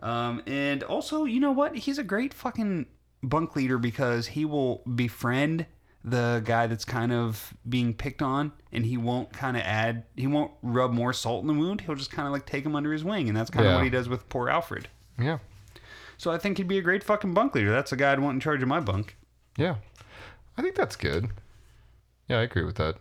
Um, 0.01 0.43
and 0.47 0.83
also, 0.85 1.25
you 1.25 1.41
know 1.41 1.53
what? 1.53 1.77
He's 1.77 1.99
a 1.99 2.05
great 2.05 2.33
fucking 2.35 2.87
bunk 3.23 3.57
leader 3.57 3.79
because 3.79 4.29
he 4.29 4.45
will 4.45 4.83
befriend 4.95 5.67
the 6.05 6.41
guy 6.45 6.69
that's 6.69 6.85
kind 6.85 7.13
of 7.13 7.53
being 7.69 7.93
picked 7.93 8.23
on, 8.23 8.53
and 8.73 8.87
he 8.87 8.97
won't 8.97 9.33
kind 9.33 9.57
of 9.57 9.65
add, 9.65 10.05
he 10.17 10.29
won't 10.29 10.53
rub 10.63 10.93
more 10.93 11.13
salt 11.13 11.43
in 11.43 11.49
the 11.49 11.55
wound. 11.55 11.81
He'll 11.81 11.97
just 11.97 12.13
kind 12.13 12.27
of 12.27 12.33
like 12.33 12.47
take 12.47 12.65
him 12.65 12.77
under 12.77 12.93
his 12.93 13.03
wing, 13.05 13.29
and 13.29 13.37
that's 13.37 13.51
kind 13.51 13.67
of 13.67 13.71
Yeah. 13.73 13.77
what 13.77 13.85
he 13.85 13.91
does 13.91 14.09
with 14.09 14.29
poor 14.29 14.49
Alfred. 14.49 14.89
Yeah. 15.19 15.39
So 16.17 16.31
I 16.31 16.39
think 16.39 16.59
he'd 16.59 16.69
be 16.69 16.79
a 16.79 16.83
great 16.83 17.03
fucking 17.03 17.35
bunk 17.35 17.55
leader. 17.57 17.71
That's 17.73 17.91
the 17.91 17.97
guy 17.97 18.13
I'd 18.13 18.21
want 18.21 18.35
in 18.37 18.41
charge 18.41 18.63
of 18.63 18.69
my 18.69 18.81
bunk. 18.81 19.17
Yeah. 19.57 19.77
I 20.59 20.63
think 20.63 20.75
that's 20.75 20.97
good. 20.97 21.29
Yeah, 22.29 22.39
I 22.39 22.43
agree 22.43 22.65
with 22.65 22.77
that. 22.77 22.97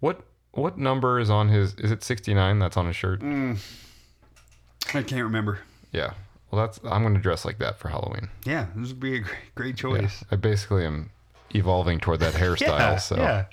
What 0.00 0.20
what 0.52 0.78
number 0.78 1.18
is 1.18 1.30
on 1.30 1.48
his 1.48 1.74
is 1.74 1.90
it 1.90 2.04
69 2.04 2.58
that's 2.60 2.76
on 2.76 2.86
his 2.86 2.94
shirt? 2.94 3.20
Mm. 3.20 3.58
I 4.94 5.02
can't 5.02 5.24
remember. 5.24 5.60
Yeah. 5.92 6.12
Well, 6.50 6.64
that's 6.64 6.78
I'm 6.84 7.02
going 7.02 7.14
to 7.14 7.20
dress 7.20 7.44
like 7.44 7.58
that 7.58 7.78
for 7.78 7.88
Halloween. 7.88 8.28
Yeah, 8.44 8.66
this 8.76 8.90
would 8.90 9.00
be 9.00 9.16
a 9.16 9.20
great, 9.20 9.54
great 9.56 9.68
Yeah. 9.82 9.90
choice. 10.00 10.24
I 10.30 10.36
basically 10.36 10.84
am 10.84 11.10
evolving 11.54 11.98
toward 11.98 12.20
that 12.20 12.34
hairstyle, 12.42 12.78
Yeah, 12.78 12.96
so 12.98 13.16
yeah. 13.16 13.44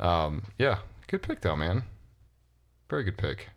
Um 0.00 0.44
yeah, 0.58 0.78
good 1.08 1.22
pick 1.22 1.40
though, 1.42 1.56
man. 1.56 1.82
Very 2.88 3.02
good 3.04 3.18
pick. 3.18 3.48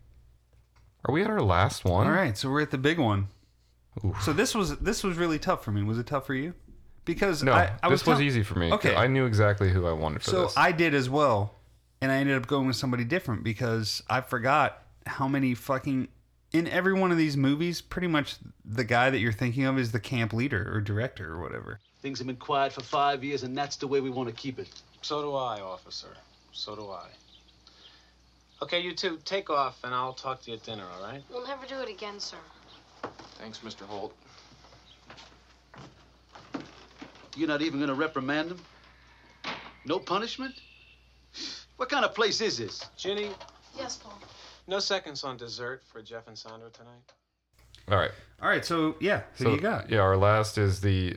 Are 1.06 1.14
we 1.14 1.24
at 1.24 1.30
our 1.30 1.42
last 1.42 1.86
one? 1.86 2.08
All 2.08 2.14
right, 2.14 2.38
so 2.38 2.50
we're 2.50 2.62
at 2.62 2.72
the 2.72 2.78
big 2.78 3.00
one. 3.00 3.28
So 4.22 4.34
this 4.34 4.56
was 4.56 4.78
this 4.78 5.04
was 5.04 5.18
really 5.18 5.40
tough 5.40 5.64
for 5.64 5.72
me. 5.72 5.84
Was 5.84 6.00
it 6.00 6.08
tough 6.08 6.26
for 6.26 6.34
you? 6.34 6.54
Because 7.14 7.44
No, 7.44 7.54
I, 7.54 7.74
I 7.84 7.90
this 7.90 8.06
was 8.06 8.18
tell- 8.18 8.22
easy 8.22 8.44
for 8.44 8.58
me. 8.58 8.72
Okay, 8.72 8.96
I 8.96 9.08
knew 9.08 9.26
exactly 9.26 9.70
who 9.70 9.86
I 9.86 9.94
wanted 9.94 10.24
for 10.24 10.30
so 10.30 10.42
this. 10.44 10.58
I 10.58 10.72
did 10.72 10.94
as 10.94 11.10
well, 11.10 11.56
and 12.02 12.12
I 12.12 12.18
ended 12.18 12.38
up 12.38 12.48
going 12.48 12.68
with 12.68 12.76
somebody 12.76 13.04
different 13.04 13.44
because 13.44 14.02
I 14.10 14.22
forgot 14.22 14.84
how 15.06 15.28
many 15.28 15.54
fucking 15.54 16.08
in 16.54 16.68
every 16.68 16.94
one 16.94 17.12
of 17.12 17.18
these 17.18 17.38
movies, 17.38 17.82
pretty 17.82 18.08
much 18.08 18.36
the 18.66 18.84
guy 18.84 19.10
that 19.10 19.20
you're 19.20 19.32
thinking 19.32 19.66
of 19.66 19.80
is 19.80 19.92
the 19.92 20.00
camp 20.00 20.34
leader 20.34 20.70
or 20.74 20.82
director 20.82 21.34
or 21.34 21.42
whatever. 21.42 21.80
Things 22.02 22.20
have 22.20 22.28
been 22.28 22.36
quiet 22.36 22.74
for 22.74 22.82
five 22.82 23.24
years, 23.24 23.44
and 23.44 23.58
that's 23.58 23.78
the 23.78 23.88
way 23.88 24.02
we 24.02 24.10
want 24.10 24.28
to 24.28 24.36
keep 24.36 24.60
it. 24.60 24.70
So 25.02 25.22
do 25.22 25.34
I, 25.34 25.62
officer. 25.62 26.10
So 26.52 26.76
do 26.76 26.90
I. 26.90 27.08
Okay, 28.62 28.80
you 28.80 28.94
two, 28.94 29.18
take 29.24 29.50
off, 29.50 29.84
and 29.84 29.94
I'll 29.94 30.14
talk 30.14 30.42
to 30.44 30.52
you 30.52 30.58
at 30.58 30.64
dinner, 30.64 30.84
all 30.96 31.04
right? 31.04 31.24
We'll 31.32 31.48
never 31.48 31.66
do 31.66 31.80
it 31.80 31.90
again, 31.90 32.20
sir. 32.20 32.38
Thanks, 33.40 33.60
Mr. 33.60 33.82
Holt. 33.84 34.14
You're 37.36 37.48
not 37.48 37.62
even 37.62 37.80
going 37.80 37.90
to 37.90 37.96
reprimand 37.96 38.52
him? 38.52 38.60
No 39.86 40.00
punishment? 40.00 40.56
What 41.78 41.90
kind 41.90 42.06
of 42.06 42.14
place 42.14 42.42
is 42.42 42.58
this? 42.58 42.86
Ginny, 42.98 43.30
Yes, 43.78 43.98
Paul. 43.98 44.20
no 44.68 44.80
seconds 44.80 45.24
on 45.24 45.38
dessert 45.38 45.82
for 45.92 46.02
Jeff 46.02 46.28
and 46.28 46.38
Sandra 46.38 46.70
tonight. 46.70 47.02
All 47.90 47.98
right. 47.98 48.12
All 48.42 48.50
right, 48.50 48.64
so 48.66 48.96
yeah, 49.00 49.22
who 49.38 49.46
do 49.46 49.52
you 49.52 49.60
got? 49.60 49.90
Yeah, 49.90 50.00
our 50.00 50.18
last 50.18 50.58
is 50.58 50.82
the 50.82 51.16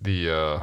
the 0.00 0.30
uh, 0.30 0.62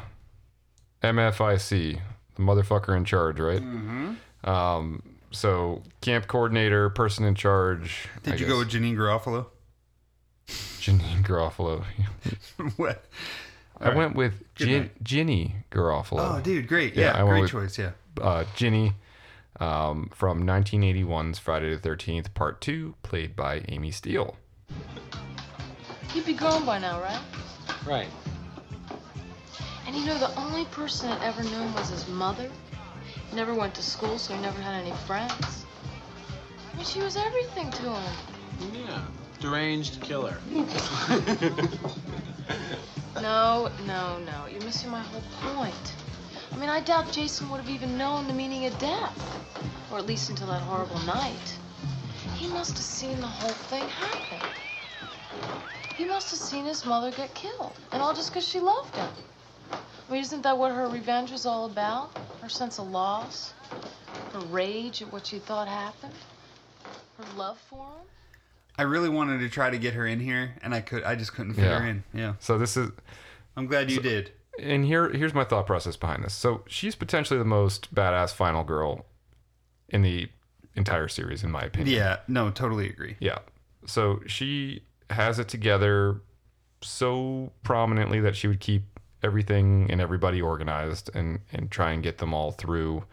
MFIC, 1.04 2.00
the 2.36 2.42
motherfucker 2.42 2.96
in 2.96 3.04
charge, 3.06 3.40
right? 3.40 3.62
Mm-hmm. 3.62 4.50
Um, 4.50 5.04
so 5.32 5.82
camp 6.02 6.28
coordinator, 6.28 6.90
person 6.90 7.26
in 7.26 7.36
charge. 7.36 8.08
Did 8.24 8.34
I 8.34 8.38
you 8.38 8.46
go 8.48 8.60
with 8.60 8.70
guess. 8.70 8.82
Janeane 8.82 8.96
Garofalo? 8.96 9.48
Janeane 10.48 11.26
Garofalo? 11.26 11.84
what? 12.78 13.06
I 13.80 13.86
All 13.86 13.90
right. 13.92 13.98
went 13.98 14.16
with 14.16 14.40
Good 14.56 14.66
Gin- 14.68 14.82
night. 14.84 15.04
Ginny 15.04 15.56
Garofalo. 15.72 16.38
Oh, 16.38 16.42
dude, 16.42 16.68
great. 16.68 16.96
Yeah, 16.96 17.12
I 17.18 17.24
went 17.24 17.30
great 17.34 17.42
with, 17.42 17.52
choice. 17.76 17.80
Yeah. 17.80 17.92
uh, 18.22 18.46
Ginny 18.56 18.94
um, 19.60 20.10
from 20.14 20.46
1981's 20.46 21.40
Friday 21.40 21.76
the 21.76 21.90
13th, 21.90 22.34
Part 22.34 22.62
Two, 22.62 22.96
played 23.04 23.36
by 23.36 23.64
Amy 23.68 23.92
Steel. 23.92 24.38
He'd 26.14 26.26
be 26.26 26.34
grown 26.34 26.66
by 26.66 26.78
now, 26.80 27.02
right? 27.02 27.20
Right. 27.86 28.08
And 29.88 29.96
you 29.96 30.06
know, 30.06 30.18
the 30.18 30.34
only 30.40 30.66
person 30.66 31.10
I'd 31.10 31.22
ever 31.24 31.44
known 31.44 31.74
was 31.74 31.90
his 31.90 32.08
mother. 32.08 32.50
He 33.30 33.36
never 33.36 33.54
went 33.54 33.74
to 33.76 33.82
school, 33.84 34.18
so 34.20 34.34
he 34.36 34.42
never 34.42 34.62
had 34.62 34.80
any 34.80 34.92
friends. 35.08 35.66
I 36.72 36.76
mean, 36.78 36.86
she 36.86 37.02
was 37.02 37.18
everything 37.18 37.72
to 37.72 37.94
him. 37.94 38.14
Yeah. 38.74 39.02
Deranged 39.40 40.00
killer. 40.02 40.38
No, 43.22 43.70
no, 43.86 44.18
no. 44.20 44.46
You're 44.52 44.64
missing 44.64 44.90
my 44.90 45.02
whole 45.02 45.24
point. 45.56 45.94
I 46.52 46.58
mean, 46.58 46.70
I 46.70 46.82
doubt 46.82 47.12
Jason 47.12 47.50
would 47.50 47.62
have 47.62 47.70
even 47.70 47.98
known 47.98 48.28
the 48.28 48.34
meaning 48.34 48.66
of 48.66 48.78
death. 48.80 49.18
Or 49.92 49.98
at 49.98 50.06
least 50.06 50.30
until 50.30 50.48
that 50.48 50.62
horrible 50.62 51.00
night. 51.00 51.58
He 52.36 52.48
must 52.48 52.72
have 52.72 52.86
seen 52.86 53.20
the 53.20 53.28
whole 53.28 53.50
thing 53.70 53.88
happen. 53.88 54.40
He 55.98 56.06
must 56.06 56.32
have 56.32 56.40
seen 56.40 56.66
his 56.66 56.86
mother 56.86 57.12
get 57.12 57.34
killed. 57.36 57.74
And 57.92 58.02
all 58.02 58.14
just 58.14 58.32
because 58.32 58.48
she 58.48 58.60
loved 58.60 58.96
him. 58.96 59.10
I 59.72 60.12
mean, 60.12 60.22
isn't 60.22 60.42
that 60.42 60.58
what 60.58 60.72
her 60.72 60.88
revenge 60.88 61.32
was 61.32 61.46
all 61.46 61.66
about? 61.66 62.10
Her 62.42 62.50
sense 62.50 62.80
of 62.80 62.90
loss? 62.90 63.54
Her 64.34 64.40
rage 64.52 65.02
at 65.02 65.14
what 65.14 65.28
she 65.28 65.40
thought 65.40 65.68
happened? 65.68 66.14
Her 67.18 67.38
love 67.38 67.60
for 67.70 67.86
him? 67.86 68.08
I 68.78 68.84
really 68.84 69.10
wanted 69.10 69.40
to 69.40 69.50
try 69.50 69.70
to 69.70 69.78
get 69.78 69.94
her 69.94 70.06
in 70.08 70.20
here, 70.20 70.56
and 70.62 70.74
I 70.74 70.82
could. 70.82 71.04
I 71.04 71.16
just 71.16 71.34
couldn't 71.34 71.54
fit 71.54 71.66
her 71.66 71.86
in. 71.86 72.04
Yeah. 72.14 72.34
So 72.40 72.58
this 72.58 72.76
is. 72.78 72.90
I'm 73.56 73.68
glad 73.68 73.90
you 73.90 73.98
so- 73.98 74.02
did. 74.02 74.32
And 74.60 74.86
here, 74.86 75.10
here's 75.10 75.34
my 75.34 75.44
thought 75.44 75.66
process 75.66 75.96
behind 75.96 76.24
this. 76.24 76.34
So 76.36 76.64
she's 76.68 76.94
potentially 76.94 77.40
the 77.40 77.46
most 77.46 77.94
badass 77.94 78.34
final 78.34 78.64
girl 78.64 79.08
in 79.90 80.04
the 80.04 80.30
entire 80.76 81.08
series, 81.08 81.44
in 81.44 81.50
my 81.50 81.64
opinion. 81.64 81.96
Yeah. 81.96 82.18
No, 82.28 82.52
totally 82.52 82.88
agree. 82.88 83.16
Yeah. 83.20 83.40
So 83.88 84.22
she 84.28 84.84
has 85.10 85.40
it 85.40 85.48
together 85.48 86.22
so 86.82 87.52
prominently 87.64 88.20
that 88.20 88.36
she 88.36 88.48
would 88.48 88.60
keep 88.60 88.84
everything 89.24 89.88
and 89.90 90.00
everybody 90.02 90.42
organized 90.42 91.10
and 91.16 91.40
and 91.52 91.72
try 91.72 91.92
and 91.92 92.04
get 92.04 92.20
them 92.20 92.34
all 92.34 92.52
through 92.52 93.06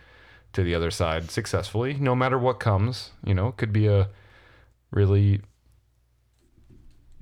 to 0.53 0.63
the 0.63 0.75
other 0.75 0.91
side 0.91 1.31
successfully, 1.31 1.95
no 1.95 2.15
matter 2.15 2.39
what 2.39 2.61
comes. 2.61 3.13
You 3.25 3.33
know, 3.35 3.49
it 3.49 3.57
could 3.57 3.73
be 3.73 3.87
a 3.87 4.09
really 4.91 5.41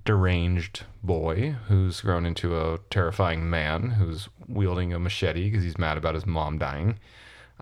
deranged 0.09 0.85
boy 1.03 1.55
who's 1.67 2.01
grown 2.01 2.25
into 2.25 2.59
a 2.59 2.79
terrifying 2.89 3.51
man 3.51 3.91
who's 3.91 4.31
wielding 4.49 4.91
a 4.95 4.99
machete 4.99 5.51
because 5.51 5.63
he's 5.63 5.77
mad 5.77 5.99
about 5.99 6.15
his 6.15 6.25
mom 6.25 6.57
dying. 6.57 6.99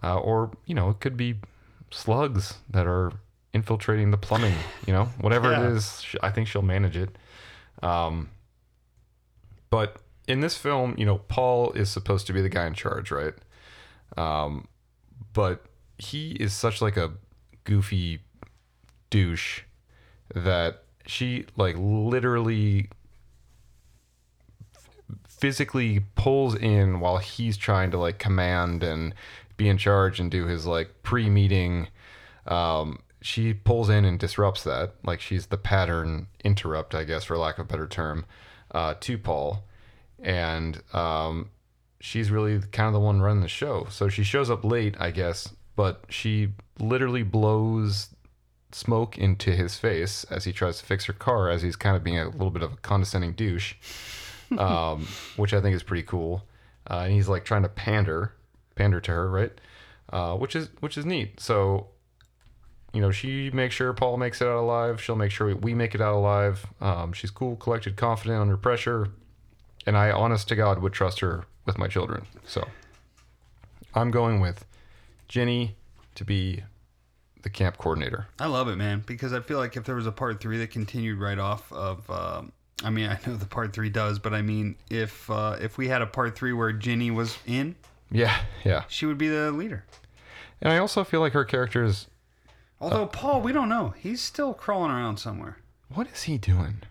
Uh, 0.01 0.17
or, 0.21 0.53
you 0.65 0.73
know, 0.73 0.89
it 0.91 1.01
could 1.01 1.17
be 1.17 1.35
slugs 1.91 2.59
that 2.71 2.87
are 2.87 3.11
infiltrating 3.53 4.13
the 4.13 4.17
plumbing, 4.17 4.55
you 4.87 4.93
know, 4.93 5.07
whatever 5.21 5.51
Yeah. 5.51 5.67
it 5.67 5.73
is, 5.73 6.07
I 6.23 6.31
think 6.31 6.47
she'll 6.47 6.63
manage 6.63 6.97
it. 6.97 7.19
Um, 7.83 8.31
but 9.69 9.97
in 10.29 10.39
this 10.39 10.57
film, 10.57 10.95
you 10.97 11.05
know, 11.05 11.19
Paul 11.19 11.73
is 11.73 11.91
supposed 11.91 12.29
to 12.29 12.33
be 12.33 12.43
the 12.43 12.49
guy 12.49 12.69
in 12.69 12.75
charge, 12.75 13.11
right? 13.11 13.35
Um, 14.17 14.69
but 15.33 15.65
he 15.99 16.31
is 16.39 16.53
such 16.53 16.81
like 16.81 16.97
a 16.97 17.11
goofy 17.65 18.21
douche 19.11 19.63
that 20.33 20.85
she 21.07 21.47
like 21.57 21.77
literally 21.79 22.89
physically 25.29 26.01
pulls 26.15 26.55
in 26.55 27.01
while 27.01 27.19
he's 27.19 27.57
trying 27.57 27.91
to 27.91 27.99
like 27.99 28.19
command 28.19 28.83
and 28.83 29.15
be 29.57 29.69
in 29.69 29.79
charge 29.79 30.19
and 30.19 30.31
do 30.31 30.47
his 30.47 30.67
like 30.67 31.03
pre-meeting. 31.03 31.89
Um 32.47 33.01
she 33.23 33.55
pulls 33.55 33.89
in 33.89 34.05
and 34.05 34.19
disrupts 34.19 34.63
that. 34.65 34.95
Like 35.05 35.21
she's 35.21 35.47
the 35.47 35.59
pattern 35.59 36.29
interrupt 36.45 36.95
i 36.95 37.05
guess 37.05 37.25
for 37.25 37.37
lack 37.37 37.59
of 37.59 37.67
a 37.67 37.69
better 37.69 37.87
term 37.87 38.25
uh 38.73 38.95
to 39.01 39.19
paul. 39.19 39.65
And 40.23 40.83
um 40.93 41.51
she's 42.01 42.31
really 42.31 42.61
kind 42.73 42.89
of 42.89 42.93
the 42.93 43.01
one 43.01 43.21
running 43.21 43.43
the 43.43 43.49
show. 43.49 43.87
So 43.91 44.09
she 44.09 44.25
shows 44.25 44.51
up 44.51 44.65
late 44.65 44.97
i 44.99 45.11
guess 45.11 45.49
but 45.77 46.05
she 46.09 46.49
literally 46.81 47.23
blows 47.23 48.09
smoke 48.73 49.17
into 49.17 49.53
his 49.53 49.77
face 49.77 50.25
as 50.25 50.45
he 50.45 50.53
tries 50.53 50.79
to 50.79 50.85
fix 50.85 51.05
her 51.07 51.13
car 51.13 51.49
as 51.49 51.63
he's 51.63 51.77
kind 51.77 51.97
of 51.97 52.03
being 52.05 52.19
a 52.19 52.29
little 52.29 52.51
bit 52.51 52.63
of 52.63 52.73
a 52.73 52.77
condescending 52.77 53.33
douche 53.33 53.75
um, 54.59 55.07
which 55.37 55.53
i 55.55 55.61
think 55.61 55.75
is 55.75 55.83
pretty 55.83 56.03
cool. 56.03 56.45
Uh, 56.89 57.01
and 57.05 57.13
he's 57.13 57.29
like 57.29 57.45
trying 57.45 57.63
to 57.63 57.69
pander 57.69 58.33
pander 58.75 59.01
to 59.01 59.11
her 59.11 59.29
right? 59.29 59.53
Uh, 60.13 60.37
which 60.37 60.55
is 60.55 60.69
which 60.81 60.97
is 60.97 61.05
neat. 61.05 61.41
So 61.41 61.89
you 62.93 63.01
know 63.01 63.11
she 63.11 63.51
makes 63.51 63.75
sure 63.75 63.93
paul 63.93 64.17
makes 64.17 64.41
it 64.41 64.47
out 64.47 64.59
alive. 64.59 65.01
She'll 65.01 65.17
make 65.17 65.31
sure 65.31 65.55
we 65.57 65.75
make 65.75 65.95
it 65.95 66.01
out 66.01 66.15
alive. 66.15 66.67
Um, 66.81 67.13
she's 67.13 67.31
cool 67.31 67.57
collected 67.57 67.97
confident 67.97 68.41
under 68.41 68.57
pressure. 68.57 69.09
And 69.87 69.97
i 69.97 70.11
honest 70.11 70.49
to 70.49 70.57
god 70.57 70.81
would 70.81 70.93
trust 70.93 71.21
her 71.21 71.45
with 71.65 71.79
my 71.79 71.89
children. 71.89 72.27
So 72.45 72.67
i'm 73.95 74.11
going 74.11 74.41
with 74.41 74.65
Ginny 75.29 75.77
to 76.15 76.25
be 76.25 76.63
the 77.43 77.51
camp 77.51 77.79
coordinator 77.79 78.27
I 78.39 78.47
love 78.47 78.69
it, 78.69 78.77
man, 78.77 79.03
because 79.07 79.33
I 79.33 79.41
feel 79.41 79.59
like 79.59 79.77
if 79.77 79.85
there 79.85 79.95
was 79.95 80.07
a 80.07 80.13
part 80.13 80.41
three 80.41 80.59
that 80.59 80.71
continued 80.71 81.19
right 81.19 81.39
off 81.39 81.71
of, 81.73 82.09
um, 82.11 82.53
I 82.85 82.91
mean, 82.91 83.09
I 83.11 83.19
know 83.27 83.37
the 83.37 83.47
part 83.47 83.73
three 83.73 83.89
does, 83.91 84.19
but 84.19 84.35
I 84.35 84.43
mean, 84.43 84.77
if 84.91 85.31
uh, 85.31 85.57
if 85.61 85.79
we 85.79 85.89
had 85.89 86.03
a 86.03 86.07
part 86.07 86.37
three 86.37 86.53
where 86.53 86.73
Ginny 86.73 87.11
was 87.11 87.39
in, 87.47 87.77
yeah 88.11 88.39
yeah 88.65 88.85
she 88.89 89.05
would 89.07 89.19
be 89.19 89.29
the 89.29 89.51
leader. 89.51 89.85
and 90.61 90.73
i 90.73 90.79
also 90.79 91.03
feel 91.03 91.21
like 91.21 91.33
her 91.33 91.45
character 91.45 91.83
is 91.85 92.07
Although 92.81 93.07
Paul, 93.07 93.41
we 93.41 93.53
don't 93.53 93.69
know, 93.71 93.95
he's 93.99 94.21
still 94.21 94.53
crawling 94.55 94.91
around 94.91 95.17
somewhere. 95.17 95.57
what 95.93 96.07
is 96.13 96.25
he 96.25 96.37
doing 96.39 96.83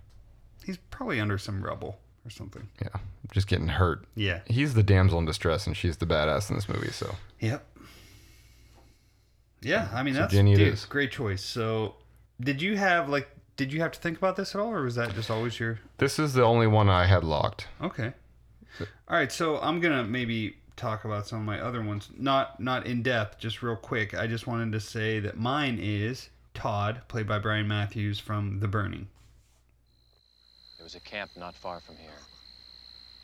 He's 0.66 0.78
probably 0.90 1.20
under 1.22 1.38
some 1.38 1.64
rubble 1.64 2.00
or 2.26 2.30
something. 2.32 2.68
yeah 2.82 3.00
just 3.32 3.48
getting 3.48 3.68
hurt 3.70 4.06
Yeah. 4.16 4.42
he's 4.46 4.74
the 4.74 4.84
damsel 4.84 5.20
in 5.20 5.26
distress 5.26 5.68
and 5.68 5.76
she's 5.78 5.98
the 5.98 6.06
badass 6.06 6.50
in 6.50 6.56
this 6.58 6.68
movie 6.70 6.92
so 6.92 7.16
Yep. 7.40 7.66
Yeah, 9.66 9.90
I 9.94 10.04
mean 10.04 10.14
So 10.14 10.22
that's 10.22 10.34
Ginny 10.34 10.54
it 10.54 10.58
dude, 10.58 10.86
great 10.90 11.12
choice. 11.12 11.44
So, 11.44 11.96
did 12.40 12.62
you 12.62 12.78
have 12.78 13.10
like, 13.10 13.28
did 13.58 13.74
you 13.74 13.82
have 13.82 13.92
to 13.94 14.00
think 14.00 14.18
about 14.18 14.36
this 14.36 14.54
at 14.54 14.62
all, 14.62 14.72
or 14.72 14.84
was 14.84 14.96
that 14.96 15.14
just 15.16 15.32
always 15.32 15.60
your? 15.60 15.80
this 15.98 16.20
is 16.20 16.34
the 16.34 16.44
only 16.44 16.68
one 16.68 16.88
i 16.88 17.06
had 17.06 17.24
locked 17.24 17.68
Okay. 17.82 18.14
All 19.08 19.18
right, 19.18 19.32
so 19.32 19.58
I'm 19.60 19.80
gonna 19.80 20.04
maybe 20.04 20.58
talk 20.76 21.06
about 21.06 21.28
some 21.28 21.40
of 21.40 21.46
my 21.46 21.60
other 21.60 21.82
ones, 21.82 22.10
not 22.18 22.60
not 22.60 22.86
in 22.86 23.02
depth, 23.02 23.40
just 23.40 23.64
real 23.64 23.76
quick. 23.76 24.14
I 24.14 24.28
just 24.28 24.46
wanted 24.46 24.72
to 24.74 24.80
say 24.80 25.20
that 25.22 25.38
mine 25.38 25.80
is 25.82 26.30
Todd, 26.54 27.02
played 27.08 27.28
by 27.28 27.40
Brian 27.40 27.68
Matthews 27.68 28.20
from 28.20 28.60
The 28.60 28.68
Burning. 28.68 29.08
There 30.78 30.84
was 30.84 30.96
a 30.96 31.00
camp 31.00 31.32
not 31.36 31.56
far 31.56 31.80
from 31.80 31.96
here, 31.98 32.20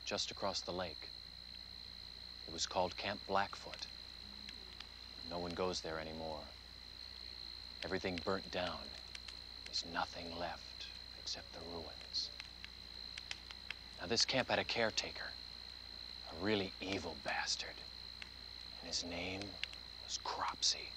just 0.05 0.31
across 0.31 0.61
the 0.61 0.72
lake. 0.72 1.09
It 2.47 2.53
was 2.53 2.65
called 2.65 2.95
Camp 2.97 3.19
Blackfoot. 3.27 3.85
No 5.31 5.39
one 5.39 5.51
goes 5.51 5.81
there 5.81 5.99
anymore. 5.99 6.41
Everything 7.83 8.19
burnt 8.23 8.51
down. 8.51 8.77
There's 9.65 9.85
nothing 9.93 10.25
left 10.37 10.87
except 11.23 11.51
the 11.53 11.59
ruins. 11.71 12.29
Now, 13.99 14.07
this 14.07 14.25
camp 14.25 14.49
had 14.49 14.59
a 14.59 14.63
caretaker, 14.63 15.31
a 16.31 16.45
really 16.45 16.73
evil 16.81 17.15
bastard. 17.23 17.75
And 18.79 18.87
his 18.87 19.03
name 19.05 19.41
was 20.05 20.19
Cropsy. 20.23 20.89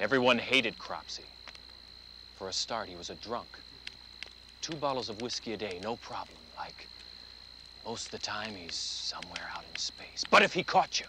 Everyone 0.00 0.38
hated 0.38 0.78
Cropsy. 0.78 1.24
For 2.36 2.48
a 2.48 2.52
start, 2.52 2.88
he 2.88 2.96
was 2.96 3.10
a 3.10 3.14
drunk. 3.14 3.48
Two 4.60 4.76
bottles 4.76 5.08
of 5.08 5.22
whiskey 5.22 5.52
a 5.52 5.56
day, 5.56 5.78
no 5.82 5.96
problem. 5.96 6.36
Like, 6.58 6.88
most 7.86 8.06
of 8.06 8.12
the 8.12 8.18
time, 8.18 8.54
he's 8.54 8.74
somewhere 8.74 9.48
out 9.54 9.64
in 9.72 9.78
space. 9.78 10.24
But 10.28 10.42
if 10.42 10.52
he 10.52 10.62
caught 10.64 11.00
you, 11.00 11.06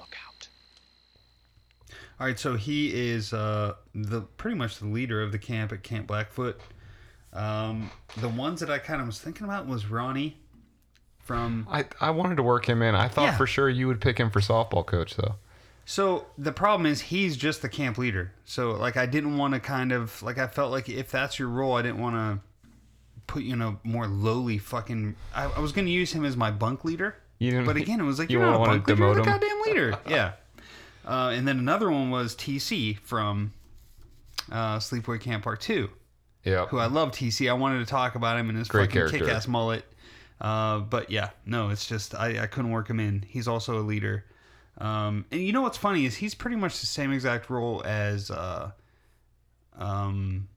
look 0.00 0.16
out. 0.26 0.48
All 2.20 2.26
right, 2.26 2.38
so 2.38 2.56
he 2.56 3.10
is 3.12 3.32
uh, 3.32 3.74
the 3.94 4.22
pretty 4.22 4.56
much 4.56 4.78
the 4.78 4.86
leader 4.86 5.22
of 5.22 5.30
the 5.32 5.38
camp 5.38 5.72
at 5.72 5.82
Camp 5.84 6.06
Blackfoot. 6.08 6.60
Um, 7.32 7.90
the 8.16 8.28
ones 8.28 8.60
that 8.60 8.70
I 8.70 8.78
kind 8.78 9.00
of 9.00 9.06
was 9.06 9.20
thinking 9.20 9.44
about 9.44 9.66
was 9.66 9.86
Ronnie 9.86 10.36
from. 11.20 11.66
I, 11.70 11.84
I 12.00 12.10
wanted 12.10 12.36
to 12.36 12.42
work 12.42 12.68
him 12.68 12.82
in. 12.82 12.94
I 12.94 13.06
thought 13.08 13.24
Yeah. 13.26 13.36
for 13.36 13.46
sure 13.46 13.68
you 13.68 13.86
would 13.86 14.00
pick 14.00 14.18
him 14.18 14.30
for 14.30 14.40
softball 14.40 14.84
coach 14.84 15.14
though. 15.16 15.36
So 15.84 16.26
the 16.36 16.52
problem 16.52 16.86
is 16.86 17.00
he's 17.00 17.36
just 17.36 17.62
the 17.62 17.68
camp 17.68 17.96
leader. 17.98 18.32
So 18.44 18.72
like 18.72 18.96
I 18.96 19.06
didn't 19.06 19.36
want 19.38 19.54
to 19.54 19.60
kind 19.60 19.92
of 19.92 20.20
like 20.22 20.38
I 20.38 20.46
felt 20.46 20.72
like 20.72 20.88
if 20.88 21.10
that's 21.10 21.38
your 21.38 21.48
role, 21.48 21.74
I 21.76 21.82
didn't 21.82 22.00
want 22.00 22.16
to 22.16 22.40
put 23.26 23.42
you 23.42 23.52
in 23.54 23.62
a 23.62 23.76
more 23.84 24.06
lowly 24.06 24.58
fucking. 24.58 25.14
I, 25.34 25.44
I 25.44 25.60
was 25.60 25.72
going 25.72 25.86
to 25.86 25.92
use 25.92 26.12
him 26.12 26.24
as 26.24 26.36
my 26.36 26.50
bunk 26.50 26.84
leader. 26.84 27.14
You 27.38 27.52
didn't- 27.52 27.66
but 27.66 27.76
again, 27.82 28.00
it 28.00 28.04
was 28.04 28.18
like 28.18 28.28
you 28.30 28.38
you're 28.38 28.46
not 28.46 28.56
a 28.56 28.58
wanna 28.58 28.72
bunk 28.72 28.88
leader, 28.88 29.02
you're 29.04 29.14
the 29.14 29.20
demote 29.20 29.24
him? 29.24 29.32
goddamn 29.32 29.60
leader. 29.66 29.98
yeah. 30.08 30.32
Uh, 31.08 31.30
and 31.34 31.48
then 31.48 31.58
another 31.58 31.90
one 31.90 32.10
was 32.10 32.36
TC 32.36 32.98
from 32.98 33.54
uh, 34.52 34.76
Sleepaway 34.78 35.20
Camp 35.20 35.42
Part 35.42 35.60
Two. 35.60 35.88
Yeah. 36.44 36.66
Who 36.66 36.78
I 36.78 36.86
love 36.86 37.12
TC. 37.12 37.50
I 37.50 37.54
wanted 37.54 37.78
to 37.80 37.86
talk 37.86 38.14
about 38.14 38.38
him 38.38 38.48
and 38.48 38.58
his 38.58 38.68
Great 38.68 38.84
fucking 38.88 38.92
character. 38.94 39.18
kick-ass 39.18 39.48
mullet. 39.48 39.84
Uh, 40.40 40.78
but 40.80 41.10
yeah, 41.10 41.30
no, 41.44 41.70
it's 41.70 41.86
just 41.86 42.14
I, 42.14 42.42
I 42.42 42.46
couldn't 42.46 42.70
work 42.70 42.88
him 42.88 43.00
in. 43.00 43.24
He's 43.26 43.48
also 43.48 43.78
a 43.78 43.82
leader. 43.82 44.24
Um, 44.78 45.24
and 45.32 45.40
you 45.40 45.52
know 45.52 45.62
what's 45.62 45.78
funny 45.78 46.04
is 46.04 46.14
he's 46.16 46.34
pretty 46.34 46.56
much 46.56 46.78
the 46.80 46.86
same 46.86 47.12
exact 47.12 47.50
role 47.50 47.82
as 47.84 48.30
uh, 48.30 48.70
um, 49.76 50.48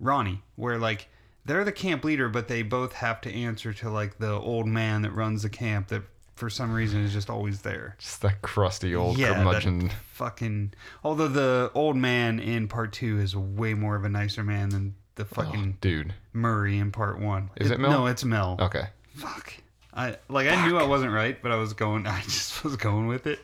Ronnie, 0.00 0.42
where 0.56 0.78
like 0.78 1.08
they're 1.44 1.64
the 1.64 1.72
camp 1.72 2.04
leader, 2.04 2.28
but 2.28 2.48
they 2.48 2.62
both 2.62 2.94
have 2.94 3.20
to 3.22 3.32
answer 3.32 3.72
to 3.74 3.90
like 3.90 4.18
the 4.18 4.32
old 4.32 4.66
man 4.66 5.02
that 5.02 5.12
runs 5.12 5.42
the 5.42 5.50
camp 5.50 5.88
that 5.88 6.02
for 6.38 6.48
some 6.48 6.72
reason 6.72 7.02
is 7.04 7.12
just 7.12 7.28
always 7.28 7.62
there. 7.62 7.96
Just 7.98 8.22
that 8.22 8.40
crusty 8.42 8.94
old 8.94 9.18
Yeah, 9.18 9.34
curmudgeon. 9.34 9.90
fucking. 10.12 10.72
Although 11.04 11.28
the 11.28 11.70
old 11.74 11.96
man 11.96 12.38
in 12.38 12.68
part 12.68 12.92
two 12.92 13.18
is 13.18 13.34
way 13.36 13.74
more 13.74 13.96
of 13.96 14.04
a 14.04 14.08
nicer 14.08 14.42
man 14.44 14.68
than 14.70 14.94
the 15.16 15.24
fucking 15.24 15.74
Oh, 15.74 15.78
dude. 15.80 16.14
Murray 16.32 16.78
in 16.78 16.92
part 16.92 17.18
one. 17.20 17.50
Is 17.56 17.70
it 17.70 17.80
Mel? 17.80 17.90
No, 17.90 18.06
it's 18.06 18.24
Mel. 18.24 18.56
Okay. 18.60 18.84
Fuck. 19.16 19.52
I 19.92 20.16
like. 20.28 20.48
I 20.48 20.64
knew 20.66 20.78
I 20.78 20.84
wasn't 20.84 21.12
right, 21.12 21.40
but 21.42 21.50
I 21.50 21.56
was 21.56 21.72
going. 21.72 22.06
I 22.06 22.20
just 22.22 22.62
was 22.62 22.76
going 22.76 23.08
with 23.08 23.26
it. 23.26 23.40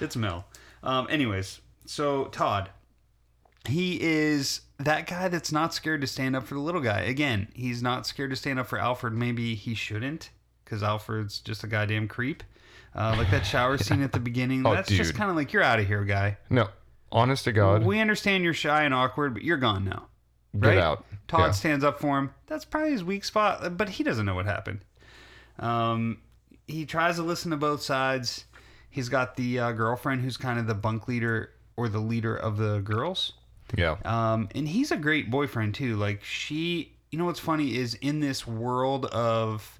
It's 0.00 0.16
Mel. 0.16 0.44
Um. 0.82 1.06
Anyways, 1.08 1.60
so 1.86 2.24
Todd, 2.26 2.70
he 3.68 4.00
is 4.02 4.62
that 4.78 5.06
guy 5.06 5.28
that's 5.28 5.52
not 5.52 5.72
scared 5.72 6.00
to 6.00 6.08
stand 6.08 6.34
up 6.34 6.44
for 6.44 6.54
the 6.54 6.60
little 6.60 6.80
guy. 6.80 7.02
Again, 7.02 7.46
he's 7.54 7.82
not 7.84 8.04
scared 8.04 8.30
to 8.30 8.36
stand 8.36 8.58
up 8.58 8.66
for 8.66 8.78
Alfred. 8.78 9.12
Maybe 9.14 9.54
he 9.54 9.74
shouldn't, 9.74 10.30
because 10.72 10.82
Alfred's 10.82 11.38
just 11.40 11.64
a 11.64 11.66
goddamn 11.66 12.08
creep. 12.08 12.42
Uh, 12.96 13.14
like 13.18 13.30
that 13.30 13.44
shower 13.44 13.76
scene 13.76 14.00
at 14.02 14.10
the 14.12 14.18
beginning. 14.18 14.66
Oh, 14.66 14.74
that's 14.74 14.88
just 14.88 15.14
kind 15.14 15.28
of 15.28 15.36
like 15.36 15.52
you're 15.52 15.62
out 15.62 15.78
of 15.78 15.86
here, 15.86 16.02
guy. 16.04 16.38
No. 16.48 16.68
Honest 17.10 17.44
to 17.44 17.52
God. 17.52 17.84
We 17.84 18.00
understand 18.00 18.42
you're 18.42 18.54
shy 18.54 18.84
and 18.84 18.94
awkward, 18.94 19.34
but 19.34 19.42
you're 19.42 19.58
gone 19.58 19.84
now. 19.84 20.06
Get 20.58 20.78
out. 20.78 21.04
Todd 21.28 21.40
Yeah. 21.40 21.50
stands 21.50 21.84
up 21.84 22.00
for 22.00 22.18
him. 22.18 22.30
That's 22.46 22.64
probably 22.64 22.92
his 22.92 23.04
weak 23.04 23.24
spot, 23.24 23.76
but 23.76 23.90
he 23.90 24.02
doesn't 24.02 24.24
know 24.24 24.34
what 24.34 24.46
happened. 24.46 24.80
Um, 25.58 26.18
he 26.66 26.86
tries 26.86 27.16
to 27.16 27.22
listen 27.22 27.50
to 27.50 27.56
both 27.58 27.82
sides. 27.82 28.46
He's 28.88 29.10
got 29.10 29.36
the 29.36 29.58
uh, 29.58 29.72
girlfriend 29.72 30.22
who's 30.22 30.38
kind 30.38 30.58
of 30.58 30.66
the 30.66 30.74
bunk 30.74 31.06
leader 31.06 31.50
or 31.76 31.88
the 31.90 31.98
leader 31.98 32.34
of 32.34 32.56
the 32.56 32.80
girls. 32.80 33.34
Yeah. 33.76 33.96
Um, 34.06 34.48
and 34.54 34.68
he's 34.68 34.90
a 34.90 34.96
great 34.96 35.30
boyfriend 35.30 35.74
too. 35.74 35.96
Like 35.96 36.24
she, 36.24 36.92
you 37.10 37.18
know 37.18 37.24
what's 37.26 37.40
funny 37.40 37.76
is 37.76 37.94
in 37.94 38.20
this 38.20 38.46
world 38.46 39.06
of 39.06 39.78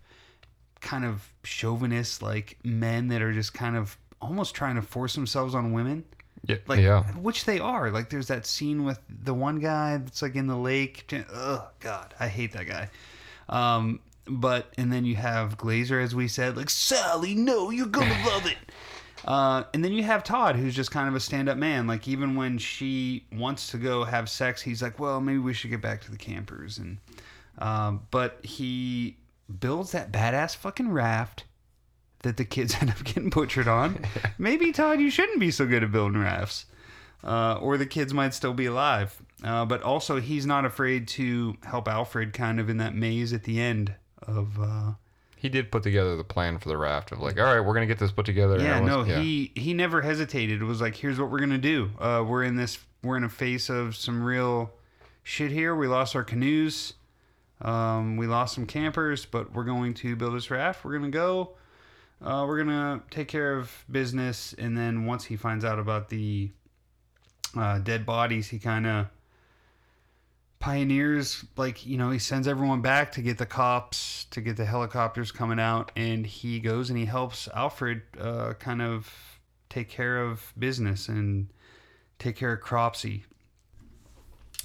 kind 0.82 1.04
of 1.04 1.32
chauvinist 1.44 2.20
like 2.22 2.58
men 2.64 3.08
that 3.08 3.22
are 3.22 3.32
just 3.32 3.54
kind 3.54 3.76
of 3.76 3.96
almost 4.20 4.54
trying 4.54 4.76
to 4.76 4.82
force 4.82 5.14
themselves 5.14 5.54
on 5.54 5.72
women. 5.72 6.04
Yeah. 6.44 6.56
Like, 6.66 6.80
yeah. 6.80 7.04
which 7.12 7.44
they 7.44 7.60
are. 7.60 7.90
Like, 7.90 8.10
there's 8.10 8.26
that 8.26 8.46
scene 8.46 8.84
with 8.84 8.98
the 9.08 9.32
one 9.32 9.60
guy 9.60 9.96
that's 9.98 10.22
like 10.22 10.34
in 10.34 10.48
the 10.48 10.56
lake. 10.56 11.12
Oh 11.32 11.68
God, 11.80 12.14
I 12.18 12.28
hate 12.28 12.52
that 12.52 12.66
guy. 12.66 12.90
Um, 13.48 14.00
but 14.26 14.72
and 14.76 14.92
then 14.92 15.04
you 15.04 15.16
have 15.16 15.56
Glazer, 15.56 16.02
as 16.02 16.14
we 16.14 16.28
said, 16.28 16.56
like 16.56 16.70
Sally, 16.70 17.34
no, 17.34 17.70
you're 17.70 17.86
gonna 17.86 18.18
love 18.26 18.46
it. 18.46 18.56
Uh, 19.24 19.62
and 19.72 19.84
then 19.84 19.92
you 19.92 20.02
have 20.02 20.24
Todd, 20.24 20.56
who's 20.56 20.74
just 20.74 20.90
kind 20.90 21.08
of 21.08 21.14
a 21.14 21.20
stand-up 21.20 21.56
man. 21.56 21.86
Like 21.86 22.08
even 22.08 22.34
when 22.34 22.58
she 22.58 23.24
wants 23.32 23.68
to 23.68 23.78
go 23.78 24.02
have 24.04 24.28
sex, 24.28 24.62
he's 24.62 24.82
like, 24.82 24.98
"Well, 24.98 25.20
maybe 25.20 25.38
we 25.38 25.54
should 25.54 25.70
get 25.70 25.80
back 25.80 26.00
to 26.02 26.10
the 26.10 26.16
campers." 26.16 26.78
And 26.78 26.98
um, 27.58 28.06
but 28.10 28.44
he 28.44 29.16
builds 29.60 29.92
that 29.92 30.12
badass 30.12 30.56
fucking 30.56 30.90
raft 30.90 31.44
that 32.22 32.36
the 32.36 32.44
kids 32.44 32.76
end 32.80 32.90
up 32.90 33.02
getting 33.04 33.30
butchered 33.30 33.68
on. 33.68 34.04
maybe 34.38 34.72
Todd, 34.72 35.00
you 35.00 35.10
shouldn't 35.10 35.40
be 35.40 35.50
so 35.50 35.66
good 35.66 35.82
at 35.82 35.92
building 35.92 36.20
rafts, 36.20 36.66
uh, 37.24 37.54
or 37.60 37.76
the 37.76 37.86
kids 37.86 38.12
might 38.14 38.34
still 38.34 38.54
be 38.54 38.66
alive. 38.66 39.20
Uh, 39.44 39.64
but 39.64 39.82
also, 39.82 40.20
he's 40.20 40.46
not 40.46 40.64
afraid 40.64 41.08
to 41.08 41.56
help 41.64 41.88
Alfred 41.88 42.32
kind 42.32 42.60
of 42.60 42.70
in 42.70 42.76
that 42.76 42.94
maze 42.94 43.32
at 43.32 43.42
the 43.44 43.60
end 43.60 43.92
of. 44.22 44.58
Uh, 44.60 44.92
He 45.36 45.48
did 45.48 45.72
put 45.72 45.82
together 45.82 46.16
the 46.16 46.22
plan 46.22 46.58
for 46.58 46.68
the 46.68 46.76
raft 46.76 47.10
of 47.10 47.18
like, 47.18 47.40
all 47.40 47.46
right, 47.46 47.58
we're 47.60 47.74
gonna 47.74 47.86
get 47.86 47.98
this 47.98 48.12
put 48.12 48.24
together. 48.26 48.60
Yeah, 48.60 48.78
no, 48.78 49.00
everyone's- 49.00 49.24
he 49.24 49.50
he 49.56 49.74
never 49.74 50.00
hesitated. 50.02 50.62
It 50.62 50.64
was 50.64 50.80
like, 50.80 50.94
here's 50.94 51.18
what 51.18 51.28
we're 51.30 51.40
gonna 51.40 51.58
do. 51.58 51.90
Uh, 51.98 52.24
we're 52.26 52.44
in 52.44 52.54
this. 52.54 52.78
We're 53.02 53.16
in 53.16 53.24
a 53.24 53.28
face 53.28 53.68
of 53.68 53.96
some 53.96 54.22
real 54.22 54.70
shit 55.24 55.50
here. 55.50 55.74
We 55.74 55.88
lost 55.88 56.14
our 56.14 56.22
canoes. 56.22 56.92
Um, 57.62 58.16
we 58.16 58.26
lost 58.26 58.54
some 58.54 58.66
campers, 58.66 59.24
but 59.24 59.52
we're 59.52 59.64
going 59.64 59.94
to 59.94 60.16
build 60.16 60.34
this 60.34 60.50
raft. 60.50 60.84
We're 60.84 60.94
gonna 60.94 61.10
go. 61.10 61.52
Uh, 62.20 62.44
we're 62.46 62.58
gonna 62.58 63.02
take 63.10 63.28
care 63.28 63.56
of 63.56 63.84
business, 63.90 64.54
and 64.58 64.76
then 64.76 65.06
once 65.06 65.24
he 65.24 65.36
finds 65.36 65.64
out 65.64 65.78
about 65.78 66.08
the 66.08 66.50
uh, 67.56 67.78
dead 67.78 68.04
bodies, 68.04 68.48
he 68.48 68.58
kind 68.58 68.86
of 68.86 69.06
pioneers 70.62 71.44
like 71.56 71.84
you 71.84 71.98
know 71.98 72.10
he 72.10 72.20
sends 72.20 72.46
everyone 72.46 72.80
back 72.80 73.10
to 73.10 73.20
get 73.20 73.36
the 73.36 73.44
cops 73.44 74.26
to 74.30 74.40
get 74.40 74.56
the 74.56 74.64
helicopters 74.64 75.32
coming 75.32 75.58
out 75.58 75.90
and 75.96 76.24
he 76.24 76.60
goes 76.60 76.88
and 76.88 76.96
he 76.96 77.04
helps 77.04 77.48
alfred 77.48 78.00
uh, 78.20 78.52
kind 78.60 78.80
of 78.80 79.12
take 79.68 79.88
care 79.88 80.22
of 80.22 80.52
business 80.56 81.08
and 81.08 81.48
take 82.20 82.36
care 82.36 82.52
of 82.52 82.60
cropsy 82.60 83.24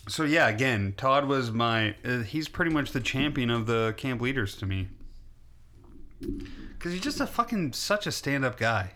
so 0.07 0.23
yeah 0.23 0.47
again 0.47 0.93
todd 0.97 1.25
was 1.25 1.51
my 1.51 1.93
uh, 2.05 2.19
he's 2.19 2.47
pretty 2.47 2.71
much 2.71 2.91
the 2.91 2.99
champion 2.99 3.49
of 3.49 3.65
the 3.65 3.93
camp 3.97 4.21
leaders 4.21 4.55
to 4.55 4.65
me 4.65 4.87
because 6.19 6.91
he's 6.93 7.01
just 7.01 7.19
a 7.19 7.27
fucking 7.27 7.73
such 7.73 8.07
a 8.07 8.11
stand-up 8.11 8.57
guy 8.57 8.91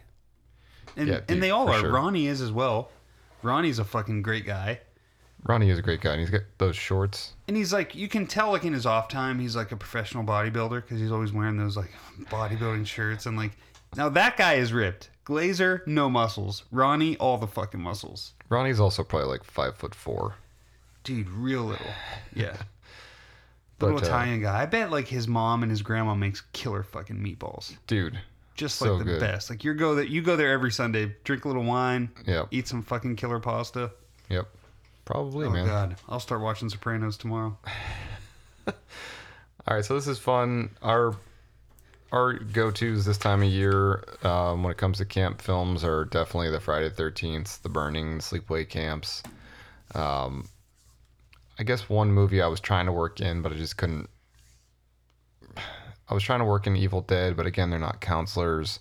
and, 0.96 1.08
Yeah, 1.08 1.16
dude, 1.16 1.32
and 1.32 1.44
they 1.44 1.52
all 1.52 1.70
are 1.70 1.80
sure. 1.80 1.92
ronnie 1.92 2.28
is 2.28 2.42
as 2.42 2.52
well 2.52 2.90
ronnie's 3.44 3.80
a 3.80 3.86
fucking 3.86 4.22
great 4.22 4.46
guy 4.46 4.80
Ronnie 5.44 5.70
is 5.72 5.80
a 5.80 5.82
great 5.82 6.02
guy, 6.02 6.12
and 6.12 6.20
he's 6.20 6.30
got 6.30 6.42
those 6.60 6.76
shorts. 6.76 7.34
And 7.48 7.58
he's 7.58 7.74
like, 7.74 7.96
you 7.96 8.08
can 8.08 8.28
tell, 8.28 8.52
like 8.52 8.64
in 8.64 8.74
his 8.74 8.86
off 8.86 9.08
time, 9.08 9.40
he's 9.40 9.56
like 9.56 9.72
a 9.72 9.76
professional 9.76 10.24
bodybuilder 10.24 10.84
because 10.84 11.00
he's 11.00 11.12
always 11.12 11.34
wearing 11.34 11.58
those 11.58 11.76
like 11.76 11.92
bodybuilding 12.26 12.86
shirts 12.86 13.26
and 13.26 13.36
like. 13.38 13.52
Now 13.96 14.08
that 14.10 14.38
guy 14.38 14.54
is 14.54 14.72
ripped. 14.72 15.10
Glazer, 15.26 15.86
no 15.88 16.10
muscles. 16.10 16.64
Ronnie, 16.72 17.18
all 17.18 17.38
the 17.38 17.48
fucking 17.48 17.82
muscles. 17.82 18.34
Ronnie's 18.50 18.80
also 18.80 19.04
probably 19.04 19.30
like 19.30 19.44
five 19.44 19.76
foot 19.76 19.96
four. 19.96 20.36
Dude, 21.04 21.30
real 21.30 21.64
little. 21.64 21.86
Yeah. 22.34 22.58
But, 23.80 23.94
little 23.94 24.02
uh, 24.02 24.04
Italian 24.10 24.42
guy. 24.44 24.62
I 24.62 24.68
bet 24.68 24.92
like 24.92 25.08
his 25.08 25.28
mom 25.28 25.64
and 25.64 25.72
his 25.72 25.82
grandma 25.82 26.14
makes 26.14 26.42
killer 26.54 26.84
fucking 26.84 27.16
meatballs. 27.18 27.76
Dude, 27.88 28.20
Just 28.54 28.76
so 28.78 28.94
like 28.94 29.00
the 29.00 29.12
good. 29.14 29.20
best. 29.20 29.50
Like 29.50 29.64
you 29.64 29.74
go 29.74 29.96
that 29.96 30.10
you 30.10 30.22
go 30.22 30.36
there 30.36 30.52
every 30.52 30.72
Sunday, 30.72 31.16
drink 31.24 31.46
a 31.46 31.48
little 31.48 31.64
wine, 31.64 32.12
Yep. 32.28 32.50
eat 32.52 32.68
some 32.68 32.84
fucking 32.84 33.16
killer 33.16 33.40
pasta. 33.40 33.90
Yep. 34.30 34.48
Probably, 35.06 35.48
oh 35.48 35.50
man. 35.50 35.66
god, 35.66 35.96
I'll 36.08 36.20
start 36.20 36.42
watching 36.42 36.70
Sopranos 36.70 37.18
tomorrow. 37.18 37.58
All 38.68 38.74
right, 39.76 39.84
so 39.84 39.96
this 39.96 40.08
is 40.08 40.20
fun. 40.20 40.70
Our 40.84 41.16
our 42.12 42.34
go 42.34 42.70
tos 42.72 43.06
this 43.06 43.18
time 43.18 43.42
of 43.42 43.50
year 43.50 44.04
um, 44.24 44.62
when 44.64 44.72
it 44.72 44.78
comes 44.78 45.00
to 45.00 45.06
camp 45.06 45.42
films 45.42 45.84
are 45.84 46.06
definitely 46.06 46.52
the 46.52 46.60
Friday 46.60 46.90
the 46.90 46.94
Thirteenth, 46.96 47.64
the 47.64 47.70
Burning, 47.70 48.18
the 48.18 48.24
Sleepaway 48.24 48.70
Camps. 48.70 49.24
Um, 49.96 50.48
I 51.62 51.64
guess 51.64 51.88
one 51.88 52.12
movie 52.12 52.42
I 52.42 52.48
was 52.48 52.60
trying 52.60 52.88
to 52.88 52.92
work 52.92 53.22
in, 53.22 53.44
but 53.44 53.52
I 53.52 53.56
just 53.56 53.78
couldn't. 53.78 54.10
I 56.10 56.14
was 56.16 56.24
trying 56.24 56.40
to 56.40 56.46
work 56.46 56.66
in 56.66 56.76
Evil 56.76 57.02
Dead, 57.02 57.38
but 57.38 57.46
again, 57.46 57.70
they're 57.70 57.78
not 57.78 58.02
counselors. 58.02 58.80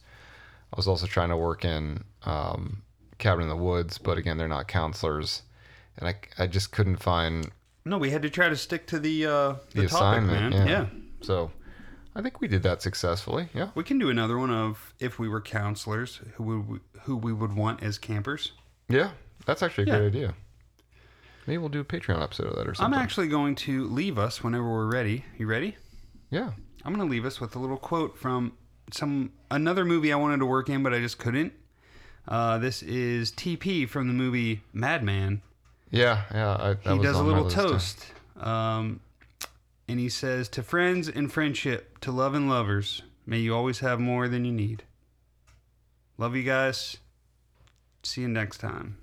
I 0.73 0.77
was 0.79 0.89
also 0.89 1.07
trying 1.07 1.29
to 1.29 1.37
work 1.37 1.63
in 1.67 2.03
um, 2.25 2.83
Cabin 3.19 3.43
in 3.43 3.49
the 3.51 3.57
Woods, 3.57 3.99
but 3.99 4.17
again, 4.17 4.39
they're 4.39 4.49
not 4.49 4.67
counselors, 4.67 5.43
and 5.99 6.09
I, 6.09 6.15
I 6.39 6.47
just 6.47 6.73
couldn't 6.73 6.97
find 6.97 7.51
No, 7.85 7.99
we 7.99 8.09
had 8.09 8.23
to 8.23 8.31
try 8.31 8.49
to 8.49 8.57
stick 8.57 8.87
to 8.87 8.99
the 8.99 9.27
uh 9.27 9.31
the, 9.73 9.83
the, 9.83 9.89
topic, 9.89 10.23
assignment. 10.23 10.51
man. 10.55 10.67
Yeah. 10.67 10.67
yeah. 10.67 10.87
So 11.21 11.51
I 12.17 12.23
think 12.23 12.41
we 12.41 12.49
did 12.49 12.63
that 12.63 12.81
successfully. 12.81 13.51
Yeah. 13.53 13.69
We 13.75 13.85
can 13.85 13.99
do 13.99 14.09
another 14.09 14.39
one 14.39 14.51
of 14.51 14.95
if 14.99 15.19
we 15.19 15.29
were 15.29 15.43
counselors 15.43 16.21
who 16.37 16.45
would 16.45 16.81
who 17.03 17.19
we 17.19 17.35
would 17.35 17.53
want 17.55 17.83
as 17.83 17.99
campers. 17.99 18.53
Yeah. 18.89 19.11
That's 19.45 19.63
actually 19.63 19.85
a 19.85 19.87
Yeah. 19.89 19.99
great 19.99 20.07
idea. 20.07 20.35
Maybe 21.51 21.59
we'll 21.59 21.69
do 21.69 21.81
a 21.81 21.85
Patreon 21.85 22.23
episode 22.23 22.47
of 22.47 22.55
that 22.55 22.69
or 22.69 22.75
something. 22.75 22.95
I'm 22.95 23.03
actually 23.03 23.27
going 23.27 23.57
to 23.57 23.89
leave 23.89 24.21
us 24.21 24.41
whenever 24.41 24.71
we're 24.71 24.87
ready. 24.87 25.25
You 25.37 25.49
ready? 25.49 25.77
Yeah. 26.31 26.53
I'm 26.85 26.95
going 26.95 27.05
to 27.05 27.11
leave 27.11 27.25
us 27.25 27.41
with 27.41 27.57
a 27.57 27.59
little 27.59 27.77
quote 27.77 28.17
from 28.17 28.53
some 28.93 29.33
another 29.51 29.85
movie 29.85 30.13
I 30.13 30.17
wanted 30.17 30.39
to 30.39 30.47
work 30.47 30.69
in, 30.69 30.85
but 30.85 30.95
I 30.95 31.01
just 31.01 31.19
couldn't. 31.19 31.53
Uh, 32.29 32.59
this 32.59 32.85
is 32.85 33.33
TP 33.33 33.89
from 33.89 34.07
the 34.07 34.15
movie 34.15 34.63
Madman. 34.73 35.43
Yeah, 35.91 36.23
yeah. 36.33 36.55
I, 36.55 36.75
that 36.75 36.95
he 36.95 37.03
does 37.03 37.17
a 37.17 37.23
little 37.25 37.51
toast, 37.51 38.07
um, 38.39 39.01
and 39.89 39.99
he 39.99 40.09
says, 40.09 40.49
"To 40.51 40.63
friends 40.63 41.09
and 41.09 41.33
friendship, 41.33 41.99
to 42.03 42.13
love 42.13 42.35
and 42.35 42.49
lovers, 42.49 43.03
may 43.27 43.39
you 43.39 43.57
always 43.57 43.81
have 43.81 43.99
more 43.99 44.29
than 44.29 44.45
you 44.45 44.53
need." 44.53 44.85
Love 46.17 46.37
you 46.37 46.45
guys. 46.45 46.99
See 48.05 48.21
you 48.21 48.29
next 48.29 48.59
time. 48.59 49.00